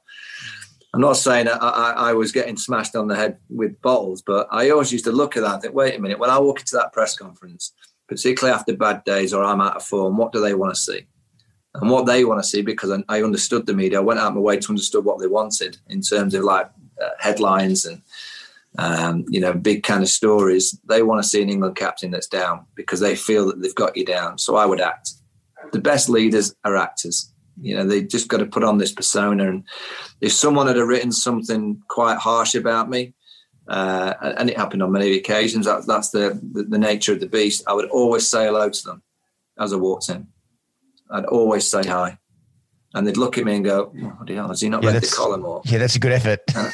I'm 0.92 1.00
not 1.00 1.16
saying 1.16 1.48
I, 1.48 1.52
I, 1.52 1.90
I, 2.10 2.12
was 2.14 2.32
getting 2.32 2.56
smashed 2.56 2.96
on 2.96 3.06
the 3.06 3.14
head 3.14 3.38
with 3.48 3.80
bottles, 3.80 4.22
but 4.22 4.48
I 4.50 4.70
always 4.70 4.92
used 4.92 5.04
to 5.04 5.12
look 5.12 5.36
at 5.36 5.42
that 5.42 5.54
and 5.54 5.62
think, 5.62 5.74
wait 5.74 5.96
a 5.96 6.00
minute, 6.00 6.18
when 6.18 6.30
I 6.30 6.38
walk 6.38 6.60
into 6.60 6.74
that 6.76 6.92
press 6.92 7.16
conference, 7.16 7.72
particularly 8.08 8.58
after 8.58 8.76
bad 8.76 9.04
days 9.04 9.32
or 9.32 9.44
I'm 9.44 9.60
out 9.60 9.76
of 9.76 9.84
form, 9.84 10.16
what 10.16 10.32
do 10.32 10.40
they 10.40 10.54
want 10.54 10.74
to 10.74 10.80
see? 10.80 11.06
And 11.74 11.90
what 11.90 12.06
they 12.06 12.24
want 12.24 12.42
to 12.42 12.48
see, 12.48 12.62
because 12.62 12.90
I, 12.90 13.02
I 13.08 13.22
understood 13.22 13.66
the 13.66 13.74
media, 13.74 13.98
I 13.98 14.04
went 14.04 14.20
out 14.20 14.28
of 14.28 14.34
my 14.34 14.40
way 14.40 14.58
to 14.58 14.68
understand 14.70 15.04
what 15.04 15.20
they 15.20 15.28
wanted 15.28 15.78
in 15.88 16.00
terms 16.00 16.34
of 16.34 16.42
like 16.42 16.68
uh, 17.00 17.10
headlines 17.18 17.84
and 17.84 18.02
um, 18.78 19.24
you 19.28 19.40
know 19.40 19.52
big 19.52 19.82
kind 19.82 20.02
of 20.02 20.08
stories. 20.08 20.78
They 20.84 21.02
want 21.02 21.22
to 21.22 21.28
see 21.28 21.42
an 21.42 21.48
England 21.48 21.76
captain 21.76 22.10
that's 22.10 22.26
down 22.26 22.66
because 22.74 23.00
they 23.00 23.14
feel 23.14 23.46
that 23.46 23.62
they've 23.62 23.74
got 23.74 23.96
you 23.96 24.04
down. 24.04 24.38
So 24.38 24.56
I 24.56 24.66
would 24.66 24.80
act 24.80 25.12
the 25.72 25.80
best 25.80 26.08
leaders 26.08 26.54
are 26.64 26.76
actors. 26.76 27.32
You 27.60 27.76
know, 27.76 27.84
they 27.84 28.02
just 28.02 28.28
got 28.28 28.38
to 28.38 28.46
put 28.46 28.64
on 28.64 28.78
this 28.78 28.92
persona. 28.92 29.48
And 29.48 29.64
if 30.20 30.32
someone 30.32 30.66
had 30.66 30.76
written 30.76 31.12
something 31.12 31.82
quite 31.88 32.18
harsh 32.18 32.54
about 32.54 32.88
me, 32.88 33.14
uh, 33.68 34.14
and 34.38 34.50
it 34.50 34.56
happened 34.56 34.82
on 34.82 34.92
many 34.92 35.14
occasions, 35.14 35.66
that, 35.66 35.86
that's 35.86 36.10
the, 36.10 36.40
the, 36.52 36.64
the 36.64 36.78
nature 36.78 37.12
of 37.12 37.20
the 37.20 37.28
beast. 37.28 37.62
I 37.66 37.74
would 37.74 37.88
always 37.90 38.26
say 38.26 38.46
hello 38.46 38.68
to 38.68 38.82
them 38.82 39.02
as 39.58 39.72
I 39.72 39.76
walked 39.76 40.08
in. 40.08 40.26
I'd 41.10 41.26
always 41.26 41.66
say 41.66 41.82
hi 41.86 42.18
and 42.94 43.06
they'd 43.06 43.16
look 43.16 43.38
at 43.38 43.44
me 43.44 43.56
and 43.56 43.64
go, 43.64 43.92
oh, 43.94 44.06
"What 44.18 44.26
the 44.26 44.34
hell? 44.34 44.48
Has 44.48 44.60
he 44.60 44.68
not 44.68 44.82
yeah, 44.82 44.92
read 44.92 45.02
the 45.02 45.14
column?" 45.14 45.44
Or 45.44 45.62
yeah, 45.64 45.78
that's 45.78 45.94
a 45.94 45.98
good 45.98 46.12
effort. 46.12 46.40
Uh, 46.54 46.70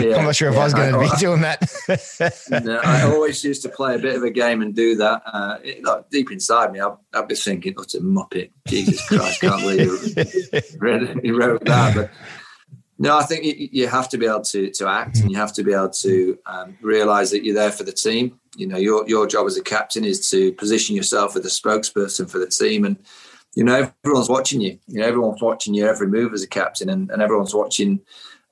yeah, 0.00 0.16
I'm 0.16 0.24
not 0.24 0.36
sure 0.36 0.48
if 0.48 0.54
yeah, 0.54 0.60
I 0.60 0.64
was 0.64 0.74
going 0.74 0.92
to 0.92 0.98
be 0.98 1.06
I, 1.06 1.18
doing 1.18 1.40
that. 1.42 2.40
no, 2.64 2.80
I 2.82 3.02
always 3.02 3.44
used 3.44 3.62
to 3.62 3.68
play 3.68 3.94
a 3.94 3.98
bit 3.98 4.16
of 4.16 4.22
a 4.22 4.30
game 4.30 4.62
and 4.62 4.74
do 4.74 4.96
that. 4.96 5.22
Uh, 5.26 5.58
it, 5.62 5.84
like, 5.84 6.08
deep 6.10 6.30
inside 6.32 6.72
me, 6.72 6.80
I'd, 6.80 6.96
I'd 7.12 7.28
be 7.28 7.34
thinking, 7.34 7.74
"What 7.74 7.92
a 7.94 7.98
muppet! 7.98 8.50
Jesus 8.66 9.06
Christ, 9.06 9.40
can't 9.40 9.60
believe 9.60 10.02
he 10.02 10.78
wrote, 10.78 11.22
he 11.22 11.30
wrote 11.30 11.64
that." 11.64 11.92
But 12.02 12.10
no, 12.98 13.18
I 13.18 13.24
think 13.24 13.44
you, 13.44 13.68
you, 13.72 13.88
have 13.88 14.08
to 14.10 14.18
be 14.18 14.26
able 14.26 14.42
to 14.42 14.70
to 14.70 14.88
act, 14.88 15.18
and 15.18 15.30
you 15.30 15.36
have 15.36 15.52
to 15.54 15.64
be 15.64 15.74
able 15.74 15.90
to 15.90 16.38
um, 16.46 16.78
realize 16.80 17.30
that 17.32 17.44
you're 17.44 17.54
there 17.54 17.72
for 17.72 17.82
the 17.82 17.92
team. 17.92 18.38
You 18.56 18.68
know, 18.68 18.78
your 18.78 19.06
your 19.08 19.26
job 19.26 19.46
as 19.46 19.56
a 19.58 19.62
captain 19.62 20.04
is 20.04 20.30
to 20.30 20.52
position 20.52 20.96
yourself 20.96 21.36
as 21.36 21.44
a 21.44 21.48
spokesperson 21.48 22.30
for 22.30 22.38
the 22.38 22.46
team 22.46 22.84
and 22.84 22.96
you 23.54 23.64
know, 23.64 23.90
everyone's 24.04 24.28
watching 24.28 24.60
you. 24.60 24.78
You 24.88 25.00
know, 25.00 25.06
everyone's 25.06 25.42
watching 25.42 25.74
your 25.74 25.88
every 25.88 26.06
move 26.06 26.32
as 26.32 26.42
a 26.42 26.48
captain, 26.48 26.88
and, 26.88 27.10
and 27.10 27.20
everyone's 27.20 27.54
watching 27.54 28.00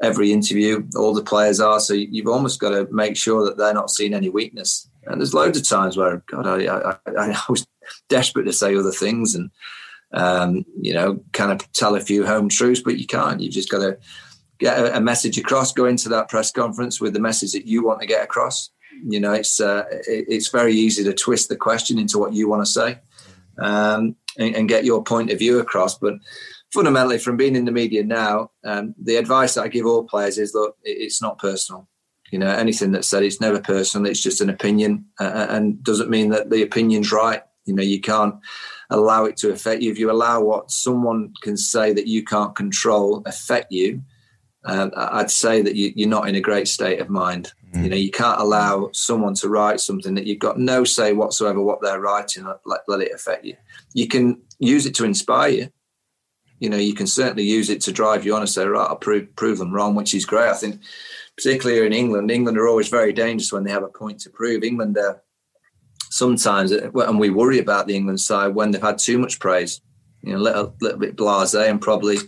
every 0.03 0.33
interview. 0.33 0.87
All 0.97 1.15
the 1.15 1.23
players 1.23 1.61
are. 1.61 1.81
So 1.81 1.95
you've 1.95 2.27
almost 2.27 2.61
got 2.61 2.71
to 2.71 2.89
make 2.91 3.17
sure 3.17 3.45
that 3.45 3.57
they're 3.57 3.75
not 3.75 3.91
seeing 3.91 4.15
any 4.15 4.29
weakness. 4.29 4.89
And 5.07 5.21
there's 5.21 5.35
loads 5.35 5.59
of 5.59 5.69
times 5.69 5.97
where, 5.97 6.23
God, 6.27 6.47
I, 6.47 6.67
I, 6.67 6.97
I 7.07 7.43
was 7.49 7.67
desperate 8.09 8.45
to 8.45 8.53
say 8.53 8.77
other 8.77 8.93
things 8.93 9.35
and, 9.35 9.51
um, 10.13 10.65
you 10.81 10.93
know, 10.93 11.23
kind 11.33 11.53
of 11.53 11.71
tell 11.73 11.97
a 11.97 12.01
few 12.01 12.27
home 12.27 12.49
truths, 12.49 12.83
but 12.83 12.99
you 12.99 13.07
can't. 13.07 13.41
You've 13.41 13.55
just 13.55 13.71
got 13.71 13.79
to 13.79 13.99
get 14.59 14.79
a, 14.79 14.97
a, 14.97 15.01
message 15.01 15.39
across, 15.39 15.73
go 15.73 15.87
into 15.87 16.09
that 16.11 16.29
press 16.29 16.51
conference 16.51 17.01
with 17.01 17.15
the 17.15 17.21
message 17.21 17.53
that 17.53 17.67
you 17.67 17.85
want 17.85 18.01
to 18.01 18.07
get 18.07 18.23
across. 18.23 18.71
You 19.03 19.21
know, 19.21 19.33
it's 19.33 19.61
uh, 19.61 19.85
it, 19.91 20.27
it's 20.29 20.49
very 20.49 20.75
easy 20.75 21.03
to 21.05 21.15
twist 21.15 21.49
the 21.49 21.57
question 21.57 21.99
into 21.99 22.19
what 22.19 22.35
you 22.35 22.49
want 22.49 22.65
to 22.65 22.71
say. 22.71 22.99
Um, 23.61 24.17
and, 24.39 24.57
and, 24.57 24.69
get 24.69 24.85
your 24.85 25.03
point 25.03 25.31
of 25.31 25.39
view 25.39 25.59
across. 25.59 25.99
But 25.99 26.15
fundamentally, 26.73 27.19
from 27.19 27.37
being 27.37 27.57
in 27.57 27.65
the 27.65 27.73
media 27.73 28.03
now, 28.05 28.51
um, 28.65 28.95
the 29.03 29.17
advice 29.17 29.55
that 29.55 29.63
I 29.63 29.69
give 29.69 29.87
all 29.87 30.05
players 30.05 30.39
is 30.39 30.55
look, 30.55 30.77
it's 30.83 31.21
not 31.21 31.39
personal. 31.39 31.89
You 32.31 32.39
know, 32.39 32.49
anything 32.49 32.93
that's 32.93 33.09
said, 33.09 33.25
it's 33.25 33.41
never 33.41 33.61
personal. 33.61 34.09
It's 34.09 34.23
just 34.23 34.41
an 34.41 34.51
opinion, 34.51 35.05
uh, 35.19 35.47
and 35.51 35.83
doesn't 35.83 36.11
mean 36.11 36.31
that 36.31 36.49
the 36.49 36.63
opinion's 36.63 37.13
right. 37.13 37.43
You 37.67 37.75
know, 37.75 37.83
you 37.83 38.01
can't 38.01 38.37
allow 38.89 39.25
it 39.25 39.37
to 39.39 39.51
affect 39.51 39.83
you. 39.83 39.91
If 39.91 39.99
you 39.99 40.11
allow 40.11 40.41
what 40.41 40.71
someone 40.71 41.33
can 41.43 41.57
say 41.57 41.93
that 41.93 42.07
you 42.07 42.25
can't 42.25 42.55
control 42.55 43.23
affect 43.27 43.73
you, 43.73 44.03
uh, 44.65 44.91
I'd 44.95 45.31
say 45.31 45.63
that 45.63 45.75
you, 45.75 46.07
are 46.07 46.09
not 46.09 46.29
in 46.29 46.35
a 46.35 46.41
great 46.41 46.69
state 46.69 47.01
of 47.01 47.09
mind. 47.09 47.53
Mm. 47.73 47.85
You 47.85 47.91
know, 47.91 47.97
you 47.97 48.11
can't 48.11 48.41
allow 48.41 48.91
someone 48.93 49.35
to 49.35 49.49
write 49.49 49.81
something 49.81 50.15
that 50.15 50.27
you've 50.27 50.39
got 50.39 50.59
no 50.59 50.85
say 50.85 51.13
whatsoever 51.13 51.63
what 51.63 51.81
they're 51.81 52.01
writing. 52.01 52.45
Let, 52.65 52.81
let 52.89 53.01
it 53.01 53.13
affect 53.13 53.45
you. 53.45 53.57
You 53.95 54.09
can 54.09 54.43
use 54.59 54.87
it 54.87 54.95
to 54.97 55.05
inspire 55.05 55.51
you. 55.51 55.69
You 56.59 56.69
know, 56.69 56.77
you 56.77 56.95
can 56.95 57.07
certainly 57.07 57.45
use 57.45 57.71
it 57.71 57.81
to 57.83 57.93
drive 57.93 58.25
you 58.25 58.35
on 58.35 58.43
and 58.43 58.49
say, 58.49 58.67
right, 58.67 58.87
I'll 58.89 58.97
prove, 58.97 59.35
prove 59.35 59.59
them 59.59 59.73
wrong, 59.73 59.95
which 59.95 60.15
is 60.15 60.27
great. 60.27 60.51
I 60.51 60.55
think, 60.55 60.81
particularly 61.37 61.77
here 61.77 61.87
in 61.87 61.95
England, 61.95 62.31
England 62.31 62.59
are 62.59 62.69
always 62.69 62.89
very 62.89 63.15
dangerous 63.15 63.53
when 63.53 63.65
they 63.65 63.71
have 63.71 63.83
a 63.83 63.89
point 63.89 64.21
to 64.21 64.31
prove. 64.31 64.63
England 64.63 64.99
are 64.99 65.23
sometimes, 66.11 66.71
and 66.73 67.19
we 67.19 67.31
worry 67.31 67.61
about 67.61 67.87
the 67.87 67.97
England 67.97 68.21
side 68.21 68.55
when 68.55 68.73
they've 68.73 68.83
had 68.83 68.99
too 68.99 69.19
much 69.19 69.39
praise. 69.39 69.81
You 70.23 70.35
know, 70.35 70.39
a 70.39 70.43
little, 70.43 70.77
little 70.83 70.99
bit 70.99 71.17
blasé 71.17 71.71
and 71.71 71.81
probably 71.81 72.19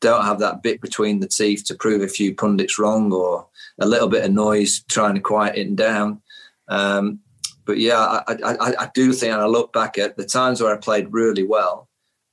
don't 0.00 0.24
have 0.24 0.40
that 0.40 0.62
bit 0.62 0.82
between 0.82 1.20
the 1.20 1.28
teeth 1.28 1.64
to 1.66 1.74
prove 1.74 2.02
a 2.02 2.08
few 2.08 2.34
pundits 2.34 2.78
wrong 2.78 3.12
or 3.12 3.48
a 3.80 3.86
little 3.86 4.08
bit 4.08 4.24
of 4.24 4.32
noise 4.32 4.84
trying 4.84 5.14
to 5.14 5.20
quiet 5.20 5.56
it 5.56 5.74
down. 5.74 6.22
Um, 6.68 7.20
but 7.64 7.78
yeah, 7.78 8.22
I, 8.26 8.36
I, 8.44 8.74
I, 8.80 8.90
do 8.94 9.12
think, 9.12 9.32
and 9.32 9.42
I 9.42 9.46
look 9.46 9.72
back 9.72 9.98
at 9.98 10.16
the 10.16 10.24
times 10.24 10.60
where 10.60 10.74
I 10.74 10.78
played 10.78 11.12
really 11.12 11.44
well. 11.44 11.88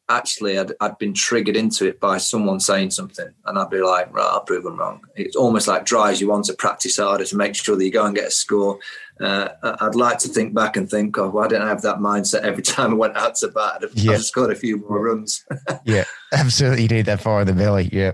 Actually, 0.09 0.57
I'd, 0.57 0.71
I'd 0.79 0.97
been 0.97 1.13
triggered 1.13 1.57
into 1.57 1.85
it 1.85 1.99
by 1.99 2.17
someone 2.17 2.59
saying 2.59 2.91
something, 2.91 3.27
and 3.45 3.59
I'd 3.59 3.69
be 3.69 3.81
like, 3.81 4.13
"Right, 4.13 4.23
I'll 4.23 4.41
prove 4.41 4.63
them 4.63 4.77
wrong." 4.77 5.01
It's 5.15 5.35
almost 5.35 5.67
like 5.67 5.85
drives 5.85 6.21
you 6.21 6.31
on 6.31 6.43
to 6.43 6.53
practice 6.53 6.97
harder 6.97 7.25
to 7.25 7.35
make 7.35 7.55
sure 7.55 7.75
that 7.75 7.83
you 7.83 7.91
go 7.91 8.05
and 8.05 8.15
get 8.15 8.29
a 8.29 8.31
score. 8.31 8.79
Uh, 9.19 9.49
I'd 9.61 9.95
like 9.95 10.19
to 10.19 10.29
think 10.29 10.53
back 10.53 10.77
and 10.77 10.89
think, 10.89 11.17
"Oh, 11.17 11.29
why 11.29 11.49
didn't 11.49 11.63
I 11.63 11.67
have 11.67 11.81
that 11.81 11.97
mindset 11.97 12.43
every 12.43 12.63
time 12.75 12.91
I 12.91 12.95
went 12.95 13.17
out 13.17 13.35
to 13.35 13.49
bat? 13.49 13.83
I'd 13.83 13.95
yeah. 13.95 14.17
scored 14.17 14.51
a 14.51 14.55
few 14.55 14.77
more 14.77 15.03
runs." 15.03 15.45
yeah, 15.83 16.05
absolutely. 16.33 16.83
You 16.83 16.89
need 16.89 17.05
that 17.07 17.21
fire 17.21 17.41
in 17.41 17.47
the 17.47 17.53
belly. 17.53 17.89
Yeah, 17.91 18.13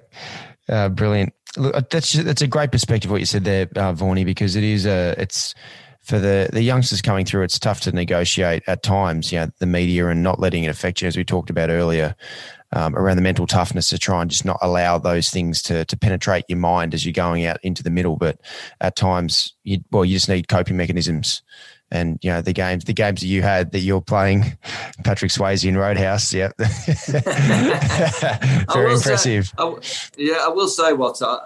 uh, 0.67 0.89
brilliant. 0.89 1.33
Look, 1.57 1.89
that's 1.89 2.13
that's 2.13 2.41
a 2.41 2.47
great 2.47 2.71
perspective 2.71 3.11
what 3.11 3.19
you 3.19 3.25
said 3.25 3.43
there, 3.43 3.67
uh, 3.75 3.93
Vaughany, 3.93 4.25
because 4.25 4.55
it 4.55 4.63
is 4.63 4.85
a 4.85 5.15
it's 5.17 5.53
for 6.01 6.19
the 6.19 6.49
the 6.51 6.61
youngsters 6.61 7.01
coming 7.01 7.25
through. 7.25 7.43
It's 7.43 7.59
tough 7.59 7.81
to 7.81 7.91
negotiate 7.91 8.63
at 8.67 8.83
times. 8.83 9.31
You 9.31 9.41
know, 9.41 9.51
the 9.59 9.65
media 9.65 10.07
and 10.07 10.23
not 10.23 10.39
letting 10.39 10.63
it 10.63 10.69
affect 10.69 11.01
you, 11.01 11.07
as 11.07 11.15
we 11.15 11.23
talked 11.23 11.49
about 11.49 11.69
earlier, 11.69 12.15
um, 12.71 12.95
around 12.95 13.17
the 13.17 13.21
mental 13.21 13.45
toughness 13.45 13.89
to 13.89 13.99
try 13.99 14.21
and 14.21 14.31
just 14.31 14.45
not 14.45 14.57
allow 14.61 14.97
those 14.97 15.29
things 15.29 15.61
to 15.63 15.85
to 15.85 15.97
penetrate 15.97 16.45
your 16.47 16.57
mind 16.57 16.93
as 16.93 17.05
you're 17.05 17.13
going 17.13 17.45
out 17.45 17.57
into 17.63 17.83
the 17.83 17.91
middle. 17.91 18.15
But 18.15 18.39
at 18.81 18.95
times, 18.95 19.53
you 19.63 19.79
well, 19.91 20.03
you 20.05 20.15
just 20.15 20.29
need 20.29 20.47
coping 20.47 20.77
mechanisms 20.77 21.43
and 21.93 22.19
you 22.21 22.29
know 22.29 22.41
the 22.41 22.51
games 22.51 22.83
the 22.85 22.93
games 22.93 23.21
that 23.21 23.27
you 23.27 23.41
had 23.41 23.71
that 23.71 23.79
you're 23.79 24.01
playing 24.01 24.57
Patrick 25.05 25.31
Swayze 25.31 25.63
in 25.65 25.77
Roadhouse 25.77 26.33
yeah. 26.33 26.51
Very 28.73 28.93
impressive 28.93 29.45
say, 29.45 29.53
I, 29.57 29.75
yeah 30.17 30.39
I 30.43 30.47
will 30.49 30.67
say 30.67 30.91
what 30.93 31.21
I, 31.21 31.37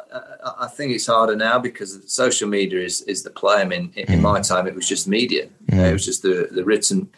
I, 0.62 0.68
think 0.68 0.94
it's 0.94 1.06
harder 1.06 1.36
now 1.36 1.60
because 1.60 2.00
social 2.12 2.48
media 2.48 2.82
is 2.82 3.02
is 3.04 3.24
the 3.24 3.30
play 3.30 3.58
I 3.58 3.66
mean 3.66 3.92
in, 3.96 4.14
in 4.14 4.20
mm. 4.20 4.24
my 4.24 4.42
time 4.42 4.68
it 4.68 4.76
was 4.76 4.88
just 4.88 5.08
media. 5.08 5.50
Mm. 5.70 5.90
it 5.90 5.94
was 5.94 6.06
just 6.06 6.24
the 6.24 6.48
the 6.50 6.64
written 6.64 7.10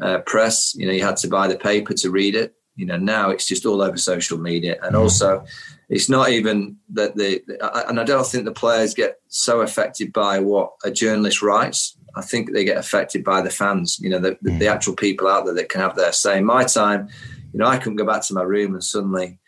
uh, 0.00 0.18
press. 0.26 0.74
You 0.74 0.86
know 0.86 0.92
you 0.92 1.04
had 1.04 1.16
to 1.18 1.28
buy 1.28 1.46
the 1.46 1.56
paper 1.56 1.94
to 1.94 2.10
read 2.10 2.34
it. 2.34 2.54
You 2.74 2.86
know 2.86 2.96
now 2.96 3.30
it's 3.30 3.46
just 3.46 3.64
all 3.64 3.80
over 3.80 3.96
social 3.96 4.38
media. 4.38 4.78
And 4.82 4.96
mm. 4.96 5.00
also 5.00 5.44
it's 5.92 6.08
not 6.08 6.30
even 6.30 6.76
that 6.94 7.16
the 7.16 7.42
and 7.86 8.00
I 8.00 8.04
don't 8.04 8.26
think 8.26 8.44
the 8.44 8.52
players 8.52 8.94
get 8.94 9.20
so 9.28 9.60
affected 9.60 10.12
by 10.12 10.40
what 10.40 10.72
a 10.84 10.90
journalist 10.90 11.42
writes 11.42 11.96
I 12.14 12.22
think 12.22 12.52
they 12.52 12.64
get 12.64 12.76
affected 12.76 13.24
by 13.24 13.40
the 13.40 13.50
fans, 13.50 13.98
you 14.00 14.10
know, 14.10 14.18
the, 14.18 14.32
mm. 14.32 14.58
the 14.58 14.68
actual 14.68 14.94
people 14.94 15.28
out 15.28 15.44
there 15.44 15.54
that 15.54 15.68
can 15.68 15.80
have 15.80 15.96
their 15.96 16.12
say. 16.12 16.38
In 16.38 16.44
My 16.44 16.64
time, 16.64 17.08
you 17.52 17.58
know, 17.58 17.66
I 17.66 17.78
couldn't 17.78 17.96
go 17.96 18.06
back 18.06 18.22
to 18.26 18.34
my 18.34 18.42
room 18.42 18.74
and 18.74 18.84
suddenly 18.84 19.38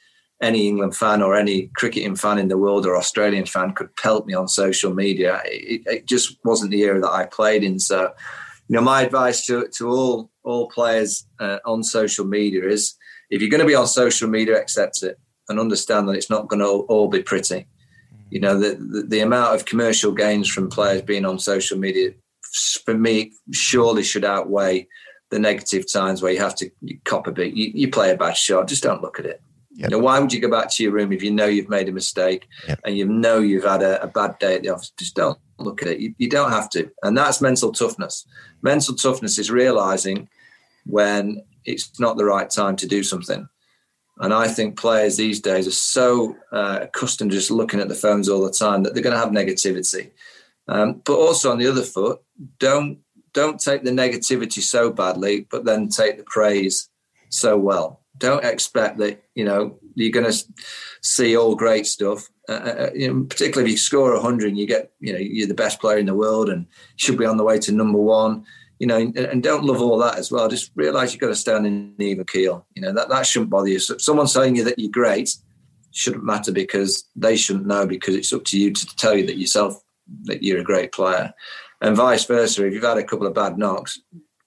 any 0.42 0.68
England 0.68 0.96
fan 0.96 1.22
or 1.22 1.36
any 1.36 1.70
cricketing 1.76 2.16
fan 2.16 2.38
in 2.38 2.48
the 2.48 2.58
world 2.58 2.86
or 2.86 2.96
Australian 2.96 3.46
fan 3.46 3.72
could 3.72 3.94
pelt 3.96 4.26
me 4.26 4.34
on 4.34 4.48
social 4.48 4.94
media. 4.94 5.40
It, 5.44 5.82
it 5.86 6.06
just 6.06 6.38
wasn't 6.44 6.70
the 6.70 6.82
era 6.82 7.00
that 7.00 7.10
I 7.10 7.26
played 7.26 7.64
in. 7.64 7.78
So, 7.78 8.12
you 8.68 8.76
know, 8.76 8.82
my 8.82 9.02
advice 9.02 9.46
to, 9.46 9.68
to 9.76 9.88
all 9.88 10.30
all 10.42 10.68
players 10.68 11.26
uh, 11.40 11.58
on 11.64 11.82
social 11.82 12.26
media 12.26 12.66
is 12.68 12.94
if 13.30 13.40
you're 13.40 13.50
going 13.50 13.62
to 13.62 13.66
be 13.66 13.74
on 13.74 13.86
social 13.86 14.28
media, 14.28 14.60
accept 14.60 15.02
it 15.02 15.18
and 15.48 15.60
understand 15.60 16.08
that 16.08 16.16
it's 16.16 16.30
not 16.30 16.48
going 16.48 16.60
to 16.60 16.66
all 16.66 17.08
be 17.08 17.22
pretty. 17.22 17.66
You 18.30 18.40
know, 18.40 18.58
the, 18.58 18.74
the, 18.74 19.02
the 19.02 19.20
amount 19.20 19.54
of 19.54 19.64
commercial 19.64 20.12
gains 20.12 20.48
from 20.48 20.68
players 20.68 21.02
being 21.02 21.24
on 21.24 21.38
social 21.38 21.78
media 21.78 22.12
for 22.84 22.94
me, 22.94 23.32
surely 23.52 24.02
should 24.02 24.24
outweigh 24.24 24.86
the 25.30 25.38
negative 25.38 25.90
times 25.90 26.22
where 26.22 26.32
you 26.32 26.38
have 26.38 26.54
to 26.56 26.70
cop 27.04 27.26
a 27.26 27.32
bit. 27.32 27.54
You, 27.54 27.70
you 27.74 27.90
play 27.90 28.10
a 28.10 28.16
bad 28.16 28.36
shot, 28.36 28.68
just 28.68 28.82
don't 28.82 29.02
look 29.02 29.18
at 29.18 29.26
it. 29.26 29.40
Yep. 29.72 29.90
You 29.90 29.96
know, 29.96 30.02
why 30.04 30.20
would 30.20 30.32
you 30.32 30.40
go 30.40 30.50
back 30.50 30.70
to 30.70 30.82
your 30.84 30.92
room 30.92 31.12
if 31.12 31.22
you 31.22 31.32
know 31.32 31.46
you've 31.46 31.68
made 31.68 31.88
a 31.88 31.92
mistake 31.92 32.46
yep. 32.68 32.78
and 32.84 32.96
you 32.96 33.06
know 33.06 33.40
you've 33.40 33.64
had 33.64 33.82
a, 33.82 34.00
a, 34.02 34.06
bad 34.06 34.38
day 34.38 34.54
at 34.54 34.62
the 34.62 34.68
office? 34.68 34.92
Just 34.96 35.16
don't 35.16 35.38
look 35.58 35.82
at 35.82 35.88
it. 35.88 35.98
You, 35.98 36.14
you 36.18 36.28
don't 36.28 36.52
have 36.52 36.70
to. 36.70 36.88
And 37.02 37.18
that's 37.18 37.40
mental 37.40 37.72
toughness. 37.72 38.24
Mental 38.62 38.94
toughness 38.94 39.36
is 39.36 39.50
realizing 39.50 40.28
when 40.86 41.42
it's 41.64 41.98
not 41.98 42.16
the 42.16 42.24
right 42.24 42.48
time 42.48 42.76
to 42.76 42.86
do 42.86 43.02
something. 43.02 43.48
And 44.18 44.32
I 44.32 44.46
think 44.48 44.78
players 44.78 45.16
these 45.16 45.40
days 45.40 45.66
are 45.66 45.72
so 45.72 46.36
uh, 46.52 46.80
accustomed 46.82 47.32
to 47.32 47.36
just 47.36 47.50
looking 47.50 47.80
at 47.80 47.88
the 47.88 47.94
phones 47.94 48.28
all 48.28 48.44
the 48.44 48.52
time 48.52 48.82
that 48.82 48.94
they're 48.94 49.02
going 49.02 49.16
to 49.16 49.20
have 49.20 49.30
negativity. 49.30 50.10
Um, 50.68 51.02
but 51.04 51.16
also 51.16 51.50
on 51.50 51.58
the 51.58 51.66
other 51.66 51.82
foot, 51.82 52.20
don't 52.58 52.98
don't 53.32 53.60
take 53.60 53.82
the 53.82 53.90
negativity 53.90 54.62
so 54.62 54.90
badly, 54.90 55.46
but 55.50 55.64
then 55.64 55.88
take 55.88 56.16
the 56.16 56.24
praise 56.24 56.88
so 57.28 57.58
well. 57.58 58.00
Don't 58.16 58.44
expect 58.44 58.98
that 58.98 59.24
you 59.34 59.44
know 59.44 59.78
you're 59.94 60.12
going 60.12 60.30
to 60.30 60.44
see 61.02 61.36
all 61.36 61.56
great 61.56 61.86
stuff. 61.86 62.28
Uh, 62.48 62.52
uh, 62.52 62.76
uh, 62.86 62.90
you 62.94 63.12
know, 63.12 63.24
particularly 63.24 63.70
if 63.70 63.72
you 63.72 63.78
score 63.78 64.18
hundred 64.20 64.48
and 64.48 64.58
you 64.58 64.66
get 64.66 64.92
you 65.00 65.12
know 65.12 65.18
you're 65.18 65.48
the 65.48 65.54
best 65.54 65.80
player 65.80 65.98
in 65.98 66.06
the 66.06 66.14
world 66.14 66.48
and 66.48 66.66
should 66.96 67.18
be 67.18 67.26
on 67.26 67.36
the 67.36 67.44
way 67.44 67.58
to 67.58 67.72
number 67.72 67.98
one. 67.98 68.44
You 68.84 68.88
know, 68.88 68.98
and, 68.98 69.16
and 69.16 69.42
don't 69.42 69.64
love 69.64 69.80
all 69.80 69.96
that 69.96 70.18
as 70.18 70.30
well. 70.30 70.46
Just 70.46 70.70
realize 70.74 71.14
you've 71.14 71.20
got 71.22 71.28
to 71.28 71.34
stand 71.34 71.66
in 71.66 71.94
even 71.98 72.26
keel. 72.26 72.66
You 72.74 72.82
know 72.82 72.92
that 72.92 73.08
that 73.08 73.26
shouldn't 73.26 73.48
bother 73.48 73.68
you. 73.68 73.78
So 73.78 73.96
someone 73.96 74.26
telling 74.26 74.56
you 74.56 74.64
that 74.64 74.78
you're 74.78 74.90
great 74.90 75.34
shouldn't 75.90 76.22
matter 76.22 76.52
because 76.52 77.08
they 77.16 77.34
shouldn't 77.34 77.64
know 77.64 77.86
because 77.86 78.14
it's 78.14 78.30
up 78.30 78.44
to 78.44 78.60
you 78.60 78.74
to 78.74 78.96
tell 78.96 79.16
you 79.16 79.24
that 79.26 79.38
yourself 79.38 79.82
that 80.24 80.42
you're 80.42 80.60
a 80.60 80.62
great 80.64 80.92
player. 80.92 81.32
And 81.80 81.96
vice 81.96 82.26
versa, 82.26 82.66
if 82.66 82.74
you've 82.74 82.82
had 82.82 82.98
a 82.98 83.04
couple 83.04 83.26
of 83.26 83.32
bad 83.32 83.56
knocks, 83.56 83.98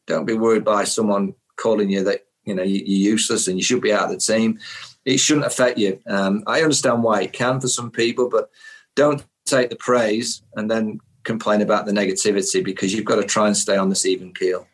don't 0.05 0.27
be 0.27 0.33
worried 0.33 0.63
by 0.63 0.83
someone 0.83 1.33
calling 1.55 1.89
you 1.89 2.03
that 2.03 2.27
you 2.45 2.53
know 2.53 2.61
you, 2.61 2.83
are 2.83 3.13
useless 3.13 3.47
and 3.47 3.57
you 3.57 3.63
should 3.63 3.81
be 3.81 3.91
out 3.91 4.03
of 4.03 4.11
the 4.11 4.17
team. 4.17 4.59
It 5.03 5.17
shouldn't 5.17 5.47
affect 5.47 5.79
you. 5.79 5.99
Um, 6.05 6.43
I 6.45 6.61
understand 6.61 7.01
why 7.01 7.23
it 7.23 7.33
can 7.33 7.59
for 7.59 7.69
some 7.69 7.89
people, 7.89 8.29
but 8.29 8.51
don't 8.95 9.25
take 9.47 9.71
the 9.71 9.77
praise 9.77 10.43
and 10.55 10.69
then 10.69 10.99
complain 11.27 11.61
about 11.61 11.85
the 11.85 11.91
negativity 11.91 12.63
because 12.63 12.93
you've 12.93 13.05
got 13.05 13.17
to 13.17 13.23
try 13.23 13.45
and 13.45 13.55
stay 13.55 13.77
on 13.77 13.89
this 13.89 14.05
even 14.05 14.33
keel. 14.33 14.65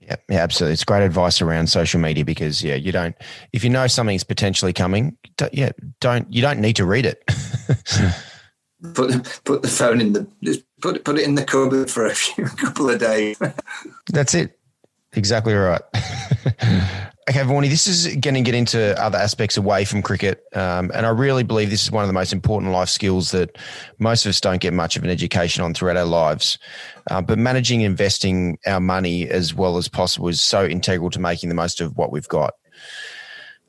Yeah, 0.00 0.16
yeah, 0.28 0.42
absolutely. 0.42 0.74
It's 0.74 0.84
great 0.84 1.02
advice 1.02 1.40
around 1.40 1.68
social 1.68 2.00
media 2.00 2.24
because 2.24 2.62
yeah, 2.62 2.74
you 2.74 2.92
don't 2.92 3.16
if 3.52 3.64
you 3.64 3.70
know 3.70 3.86
something's 3.86 4.24
potentially 4.24 4.72
coming, 4.72 5.16
don't, 5.36 5.54
yeah, 5.54 5.70
don't 6.00 6.32
you 6.32 6.42
don't 6.42 6.60
need 6.60 6.76
to 6.76 6.84
read 6.84 7.06
it. 7.06 7.24
put 8.94 9.40
put 9.44 9.62
the 9.62 9.68
phone 9.68 10.00
in 10.00 10.12
the 10.12 10.26
put 10.80 11.04
put 11.04 11.18
it 11.18 11.24
in 11.24 11.36
the 11.36 11.44
cupboard 11.44 11.90
for 11.90 12.06
a 12.06 12.14
few 12.14 12.44
couple 12.62 12.90
of 12.90 12.98
days. 12.98 13.40
That's 14.12 14.34
it. 14.34 14.58
Exactly 15.14 15.52
right. 15.52 15.82
okay, 17.28 17.40
Vaughany, 17.40 17.68
this 17.68 17.86
is 17.86 18.16
going 18.16 18.34
to 18.34 18.40
get 18.40 18.54
into 18.54 18.98
other 19.02 19.18
aspects 19.18 19.58
away 19.58 19.84
from 19.84 20.00
cricket. 20.00 20.42
Um, 20.54 20.90
and 20.94 21.04
I 21.04 21.10
really 21.10 21.42
believe 21.42 21.68
this 21.68 21.82
is 21.82 21.90
one 21.90 22.02
of 22.02 22.08
the 22.08 22.14
most 22.14 22.32
important 22.32 22.72
life 22.72 22.88
skills 22.88 23.30
that 23.32 23.58
most 23.98 24.24
of 24.24 24.30
us 24.30 24.40
don't 24.40 24.60
get 24.60 24.72
much 24.72 24.96
of 24.96 25.04
an 25.04 25.10
education 25.10 25.62
on 25.62 25.74
throughout 25.74 25.98
our 25.98 26.06
lives. 26.06 26.58
Uh, 27.10 27.20
but 27.20 27.38
managing 27.38 27.82
investing 27.82 28.58
our 28.66 28.80
money 28.80 29.28
as 29.28 29.54
well 29.54 29.76
as 29.76 29.86
possible 29.86 30.28
is 30.28 30.40
so 30.40 30.64
integral 30.64 31.10
to 31.10 31.20
making 31.20 31.50
the 31.50 31.54
most 31.54 31.82
of 31.82 31.96
what 31.98 32.10
we've 32.10 32.28
got. 32.28 32.54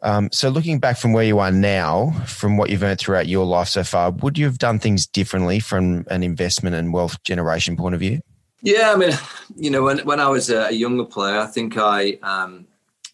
Um, 0.01 0.29
so, 0.33 0.49
looking 0.49 0.79
back 0.79 0.97
from 0.97 1.13
where 1.13 1.23
you 1.23 1.39
are 1.39 1.51
now, 1.51 2.11
from 2.25 2.57
what 2.57 2.69
you've 2.69 2.83
earned 2.83 2.99
throughout 2.99 3.27
your 3.27 3.45
life 3.45 3.69
so 3.69 3.85
far, 3.85 4.11
would 4.11 4.37
you 4.37 4.45
have 4.45 4.57
done 4.57 4.77
things 4.77 5.07
differently 5.07 5.61
from 5.61 6.05
an 6.09 6.23
investment 6.23 6.75
and 6.75 6.93
wealth 6.93 7.23
generation 7.23 7.77
point 7.77 7.95
of 7.95 8.01
view? 8.01 8.19
Yeah, 8.63 8.93
I 8.93 8.95
mean, 8.95 9.11
you 9.57 9.69
know, 9.69 9.83
when 9.83 9.99
when 9.99 10.21
I 10.21 10.29
was 10.29 10.49
a 10.49 10.71
younger 10.71 11.03
player, 11.03 11.37
I 11.37 11.47
think 11.47 11.77
I, 11.77 12.17
um, 12.23 12.65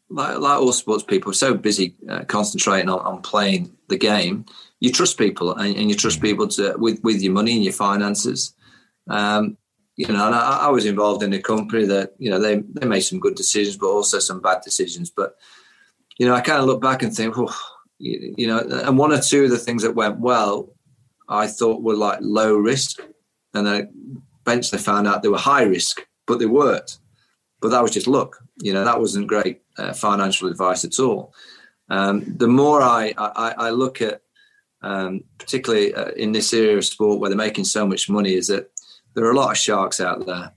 like, 0.07 0.37
like 0.37 0.59
all 0.59 0.71
sports 0.71 1.03
people, 1.03 1.33
so 1.33 1.55
busy 1.55 1.95
uh, 2.07 2.23
concentrating 2.25 2.87
on, 2.87 2.99
on 2.99 3.21
playing 3.23 3.75
the 3.87 3.97
game. 3.97 4.45
You 4.79 4.91
trust 4.91 5.17
people, 5.17 5.55
and, 5.55 5.75
and, 5.75 5.89
you 5.89 5.95
trust 5.95 6.21
people 6.21 6.47
to 6.49 6.75
with 6.77 7.03
with 7.03 7.21
your 7.23 7.33
money 7.33 7.55
and 7.55 7.63
your 7.63 7.73
finances. 7.73 8.53
Um, 9.09 9.57
you 9.95 10.07
know, 10.07 10.27
and 10.27 10.35
I, 10.35 10.67
I, 10.67 10.69
was 10.69 10.85
involved 10.85 11.23
in 11.23 11.33
a 11.33 11.41
company 11.41 11.85
that 11.87 12.13
you 12.19 12.29
know 12.29 12.39
they 12.39 12.57
they 12.75 12.85
made 12.85 13.01
some 13.01 13.19
good 13.19 13.33
decisions, 13.33 13.75
but 13.75 13.87
also 13.87 14.19
some 14.19 14.41
bad 14.41 14.61
decisions. 14.63 15.09
But 15.09 15.35
you 16.19 16.27
know, 16.27 16.35
I 16.35 16.41
kind 16.41 16.59
of 16.59 16.65
look 16.65 16.79
back 16.79 17.01
and 17.01 17.13
think, 17.13 17.39
oh, 17.39 17.53
you, 17.97 18.35
you 18.37 18.47
know, 18.47 18.59
and 18.59 18.99
one 18.99 19.11
or 19.11 19.19
two 19.19 19.45
of 19.45 19.49
the 19.49 19.57
things 19.57 19.81
that 19.81 19.95
went 19.95 20.19
well, 20.19 20.69
I 21.27 21.47
thought 21.47 21.81
were 21.81 21.95
like 21.95 22.19
low 22.21 22.55
risk, 22.55 23.01
and 23.55 23.89
Eventually 24.49 24.81
found 24.81 25.07
out 25.07 25.21
they 25.21 25.29
were 25.29 25.37
high 25.37 25.61
risk, 25.61 26.07
but 26.25 26.39
they 26.39 26.47
weren't. 26.47 26.97
But 27.61 27.69
that 27.69 27.83
was 27.83 27.91
just 27.91 28.07
luck. 28.07 28.37
You 28.57 28.73
know, 28.73 28.83
that 28.83 28.99
wasn't 28.99 29.27
great 29.27 29.61
uh, 29.77 29.93
financial 29.93 30.49
advice 30.49 30.83
at 30.83 30.99
all. 30.99 31.33
Um, 31.89 32.23
the 32.37 32.47
more 32.47 32.81
I, 32.81 33.13
I, 33.17 33.53
I 33.57 33.69
look 33.69 34.01
at, 34.01 34.21
um, 34.81 35.23
particularly 35.37 35.93
uh, 35.93 36.11
in 36.11 36.31
this 36.31 36.51
area 36.51 36.77
of 36.77 36.85
sport 36.85 37.19
where 37.19 37.29
they're 37.29 37.37
making 37.37 37.65
so 37.65 37.85
much 37.85 38.09
money, 38.09 38.33
is 38.33 38.47
that 38.47 38.71
there 39.13 39.23
are 39.25 39.31
a 39.31 39.35
lot 39.35 39.51
of 39.51 39.57
sharks 39.57 39.99
out 39.99 40.25
there. 40.25 40.51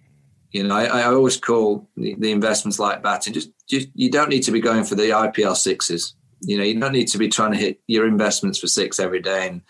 You 0.53 0.63
know, 0.63 0.75
I, 0.75 0.85
I 0.85 1.05
always 1.05 1.37
call 1.37 1.87
the, 1.97 2.15
the, 2.19 2.33
investments 2.33 2.79
like 2.79 3.03
batting. 3.03 3.35
Just, 3.35 3.51
just 3.69 3.89
you 3.95 4.11
don't 4.11 4.29
need 4.31 4.43
to 4.45 4.53
be 4.53 4.61
going 4.61 4.85
for 4.85 4.95
the 4.95 5.11
IPL 5.11 5.57
sixes. 5.57 6.15
You 6.41 6.57
know, 6.57 6.65
you 6.65 6.81
don't 6.81 6.93
need 6.93 7.09
to 7.09 7.19
be 7.19 7.29
trying 7.29 7.53
to 7.53 7.59
hit 7.59 7.81
your 7.87 8.07
investments 8.07 8.59
for 8.59 8.67
six 8.67 8.99
every 8.99 9.21
day 9.21 9.49
and 9.49 9.63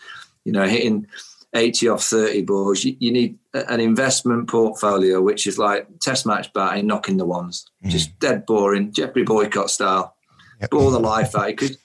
you 0.43 0.51
know 0.51 0.65
hitting 0.65 1.07
80 1.53 1.87
off 1.89 2.03
30 2.03 2.41
balls. 2.43 2.83
You, 2.83 2.95
you, 2.99 3.11
need 3.11 3.37
an 3.53 3.79
investment 3.79 4.49
portfolio, 4.49 5.21
which 5.21 5.45
is 5.47 5.57
like 5.57 5.87
test 5.99 6.25
match 6.25 6.51
batting, 6.53 6.87
knocking 6.87 7.17
the 7.17 7.25
ones, 7.25 7.65
mm. 7.83 7.89
just 7.89 8.17
dead 8.19 8.45
boring, 8.45 8.91
Geoffrey 8.91 9.23
Boycott 9.23 9.69
style. 9.69 10.15
Yep. 10.61 10.69
Ball 10.71 10.91
the 10.91 10.99
life 10.99 11.35
out 11.35 11.47
because 11.47 11.77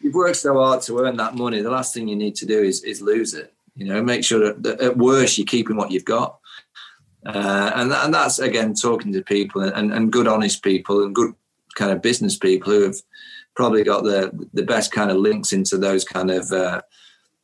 you've 0.00 0.14
worked 0.14 0.36
so 0.36 0.54
hard 0.54 0.82
to 0.82 0.98
earn 1.00 1.16
that 1.16 1.34
money. 1.34 1.60
The 1.60 1.70
last 1.70 1.94
thing 1.94 2.08
you 2.08 2.16
need 2.16 2.36
to 2.36 2.46
do 2.46 2.62
is, 2.62 2.82
is 2.84 3.00
lose 3.00 3.34
it. 3.34 3.52
You 3.74 3.86
know, 3.86 4.02
make 4.02 4.24
sure 4.24 4.40
that, 4.40 4.62
that 4.62 4.80
at 4.80 4.96
worst 4.96 5.38
you're 5.38 5.46
keeping 5.46 5.76
what 5.76 5.90
you've 5.90 6.04
got. 6.04 6.38
Uh, 7.24 7.72
and, 7.74 7.92
and 7.92 8.14
that's 8.14 8.38
again 8.38 8.72
talking 8.74 9.12
to 9.12 9.22
people 9.22 9.62
and, 9.62 9.92
and 9.92 10.12
good 10.12 10.28
honest 10.28 10.62
people 10.62 11.02
and 11.02 11.14
good 11.14 11.34
kind 11.74 11.90
of 11.90 12.00
business 12.00 12.38
people 12.38 12.72
who 12.72 12.82
have 12.82 12.96
probably 13.56 13.82
got 13.82 14.04
the 14.04 14.30
the 14.54 14.62
best 14.62 14.92
kind 14.92 15.10
of 15.10 15.16
links 15.16 15.52
into 15.52 15.76
those 15.76 16.04
kind 16.04 16.30
of 16.30 16.52
uh, 16.52 16.80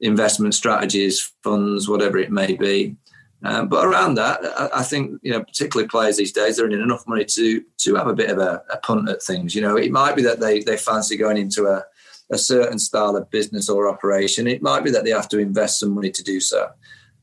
investment 0.02 0.54
strategies, 0.54 1.32
funds, 1.42 1.88
whatever 1.88 2.18
it 2.18 2.30
may 2.30 2.54
be. 2.54 2.96
Um, 3.44 3.68
but 3.68 3.84
around 3.84 4.14
that, 4.16 4.40
I, 4.44 4.80
I, 4.80 4.82
think 4.82 5.18
you 5.22 5.32
know, 5.32 5.42
particularly 5.42 5.88
players 5.88 6.16
these 6.16 6.32
days, 6.32 6.56
they're 6.56 6.66
earning 6.66 6.80
enough 6.80 7.08
money 7.08 7.24
to 7.24 7.62
to 7.78 7.94
have 7.96 8.06
a 8.06 8.14
bit 8.14 8.30
of 8.30 8.38
a, 8.38 8.62
a, 8.70 8.76
punt 8.78 9.08
at 9.08 9.22
things. 9.22 9.54
You 9.54 9.62
know, 9.62 9.76
it 9.76 9.90
might 9.90 10.14
be 10.14 10.22
that 10.22 10.38
they 10.38 10.60
they 10.60 10.76
fancy 10.76 11.16
going 11.16 11.38
into 11.38 11.66
a, 11.66 11.84
a 12.30 12.38
certain 12.38 12.78
style 12.78 13.16
of 13.16 13.30
business 13.30 13.68
or 13.68 13.88
operation. 13.88 14.46
It 14.46 14.62
might 14.62 14.84
be 14.84 14.92
that 14.92 15.04
they 15.04 15.10
have 15.10 15.28
to 15.30 15.38
invest 15.38 15.80
some 15.80 15.90
money 15.90 16.10
to 16.10 16.22
do 16.22 16.38
so. 16.38 16.70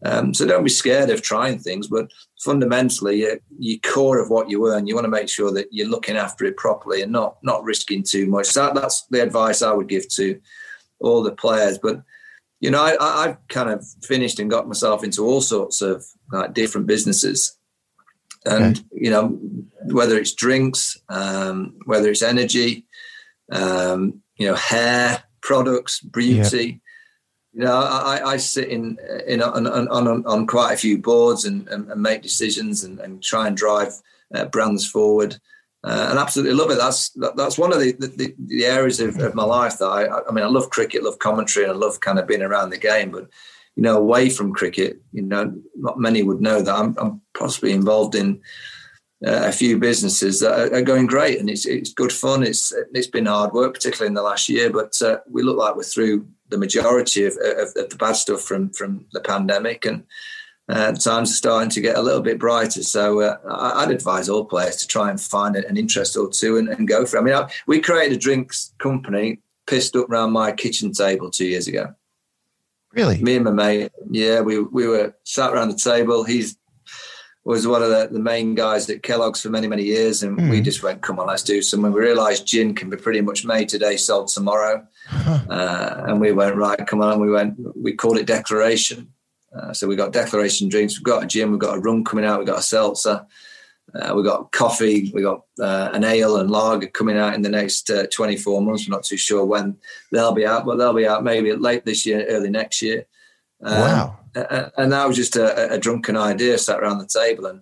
Um, 0.03 0.33
so 0.33 0.45
don't 0.45 0.63
be 0.63 0.69
scared 0.69 1.09
of 1.09 1.21
trying 1.21 1.59
things, 1.59 1.87
but 1.87 2.09
fundamentally, 2.41 3.21
your, 3.21 3.37
your, 3.57 3.79
core 3.79 4.19
of 4.19 4.29
what 4.29 4.49
you 4.49 4.65
earn, 4.67 4.87
you 4.87 4.95
want 4.95 5.05
to 5.05 5.09
make 5.09 5.27
sure 5.27 5.51
that 5.51 5.67
you're 5.71 5.89
looking 5.89 6.15
after 6.15 6.45
it 6.45 6.57
properly 6.57 7.01
and 7.01 7.11
not 7.11 7.37
not 7.43 7.63
risking 7.63 8.03
too 8.03 8.27
much. 8.27 8.47
So 8.47 8.71
that's 8.73 9.05
the 9.07 9.21
advice 9.21 9.61
I 9.61 9.71
would 9.71 9.87
give 9.87 10.07
to 10.15 10.39
all 10.99 11.23
the 11.23 11.31
players. 11.31 11.77
But 11.77 12.01
you 12.59 12.71
know, 12.71 12.97
I, 12.99 13.27
have 13.27 13.37
kind 13.47 13.69
of 13.69 13.85
finished 14.03 14.39
and 14.39 14.49
got 14.49 14.67
myself 14.67 15.03
into 15.03 15.25
all 15.25 15.41
sorts 15.41 15.81
of 15.81 16.05
like 16.31 16.53
different 16.53 16.87
businesses, 16.87 17.57
and 18.45 18.77
okay. 18.77 18.87
you 18.91 19.09
know, 19.09 19.39
whether 19.85 20.17
it's 20.17 20.33
drinks, 20.33 20.97
um, 21.07 21.75
whether 21.85 22.09
it's 22.09 22.21
energy, 22.21 22.85
um, 23.51 24.21
you 24.37 24.47
know, 24.47 24.55
hair 24.55 25.23
products, 25.41 26.01
beauty. 26.01 26.81
You 27.53 27.65
know, 27.65 27.73
I, 27.73 28.33
I 28.33 28.37
sit 28.37 28.67
in 28.69 28.97
in 29.25 29.41
on, 29.41 29.65
on, 29.65 29.87
on, 29.87 30.25
on 30.25 30.47
quite 30.47 30.73
a 30.73 30.77
few 30.77 30.97
boards 30.99 31.45
and, 31.45 31.67
and, 31.69 31.89
and 31.89 32.01
make 32.01 32.21
decisions 32.21 32.83
and, 32.83 32.99
and, 32.99 33.23
try 33.23 33.47
and 33.47 33.57
drive 33.57 33.93
uh, 34.33 34.45
brands 34.45 34.87
forward. 34.87 35.39
Uh, 35.81 36.07
and 36.09 36.19
absolutely 36.19 36.53
love 36.53 36.71
it. 36.71 36.77
That's 36.77 37.09
that, 37.11 37.37
that's 37.37 37.57
one 37.57 37.71
of 37.71 37.79
the, 37.79 37.93
the, 37.93 38.35
the 38.37 38.65
areas 38.65 38.99
of, 38.99 39.17
of, 39.19 39.33
my 39.33 39.45
life 39.45 39.77
that 39.77 39.85
I, 39.85 40.27
I 40.27 40.31
mean, 40.33 40.43
I 40.43 40.47
love 40.47 40.69
cricket, 40.69 41.03
love 41.03 41.19
commentary, 41.19 41.65
and 41.65 41.73
I 41.73 41.75
love 41.75 42.01
kind 42.01 42.19
of 42.19 42.27
being 42.27 42.41
around 42.41 42.71
the 42.71 42.77
game. 42.77 43.11
But 43.11 43.29
you 43.77 43.83
know, 43.83 43.95
away 43.95 44.29
from 44.29 44.53
cricket, 44.53 45.01
you 45.13 45.21
know, 45.21 45.53
not 45.75 45.97
many 45.97 46.21
would 46.21 46.41
know 46.41 46.61
that 46.61 46.75
I'm, 46.75 46.97
I'm 46.97 47.21
possibly 47.33 47.71
involved 47.71 48.13
in 48.13 48.41
uh, 49.25 49.47
a 49.47 49.53
few 49.53 49.77
businesses 49.77 50.41
that 50.41 50.51
are, 50.51 50.75
are, 50.75 50.81
going 50.81 51.07
great, 51.07 51.39
and 51.39 51.49
it's 51.49 51.65
it's 51.65 51.93
good 51.93 52.11
fun. 52.11 52.43
It's 52.43 52.73
it's 52.93 53.07
been 53.07 53.27
hard 53.27 53.53
work, 53.53 53.73
particularly 53.73 54.07
in 54.07 54.15
the 54.15 54.21
last 54.21 54.49
year, 54.49 54.69
but 54.69 55.01
uh, 55.01 55.19
we 55.29 55.43
look 55.43 55.57
like 55.57 55.77
we're 55.77 55.83
through 55.83 56.27
the 56.49 56.57
majority 56.57 57.25
of, 57.25 57.37
of, 57.37 57.69
of 57.77 57.89
the 57.89 57.95
bad 57.97 58.17
stuff 58.17 58.41
from 58.41 58.71
from 58.71 59.05
the 59.13 59.21
pandemic 59.21 59.85
and 59.85 60.03
uh, 60.69 60.91
times 60.93 61.31
are 61.31 61.35
starting 61.35 61.69
to 61.71 61.81
get 61.81 61.97
a 61.97 62.01
little 62.01 62.21
bit 62.21 62.39
brighter. 62.39 62.83
So 62.83 63.21
uh, 63.21 63.37
I'd 63.75 63.91
advise 63.91 64.29
all 64.29 64.45
players 64.45 64.75
to 64.77 64.87
try 64.87 65.09
and 65.09 65.19
find 65.19 65.55
an 65.55 65.77
interest 65.77 66.15
or 66.15 66.29
two 66.29 66.57
and, 66.57 66.69
and 66.69 66.87
go 66.87 67.05
for 67.05 67.17
it. 67.17 67.21
I 67.21 67.23
mean, 67.23 67.33
I, 67.33 67.49
we 67.67 67.81
created 67.81 68.15
a 68.15 68.19
drinks 68.19 68.73
company 68.77 69.39
pissed 69.67 69.95
up 69.95 70.09
around 70.09 70.31
my 70.31 70.51
kitchen 70.51 70.91
table 70.91 71.29
two 71.29 71.47
years 71.47 71.67
ago. 71.67 71.93
Really? 72.93 73.21
Me 73.21 73.35
and 73.35 73.45
my 73.45 73.51
mate. 73.51 73.91
Yeah, 74.09 74.41
we 74.41 74.59
we 74.59 74.87
were 74.87 75.15
sat 75.23 75.53
around 75.53 75.69
the 75.69 75.77
table. 75.77 76.23
He's 76.23 76.57
was 77.49 77.65
one 77.65 77.81
of 77.81 77.89
the, 77.89 78.07
the 78.11 78.19
main 78.19 78.53
guys 78.53 78.87
at 78.91 79.01
Kellogg's 79.01 79.41
for 79.41 79.49
many, 79.49 79.67
many 79.67 79.83
years. 79.83 80.21
And 80.21 80.37
mm. 80.37 80.51
we 80.51 80.57
hmm. 80.57 80.63
just 80.63 80.83
went, 80.83 81.01
come 81.01 81.19
on, 81.19 81.27
let's 81.27 81.41
do 81.41 81.63
something. 81.63 81.91
We 81.91 81.99
realized 81.99 82.45
gin 82.45 82.75
can 82.75 82.91
be 82.91 82.97
pretty 82.97 83.21
much 83.21 83.43
made 83.43 83.69
today, 83.69 83.97
sold 83.97 84.27
tomorrow. 84.27 84.85
Huh. 85.07 85.39
Uh, 85.49 86.05
and 86.09 86.21
we 86.21 86.31
went, 86.31 86.55
right, 86.57 86.85
come 86.85 87.01
on. 87.01 87.19
We 87.19 87.31
went, 87.31 87.55
we 87.75 87.93
called 87.93 88.17
it 88.17 88.27
Declaration. 88.27 89.11
Uh, 89.55 89.73
so 89.73 89.87
we've 89.87 89.97
got 89.97 90.13
declaration 90.13 90.69
drinks. 90.69 90.97
We've 90.97 91.03
got 91.03 91.23
a 91.23 91.27
gin. 91.27 91.51
We've 91.51 91.59
got 91.59 91.77
a 91.77 91.81
rum 91.81 92.03
coming 92.03 92.25
out. 92.25 92.39
We've 92.39 92.47
got 92.47 92.59
a 92.59 92.63
seltzer. 92.63 93.25
Uh, 93.95 94.13
we've 94.15 94.25
got 94.25 94.51
coffee. 94.51 95.11
We've 95.13 95.23
got 95.23 95.45
uh, 95.59 95.89
an 95.93 96.03
ale 96.03 96.37
and 96.37 96.51
lager 96.51 96.87
coming 96.87 97.17
out 97.17 97.33
in 97.33 97.41
the 97.41 97.49
next 97.49 97.89
uh, 97.89 98.05
24 98.11 98.61
months. 98.61 98.87
We're 98.87 98.95
not 98.95 99.03
too 99.03 99.17
sure 99.17 99.45
when 99.45 99.77
they'll 100.11 100.33
be 100.33 100.45
out, 100.45 100.65
but 100.65 100.77
they'll 100.77 100.93
be 100.93 101.07
out 101.07 101.23
maybe 101.23 101.53
late 101.53 101.85
this 101.85 102.05
year, 102.05 102.25
early 102.27 102.49
next 102.49 102.81
year. 102.81 103.05
Um, 103.63 103.79
wow. 103.79 104.19
And 104.77 104.91
that 104.91 105.07
was 105.07 105.17
just 105.17 105.35
a, 105.35 105.73
a, 105.73 105.77
drunken 105.79 106.15
idea 106.15 106.57
sat 106.57 106.79
around 106.79 106.99
the 106.99 107.07
table. 107.07 107.47
And, 107.47 107.61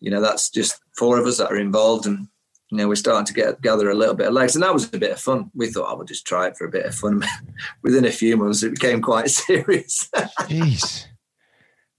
you 0.00 0.10
know, 0.10 0.20
that's 0.20 0.48
just 0.48 0.80
four 0.96 1.18
of 1.18 1.26
us 1.26 1.38
that 1.38 1.52
are 1.52 1.58
involved. 1.58 2.06
And, 2.06 2.26
you 2.70 2.78
know, 2.78 2.88
we're 2.88 2.94
starting 2.96 3.26
to 3.26 3.34
get 3.34 3.60
gather 3.60 3.90
a 3.90 3.94
little 3.94 4.14
bit 4.14 4.28
of 4.28 4.32
legs. 4.32 4.56
And 4.56 4.62
that 4.62 4.72
was 4.72 4.92
a 4.92 4.98
bit 4.98 5.12
of 5.12 5.20
fun. 5.20 5.50
We 5.54 5.70
thought 5.70 5.90
I 5.90 5.94
would 5.94 6.08
just 6.08 6.26
try 6.26 6.46
it 6.46 6.56
for 6.56 6.64
a 6.64 6.70
bit 6.70 6.86
of 6.86 6.94
fun. 6.94 7.22
Within 7.82 8.06
a 8.06 8.10
few 8.10 8.36
months, 8.36 8.62
it 8.62 8.72
became 8.72 9.02
quite 9.02 9.30
serious. 9.30 10.08
Jeez. 10.14 11.06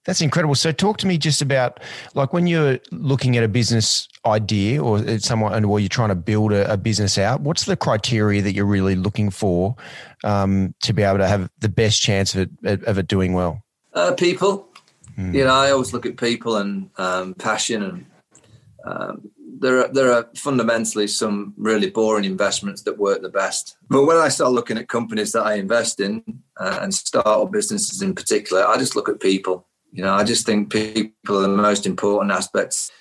That's 0.05 0.21
incredible. 0.21 0.55
So, 0.55 0.71
talk 0.71 0.97
to 0.97 1.07
me 1.07 1.17
just 1.17 1.41
about 1.41 1.79
like 2.15 2.33
when 2.33 2.47
you're 2.47 2.79
looking 2.91 3.37
at 3.37 3.43
a 3.43 3.47
business 3.47 4.07
idea 4.25 4.81
or 4.83 4.99
it's 4.99 5.27
someone, 5.27 5.63
or 5.63 5.79
you're 5.79 5.89
trying 5.89 6.09
to 6.09 6.15
build 6.15 6.53
a, 6.53 6.73
a, 6.73 6.77
business 6.77 7.17
out. 7.17 7.41
What's 7.41 7.65
the 7.65 7.75
criteria 7.75 8.41
that 8.41 8.53
you're 8.53 8.65
really 8.65 8.95
looking 8.95 9.29
for 9.29 9.75
um, 10.23 10.73
to 10.83 10.93
be 10.93 11.03
able 11.03 11.19
to 11.19 11.27
have 11.27 11.49
the 11.59 11.69
best 11.69 12.01
chance 12.01 12.35
of 12.35 12.49
it 12.63 12.83
of 12.83 12.97
it 12.97 13.07
doing 13.07 13.33
well? 13.33 13.63
Uh, 13.93 14.13
people. 14.13 14.67
Mm. 15.17 15.35
You 15.35 15.45
know, 15.45 15.53
I 15.53 15.71
always 15.71 15.93
look 15.93 16.05
at 16.05 16.17
people 16.17 16.57
and 16.57 16.89
um, 16.97 17.33
passion 17.35 17.83
and 17.83 18.05
um, 18.85 19.29
there 19.59 19.79
are 19.79 19.87
there 19.89 20.11
are 20.11 20.27
fundamentally 20.35 21.07
some 21.07 21.53
really 21.57 21.89
boring 21.89 22.25
investments 22.25 22.81
that 22.83 22.97
work 22.97 23.21
the 23.21 23.29
best. 23.29 23.77
But 23.89 24.05
when 24.05 24.17
I 24.17 24.29
start 24.29 24.51
looking 24.51 24.77
at 24.77 24.89
companies 24.89 25.33
that 25.33 25.45
I 25.45 25.55
invest 25.55 25.99
in 25.99 26.23
uh, 26.59 26.79
and 26.81 26.93
startup 26.93 27.51
businesses 27.51 28.01
in 28.01 28.15
particular, 28.15 28.65
I 28.65 28.77
just 28.77 28.95
look 28.95 29.07
at 29.07 29.19
people. 29.19 29.67
You 29.91 30.03
know, 30.03 30.13
I 30.13 30.23
just 30.23 30.45
think 30.45 30.71
people 30.71 31.37
are 31.37 31.41
the 31.41 31.49
most 31.49 31.85
important 31.85 32.31
aspects. 32.31 32.91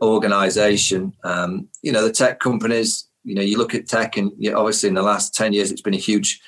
Organization. 0.00 1.14
Um, 1.22 1.68
you 1.82 1.92
know, 1.92 2.02
the 2.02 2.12
tech 2.12 2.40
companies. 2.40 3.08
You 3.24 3.36
know, 3.36 3.42
you 3.42 3.56
look 3.56 3.74
at 3.74 3.86
tech, 3.86 4.16
and 4.16 4.32
you 4.36 4.50
know, 4.50 4.58
obviously 4.58 4.88
in 4.88 4.96
the 4.96 5.02
last 5.02 5.34
ten 5.34 5.52
years, 5.52 5.70
it's 5.70 5.80
been 5.80 5.94
a 5.94 5.98
huge, 5.98 6.40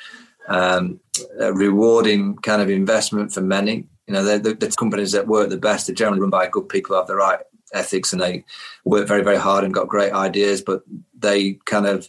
um, 0.49 0.99
rewarding 1.39 2.35
kind 2.37 2.61
of 2.61 2.69
investment 2.69 3.33
for 3.33 3.43
many. 3.43 3.87
You 4.09 4.15
know, 4.15 4.25
the, 4.25 4.55
the, 4.55 4.75
companies 4.77 5.13
that 5.13 5.29
work 5.29 5.49
the 5.49 5.57
best 5.57 5.89
are 5.89 5.95
generally 5.95 6.21
run 6.21 6.31
by 6.31 6.49
good 6.49 6.69
people 6.69 6.97
have 6.97 7.07
the 7.07 7.15
right 7.15 7.39
ethics 7.73 8.13
and 8.13 8.21
they 8.21 8.45
work 8.85 9.07
very, 9.09 9.23
very 9.23 9.37
hard 9.37 9.65
and 9.65 9.73
got 9.73 9.89
great 9.89 10.13
ideas, 10.13 10.63
but 10.63 10.83
they 11.19 11.55
kind 11.65 11.87
of 11.87 12.09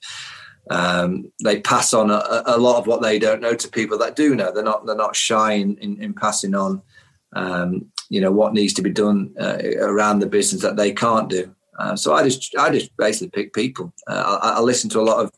um, 0.69 1.31
they 1.43 1.59
pass 1.59 1.93
on 1.93 2.09
a, 2.09 2.43
a, 2.47 2.57
lot 2.57 2.79
of 2.79 2.87
what 2.87 3.01
they 3.01 3.19
don't 3.19 3.41
know 3.41 3.53
to 3.53 3.67
people 3.67 3.99
that 3.99 4.15
do 4.15 4.33
know. 4.33 4.51
They're 4.51 4.63
not 4.63 4.85
they're 4.85 4.95
not 4.95 5.15
shy 5.15 5.53
in, 5.53 5.77
in, 5.77 6.01
in 6.01 6.13
passing 6.13 6.55
on, 6.55 6.81
um, 7.35 7.85
you 8.09 8.21
know, 8.21 8.31
what 8.31 8.53
needs 8.53 8.73
to 8.73 8.81
be 8.81 8.89
done 8.89 9.33
uh, 9.39 9.57
around 9.79 10.19
the 10.19 10.25
business 10.25 10.61
that 10.61 10.77
they 10.77 10.91
can't 10.91 11.29
do. 11.29 11.53
Uh, 11.77 11.95
so 11.95 12.13
I 12.13 12.23
just 12.23 12.55
I 12.57 12.69
just 12.69 12.95
basically 12.97 13.29
pick 13.29 13.53
people. 13.53 13.93
Uh, 14.07 14.39
I, 14.41 14.49
I, 14.51 14.59
listen 14.61 14.89
to 14.91 15.01
a 15.01 15.03
lot 15.03 15.23
of 15.23 15.31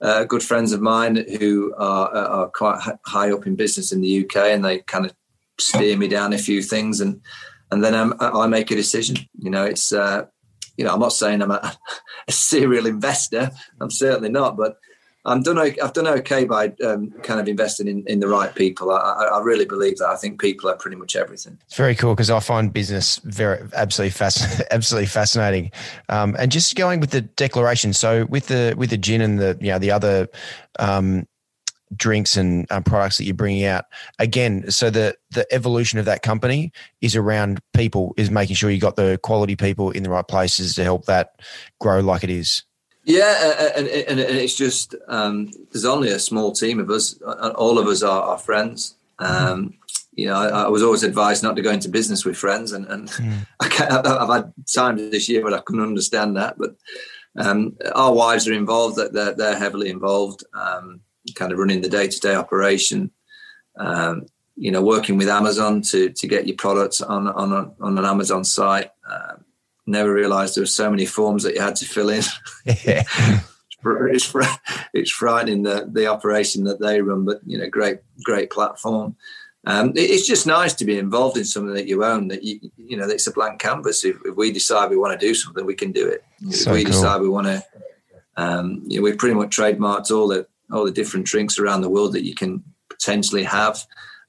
uh, 0.00 0.24
good 0.24 0.42
friends 0.42 0.72
of 0.72 0.80
mine 0.80 1.16
who 1.38 1.74
are, 1.76 2.08
are 2.08 2.48
quite 2.48 2.80
high 3.04 3.30
up 3.30 3.46
in 3.46 3.56
business 3.56 3.92
in 3.92 4.00
the 4.00 4.24
UK, 4.24 4.36
and 4.36 4.64
they 4.64 4.78
kind 4.80 5.04
of 5.04 5.14
steer 5.58 5.96
me 5.96 6.08
down 6.08 6.32
a 6.32 6.38
few 6.38 6.62
things, 6.62 7.00
and 7.00 7.20
and 7.70 7.84
then 7.84 7.94
I'm, 7.94 8.14
i 8.20 8.46
make 8.46 8.70
a 8.70 8.76
decision. 8.76 9.18
You 9.38 9.50
know, 9.50 9.64
it's 9.64 9.92
uh, 9.92 10.24
you 10.78 10.84
know 10.84 10.94
I'm 10.94 11.00
not 11.00 11.12
saying 11.12 11.42
I'm 11.42 11.50
a, 11.50 11.76
a, 12.28 12.32
serial 12.32 12.86
investor. 12.86 13.50
I'm 13.78 13.90
certainly 13.90 14.30
not, 14.30 14.56
but 14.56 14.78
I'm 15.26 15.42
done. 15.42 15.58
I've 15.58 15.92
done 15.92 16.06
okay 16.06 16.44
by 16.44 16.72
um, 16.84 17.10
kind 17.22 17.40
of 17.40 17.48
investing 17.48 17.88
in, 17.88 18.04
in 18.06 18.20
the 18.20 18.28
right 18.28 18.54
people. 18.54 18.92
I, 18.92 19.28
I, 19.32 19.40
really 19.40 19.64
believe 19.64 19.98
that. 19.98 20.08
I 20.08 20.14
think 20.14 20.40
people 20.40 20.70
are 20.70 20.76
pretty 20.76 20.96
much 20.96 21.16
everything. 21.16 21.58
It's 21.66 21.76
very 21.76 21.96
cool 21.96 22.14
because 22.14 22.30
I 22.30 22.38
find 22.38 22.72
business 22.72 23.18
very 23.24 23.60
absolutely 23.74 24.12
fascinating. 24.12 24.66
absolutely 24.70 25.08
fascinating. 25.08 25.72
Um, 26.08 26.36
and 26.38 26.52
just 26.52 26.76
going 26.76 27.00
with 27.00 27.10
the 27.10 27.22
declaration. 27.22 27.92
So 27.92 28.26
with 28.26 28.46
the 28.46 28.74
with 28.78 28.90
the 28.90 28.96
gin 28.96 29.20
and 29.20 29.40
the 29.40 29.58
you 29.60 29.72
know 29.72 29.80
the 29.80 29.90
other 29.90 30.28
um, 30.78 31.26
drinks 31.96 32.36
and 32.36 32.70
um, 32.70 32.84
products 32.84 33.18
that 33.18 33.24
you're 33.24 33.34
bringing 33.34 33.64
out 33.64 33.84
again 34.18 34.68
so 34.68 34.90
the 34.90 35.16
the 35.30 35.46
evolution 35.54 36.00
of 36.00 36.04
that 36.04 36.20
company 36.20 36.72
is 37.00 37.14
around 37.14 37.60
people 37.74 38.12
is 38.16 38.28
making 38.28 38.56
sure 38.56 38.70
you 38.70 38.80
got 38.80 38.96
the 38.96 39.20
quality 39.22 39.54
people 39.54 39.92
in 39.92 40.02
the 40.02 40.10
right 40.10 40.26
places 40.26 40.74
to 40.74 40.82
help 40.82 41.04
that 41.04 41.40
grow 41.78 42.00
like 42.00 42.24
it 42.24 42.30
is 42.30 42.64
yeah 43.06 43.72
and, 43.76 43.88
and, 43.88 44.20
and 44.20 44.36
it's 44.36 44.54
just 44.54 44.94
um, 45.08 45.50
there's 45.72 45.84
only 45.84 46.10
a 46.10 46.18
small 46.18 46.52
team 46.52 46.78
of 46.80 46.90
us 46.90 47.18
all 47.22 47.78
of 47.78 47.86
us 47.86 48.02
are, 48.02 48.22
are 48.22 48.38
friends 48.38 48.96
um, 49.18 49.72
you 50.12 50.26
know 50.26 50.34
I, 50.34 50.48
I, 50.48 50.68
was 50.68 50.82
always 50.82 51.02
advised 51.02 51.42
not 51.42 51.56
to 51.56 51.62
go 51.62 51.70
into 51.70 51.88
business 51.88 52.24
with 52.24 52.36
friends 52.36 52.72
and, 52.72 52.86
and 52.86 53.08
mm. 53.08 53.46
I 53.60 53.66
have 53.88 54.28
had 54.28 54.52
times 54.74 55.10
this 55.10 55.28
year 55.28 55.42
where 55.42 55.54
i 55.54 55.60
couldn't 55.60 55.82
understand 55.82 56.36
that 56.36 56.58
but 56.58 56.76
um, 57.38 57.76
our 57.94 58.12
wives 58.12 58.48
are 58.48 58.52
involved 58.52 58.96
that 58.96 59.12
they're, 59.12 59.34
they're 59.34 59.58
heavily 59.58 59.90
involved 59.90 60.44
um, 60.54 61.00
kind 61.34 61.52
of 61.52 61.58
running 61.58 61.80
the 61.80 61.88
day 61.88 62.08
to 62.08 62.20
day 62.20 62.34
operation. 62.34 63.10
Um, 63.78 64.26
you 64.56 64.70
know, 64.70 64.82
working 64.82 65.18
with 65.18 65.28
Amazon 65.28 65.82
to 65.82 66.10
to 66.10 66.26
get 66.26 66.46
your 66.46 66.56
products 66.56 67.00
on 67.00 67.28
on 67.28 67.74
on 67.80 67.98
an 67.98 68.04
Amazon 68.04 68.42
site. 68.42 68.90
Uh, 69.08 69.34
never 69.86 70.12
realised 70.12 70.56
there 70.56 70.62
were 70.62 70.66
so 70.66 70.90
many 70.90 71.06
forms 71.06 71.42
that 71.42 71.54
you 71.54 71.60
had 71.60 71.76
to 71.76 71.84
fill 71.84 72.10
in. 72.10 72.22
it's 73.84 74.34
it's 74.92 75.10
frightening 75.10 75.62
the 75.62 75.88
the 75.90 76.06
operation 76.06 76.64
that 76.64 76.80
they 76.80 77.00
run, 77.00 77.24
but 77.24 77.40
you 77.46 77.58
know, 77.58 77.68
great 77.68 77.98
great 78.22 78.50
platform. 78.50 79.16
Um, 79.68 79.92
it's 79.96 80.26
just 80.26 80.46
nice 80.46 80.74
to 80.74 80.84
be 80.84 80.96
involved 80.96 81.36
in 81.36 81.44
something 81.44 81.74
that 81.74 81.88
you 81.88 82.04
own. 82.04 82.28
That 82.28 82.44
you 82.44 82.60
you 82.76 82.96
know, 82.96 83.08
it's 83.08 83.26
a 83.26 83.32
blank 83.32 83.60
canvas. 83.60 84.04
If, 84.04 84.16
if 84.24 84.36
we 84.36 84.52
decide 84.52 84.90
we 84.90 84.96
want 84.96 85.18
to 85.18 85.26
do 85.26 85.34
something, 85.34 85.66
we 85.66 85.74
can 85.74 85.92
do 85.92 86.08
it. 86.08 86.24
So 86.50 86.70
if 86.70 86.76
we 86.76 86.84
cool. 86.84 86.92
decide 86.92 87.20
we 87.20 87.28
want 87.28 87.48
to, 87.48 87.64
um, 88.36 88.82
you 88.86 88.98
know, 88.98 89.04
we've 89.04 89.18
pretty 89.18 89.34
much 89.34 89.56
trademarked 89.56 90.10
all 90.10 90.28
the 90.28 90.46
all 90.72 90.84
the 90.84 90.92
different 90.92 91.26
drinks 91.26 91.58
around 91.58 91.80
the 91.80 91.90
world 91.90 92.12
that 92.12 92.24
you 92.24 92.34
can 92.34 92.62
potentially 92.88 93.42
have. 93.44 93.84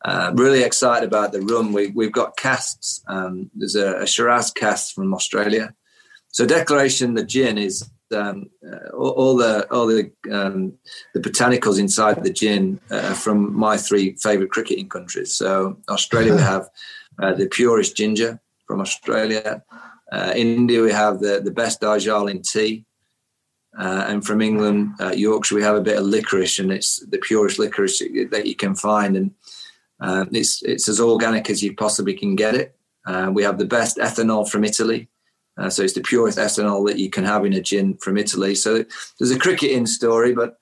Uh, 0.07 0.31
really 0.35 0.63
excited 0.63 1.05
about 1.05 1.33
the 1.33 1.41
rum. 1.41 1.73
We, 1.73 1.87
we've 1.87 2.13
got 2.13 2.37
casks. 2.37 3.03
Um, 3.09 3.51
there's 3.53 3.75
a, 3.75 4.03
a, 4.03 4.07
Shiraz 4.07 4.51
cask 4.51 4.95
from 4.95 5.13
Australia. 5.13 5.73
So 6.29 6.45
Declaration, 6.45 7.15
the 7.15 7.25
gin 7.25 7.57
is 7.57 7.89
um, 8.15 8.49
uh, 8.65 8.95
all, 8.95 9.09
all, 9.09 9.35
the 9.35 9.67
all 9.69 9.85
the 9.85 10.09
um, 10.31 10.75
the 11.13 11.19
botanicals 11.19 11.77
inside 11.77 12.23
the 12.23 12.31
gin 12.31 12.79
uh, 12.89 13.15
from 13.15 13.53
my 13.53 13.75
three 13.75 14.15
favourite 14.15 14.49
cricketing 14.49 14.87
countries. 14.87 15.35
So 15.35 15.77
Australia, 15.89 16.35
we 16.35 16.41
have 16.55 16.69
uh, 17.21 17.33
the 17.33 17.47
purest 17.47 17.97
ginger 17.97 18.39
from 18.65 18.79
Australia. 18.79 19.61
Uh, 20.09 20.31
India, 20.33 20.81
we 20.81 20.93
have 20.93 21.19
the 21.19 21.41
the 21.43 21.51
best 21.51 21.81
Darjeeling 21.81 22.43
tea. 22.43 22.85
Uh, 23.77 24.05
and 24.07 24.25
from 24.25 24.41
England, 24.41 24.93
uh, 24.99 25.11
Yorkshire, 25.11 25.53
we 25.53 25.61
have 25.61 25.75
a 25.75 25.81
bit 25.81 25.97
of 25.97 26.05
licorice, 26.05 26.57
and 26.57 26.71
it's 26.71 27.05
the 27.07 27.19
purest 27.19 27.59
licorice 27.59 27.99
that 28.31 28.47
you 28.47 28.55
can 28.55 28.73
find, 28.73 29.15
and 29.15 29.31
uh, 29.99 30.25
it's 30.31 30.61
it's 30.63 30.87
as 30.87 30.99
organic 30.99 31.49
as 31.49 31.63
you 31.63 31.75
possibly 31.75 32.13
can 32.13 32.35
get 32.35 32.55
it. 32.55 32.75
Uh, 33.05 33.31
we 33.33 33.43
have 33.43 33.57
the 33.57 33.65
best 33.65 33.97
ethanol 33.97 34.47
from 34.47 34.63
Italy, 34.63 35.07
uh, 35.57 35.69
so 35.69 35.83
it's 35.83 35.93
the 35.93 36.01
purest 36.01 36.37
ethanol 36.37 36.85
that 36.87 36.99
you 36.99 37.09
can 37.09 37.23
have 37.23 37.45
in 37.45 37.53
a 37.53 37.61
gin 37.61 37.97
from 37.97 38.17
Italy. 38.17 38.53
So 38.53 38.83
there's 39.17 39.31
a 39.31 39.39
cricketing 39.39 39.85
story, 39.87 40.33
but 40.33 40.57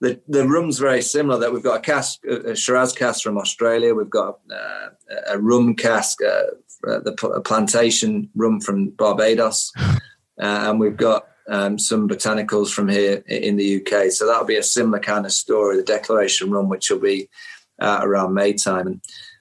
the 0.00 0.20
the 0.28 0.46
rum's 0.46 0.78
very 0.78 1.02
similar. 1.02 1.38
That 1.38 1.52
we've 1.52 1.62
got 1.62 1.78
a 1.78 1.82
cask, 1.82 2.24
a 2.24 2.54
Shiraz 2.54 2.92
cask 2.92 3.22
from 3.22 3.38
Australia. 3.38 3.94
We've 3.94 4.10
got 4.10 4.40
uh, 4.50 4.88
a 5.28 5.38
rum 5.38 5.74
cask, 5.74 6.18
the 6.18 7.42
plantation 7.44 8.30
rum 8.34 8.60
from 8.60 8.90
Barbados, 8.90 9.72
and 10.38 10.78
we've 10.78 10.96
got 10.96 11.28
um, 11.48 11.78
some 11.78 12.08
botanicals 12.08 12.72
from 12.72 12.88
here 12.88 13.22
in 13.26 13.56
the 13.56 13.80
UK. 13.80 14.10
So 14.10 14.26
that'll 14.26 14.44
be 14.44 14.56
a 14.56 14.62
similar 14.62 14.98
kind 14.98 15.24
of 15.24 15.32
story, 15.32 15.76
the 15.76 15.82
Declaration 15.82 16.50
Rum, 16.50 16.68
which 16.68 16.90
will 16.90 16.98
be 16.98 17.28
uh, 17.80 18.00
around 18.02 18.34
May 18.34 18.52
time. 18.52 18.86
And 18.86 19.00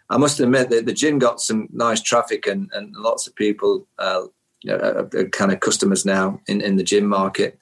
I 0.10 0.18
must 0.18 0.40
admit 0.40 0.70
that 0.70 0.86
the 0.86 0.94
gin 0.94 1.20
got 1.20 1.40
some 1.40 1.68
nice 1.72 2.02
traffic 2.02 2.48
and, 2.48 2.70
and 2.74 2.96
lots 2.96 3.28
of 3.28 3.36
people, 3.36 3.88
uh, 3.98 4.24
are, 4.70 5.10
are 5.14 5.30
kind 5.30 5.52
of 5.52 5.60
customers 5.60 6.06
now 6.06 6.42
in, 6.48 6.62
in 6.62 6.76
the 6.76 6.84
gin 6.84 7.08
market 7.08 7.60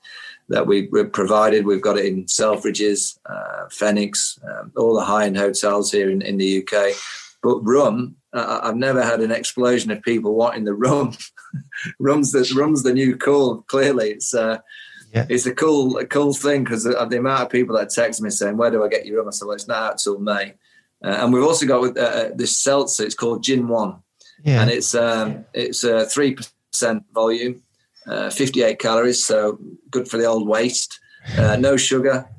that 0.50 0.68
we, 0.68 0.90
have 0.96 1.12
provided. 1.12 1.66
We've 1.66 1.82
got 1.82 1.98
it 1.98 2.06
in 2.06 2.26
Selfridges, 2.26 3.18
uh, 3.26 3.68
Phoenix, 3.70 4.40
um, 4.48 4.72
all 4.76 4.96
the 4.96 5.06
high 5.06 5.26
end 5.26 5.38
hotels 5.38 5.92
here 5.92 6.10
in, 6.10 6.22
in 6.22 6.38
the 6.38 6.60
UK. 6.64 6.96
But 7.42 7.60
rum, 7.60 8.16
uh, 8.34 8.62
I've 8.64 8.76
never 8.76 9.04
had 9.04 9.22
an 9.22 9.32
explosion 9.32 9.92
of 9.92 10.02
people 10.02 10.36
wanting 10.36 10.64
the 10.64 10.74
rum. 10.74 11.14
rum's 12.00 12.32
the 12.32 12.52
rum's 12.56 12.84
the 12.84 12.94
new 12.94 13.18
cool. 13.18 13.64
Clearly, 13.64 14.12
it's 14.12 14.34
uh, 14.34 14.60
yeah. 15.14 15.26
it's 15.30 15.46
a 15.46 15.54
cool 15.54 15.98
a 15.98 16.06
cool 16.06 16.34
thing 16.34 16.64
because 16.64 16.86
of 16.86 17.10
the 17.10 17.18
amount 17.18 17.44
of 17.44 17.50
people 17.50 17.76
that 17.78 17.90
text 17.90 18.22
me 18.22 18.30
saying, 18.30 18.58
"Where 18.58 18.72
do 18.72 18.84
I 18.84 18.88
get 18.88 19.06
your 19.06 19.18
rum?" 19.18 19.28
I 19.28 19.32
said, 19.32 19.46
"Well, 19.46 19.56
it's 19.56 19.68
not 19.68 19.92
out 19.92 19.98
till 19.98 20.20
May." 20.20 20.54
Uh, 21.04 21.18
and 21.20 21.34
we've 21.34 21.44
also 21.44 21.66
got 21.66 21.82
with 21.82 21.98
uh, 21.98 22.02
uh, 22.02 22.30
this 22.34 22.58
seltzer. 22.58 23.04
It's 23.04 23.16
called 23.16 23.44
Gin 23.44 23.68
One, 23.68 24.02
yeah. 24.44 24.62
and 24.62 24.70
it's 24.70 24.96
um, 24.96 25.46
it's 25.54 25.84
a 25.84 26.06
three 26.06 26.38
percent 26.72 27.04
volume, 27.14 27.62
uh, 28.08 28.30
fifty 28.30 28.64
eight 28.64 28.80
calories, 28.80 29.24
so 29.24 29.60
good 29.90 30.08
for 30.08 30.18
the 30.18 30.26
old 30.26 30.48
waist. 30.48 31.00
Uh, 31.38 31.56
no 31.56 31.78
sugar, 31.78 32.30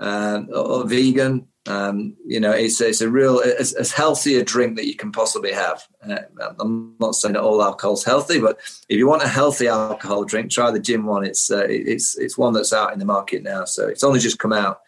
uh, 0.00 0.42
or 0.54 0.86
vegan, 0.86 1.48
um, 1.68 2.16
you 2.24 2.40
know, 2.40 2.50
it's 2.50 2.80
it's 2.80 3.02
a 3.02 3.10
real 3.10 3.40
as, 3.40 3.74
as, 3.74 3.92
healthy 3.92 4.36
a 4.36 4.44
drink 4.44 4.76
that 4.76 4.86
you 4.86 4.96
can 4.96 5.12
possibly 5.12 5.52
have. 5.52 5.86
Uh, 6.08 6.20
I'm 6.58 6.94
not 6.98 7.14
saying 7.14 7.34
that 7.34 7.42
all 7.42 7.62
alcohol's 7.62 8.04
healthy, 8.04 8.40
but 8.40 8.58
if 8.88 8.96
you 8.96 9.06
want 9.06 9.22
a 9.22 9.28
healthy 9.28 9.68
alcohol 9.68 10.24
drink, 10.24 10.50
try 10.50 10.70
the 10.70 10.80
gin 10.80 11.04
one. 11.04 11.26
It's 11.26 11.50
uh, 11.50 11.66
it's 11.68 12.16
it's 12.16 12.38
one 12.38 12.54
that's 12.54 12.72
out 12.72 12.94
in 12.94 12.98
the 12.98 13.04
market 13.04 13.42
now, 13.42 13.66
so 13.66 13.86
it's 13.86 14.02
only 14.02 14.18
just 14.18 14.38
come 14.38 14.54
out. 14.54 14.80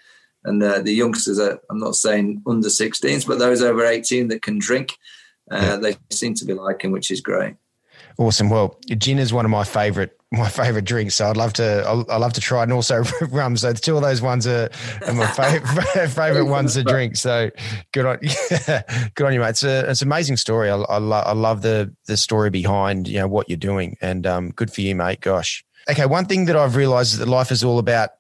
And 0.45 0.63
uh, 0.63 0.81
the 0.81 0.93
youngsters 0.93 1.39
are, 1.39 1.61
I'm 1.71 1.79
not 1.79 1.97
saying 1.97 2.43
under 2.47 2.69
16s, 2.69 3.27
but 3.27 3.39
those 3.39 3.63
over 3.63 3.85
18 3.85 4.29
that 4.29 4.43
can 4.43 4.59
drink, 4.59 4.97
uh, 5.51 5.77
they 5.77 5.97
seem 6.11 6.35
to 6.35 6.45
be 6.45 6.55
liking, 6.55 6.93
which 6.93 7.11
is 7.11 7.21
great. 7.21 7.57
Awesome. 8.19 8.49
Well, 8.49 8.79
gin 8.87 9.19
is 9.19 9.33
one 9.33 9.45
of 9.45 9.51
my 9.51 9.65
favorite 9.65 10.21
my 10.33 10.49
favorite 10.49 10.85
drink. 10.85 11.11
So 11.11 11.29
I'd 11.29 11.37
love 11.37 11.53
to, 11.55 11.85
I 12.09 12.17
love 12.17 12.33
to 12.35 12.41
try 12.41 12.63
and 12.63 12.73
also 12.73 13.03
rum. 13.31 13.57
So 13.57 13.73
two 13.73 13.97
of 13.97 14.03
those 14.03 14.23
ones 14.23 14.47
are, 14.47 14.71
are 15.07 15.13
my 15.13 15.27
favorite, 15.27 16.09
favorite 16.11 16.45
ones 16.45 16.75
to 16.75 16.85
drink. 16.85 17.17
So 17.17 17.51
good 17.93 18.07
on, 18.07 18.19
yeah, 18.51 18.83
good 19.15 19.27
on 19.27 19.33
you, 19.33 19.41
mate. 19.41 19.51
It's 19.51 19.65
a, 19.65 19.91
it's 19.91 20.03
an 20.03 20.09
amazing 20.09 20.37
story. 20.37 20.71
I, 20.71 20.77
I, 20.77 20.99
lo- 20.99 21.25
I 21.27 21.33
love 21.33 21.63
the, 21.63 21.93
the 22.07 22.17
story 22.17 22.51
behind, 22.51 23.09
you 23.09 23.19
know, 23.19 23.27
what 23.27 23.49
you're 23.49 23.57
doing 23.57 23.97
and 24.01 24.25
um, 24.27 24.51
good 24.51 24.73
for 24.73 24.83
you, 24.83 24.95
mate. 24.95 25.21
Gosh. 25.21 25.65
Okay. 25.91 26.07
One 26.07 26.27
thing 26.27 26.45
that 26.45 26.55
I've 26.55 26.77
realized 26.77 27.15
is 27.15 27.19
that 27.19 27.29
life 27.29 27.51
is 27.51 27.65
all 27.65 27.81
about 27.81 28.11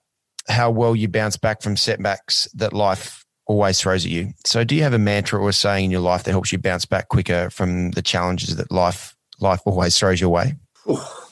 how 0.50 0.70
well 0.70 0.94
you 0.94 1.08
bounce 1.08 1.36
back 1.36 1.62
from 1.62 1.76
setbacks 1.76 2.48
that 2.54 2.72
life 2.72 3.24
always 3.46 3.80
throws 3.80 4.04
at 4.04 4.10
you. 4.10 4.32
So 4.44 4.62
do 4.64 4.76
you 4.76 4.82
have 4.82 4.92
a 4.92 4.98
mantra 4.98 5.40
or 5.40 5.48
a 5.48 5.52
saying 5.52 5.86
in 5.86 5.90
your 5.90 6.00
life 6.00 6.24
that 6.24 6.30
helps 6.30 6.52
you 6.52 6.58
bounce 6.58 6.84
back 6.84 7.08
quicker 7.08 7.50
from 7.50 7.90
the 7.92 8.02
challenges 8.02 8.56
that 8.56 8.70
life, 8.70 9.16
life 9.40 9.60
always 9.64 9.98
throws 9.98 10.20
your 10.20 10.30
way? 10.30 10.54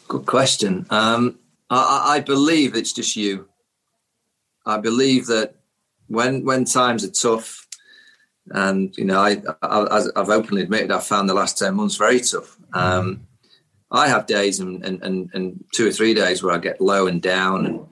Good 0.08 0.26
question. 0.26 0.86
Um, 0.90 1.38
I, 1.70 2.16
I 2.16 2.20
believe 2.20 2.74
it's 2.74 2.92
just 2.92 3.16
you. 3.16 3.48
I 4.66 4.78
believe 4.78 5.26
that 5.26 5.54
when 6.08 6.44
when 6.44 6.64
times 6.64 7.04
are 7.04 7.10
tough, 7.10 7.66
and 8.50 8.96
you 8.96 9.04
know, 9.04 9.20
I, 9.20 9.42
I 9.62 10.02
have 10.16 10.30
openly 10.30 10.62
admitted 10.62 10.90
I've 10.90 11.06
found 11.06 11.28
the 11.28 11.34
last 11.34 11.58
ten 11.58 11.74
months 11.74 11.96
very 11.96 12.20
tough. 12.20 12.56
Um, 12.72 13.26
I 13.90 14.08
have 14.08 14.26
days 14.26 14.60
and 14.60 14.84
and 14.84 15.30
and 15.32 15.64
two 15.72 15.86
or 15.88 15.92
three 15.92 16.14
days 16.14 16.42
where 16.42 16.54
I 16.54 16.58
get 16.58 16.80
low 16.80 17.06
and 17.06 17.22
down, 17.22 17.66
and 17.66 17.86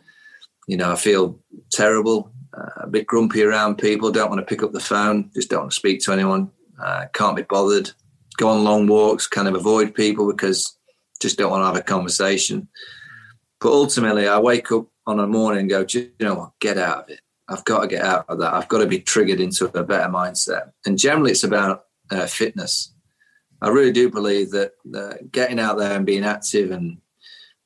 you 0.66 0.76
know, 0.76 0.92
I 0.92 0.96
feel 0.96 1.40
terrible, 1.72 2.32
uh, 2.56 2.82
a 2.82 2.86
bit 2.86 3.06
grumpy 3.06 3.42
around 3.42 3.76
people. 3.76 4.10
Don't 4.10 4.30
want 4.30 4.40
to 4.40 4.46
pick 4.46 4.62
up 4.62 4.72
the 4.72 4.80
phone. 4.80 5.30
Just 5.34 5.50
don't 5.50 5.60
want 5.60 5.72
to 5.72 5.76
speak 5.76 6.00
to 6.00 6.12
anyone. 6.12 6.50
Uh, 6.82 7.06
can't 7.12 7.36
be 7.36 7.42
bothered. 7.42 7.90
Go 8.36 8.48
on 8.48 8.64
long 8.64 8.86
walks. 8.86 9.26
Kind 9.26 9.48
of 9.48 9.54
avoid 9.54 9.94
people 9.94 10.30
because 10.30 10.76
just 11.20 11.38
don't 11.38 11.50
want 11.50 11.62
to 11.62 11.66
have 11.66 11.76
a 11.76 11.82
conversation. 11.82 12.68
But 13.60 13.72
ultimately, 13.72 14.28
I 14.28 14.38
wake 14.38 14.70
up 14.72 14.86
on 15.06 15.20
a 15.20 15.26
morning 15.26 15.60
and 15.60 15.70
go, 15.70 15.86
you 15.88 16.10
know 16.20 16.34
what? 16.34 16.52
Get 16.60 16.78
out 16.78 17.04
of 17.04 17.10
it. 17.10 17.20
I've 17.48 17.64
got 17.64 17.82
to 17.82 17.86
get 17.86 18.02
out 18.02 18.26
of 18.28 18.38
that. 18.38 18.52
I've 18.52 18.68
got 18.68 18.78
to 18.78 18.86
be 18.86 19.00
triggered 19.00 19.40
into 19.40 19.66
a 19.66 19.84
better 19.84 20.10
mindset. 20.10 20.72
And 20.84 20.98
generally, 20.98 21.30
it's 21.30 21.44
about 21.44 21.84
uh, 22.10 22.26
fitness. 22.26 22.92
I 23.62 23.68
really 23.68 23.92
do 23.92 24.10
believe 24.10 24.50
that 24.50 24.72
uh, 24.94 25.14
getting 25.30 25.60
out 25.60 25.78
there 25.78 25.92
and 25.92 26.04
being 26.04 26.24
active 26.24 26.70
and 26.70 26.98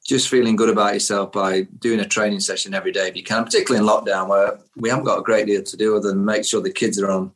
just 0.04 0.28
feeling 0.28 0.56
good 0.56 0.70
about 0.70 0.94
yourself 0.94 1.32
by 1.32 1.62
doing 1.78 2.00
a 2.00 2.06
training 2.06 2.40
session 2.40 2.74
every 2.74 2.92
day 2.92 3.08
if 3.08 3.16
you 3.16 3.22
can, 3.22 3.44
particularly 3.44 3.84
in 3.84 3.90
lockdown 3.90 4.28
where 4.28 4.58
we 4.76 4.88
haven't 4.88 5.04
got 5.04 5.18
a 5.18 5.22
great 5.22 5.46
deal 5.46 5.62
to 5.62 5.76
do 5.76 5.96
other 5.96 6.08
than 6.08 6.24
make 6.24 6.44
sure 6.44 6.60
the 6.60 6.72
kids 6.72 7.00
are 7.00 7.10
on 7.10 7.32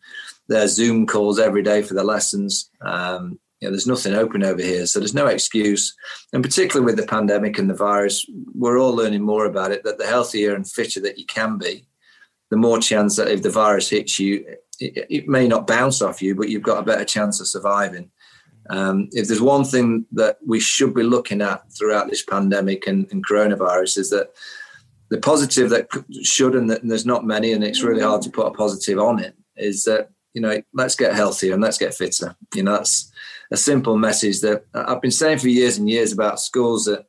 their 0.48 0.66
Zoom 0.68 1.06
calls 1.06 1.38
every 1.38 1.62
day 1.62 1.82
for 1.82 1.94
their 1.94 2.04
lessons. 2.04 2.70
Um, 2.80 3.38
you 3.60 3.68
know, 3.68 3.72
there's 3.72 3.86
nothing 3.86 4.14
open 4.14 4.42
over 4.42 4.60
here, 4.60 4.86
so 4.86 4.98
there's 4.98 5.14
no 5.14 5.26
excuse. 5.26 5.94
And 6.32 6.42
particularly 6.42 6.84
with 6.84 6.96
the 6.96 7.06
pandemic 7.06 7.58
and 7.58 7.70
the 7.70 7.74
virus, 7.74 8.26
we're 8.54 8.78
all 8.78 8.94
learning 8.94 9.22
more 9.22 9.46
about 9.46 9.72
it. 9.72 9.84
That 9.84 9.98
the 9.98 10.06
healthier 10.06 10.54
and 10.54 10.68
fitter 10.68 11.00
that 11.00 11.18
you 11.18 11.24
can 11.24 11.56
be, 11.56 11.86
the 12.50 12.56
more 12.56 12.78
chance 12.78 13.16
that 13.16 13.28
if 13.28 13.42
the 13.42 13.50
virus 13.50 13.88
hits 13.88 14.18
you, 14.18 14.44
it, 14.80 15.06
it 15.08 15.28
may 15.28 15.48
not 15.48 15.66
bounce 15.66 16.02
off 16.02 16.20
you, 16.20 16.34
but 16.34 16.48
you've 16.48 16.62
got 16.62 16.78
a 16.78 16.86
better 16.86 17.04
chance 17.04 17.40
of 17.40 17.46
surviving. 17.46 18.10
Um, 18.70 19.08
if 19.12 19.28
there's 19.28 19.40
one 19.40 19.64
thing 19.64 20.06
that 20.12 20.38
we 20.46 20.58
should 20.58 20.94
be 20.94 21.02
looking 21.02 21.42
at 21.42 21.70
throughout 21.72 22.08
this 22.08 22.22
pandemic 22.22 22.86
and, 22.86 23.06
and 23.12 23.26
coronavirus 23.26 23.98
is 23.98 24.10
that 24.10 24.32
the 25.10 25.18
positive 25.18 25.70
that 25.70 25.88
should 26.22 26.54
and, 26.54 26.70
that, 26.70 26.82
and 26.82 26.90
there's 26.90 27.06
not 27.06 27.26
many, 27.26 27.52
and 27.52 27.62
it's 27.62 27.82
really 27.82 28.02
hard 28.02 28.22
to 28.22 28.30
put 28.30 28.46
a 28.46 28.50
positive 28.50 28.98
on 28.98 29.18
it, 29.18 29.36
is 29.56 29.84
that 29.84 30.10
you 30.32 30.40
know 30.40 30.60
let's 30.72 30.96
get 30.96 31.14
healthier 31.14 31.52
and 31.52 31.62
let's 31.62 31.78
get 31.78 31.94
fitter. 31.94 32.34
You 32.54 32.62
know 32.62 32.72
that's 32.78 33.12
a 33.52 33.56
simple 33.56 33.98
message 33.98 34.40
that 34.40 34.64
I've 34.74 35.02
been 35.02 35.10
saying 35.10 35.38
for 35.38 35.48
years 35.48 35.78
and 35.78 35.88
years 35.88 36.12
about 36.12 36.40
schools 36.40 36.86
that 36.86 37.06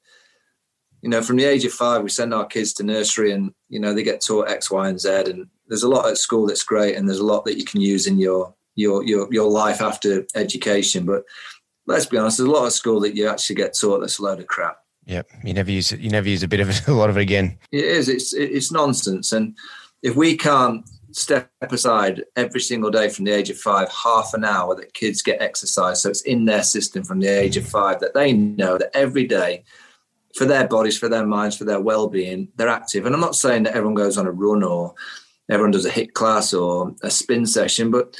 you 1.01 1.09
know 1.09 1.21
from 1.21 1.37
the 1.37 1.45
age 1.45 1.65
of 1.65 1.71
five 1.71 2.03
we 2.03 2.09
send 2.09 2.33
our 2.33 2.45
kids 2.45 2.73
to 2.73 2.83
nursery 2.83 3.31
and 3.31 3.53
you 3.69 3.79
know 3.79 3.93
they 3.93 4.03
get 4.03 4.21
taught 4.21 4.49
X, 4.49 4.69
Y, 4.69 4.89
and 4.89 4.99
Z, 4.99 5.09
and 5.27 5.47
there's 5.67 5.83
a 5.83 5.89
lot 5.89 6.09
at 6.09 6.17
school 6.17 6.45
that's 6.45 6.63
great, 6.63 6.97
and 6.97 7.07
there's 7.07 7.19
a 7.19 7.25
lot 7.25 7.45
that 7.45 7.57
you 7.57 7.65
can 7.65 7.79
use 7.79 8.07
in 8.07 8.19
your 8.19 8.53
your 8.75 9.03
your 9.03 9.27
your 9.33 9.49
life 9.49 9.81
after 9.81 10.25
education. 10.35 11.05
But 11.05 11.23
let's 11.87 12.05
be 12.05 12.17
honest, 12.17 12.37
there's 12.37 12.49
a 12.49 12.51
lot 12.51 12.65
of 12.65 12.73
school 12.73 12.99
that 13.01 13.15
you 13.15 13.27
actually 13.27 13.55
get 13.55 13.77
taught 13.77 13.99
that's 13.99 14.19
a 14.19 14.23
load 14.23 14.39
of 14.39 14.47
crap. 14.47 14.77
Yep, 15.05 15.29
you 15.43 15.53
never 15.53 15.71
use 15.71 15.91
it. 15.91 15.99
You 15.99 16.09
never 16.09 16.27
use 16.27 16.43
a 16.43 16.47
bit 16.47 16.59
of 16.59 16.69
it, 16.69 16.87
a 16.87 16.93
lot 16.93 17.09
of 17.09 17.17
it 17.17 17.21
again. 17.21 17.57
It 17.71 17.85
is. 17.85 18.09
It's 18.09 18.33
it's 18.33 18.71
nonsense. 18.71 19.31
And 19.31 19.57
if 20.01 20.15
we 20.15 20.37
can't 20.37 20.87
step 21.11 21.49
aside 21.61 22.23
every 22.35 22.59
single 22.59 22.91
day 22.91 23.07
from 23.07 23.25
the 23.25 23.31
age 23.31 23.49
of 23.49 23.57
five, 23.57 23.89
half 23.89 24.33
an 24.33 24.43
hour 24.43 24.75
that 24.75 24.93
kids 24.93 25.21
get 25.21 25.41
exercise, 25.41 26.01
so 26.01 26.09
it's 26.09 26.21
in 26.21 26.45
their 26.45 26.63
system 26.63 27.03
from 27.03 27.19
the 27.19 27.27
age 27.27 27.55
of 27.55 27.65
five 27.65 27.99
that 28.01 28.13
they 28.13 28.33
know 28.33 28.77
that 28.77 28.95
every 28.95 29.25
day 29.25 29.63
for 30.35 30.43
their 30.43 30.67
bodies, 30.67 30.97
for 30.97 31.07
their 31.07 31.25
minds, 31.25 31.55
for 31.57 31.63
their 31.63 31.79
well-being, 31.79 32.49
they're 32.57 32.67
active. 32.67 33.05
And 33.05 33.15
I'm 33.15 33.21
not 33.21 33.35
saying 33.35 33.63
that 33.63 33.73
everyone 33.73 33.95
goes 33.95 34.17
on 34.17 34.27
a 34.27 34.31
run 34.31 34.63
or 34.63 34.93
everyone 35.49 35.71
does 35.71 35.85
a 35.85 35.89
HIIT 35.89 36.11
class 36.11 36.53
or 36.53 36.93
a 37.01 37.09
spin 37.09 37.45
session, 37.45 37.89
but 37.89 38.19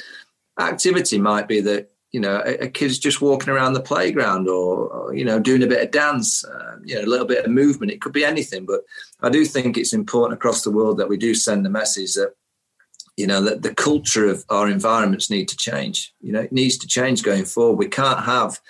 activity 0.58 1.18
might 1.18 1.48
be 1.48 1.60
that 1.60 1.90
you 2.12 2.20
know 2.20 2.42
a, 2.44 2.64
a 2.64 2.68
kid's 2.68 2.98
just 2.98 3.20
walking 3.20 3.50
around 3.50 3.74
the 3.74 3.80
playground 3.80 4.48
or, 4.48 4.88
or 4.88 5.14
you 5.14 5.24
know 5.24 5.38
doing 5.38 5.62
a 5.62 5.66
bit 5.66 5.82
of 5.82 5.90
dance 5.90 6.44
uh, 6.44 6.76
you 6.84 6.94
know 6.94 7.02
a 7.02 7.06
little 7.10 7.26
bit 7.26 7.44
of 7.44 7.50
movement. 7.50 7.92
It 7.92 8.00
could 8.00 8.12
be 8.12 8.24
anything 8.24 8.64
but 8.64 8.82
i 9.22 9.28
do 9.28 9.44
think 9.44 9.76
it's 9.76 9.92
important 9.92 10.38
across 10.38 10.62
the 10.62 10.70
world 10.70 10.98
that 10.98 11.08
we 11.08 11.16
do 11.16 11.34
send 11.34 11.64
the 11.64 11.70
message 11.70 12.14
that 12.14 12.34
you 13.16 13.26
know 13.26 13.40
that 13.42 13.62
the 13.62 13.74
culture 13.74 14.26
of 14.26 14.44
our 14.50 14.68
environments 14.68 15.30
need 15.30 15.48
to 15.48 15.56
change. 15.56 16.14
You 16.20 16.32
know 16.32 16.40
it 16.40 16.52
needs 16.52 16.76
to 16.78 16.86
change 16.86 17.22
going 17.22 17.44
forward. 17.44 17.78
We 17.78 17.88
can't 17.88 18.24
have 18.24 18.60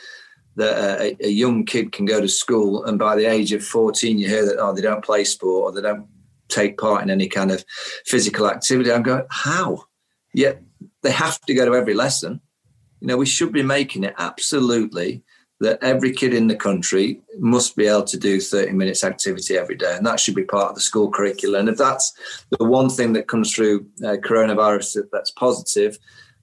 that 0.57 1.01
a, 1.01 1.27
a, 1.27 1.29
young 1.29 1.65
kid 1.65 1.93
can 1.93 2.07
go 2.07 2.21
to 2.21 2.29
school 2.29 2.85
and 2.85 2.99
by 2.99 3.15
the 3.15 3.27
age 3.27 3.53
of 3.53 3.63
14 3.63 4.19
you 4.19 4.27
hear 4.27 4.47
that 4.47 4.57
oh 4.59 4.73
they 4.73 4.81
don't 4.81 5.05
play 5.05 5.23
sport 5.23 5.65
or 5.65 5.73
they 5.75 5.87
don't 5.87 6.07
take 6.49 6.79
part 6.79 7.03
in 7.03 7.11
any 7.11 7.29
kind 7.29 7.51
of 7.51 7.65
physical 8.07 8.49
activity. 8.49 8.91
I'm 8.93 9.03
going 9.03 9.27
how? 9.31 9.85
Yet 10.33 10.63
they 11.07 11.13
have 11.13 11.41
to 11.43 11.55
go 11.55 11.65
to 11.65 11.75
every 11.75 11.95
lesson. 11.95 12.41
You 13.01 13.07
know, 13.07 13.17
we 13.17 13.27
should 13.27 13.53
be 13.53 13.63
making 13.63 14.03
it 14.03 14.15
absolutely 14.19 15.23
that 15.61 15.79
every 15.83 16.13
kid 16.13 16.35
in 16.35 16.49
the 16.49 16.57
country 16.57 17.21
must 17.39 17.77
be 17.77 17.87
able 17.87 18.03
to 18.05 18.19
do 18.19 18.41
30 18.41 18.73
minutes 18.73 19.05
activity 19.05 19.57
every 19.57 19.77
day. 19.77 19.97
And 19.97 20.05
that 20.05 20.19
should 20.21 20.35
be 20.35 20.45
part 20.45 20.71
of 20.71 20.75
the 20.75 20.81
school 20.81 21.11
curriculum. 21.11 21.61
And 21.61 21.69
if 21.69 21.79
that's 21.79 22.13
the 22.51 22.65
one 22.65 22.91
thing 22.91 23.13
that 23.13 23.29
comes 23.29 23.55
through 23.55 23.87
uh, 24.05 24.17
coronavirus 24.17 25.05
that's 25.13 25.31
positive, 25.31 25.97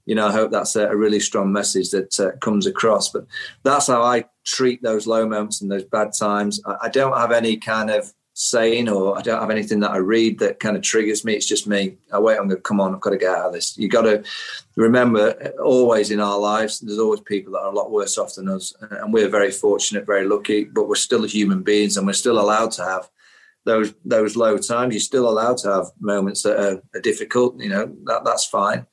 you 0.06 0.14
know, 0.14 0.26
I 0.26 0.32
hope 0.32 0.50
that's 0.50 0.76
a, 0.76 0.88
a 0.88 0.96
really 0.96 1.20
strong 1.20 1.52
message 1.52 1.90
that 1.90 2.18
uh, 2.18 2.36
comes 2.38 2.66
across. 2.66 3.10
But 3.10 3.26
that's 3.62 3.86
how 3.86 4.02
I 4.02 4.24
treat 4.44 4.82
those 4.82 5.06
low 5.06 5.28
moments 5.28 5.60
and 5.60 5.70
those 5.70 5.84
bad 5.84 6.12
times. 6.18 6.60
I, 6.66 6.76
I 6.84 6.88
don't 6.88 7.16
have 7.16 7.32
any 7.32 7.58
kind 7.58 7.90
of 7.90 8.12
saying 8.34 8.88
or 8.88 9.16
I 9.16 9.22
don't 9.22 9.40
have 9.40 9.50
anything 9.50 9.78
that 9.80 9.92
I 9.92 9.98
read 9.98 10.40
that 10.40 10.58
kind 10.58 10.76
of 10.76 10.82
triggers 10.82 11.24
me. 11.24 11.34
It's 11.34 11.46
just 11.46 11.68
me. 11.68 11.96
I 12.12 12.18
wait, 12.18 12.36
I'm 12.36 12.48
going 12.48 12.56
to 12.56 12.62
come 12.62 12.80
on, 12.80 12.92
I've 12.92 13.00
got 13.00 13.10
to 13.10 13.16
get 13.16 13.34
out 13.34 13.46
of 13.46 13.52
this. 13.52 13.78
You 13.78 13.88
got 13.88 14.02
to 14.02 14.24
remember 14.76 15.52
always 15.62 16.10
in 16.10 16.18
our 16.18 16.38
lives, 16.38 16.80
there's 16.80 16.98
always 16.98 17.20
people 17.20 17.52
that 17.52 17.60
are 17.60 17.72
a 17.72 17.74
lot 17.74 17.92
worse 17.92 18.18
off 18.18 18.34
than 18.34 18.48
us. 18.48 18.74
And 18.90 19.12
we're 19.12 19.28
very 19.28 19.52
fortunate, 19.52 20.04
very 20.04 20.26
lucky, 20.26 20.64
but 20.64 20.88
we're 20.88 20.96
still 20.96 21.22
human 21.22 21.62
beings 21.62 21.96
and 21.96 22.06
we're 22.06 22.12
still 22.12 22.40
allowed 22.40 22.72
to 22.72 22.84
have 22.84 23.08
those 23.64 23.94
those 24.04 24.36
low 24.36 24.58
times. 24.58 24.94
You're 24.94 25.00
still 25.00 25.28
allowed 25.28 25.58
to 25.58 25.72
have 25.72 25.86
moments 26.00 26.42
that 26.42 26.58
are, 26.58 26.82
are 26.92 27.00
difficult, 27.00 27.60
you 27.60 27.68
know, 27.68 27.94
that, 28.04 28.24
that's 28.24 28.44
fine. 28.44 28.84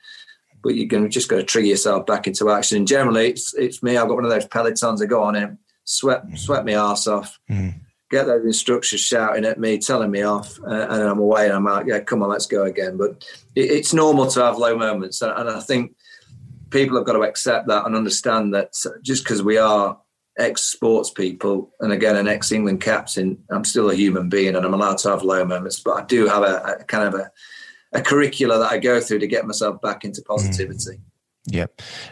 But 0.62 0.76
you're 0.76 0.88
going 0.88 1.04
to 1.04 1.10
just 1.10 1.30
got 1.30 1.38
to 1.38 1.44
trigger 1.44 1.70
yourself 1.70 2.06
back 2.06 2.28
into 2.28 2.52
action. 2.52 2.78
And 2.78 2.88
generally, 2.88 3.30
it's, 3.30 3.56
it's 3.56 3.82
me. 3.82 3.98
I've 3.98 4.08
got 4.08 4.14
one 4.14 4.26
of 4.26 4.30
those 4.30 4.46
pelotons. 4.46 5.02
I 5.02 5.08
go 5.08 5.24
on 5.24 5.36
it, 5.36 5.50
sweat, 5.84 6.22
sweat 6.36 6.64
my 6.64 6.74
ass 6.74 7.08
off. 7.08 7.40
Mm 7.50 7.82
get 8.12 8.28
those 8.28 8.46
instructors 8.46 9.00
shouting 9.00 9.46
at 9.46 9.60
me, 9.60 9.80
telling 9.80 10.12
me 10.12 10.22
off, 10.22 10.60
uh, 10.60 10.88
and 10.90 11.02
I'm 11.02 11.20
away. 11.20 11.46
And 11.46 11.54
I'm 11.54 11.64
like, 11.64 11.88
yeah, 11.88 12.02
come 12.02 12.22
on, 12.22 12.30
let's 12.30 12.46
go 12.46 12.64
again. 12.66 12.98
But 12.98 13.26
it, 13.56 13.72
it's 13.72 13.94
normal 13.94 14.28
to 14.28 14.44
have 14.44 14.58
low 14.58 14.78
moments, 14.78 15.22
and 15.22 15.50
I 15.50 15.62
think 15.62 15.96
people 16.70 16.98
have 16.98 17.06
got 17.06 17.14
to 17.14 17.24
accept 17.24 17.68
that 17.68 17.86
and 17.86 17.96
understand 17.96 18.54
that 18.54 18.74
just 19.02 19.24
because 19.24 19.42
we 19.42 19.58
are 19.58 19.98
ex-sports 20.38 21.12
people, 21.12 21.74
and 21.80 21.92
again, 21.92 22.16
an 22.16 22.28
ex-England 22.28 22.82
captain, 22.82 23.44
I'm 23.50 23.66
still 23.66 23.90
a 23.90 23.96
human 23.96 24.30
being, 24.30 24.56
and 24.56 24.66
I'm 24.66 24.74
allowed 24.74 24.98
to 25.00 25.10
have 25.10 25.24
low 25.24 25.44
moments. 25.46 25.80
But 25.80 26.04
I 26.04 26.06
do 26.06 26.28
have 26.28 26.44
a, 26.44 26.78
a 26.80 26.84
kind 26.84 27.08
of 27.08 27.20
a, 27.20 27.32
a 27.94 28.02
curricula 28.02 28.60
that 28.60 28.72
I 28.72 28.78
go 28.78 29.00
through 29.00 29.20
to 29.20 29.28
get 29.28 29.48
myself 29.48 29.82
back 29.82 30.04
into 30.04 30.22
positivity. 30.22 30.98
Mm. 30.98 31.02
Yeah, 31.48 31.66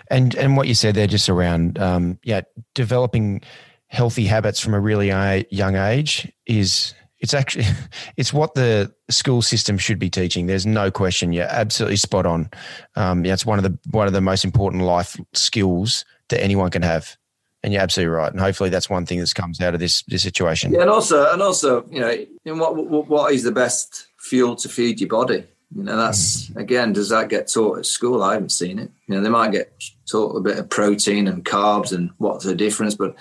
and 0.10 0.34
and 0.36 0.58
what 0.58 0.68
you 0.68 0.74
said 0.74 0.96
there, 0.96 1.06
just 1.06 1.30
around 1.30 1.78
um, 1.78 2.18
yeah, 2.24 2.42
developing 2.74 3.42
healthy 3.90 4.26
habits 4.26 4.60
from 4.60 4.74
a 4.74 4.80
really 4.80 5.08
young 5.52 5.76
age 5.76 6.32
is 6.46 6.94
it's 7.20 7.34
actually 7.34 7.66
it's 8.18 8.34
what 8.34 8.54
the 8.56 8.94
school 9.10 9.42
system 9.42 9.78
should 9.78 10.00
be 10.00 10.10
teaching. 10.10 10.48
There's 10.48 10.66
no 10.66 10.90
question. 10.92 11.34
You're 11.34 11.46
absolutely 11.46 11.98
spot 11.98 12.26
on. 12.26 12.50
Um, 12.96 13.26
yeah, 13.26 13.34
it's 13.34 13.46
one 13.46 13.60
of 13.60 13.64
the 13.64 13.78
one 13.92 14.08
of 14.08 14.14
the 14.14 14.22
most 14.22 14.46
important 14.46 14.84
life 14.84 15.20
skills 15.34 16.06
that 16.30 16.42
anyone 16.42 16.72
can 16.72 16.82
have. 16.82 17.18
And 17.62 17.74
you're 17.74 17.82
absolutely 17.82 18.16
right. 18.16 18.32
And 18.32 18.40
hopefully 18.40 18.70
that's 18.70 18.90
one 18.90 19.06
thing 19.06 19.20
that 19.20 19.36
comes 19.36 19.60
out 19.60 19.74
of 19.74 19.82
this 19.82 20.04
this 20.04 20.24
situation. 20.24 20.72
Yeah, 20.72 20.82
and 20.82 20.90
also 20.90 21.32
and 21.32 21.42
also, 21.42 21.86
you 21.90 22.00
know, 22.00 22.56
what 22.56 22.76
what, 22.76 23.08
what 23.08 23.34
is 23.34 23.44
the 23.44 23.52
best 23.52 24.08
fuel 24.18 24.56
to 24.58 24.70
feed 24.70 25.02
your 25.02 25.10
body? 25.10 25.44
You 25.76 25.84
know, 25.84 25.98
that's 25.98 26.46
mm-hmm. 26.46 26.60
again, 26.60 26.94
does 26.94 27.10
that 27.10 27.30
get 27.30 27.48
taught 27.48 27.80
at 27.80 27.86
school? 27.86 28.24
I 28.24 28.34
haven't 28.34 28.52
seen 28.52 28.80
it. 28.80 28.90
You 29.08 29.16
know, 29.16 29.22
they 29.22 29.30
might 29.30 29.52
get 29.52 29.72
taught 30.10 30.36
a 30.36 30.42
bit 30.42 30.58
of 30.58 30.70
protein 30.70 31.28
and 31.28 31.46
carbs 31.46 31.92
and 31.92 32.12
what's 32.18 32.46
the 32.46 32.56
difference, 32.56 32.96
but 32.96 33.16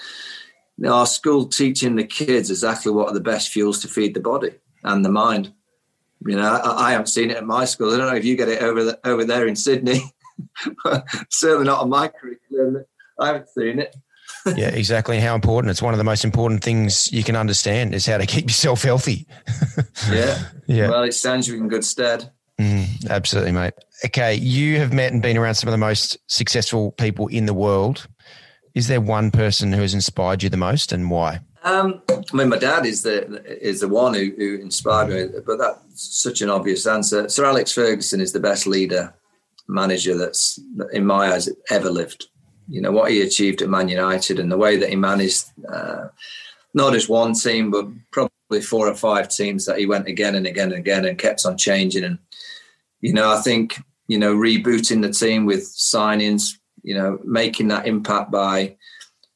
our 0.86 1.06
school 1.06 1.46
teaching 1.46 1.96
the 1.96 2.04
kids 2.04 2.50
exactly 2.50 2.92
what 2.92 3.08
are 3.08 3.14
the 3.14 3.20
best 3.20 3.50
fuels 3.50 3.80
to 3.80 3.88
feed 3.88 4.14
the 4.14 4.20
body 4.20 4.52
and 4.84 5.04
the 5.04 5.10
mind. 5.10 5.52
You 6.26 6.36
know, 6.36 6.42
I, 6.42 6.88
I 6.88 6.92
haven't 6.92 7.06
seen 7.06 7.30
it 7.30 7.36
at 7.36 7.46
my 7.46 7.64
school. 7.64 7.92
I 7.92 7.96
don't 7.96 8.08
know 8.08 8.16
if 8.16 8.24
you 8.24 8.36
get 8.36 8.48
it 8.48 8.62
over 8.62 8.84
the, 8.84 9.00
over 9.04 9.24
there 9.24 9.46
in 9.46 9.56
Sydney. 9.56 10.00
Certainly 11.30 11.66
not 11.66 11.80
on 11.80 11.90
my 11.90 12.08
curriculum. 12.08 12.84
I 13.18 13.28
haven't 13.28 13.48
seen 13.48 13.78
it. 13.78 13.96
yeah, 14.56 14.68
exactly. 14.68 15.20
How 15.20 15.34
important. 15.34 15.70
It's 15.70 15.82
one 15.82 15.94
of 15.94 15.98
the 15.98 16.04
most 16.04 16.24
important 16.24 16.62
things 16.62 17.12
you 17.12 17.24
can 17.24 17.36
understand 17.36 17.94
is 17.94 18.06
how 18.06 18.18
to 18.18 18.26
keep 18.26 18.44
yourself 18.44 18.82
healthy. 18.82 19.26
yeah. 20.10 20.44
Yeah. 20.66 20.90
Well, 20.90 21.02
it 21.04 21.14
stands 21.14 21.48
you 21.48 21.56
in 21.56 21.68
good 21.68 21.84
stead. 21.84 22.30
Mm, 22.60 23.08
absolutely, 23.08 23.52
mate. 23.52 23.74
Okay. 24.04 24.34
You 24.34 24.78
have 24.78 24.92
met 24.92 25.12
and 25.12 25.22
been 25.22 25.36
around 25.36 25.54
some 25.54 25.68
of 25.68 25.72
the 25.72 25.78
most 25.78 26.18
successful 26.26 26.92
people 26.92 27.28
in 27.28 27.46
the 27.46 27.54
world. 27.54 28.06
Is 28.78 28.86
there 28.86 29.00
one 29.00 29.32
person 29.32 29.72
who 29.72 29.82
has 29.82 29.92
inspired 29.92 30.44
you 30.44 30.50
the 30.50 30.56
most 30.56 30.92
and 30.92 31.10
why? 31.10 31.40
Um, 31.64 32.00
I 32.08 32.36
mean, 32.36 32.48
my 32.48 32.58
dad 32.58 32.86
is 32.86 33.02
the 33.02 33.42
is 33.60 33.80
the 33.80 33.88
one 33.88 34.14
who, 34.14 34.32
who 34.38 34.54
inspired 34.60 35.08
me, 35.08 35.40
but 35.44 35.58
that's 35.58 36.22
such 36.22 36.42
an 36.42 36.48
obvious 36.48 36.86
answer. 36.86 37.28
Sir 37.28 37.44
Alex 37.44 37.72
Ferguson 37.72 38.20
is 38.20 38.32
the 38.32 38.38
best 38.38 38.68
leader 38.68 39.12
manager 39.66 40.16
that's, 40.16 40.60
in 40.92 41.04
my 41.04 41.32
eyes, 41.32 41.48
ever 41.70 41.90
lived. 41.90 42.28
You 42.68 42.80
know 42.80 42.92
what 42.92 43.10
he 43.10 43.20
achieved 43.20 43.62
at 43.62 43.68
Man 43.68 43.88
United 43.88 44.38
and 44.38 44.52
the 44.52 44.56
way 44.56 44.76
that 44.76 44.90
he 44.90 44.94
managed 44.94 45.46
uh, 45.68 46.06
not 46.72 46.92
just 46.92 47.08
one 47.08 47.34
team, 47.34 47.72
but 47.72 47.88
probably 48.12 48.60
four 48.60 48.86
or 48.86 48.94
five 48.94 49.28
teams 49.28 49.64
that 49.64 49.80
he 49.80 49.86
went 49.86 50.06
again 50.06 50.36
and 50.36 50.46
again 50.46 50.70
and 50.70 50.78
again 50.78 51.04
and 51.04 51.18
kept 51.18 51.44
on 51.44 51.58
changing. 51.58 52.04
And 52.04 52.20
you 53.00 53.12
know, 53.12 53.28
I 53.32 53.40
think 53.40 53.82
you 54.06 54.20
know 54.20 54.36
rebooting 54.36 55.02
the 55.02 55.10
team 55.10 55.46
with 55.46 55.64
signings, 55.64 56.52
you 56.88 56.94
know, 56.94 57.18
making 57.22 57.68
that 57.68 57.86
impact 57.86 58.30
by 58.30 58.74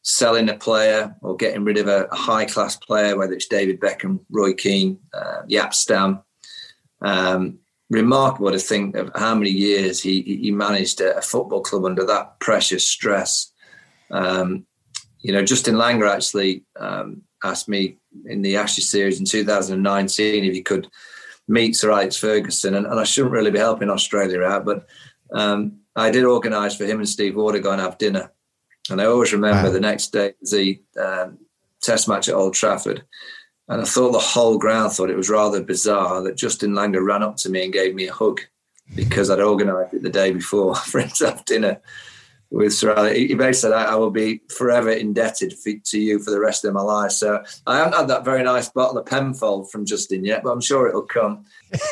selling 0.00 0.48
a 0.48 0.54
player 0.54 1.14
or 1.20 1.36
getting 1.36 1.64
rid 1.64 1.76
of 1.76 1.86
a, 1.86 2.06
a 2.10 2.16
high 2.16 2.46
class 2.46 2.76
player, 2.76 3.14
whether 3.14 3.34
it's 3.34 3.46
David 3.46 3.78
Beckham, 3.78 4.20
Roy 4.30 4.54
Keane, 4.54 4.98
uh, 5.12 5.42
Jaap 5.50 5.74
Stam. 5.74 6.22
Um, 7.02 7.58
remarkable 7.90 8.50
to 8.50 8.58
think 8.58 8.96
of 8.96 9.10
how 9.14 9.34
many 9.34 9.50
years 9.50 10.02
he, 10.02 10.22
he 10.22 10.50
managed 10.50 11.02
a, 11.02 11.18
a 11.18 11.20
football 11.20 11.60
club 11.60 11.84
under 11.84 12.06
that 12.06 12.40
precious 12.40 12.88
stress. 12.88 13.52
Um, 14.10 14.64
you 15.20 15.34
know, 15.34 15.44
Justin 15.44 15.74
Langer 15.74 16.10
actually 16.10 16.64
um, 16.80 17.20
asked 17.44 17.68
me 17.68 17.98
in 18.24 18.40
the 18.40 18.56
Ashes 18.56 18.90
series 18.90 19.20
in 19.20 19.26
2019 19.26 20.42
if 20.42 20.54
he 20.54 20.62
could 20.62 20.88
meet 21.46 21.76
Sir 21.76 21.90
Alex 21.90 22.16
Ferguson, 22.16 22.74
and, 22.74 22.86
and 22.86 22.98
I 22.98 23.04
shouldn't 23.04 23.34
really 23.34 23.50
be 23.50 23.58
helping 23.58 23.90
Australia 23.90 24.40
out, 24.40 24.64
but 24.64 24.86
um, 25.34 25.81
I 25.94 26.10
did 26.10 26.24
organise 26.24 26.76
for 26.76 26.84
him 26.84 26.98
and 26.98 27.08
Steve 27.08 27.36
Waugh 27.36 27.52
to 27.52 27.60
go 27.60 27.72
and 27.72 27.80
have 27.80 27.98
dinner. 27.98 28.32
And 28.90 29.00
I 29.00 29.06
always 29.06 29.32
remember 29.32 29.68
wow. 29.68 29.72
the 29.72 29.80
next 29.80 30.12
day 30.12 30.34
the 30.50 30.80
um, 31.00 31.38
test 31.80 32.08
match 32.08 32.28
at 32.28 32.34
Old 32.34 32.54
Trafford. 32.54 33.04
And 33.68 33.82
I 33.82 33.84
thought 33.84 34.12
the 34.12 34.18
whole 34.18 34.58
ground 34.58 34.92
thought 34.92 35.10
it 35.10 35.16
was 35.16 35.30
rather 35.30 35.62
bizarre 35.62 36.22
that 36.22 36.36
Justin 36.36 36.72
Langer 36.72 37.04
ran 37.04 37.22
up 37.22 37.36
to 37.38 37.50
me 37.50 37.64
and 37.64 37.72
gave 37.72 37.94
me 37.94 38.08
a 38.08 38.12
hug 38.12 38.40
because 38.94 39.30
I'd 39.30 39.40
organised 39.40 39.94
it 39.94 40.02
the 40.02 40.10
day 40.10 40.32
before 40.32 40.74
for 40.76 41.00
him 41.00 41.10
to 41.10 41.30
have 41.30 41.44
dinner 41.44 41.80
with 42.52 42.74
Sir 42.74 42.92
Alex. 42.94 43.16
He 43.16 43.34
basically 43.34 43.52
said, 43.54 43.72
I, 43.72 43.96
will 43.96 44.10
be 44.10 44.42
forever 44.54 44.90
indebted 44.90 45.54
for, 45.54 45.72
to 45.72 45.98
you 45.98 46.18
for 46.18 46.30
the 46.30 46.38
rest 46.38 46.64
of 46.64 46.74
my 46.74 46.82
life. 46.82 47.12
So 47.12 47.42
I 47.66 47.78
haven't 47.78 47.94
had 47.94 48.08
that 48.08 48.26
very 48.26 48.42
nice 48.42 48.68
bottle 48.68 48.98
of 48.98 49.06
Penfold 49.06 49.70
from 49.70 49.86
Justin 49.86 50.24
yet, 50.24 50.42
but 50.44 50.50
I'm 50.50 50.60
sure 50.60 50.86
it'll 50.86 51.02
come. 51.02 51.46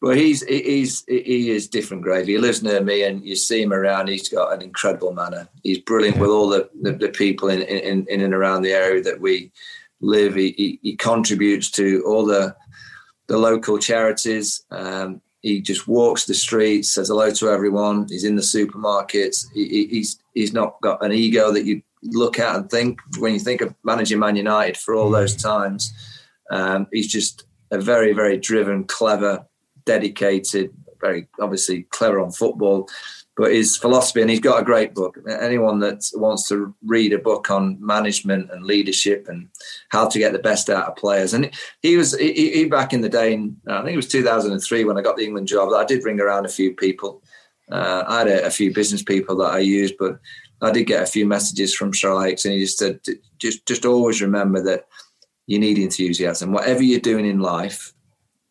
but 0.00 0.16
he's 0.16 0.42
he's 0.44 1.04
he 1.06 1.50
is 1.50 1.68
different 1.68 2.02
gravy. 2.02 2.32
He 2.32 2.38
lives 2.38 2.62
near 2.62 2.82
me, 2.82 3.04
and 3.04 3.24
you 3.24 3.36
see 3.36 3.62
him 3.62 3.72
around. 3.72 4.08
He's 4.08 4.28
got 4.28 4.52
an 4.52 4.62
incredible 4.62 5.12
manner. 5.12 5.48
He's 5.62 5.78
brilliant 5.78 6.18
with 6.18 6.30
all 6.30 6.48
the, 6.48 6.68
the, 6.82 6.92
the 6.92 7.08
people 7.08 7.48
in, 7.48 7.62
in, 7.62 8.04
in 8.08 8.20
and 8.20 8.34
around 8.34 8.62
the 8.62 8.72
area 8.72 9.02
that 9.02 9.20
we 9.20 9.52
live. 10.00 10.34
He, 10.34 10.50
he, 10.56 10.80
he 10.82 10.96
contributes 10.96 11.70
to 11.72 12.02
all 12.04 12.26
the 12.26 12.56
the 13.28 13.38
local 13.38 13.78
charities. 13.78 14.62
Um, 14.72 15.20
he 15.46 15.60
just 15.60 15.86
walks 15.86 16.24
the 16.24 16.34
streets, 16.34 16.90
says 16.90 17.06
hello 17.06 17.30
to 17.30 17.48
everyone. 17.48 18.06
He's 18.08 18.24
in 18.24 18.34
the 18.34 18.42
supermarkets. 18.42 19.46
He, 19.54 19.86
he's 19.86 20.18
he's 20.34 20.52
not 20.52 20.80
got 20.80 21.04
an 21.04 21.12
ego 21.12 21.52
that 21.52 21.64
you 21.64 21.82
look 22.02 22.40
at 22.40 22.56
and 22.56 22.68
think 22.68 23.00
when 23.18 23.32
you 23.32 23.38
think 23.38 23.60
of 23.60 23.72
managing 23.84 24.18
Man 24.18 24.34
United 24.34 24.76
for 24.76 24.96
all 24.96 25.08
those 25.08 25.36
times. 25.36 25.92
Um, 26.50 26.88
he's 26.92 27.06
just 27.06 27.44
a 27.70 27.80
very, 27.80 28.12
very 28.12 28.38
driven, 28.38 28.84
clever, 28.84 29.46
dedicated, 29.84 30.72
very 31.00 31.28
obviously 31.40 31.84
clever 31.90 32.18
on 32.18 32.32
football, 32.32 32.88
but 33.36 33.52
his 33.52 33.76
philosophy, 33.76 34.22
and 34.22 34.30
he's 34.30 34.40
got 34.40 34.60
a 34.60 34.64
great 34.64 34.94
book. 34.94 35.18
Anyone 35.28 35.78
that 35.80 36.02
wants 36.14 36.48
to 36.48 36.74
read 36.84 37.12
a 37.12 37.18
book 37.18 37.50
on 37.50 37.76
management 37.84 38.50
and 38.50 38.64
leadership 38.64 39.26
and 39.28 39.48
how 39.90 40.08
to 40.08 40.18
get 40.18 40.32
the 40.32 40.38
best 40.38 40.70
out 40.70 40.88
of 40.88 40.96
players, 40.96 41.34
and 41.34 41.50
he 41.82 41.96
was 41.96 42.16
he, 42.16 42.50
he 42.52 42.64
back 42.64 42.94
in 42.94 43.02
the 43.02 43.10
day, 43.10 43.34
in, 43.34 43.56
I 43.68 43.82
think 43.82 43.92
it 43.92 43.96
was 43.96 44.08
2003 44.08 44.84
when 44.84 44.96
I 44.96 45.02
got 45.02 45.16
the 45.16 45.24
England 45.24 45.48
job. 45.48 45.72
I 45.72 45.84
did 45.84 46.04
ring 46.04 46.18
around 46.18 46.46
a 46.46 46.50
few 46.50 46.74
people. 46.74 47.22
Uh, 47.70 48.04
I 48.06 48.18
had 48.20 48.28
a, 48.28 48.46
a, 48.46 48.50
few 48.50 48.72
business 48.72 49.02
people 49.02 49.36
that 49.38 49.52
I 49.52 49.58
used, 49.58 49.96
but 49.98 50.20
I 50.62 50.70
did 50.70 50.84
get 50.84 51.02
a 51.02 51.06
few 51.06 51.26
messages 51.26 51.74
from 51.74 51.92
Sir 51.92 52.10
Alex, 52.12 52.44
and 52.44 52.54
he 52.54 52.60
just 52.60 52.78
said, 52.78 53.00
just 53.38 53.66
just 53.66 53.84
always 53.84 54.22
remember 54.22 54.62
that 54.62 54.86
you 55.46 55.58
need 55.58 55.76
enthusiasm. 55.76 56.52
Whatever 56.52 56.82
you're 56.82 57.00
doing 57.00 57.26
in 57.26 57.40
life, 57.40 57.92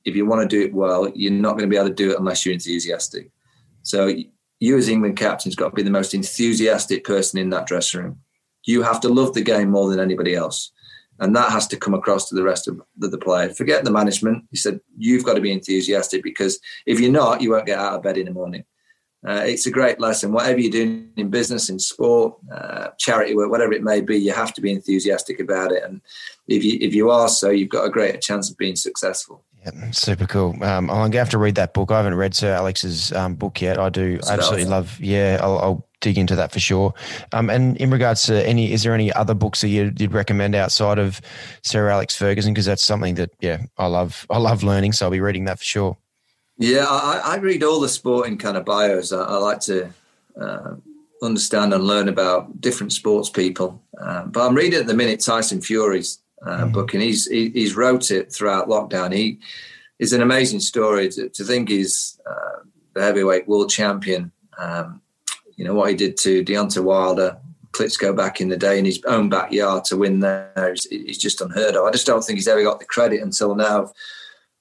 if 0.03 0.15
you 0.15 0.27
want 0.27 0.47
to 0.47 0.55
do 0.55 0.63
it 0.63 0.75
well, 0.75 1.09
you're 1.15 1.31
not 1.31 1.53
going 1.53 1.63
to 1.63 1.73
be 1.73 1.77
able 1.77 1.89
to 1.89 1.93
do 1.95 2.11
it 2.11 2.19
unless 2.19 2.45
you're 2.45 2.53
enthusiastic. 2.53 3.31
So 3.81 4.13
you 4.59 4.77
as 4.77 4.89
England 4.89 5.17
captain's 5.17 5.55
got 5.55 5.69
to 5.69 5.75
be 5.75 5.83
the 5.83 5.89
most 5.89 6.13
enthusiastic 6.13 7.03
person 7.03 7.39
in 7.39 7.49
that 7.49 7.67
dressing 7.67 8.01
room. 8.01 8.19
You 8.63 8.81
have 8.83 8.99
to 9.01 9.09
love 9.09 9.33
the 9.33 9.41
game 9.41 9.71
more 9.71 9.89
than 9.89 9.99
anybody 9.99 10.35
else. 10.35 10.71
And 11.19 11.35
that 11.35 11.51
has 11.51 11.67
to 11.67 11.77
come 11.77 11.93
across 11.93 12.27
to 12.29 12.35
the 12.35 12.43
rest 12.43 12.67
of 12.67 12.81
the, 12.97 13.17
players. 13.17 13.57
Forget 13.57 13.83
the 13.83 13.91
management. 13.91 14.45
He 14.51 14.57
said, 14.57 14.81
you've 14.97 15.23
got 15.23 15.35
to 15.35 15.41
be 15.41 15.51
enthusiastic 15.51 16.23
because 16.23 16.59
if 16.85 16.99
you're 16.99 17.11
not, 17.11 17.41
you 17.41 17.51
won't 17.51 17.65
get 17.65 17.79
out 17.79 17.93
of 17.93 18.03
bed 18.03 18.17
in 18.17 18.25
the 18.25 18.31
morning. 18.31 18.65
Uh, 19.25 19.43
it's 19.45 19.65
a 19.65 19.71
great 19.71 19.99
lesson. 19.99 20.31
Whatever 20.31 20.59
you're 20.59 20.71
doing 20.71 21.09
in 21.15 21.29
business, 21.29 21.69
in 21.69 21.79
sport, 21.79 22.35
uh, 22.53 22.89
charity 22.99 23.33
work, 23.33 23.49
whatever 23.49 23.73
it 23.73 23.81
may 23.81 24.01
be, 24.01 24.17
you 24.17 24.31
have 24.31 24.53
to 24.53 24.61
be 24.61 24.71
enthusiastic 24.71 25.39
about 25.39 25.71
it. 25.71 25.83
And 25.83 26.01
if 26.47 26.63
you 26.63 26.77
if 26.79 26.93
you 26.93 27.09
are 27.09 27.27
so, 27.27 27.49
you've 27.49 27.69
got 27.69 27.85
a 27.85 27.89
greater 27.89 28.19
chance 28.19 28.51
of 28.51 28.57
being 28.57 28.75
successful. 28.75 29.43
Yeah, 29.65 29.91
super 29.91 30.27
cool. 30.27 30.51
Um, 30.63 30.89
I'm 30.89 30.97
going 30.97 31.11
to 31.13 31.17
have 31.19 31.29
to 31.31 31.37
read 31.37 31.55
that 31.55 31.73
book. 31.73 31.91
I 31.91 31.97
haven't 31.97 32.15
read 32.15 32.35
Sir 32.35 32.53
Alex's 32.53 33.11
um, 33.13 33.35
book 33.35 33.61
yet. 33.61 33.79
I 33.79 33.89
do 33.89 34.19
absolutely 34.29 34.65
love. 34.65 34.99
Yeah, 34.99 35.39
I'll, 35.41 35.57
I'll, 35.59 35.87
dig 36.01 36.17
into 36.19 36.35
that 36.35 36.51
for 36.51 36.59
sure. 36.59 36.93
Um, 37.31 37.49
and 37.49 37.75
in 37.77 37.89
regards 37.89 38.23
to 38.23 38.45
any, 38.45 38.71
is 38.71 38.83
there 38.83 38.93
any 38.93 39.11
other 39.13 39.33
books 39.33 39.61
that 39.61 39.69
you'd, 39.69 39.99
you'd 39.99 40.11
recommend 40.11 40.53
outside 40.53 40.99
of 40.99 41.19
Sir 41.63 41.89
Alex 41.89 42.15
Ferguson? 42.15 42.53
Because 42.53 42.65
that's 42.65 42.85
something 42.85 43.15
that 43.15 43.31
yeah, 43.39 43.63
I 43.79 43.87
love. 43.87 44.27
I 44.29 44.37
love 44.37 44.61
learning, 44.61 44.91
so 44.91 45.05
I'll 45.05 45.11
be 45.11 45.19
reading 45.19 45.45
that 45.45 45.57
for 45.57 45.65
sure. 45.65 45.97
Yeah, 46.59 46.85
I, 46.87 47.21
I 47.25 47.35
read 47.37 47.63
all 47.63 47.79
the 47.79 47.89
sporting 47.89 48.37
kind 48.37 48.55
of 48.55 48.65
bios. 48.65 49.11
I, 49.11 49.23
I 49.23 49.37
like 49.37 49.61
to 49.61 49.89
uh, 50.39 50.75
understand 51.23 51.73
and 51.73 51.83
learn 51.83 52.07
about 52.07 52.61
different 52.61 52.93
sports 52.93 53.29
people. 53.29 53.81
Uh, 53.99 54.25
but 54.25 54.45
I'm 54.45 54.53
reading 54.53 54.79
at 54.79 54.85
the 54.85 54.93
minute 54.93 55.23
Tyson 55.25 55.59
Fury's 55.59 56.19
uh, 56.45 56.61
mm-hmm. 56.61 56.71
book, 56.71 56.93
and 56.93 57.03
he's 57.03 57.25
he, 57.27 57.49
he's 57.49 57.75
wrote 57.75 58.11
it 58.11 58.31
throughout 58.31 58.67
lockdown. 58.67 59.13
He 59.13 59.39
is 59.99 60.13
an 60.13 60.21
amazing 60.21 60.59
story 60.59 61.09
to, 61.09 61.29
to 61.29 61.43
think 61.43 61.69
he's 61.69 62.19
uh, 62.29 62.63
the 62.93 63.01
heavyweight 63.01 63.47
world 63.47 63.69
champion. 63.69 64.31
Um, 64.57 65.01
you 65.55 65.65
know 65.65 65.73
what 65.73 65.89
he 65.89 65.95
did 65.95 66.17
to 66.17 66.43
Deontay 66.43 66.83
Wilder, 66.83 67.37
Klitschko 67.71 68.15
back 68.15 68.41
in 68.41 68.49
the 68.49 68.57
day 68.57 68.79
in 68.79 68.85
his 68.85 69.01
own 69.05 69.29
backyard 69.29 69.83
to 69.85 69.97
win 69.97 70.19
there 70.19 70.73
is, 70.73 70.85
is 70.87 71.17
just 71.17 71.41
unheard 71.41 71.75
of. 71.75 71.85
I 71.85 71.91
just 71.91 72.05
don't 72.05 72.23
think 72.23 72.37
he's 72.37 72.47
ever 72.47 72.63
got 72.63 72.79
the 72.79 72.85
credit 72.85 73.21
until 73.21 73.55
now 73.55 73.83
of 73.83 73.93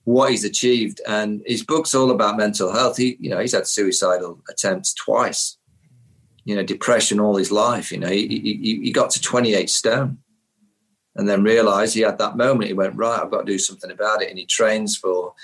what 0.05 0.31
he's 0.31 0.45
achieved. 0.45 1.01
And 1.07 1.43
his 1.47 1.63
book's 1.63 1.95
all 1.95 2.11
about 2.11 2.37
mental 2.37 2.73
health. 2.73 2.97
He, 2.97 3.17
you 3.21 3.31
know, 3.31 3.39
he's 3.39 3.55
had 3.55 3.67
suicidal 3.67 4.41
attempts 4.49 4.95
twice. 4.95 5.57
You 6.45 6.57
know, 6.57 6.63
depression 6.63 7.21
all 7.21 7.37
his 7.37 7.51
life. 7.51 7.91
You 7.91 7.99
know, 7.99 8.09
he, 8.09 8.29
he, 8.29 8.81
he 8.83 8.93
got 8.93 9.11
to 9.13 9.21
28 9.21 9.71
stone, 9.71 10.19
and 11.17 11.29
then 11.29 11.43
realised 11.43 11.95
he 11.95 12.01
had 12.01 12.19
that 12.19 12.37
moment. 12.37 12.69
He 12.69 12.75
went 12.75 12.97
right. 12.97 13.21
I've 13.21 13.31
got 13.31 13.47
to 13.47 13.53
do 13.53 13.59
something 13.59 13.91
about 13.91 14.23
it. 14.23 14.31
And 14.31 14.39
he 14.39 14.47
trains 14.47 14.97
for 14.97 15.35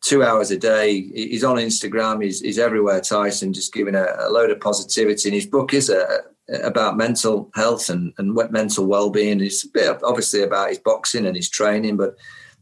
two 0.00 0.22
hours 0.22 0.50
a 0.50 0.56
day. 0.56 1.00
He's 1.00 1.44
on 1.44 1.56
Instagram. 1.56 2.22
He's, 2.22 2.40
he's 2.40 2.58
everywhere. 2.58 3.00
Tyson 3.00 3.52
just 3.52 3.72
giving 3.72 3.94
a, 3.94 4.06
a 4.18 4.30
load 4.30 4.50
of 4.50 4.60
positivity. 4.60 5.28
And 5.28 5.34
his 5.34 5.46
book 5.46 5.74
is 5.74 5.90
a, 5.90 6.20
about 6.62 6.96
mental 6.96 7.50
health 7.54 7.88
and, 7.88 8.12
and 8.18 8.34
mental 8.50 8.86
well-being. 8.86 9.40
It's 9.40 9.64
a 9.64 9.68
bit 9.68 10.02
obviously 10.02 10.42
about 10.42 10.70
his 10.70 10.78
boxing 10.78 11.26
and 11.26 11.36
his 11.36 11.48
training, 11.48 11.96
but 11.96 12.16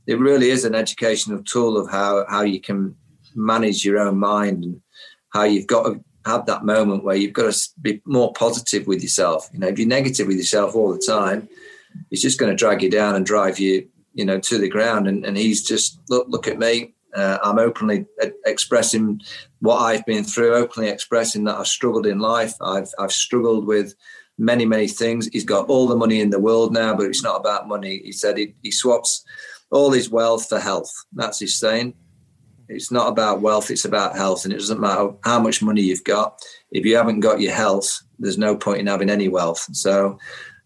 it 0.06 0.18
really 0.18 0.50
is 0.50 0.64
an 0.64 0.74
educational 0.74 1.42
tool 1.42 1.76
of 1.76 1.90
how 1.90 2.24
how 2.28 2.42
you 2.42 2.60
can 2.60 2.94
manage 3.34 3.84
your 3.84 3.98
own 3.98 4.18
mind 4.18 4.64
and 4.64 4.80
how 5.32 5.44
you've 5.44 5.66
got 5.66 5.84
to 5.84 6.04
have 6.26 6.46
that 6.46 6.64
moment 6.64 7.04
where 7.04 7.16
you've 7.16 7.32
got 7.32 7.52
to 7.52 7.68
be 7.80 8.02
more 8.04 8.32
positive 8.34 8.86
with 8.86 9.02
yourself. 9.02 9.48
You 9.52 9.60
know, 9.60 9.68
if 9.68 9.78
you're 9.78 9.88
negative 9.88 10.26
with 10.26 10.36
yourself 10.36 10.74
all 10.74 10.92
the 10.92 10.98
time, 10.98 11.48
it's 12.10 12.22
just 12.22 12.38
going 12.38 12.50
to 12.50 12.56
drag 12.56 12.82
you 12.82 12.90
down 12.90 13.14
and 13.14 13.24
drive 13.24 13.58
you, 13.58 13.88
you 14.14 14.24
know, 14.24 14.38
to 14.40 14.58
the 14.58 14.68
ground. 14.68 15.08
And, 15.08 15.24
and 15.24 15.36
he's 15.36 15.62
just 15.62 16.00
look, 16.08 16.26
look 16.28 16.48
at 16.48 16.58
me. 16.58 16.94
Uh, 17.14 17.38
I'm 17.42 17.58
openly 17.58 18.06
expressing 18.46 19.20
what 19.60 19.78
I've 19.78 20.06
been 20.06 20.24
through, 20.24 20.54
openly 20.54 20.88
expressing 20.88 21.44
that 21.44 21.56
I've 21.56 21.66
struggled 21.66 22.06
in 22.06 22.20
life. 22.20 22.54
I've 22.60 22.88
I've 23.00 23.12
struggled 23.12 23.66
with 23.66 23.94
many 24.38 24.64
many 24.64 24.86
things. 24.86 25.28
He's 25.32 25.44
got 25.44 25.68
all 25.68 25.88
the 25.88 25.96
money 25.96 26.20
in 26.20 26.30
the 26.30 26.38
world 26.38 26.72
now, 26.72 26.94
but 26.94 27.06
it's 27.06 27.24
not 27.24 27.40
about 27.40 27.66
money. 27.66 28.00
He 28.04 28.12
said 28.12 28.38
he, 28.38 28.54
he 28.62 28.70
swaps 28.70 29.24
all 29.72 29.90
his 29.90 30.08
wealth 30.08 30.48
for 30.48 30.60
health. 30.60 30.92
That's 31.12 31.40
his 31.40 31.56
saying. 31.56 31.94
It's 32.68 32.92
not 32.92 33.08
about 33.08 33.40
wealth, 33.40 33.70
it's 33.70 33.84
about 33.84 34.16
health. 34.16 34.44
And 34.44 34.54
it 34.54 34.58
doesn't 34.58 34.80
matter 34.80 35.10
how 35.24 35.40
much 35.40 35.60
money 35.60 35.82
you've 35.82 36.04
got. 36.04 36.40
If 36.70 36.86
you 36.86 36.96
haven't 36.96 37.20
got 37.20 37.40
your 37.40 37.52
health, 37.52 38.00
there's 38.20 38.38
no 38.38 38.56
point 38.56 38.78
in 38.78 38.86
having 38.86 39.10
any 39.10 39.28
wealth. 39.28 39.66
So 39.72 40.18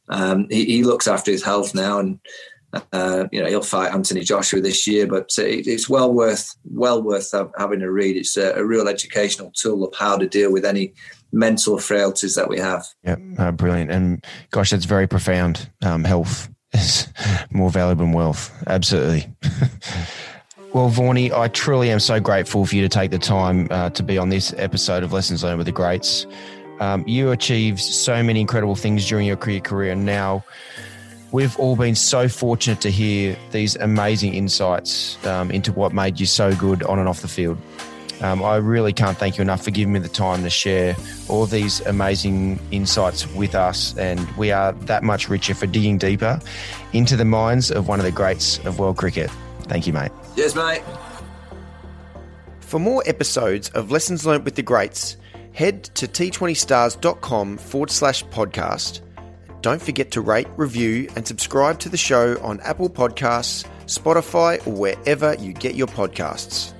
um, 0.08 0.46
he, 0.50 0.64
he, 0.66 0.84
looks 0.84 1.06
after 1.06 1.30
his 1.30 1.42
health 1.42 1.74
now 1.74 1.98
and 1.98 2.18
uh, 2.92 3.26
you 3.30 3.40
know 3.40 3.48
he'll 3.48 3.62
fight 3.62 3.92
Anthony 3.92 4.20
Joshua 4.22 4.60
this 4.60 4.86
year, 4.86 5.06
but 5.06 5.30
it, 5.38 5.66
it's 5.66 5.88
well 5.88 6.12
worth 6.12 6.54
well 6.64 7.02
worth 7.02 7.32
having 7.58 7.82
a 7.82 7.90
read. 7.90 8.16
It's 8.16 8.36
a, 8.36 8.52
a, 8.54 8.64
real 8.64 8.88
educational 8.88 9.52
tool 9.54 9.84
of 9.84 9.94
how 9.94 10.16
to 10.16 10.28
deal 10.28 10.52
with 10.52 10.64
any 10.64 10.92
mental 11.32 11.78
frailties 11.78 12.34
that 12.34 12.48
we 12.48 12.58
have. 12.58 12.86
Yeah, 13.02 13.16
uh, 13.38 13.52
brilliant. 13.52 13.90
And 13.90 14.24
gosh, 14.50 14.70
that's 14.70 14.84
very 14.84 15.06
profound. 15.06 15.70
Um, 15.82 16.04
health 16.04 16.48
is 16.72 17.08
more 17.50 17.70
valuable 17.70 18.04
than 18.04 18.12
wealth. 18.12 18.52
Absolutely. 18.66 19.32
well, 20.72 20.90
Vaughany, 20.90 21.32
I 21.32 21.48
truly 21.48 21.90
am 21.90 22.00
so 22.00 22.20
grateful 22.20 22.66
for 22.66 22.74
you 22.74 22.82
to 22.82 22.88
take 22.88 23.10
the 23.10 23.18
time 23.18 23.68
uh, 23.70 23.90
to 23.90 24.02
be 24.02 24.18
on 24.18 24.28
this 24.28 24.54
episode 24.56 25.02
of 25.02 25.12
Lessons 25.12 25.44
Learned 25.44 25.58
with 25.58 25.66
the 25.66 25.72
Greats. 25.72 26.26
Um, 26.80 27.04
you 27.06 27.30
achieved 27.30 27.80
so 27.80 28.22
many 28.22 28.40
incredible 28.40 28.74
things 28.74 29.06
during 29.06 29.26
your 29.26 29.36
career, 29.36 29.60
career, 29.60 29.92
and 29.92 30.04
now 30.04 30.44
we've 31.32 31.58
all 31.58 31.76
been 31.76 31.94
so 31.94 32.28
fortunate 32.28 32.80
to 32.80 32.90
hear 32.90 33.36
these 33.50 33.76
amazing 33.76 34.34
insights 34.34 35.24
um, 35.26 35.50
into 35.50 35.72
what 35.72 35.92
made 35.92 36.20
you 36.20 36.26
so 36.26 36.54
good 36.54 36.82
on 36.84 36.98
and 36.98 37.08
off 37.08 37.22
the 37.22 37.28
field. 37.28 37.58
Um, 38.20 38.42
I 38.42 38.56
really 38.56 38.92
can't 38.92 39.18
thank 39.18 39.36
you 39.36 39.42
enough 39.42 39.64
for 39.64 39.72
giving 39.72 39.92
me 39.92 39.98
the 39.98 40.08
time 40.08 40.44
to 40.44 40.50
share 40.50 40.96
all 41.28 41.46
these 41.46 41.80
amazing 41.80 42.60
insights 42.70 43.26
with 43.34 43.54
us. 43.54 43.96
And 43.98 44.30
we 44.36 44.52
are 44.52 44.72
that 44.72 45.02
much 45.02 45.28
richer 45.28 45.54
for 45.54 45.66
digging 45.66 45.98
deeper 45.98 46.40
into 46.92 47.16
the 47.16 47.24
minds 47.24 47.70
of 47.70 47.88
one 47.88 47.98
of 47.98 48.04
the 48.04 48.12
greats 48.12 48.58
of 48.64 48.78
world 48.78 48.96
cricket. 48.96 49.30
Thank 49.62 49.86
you, 49.86 49.92
mate. 49.92 50.12
Yes, 50.36 50.54
mate. 50.54 50.82
For 52.60 52.78
more 52.78 53.02
episodes 53.06 53.68
of 53.70 53.90
Lessons 53.90 54.24
Learned 54.24 54.44
with 54.44 54.54
the 54.54 54.62
Greats, 54.62 55.16
head 55.54 55.84
to 55.94 56.06
t20stars.com 56.06 57.56
forward 57.56 57.90
slash 57.90 58.24
podcast. 58.26 59.00
Don't 59.62 59.80
forget 59.80 60.10
to 60.10 60.20
rate, 60.20 60.48
review, 60.56 61.08
and 61.16 61.26
subscribe 61.26 61.78
to 61.80 61.88
the 61.88 61.96
show 61.96 62.38
on 62.42 62.60
Apple 62.60 62.90
Podcasts, 62.90 63.64
Spotify, 63.86 64.64
or 64.66 64.74
wherever 64.74 65.34
you 65.36 65.54
get 65.54 65.74
your 65.74 65.86
podcasts. 65.86 66.73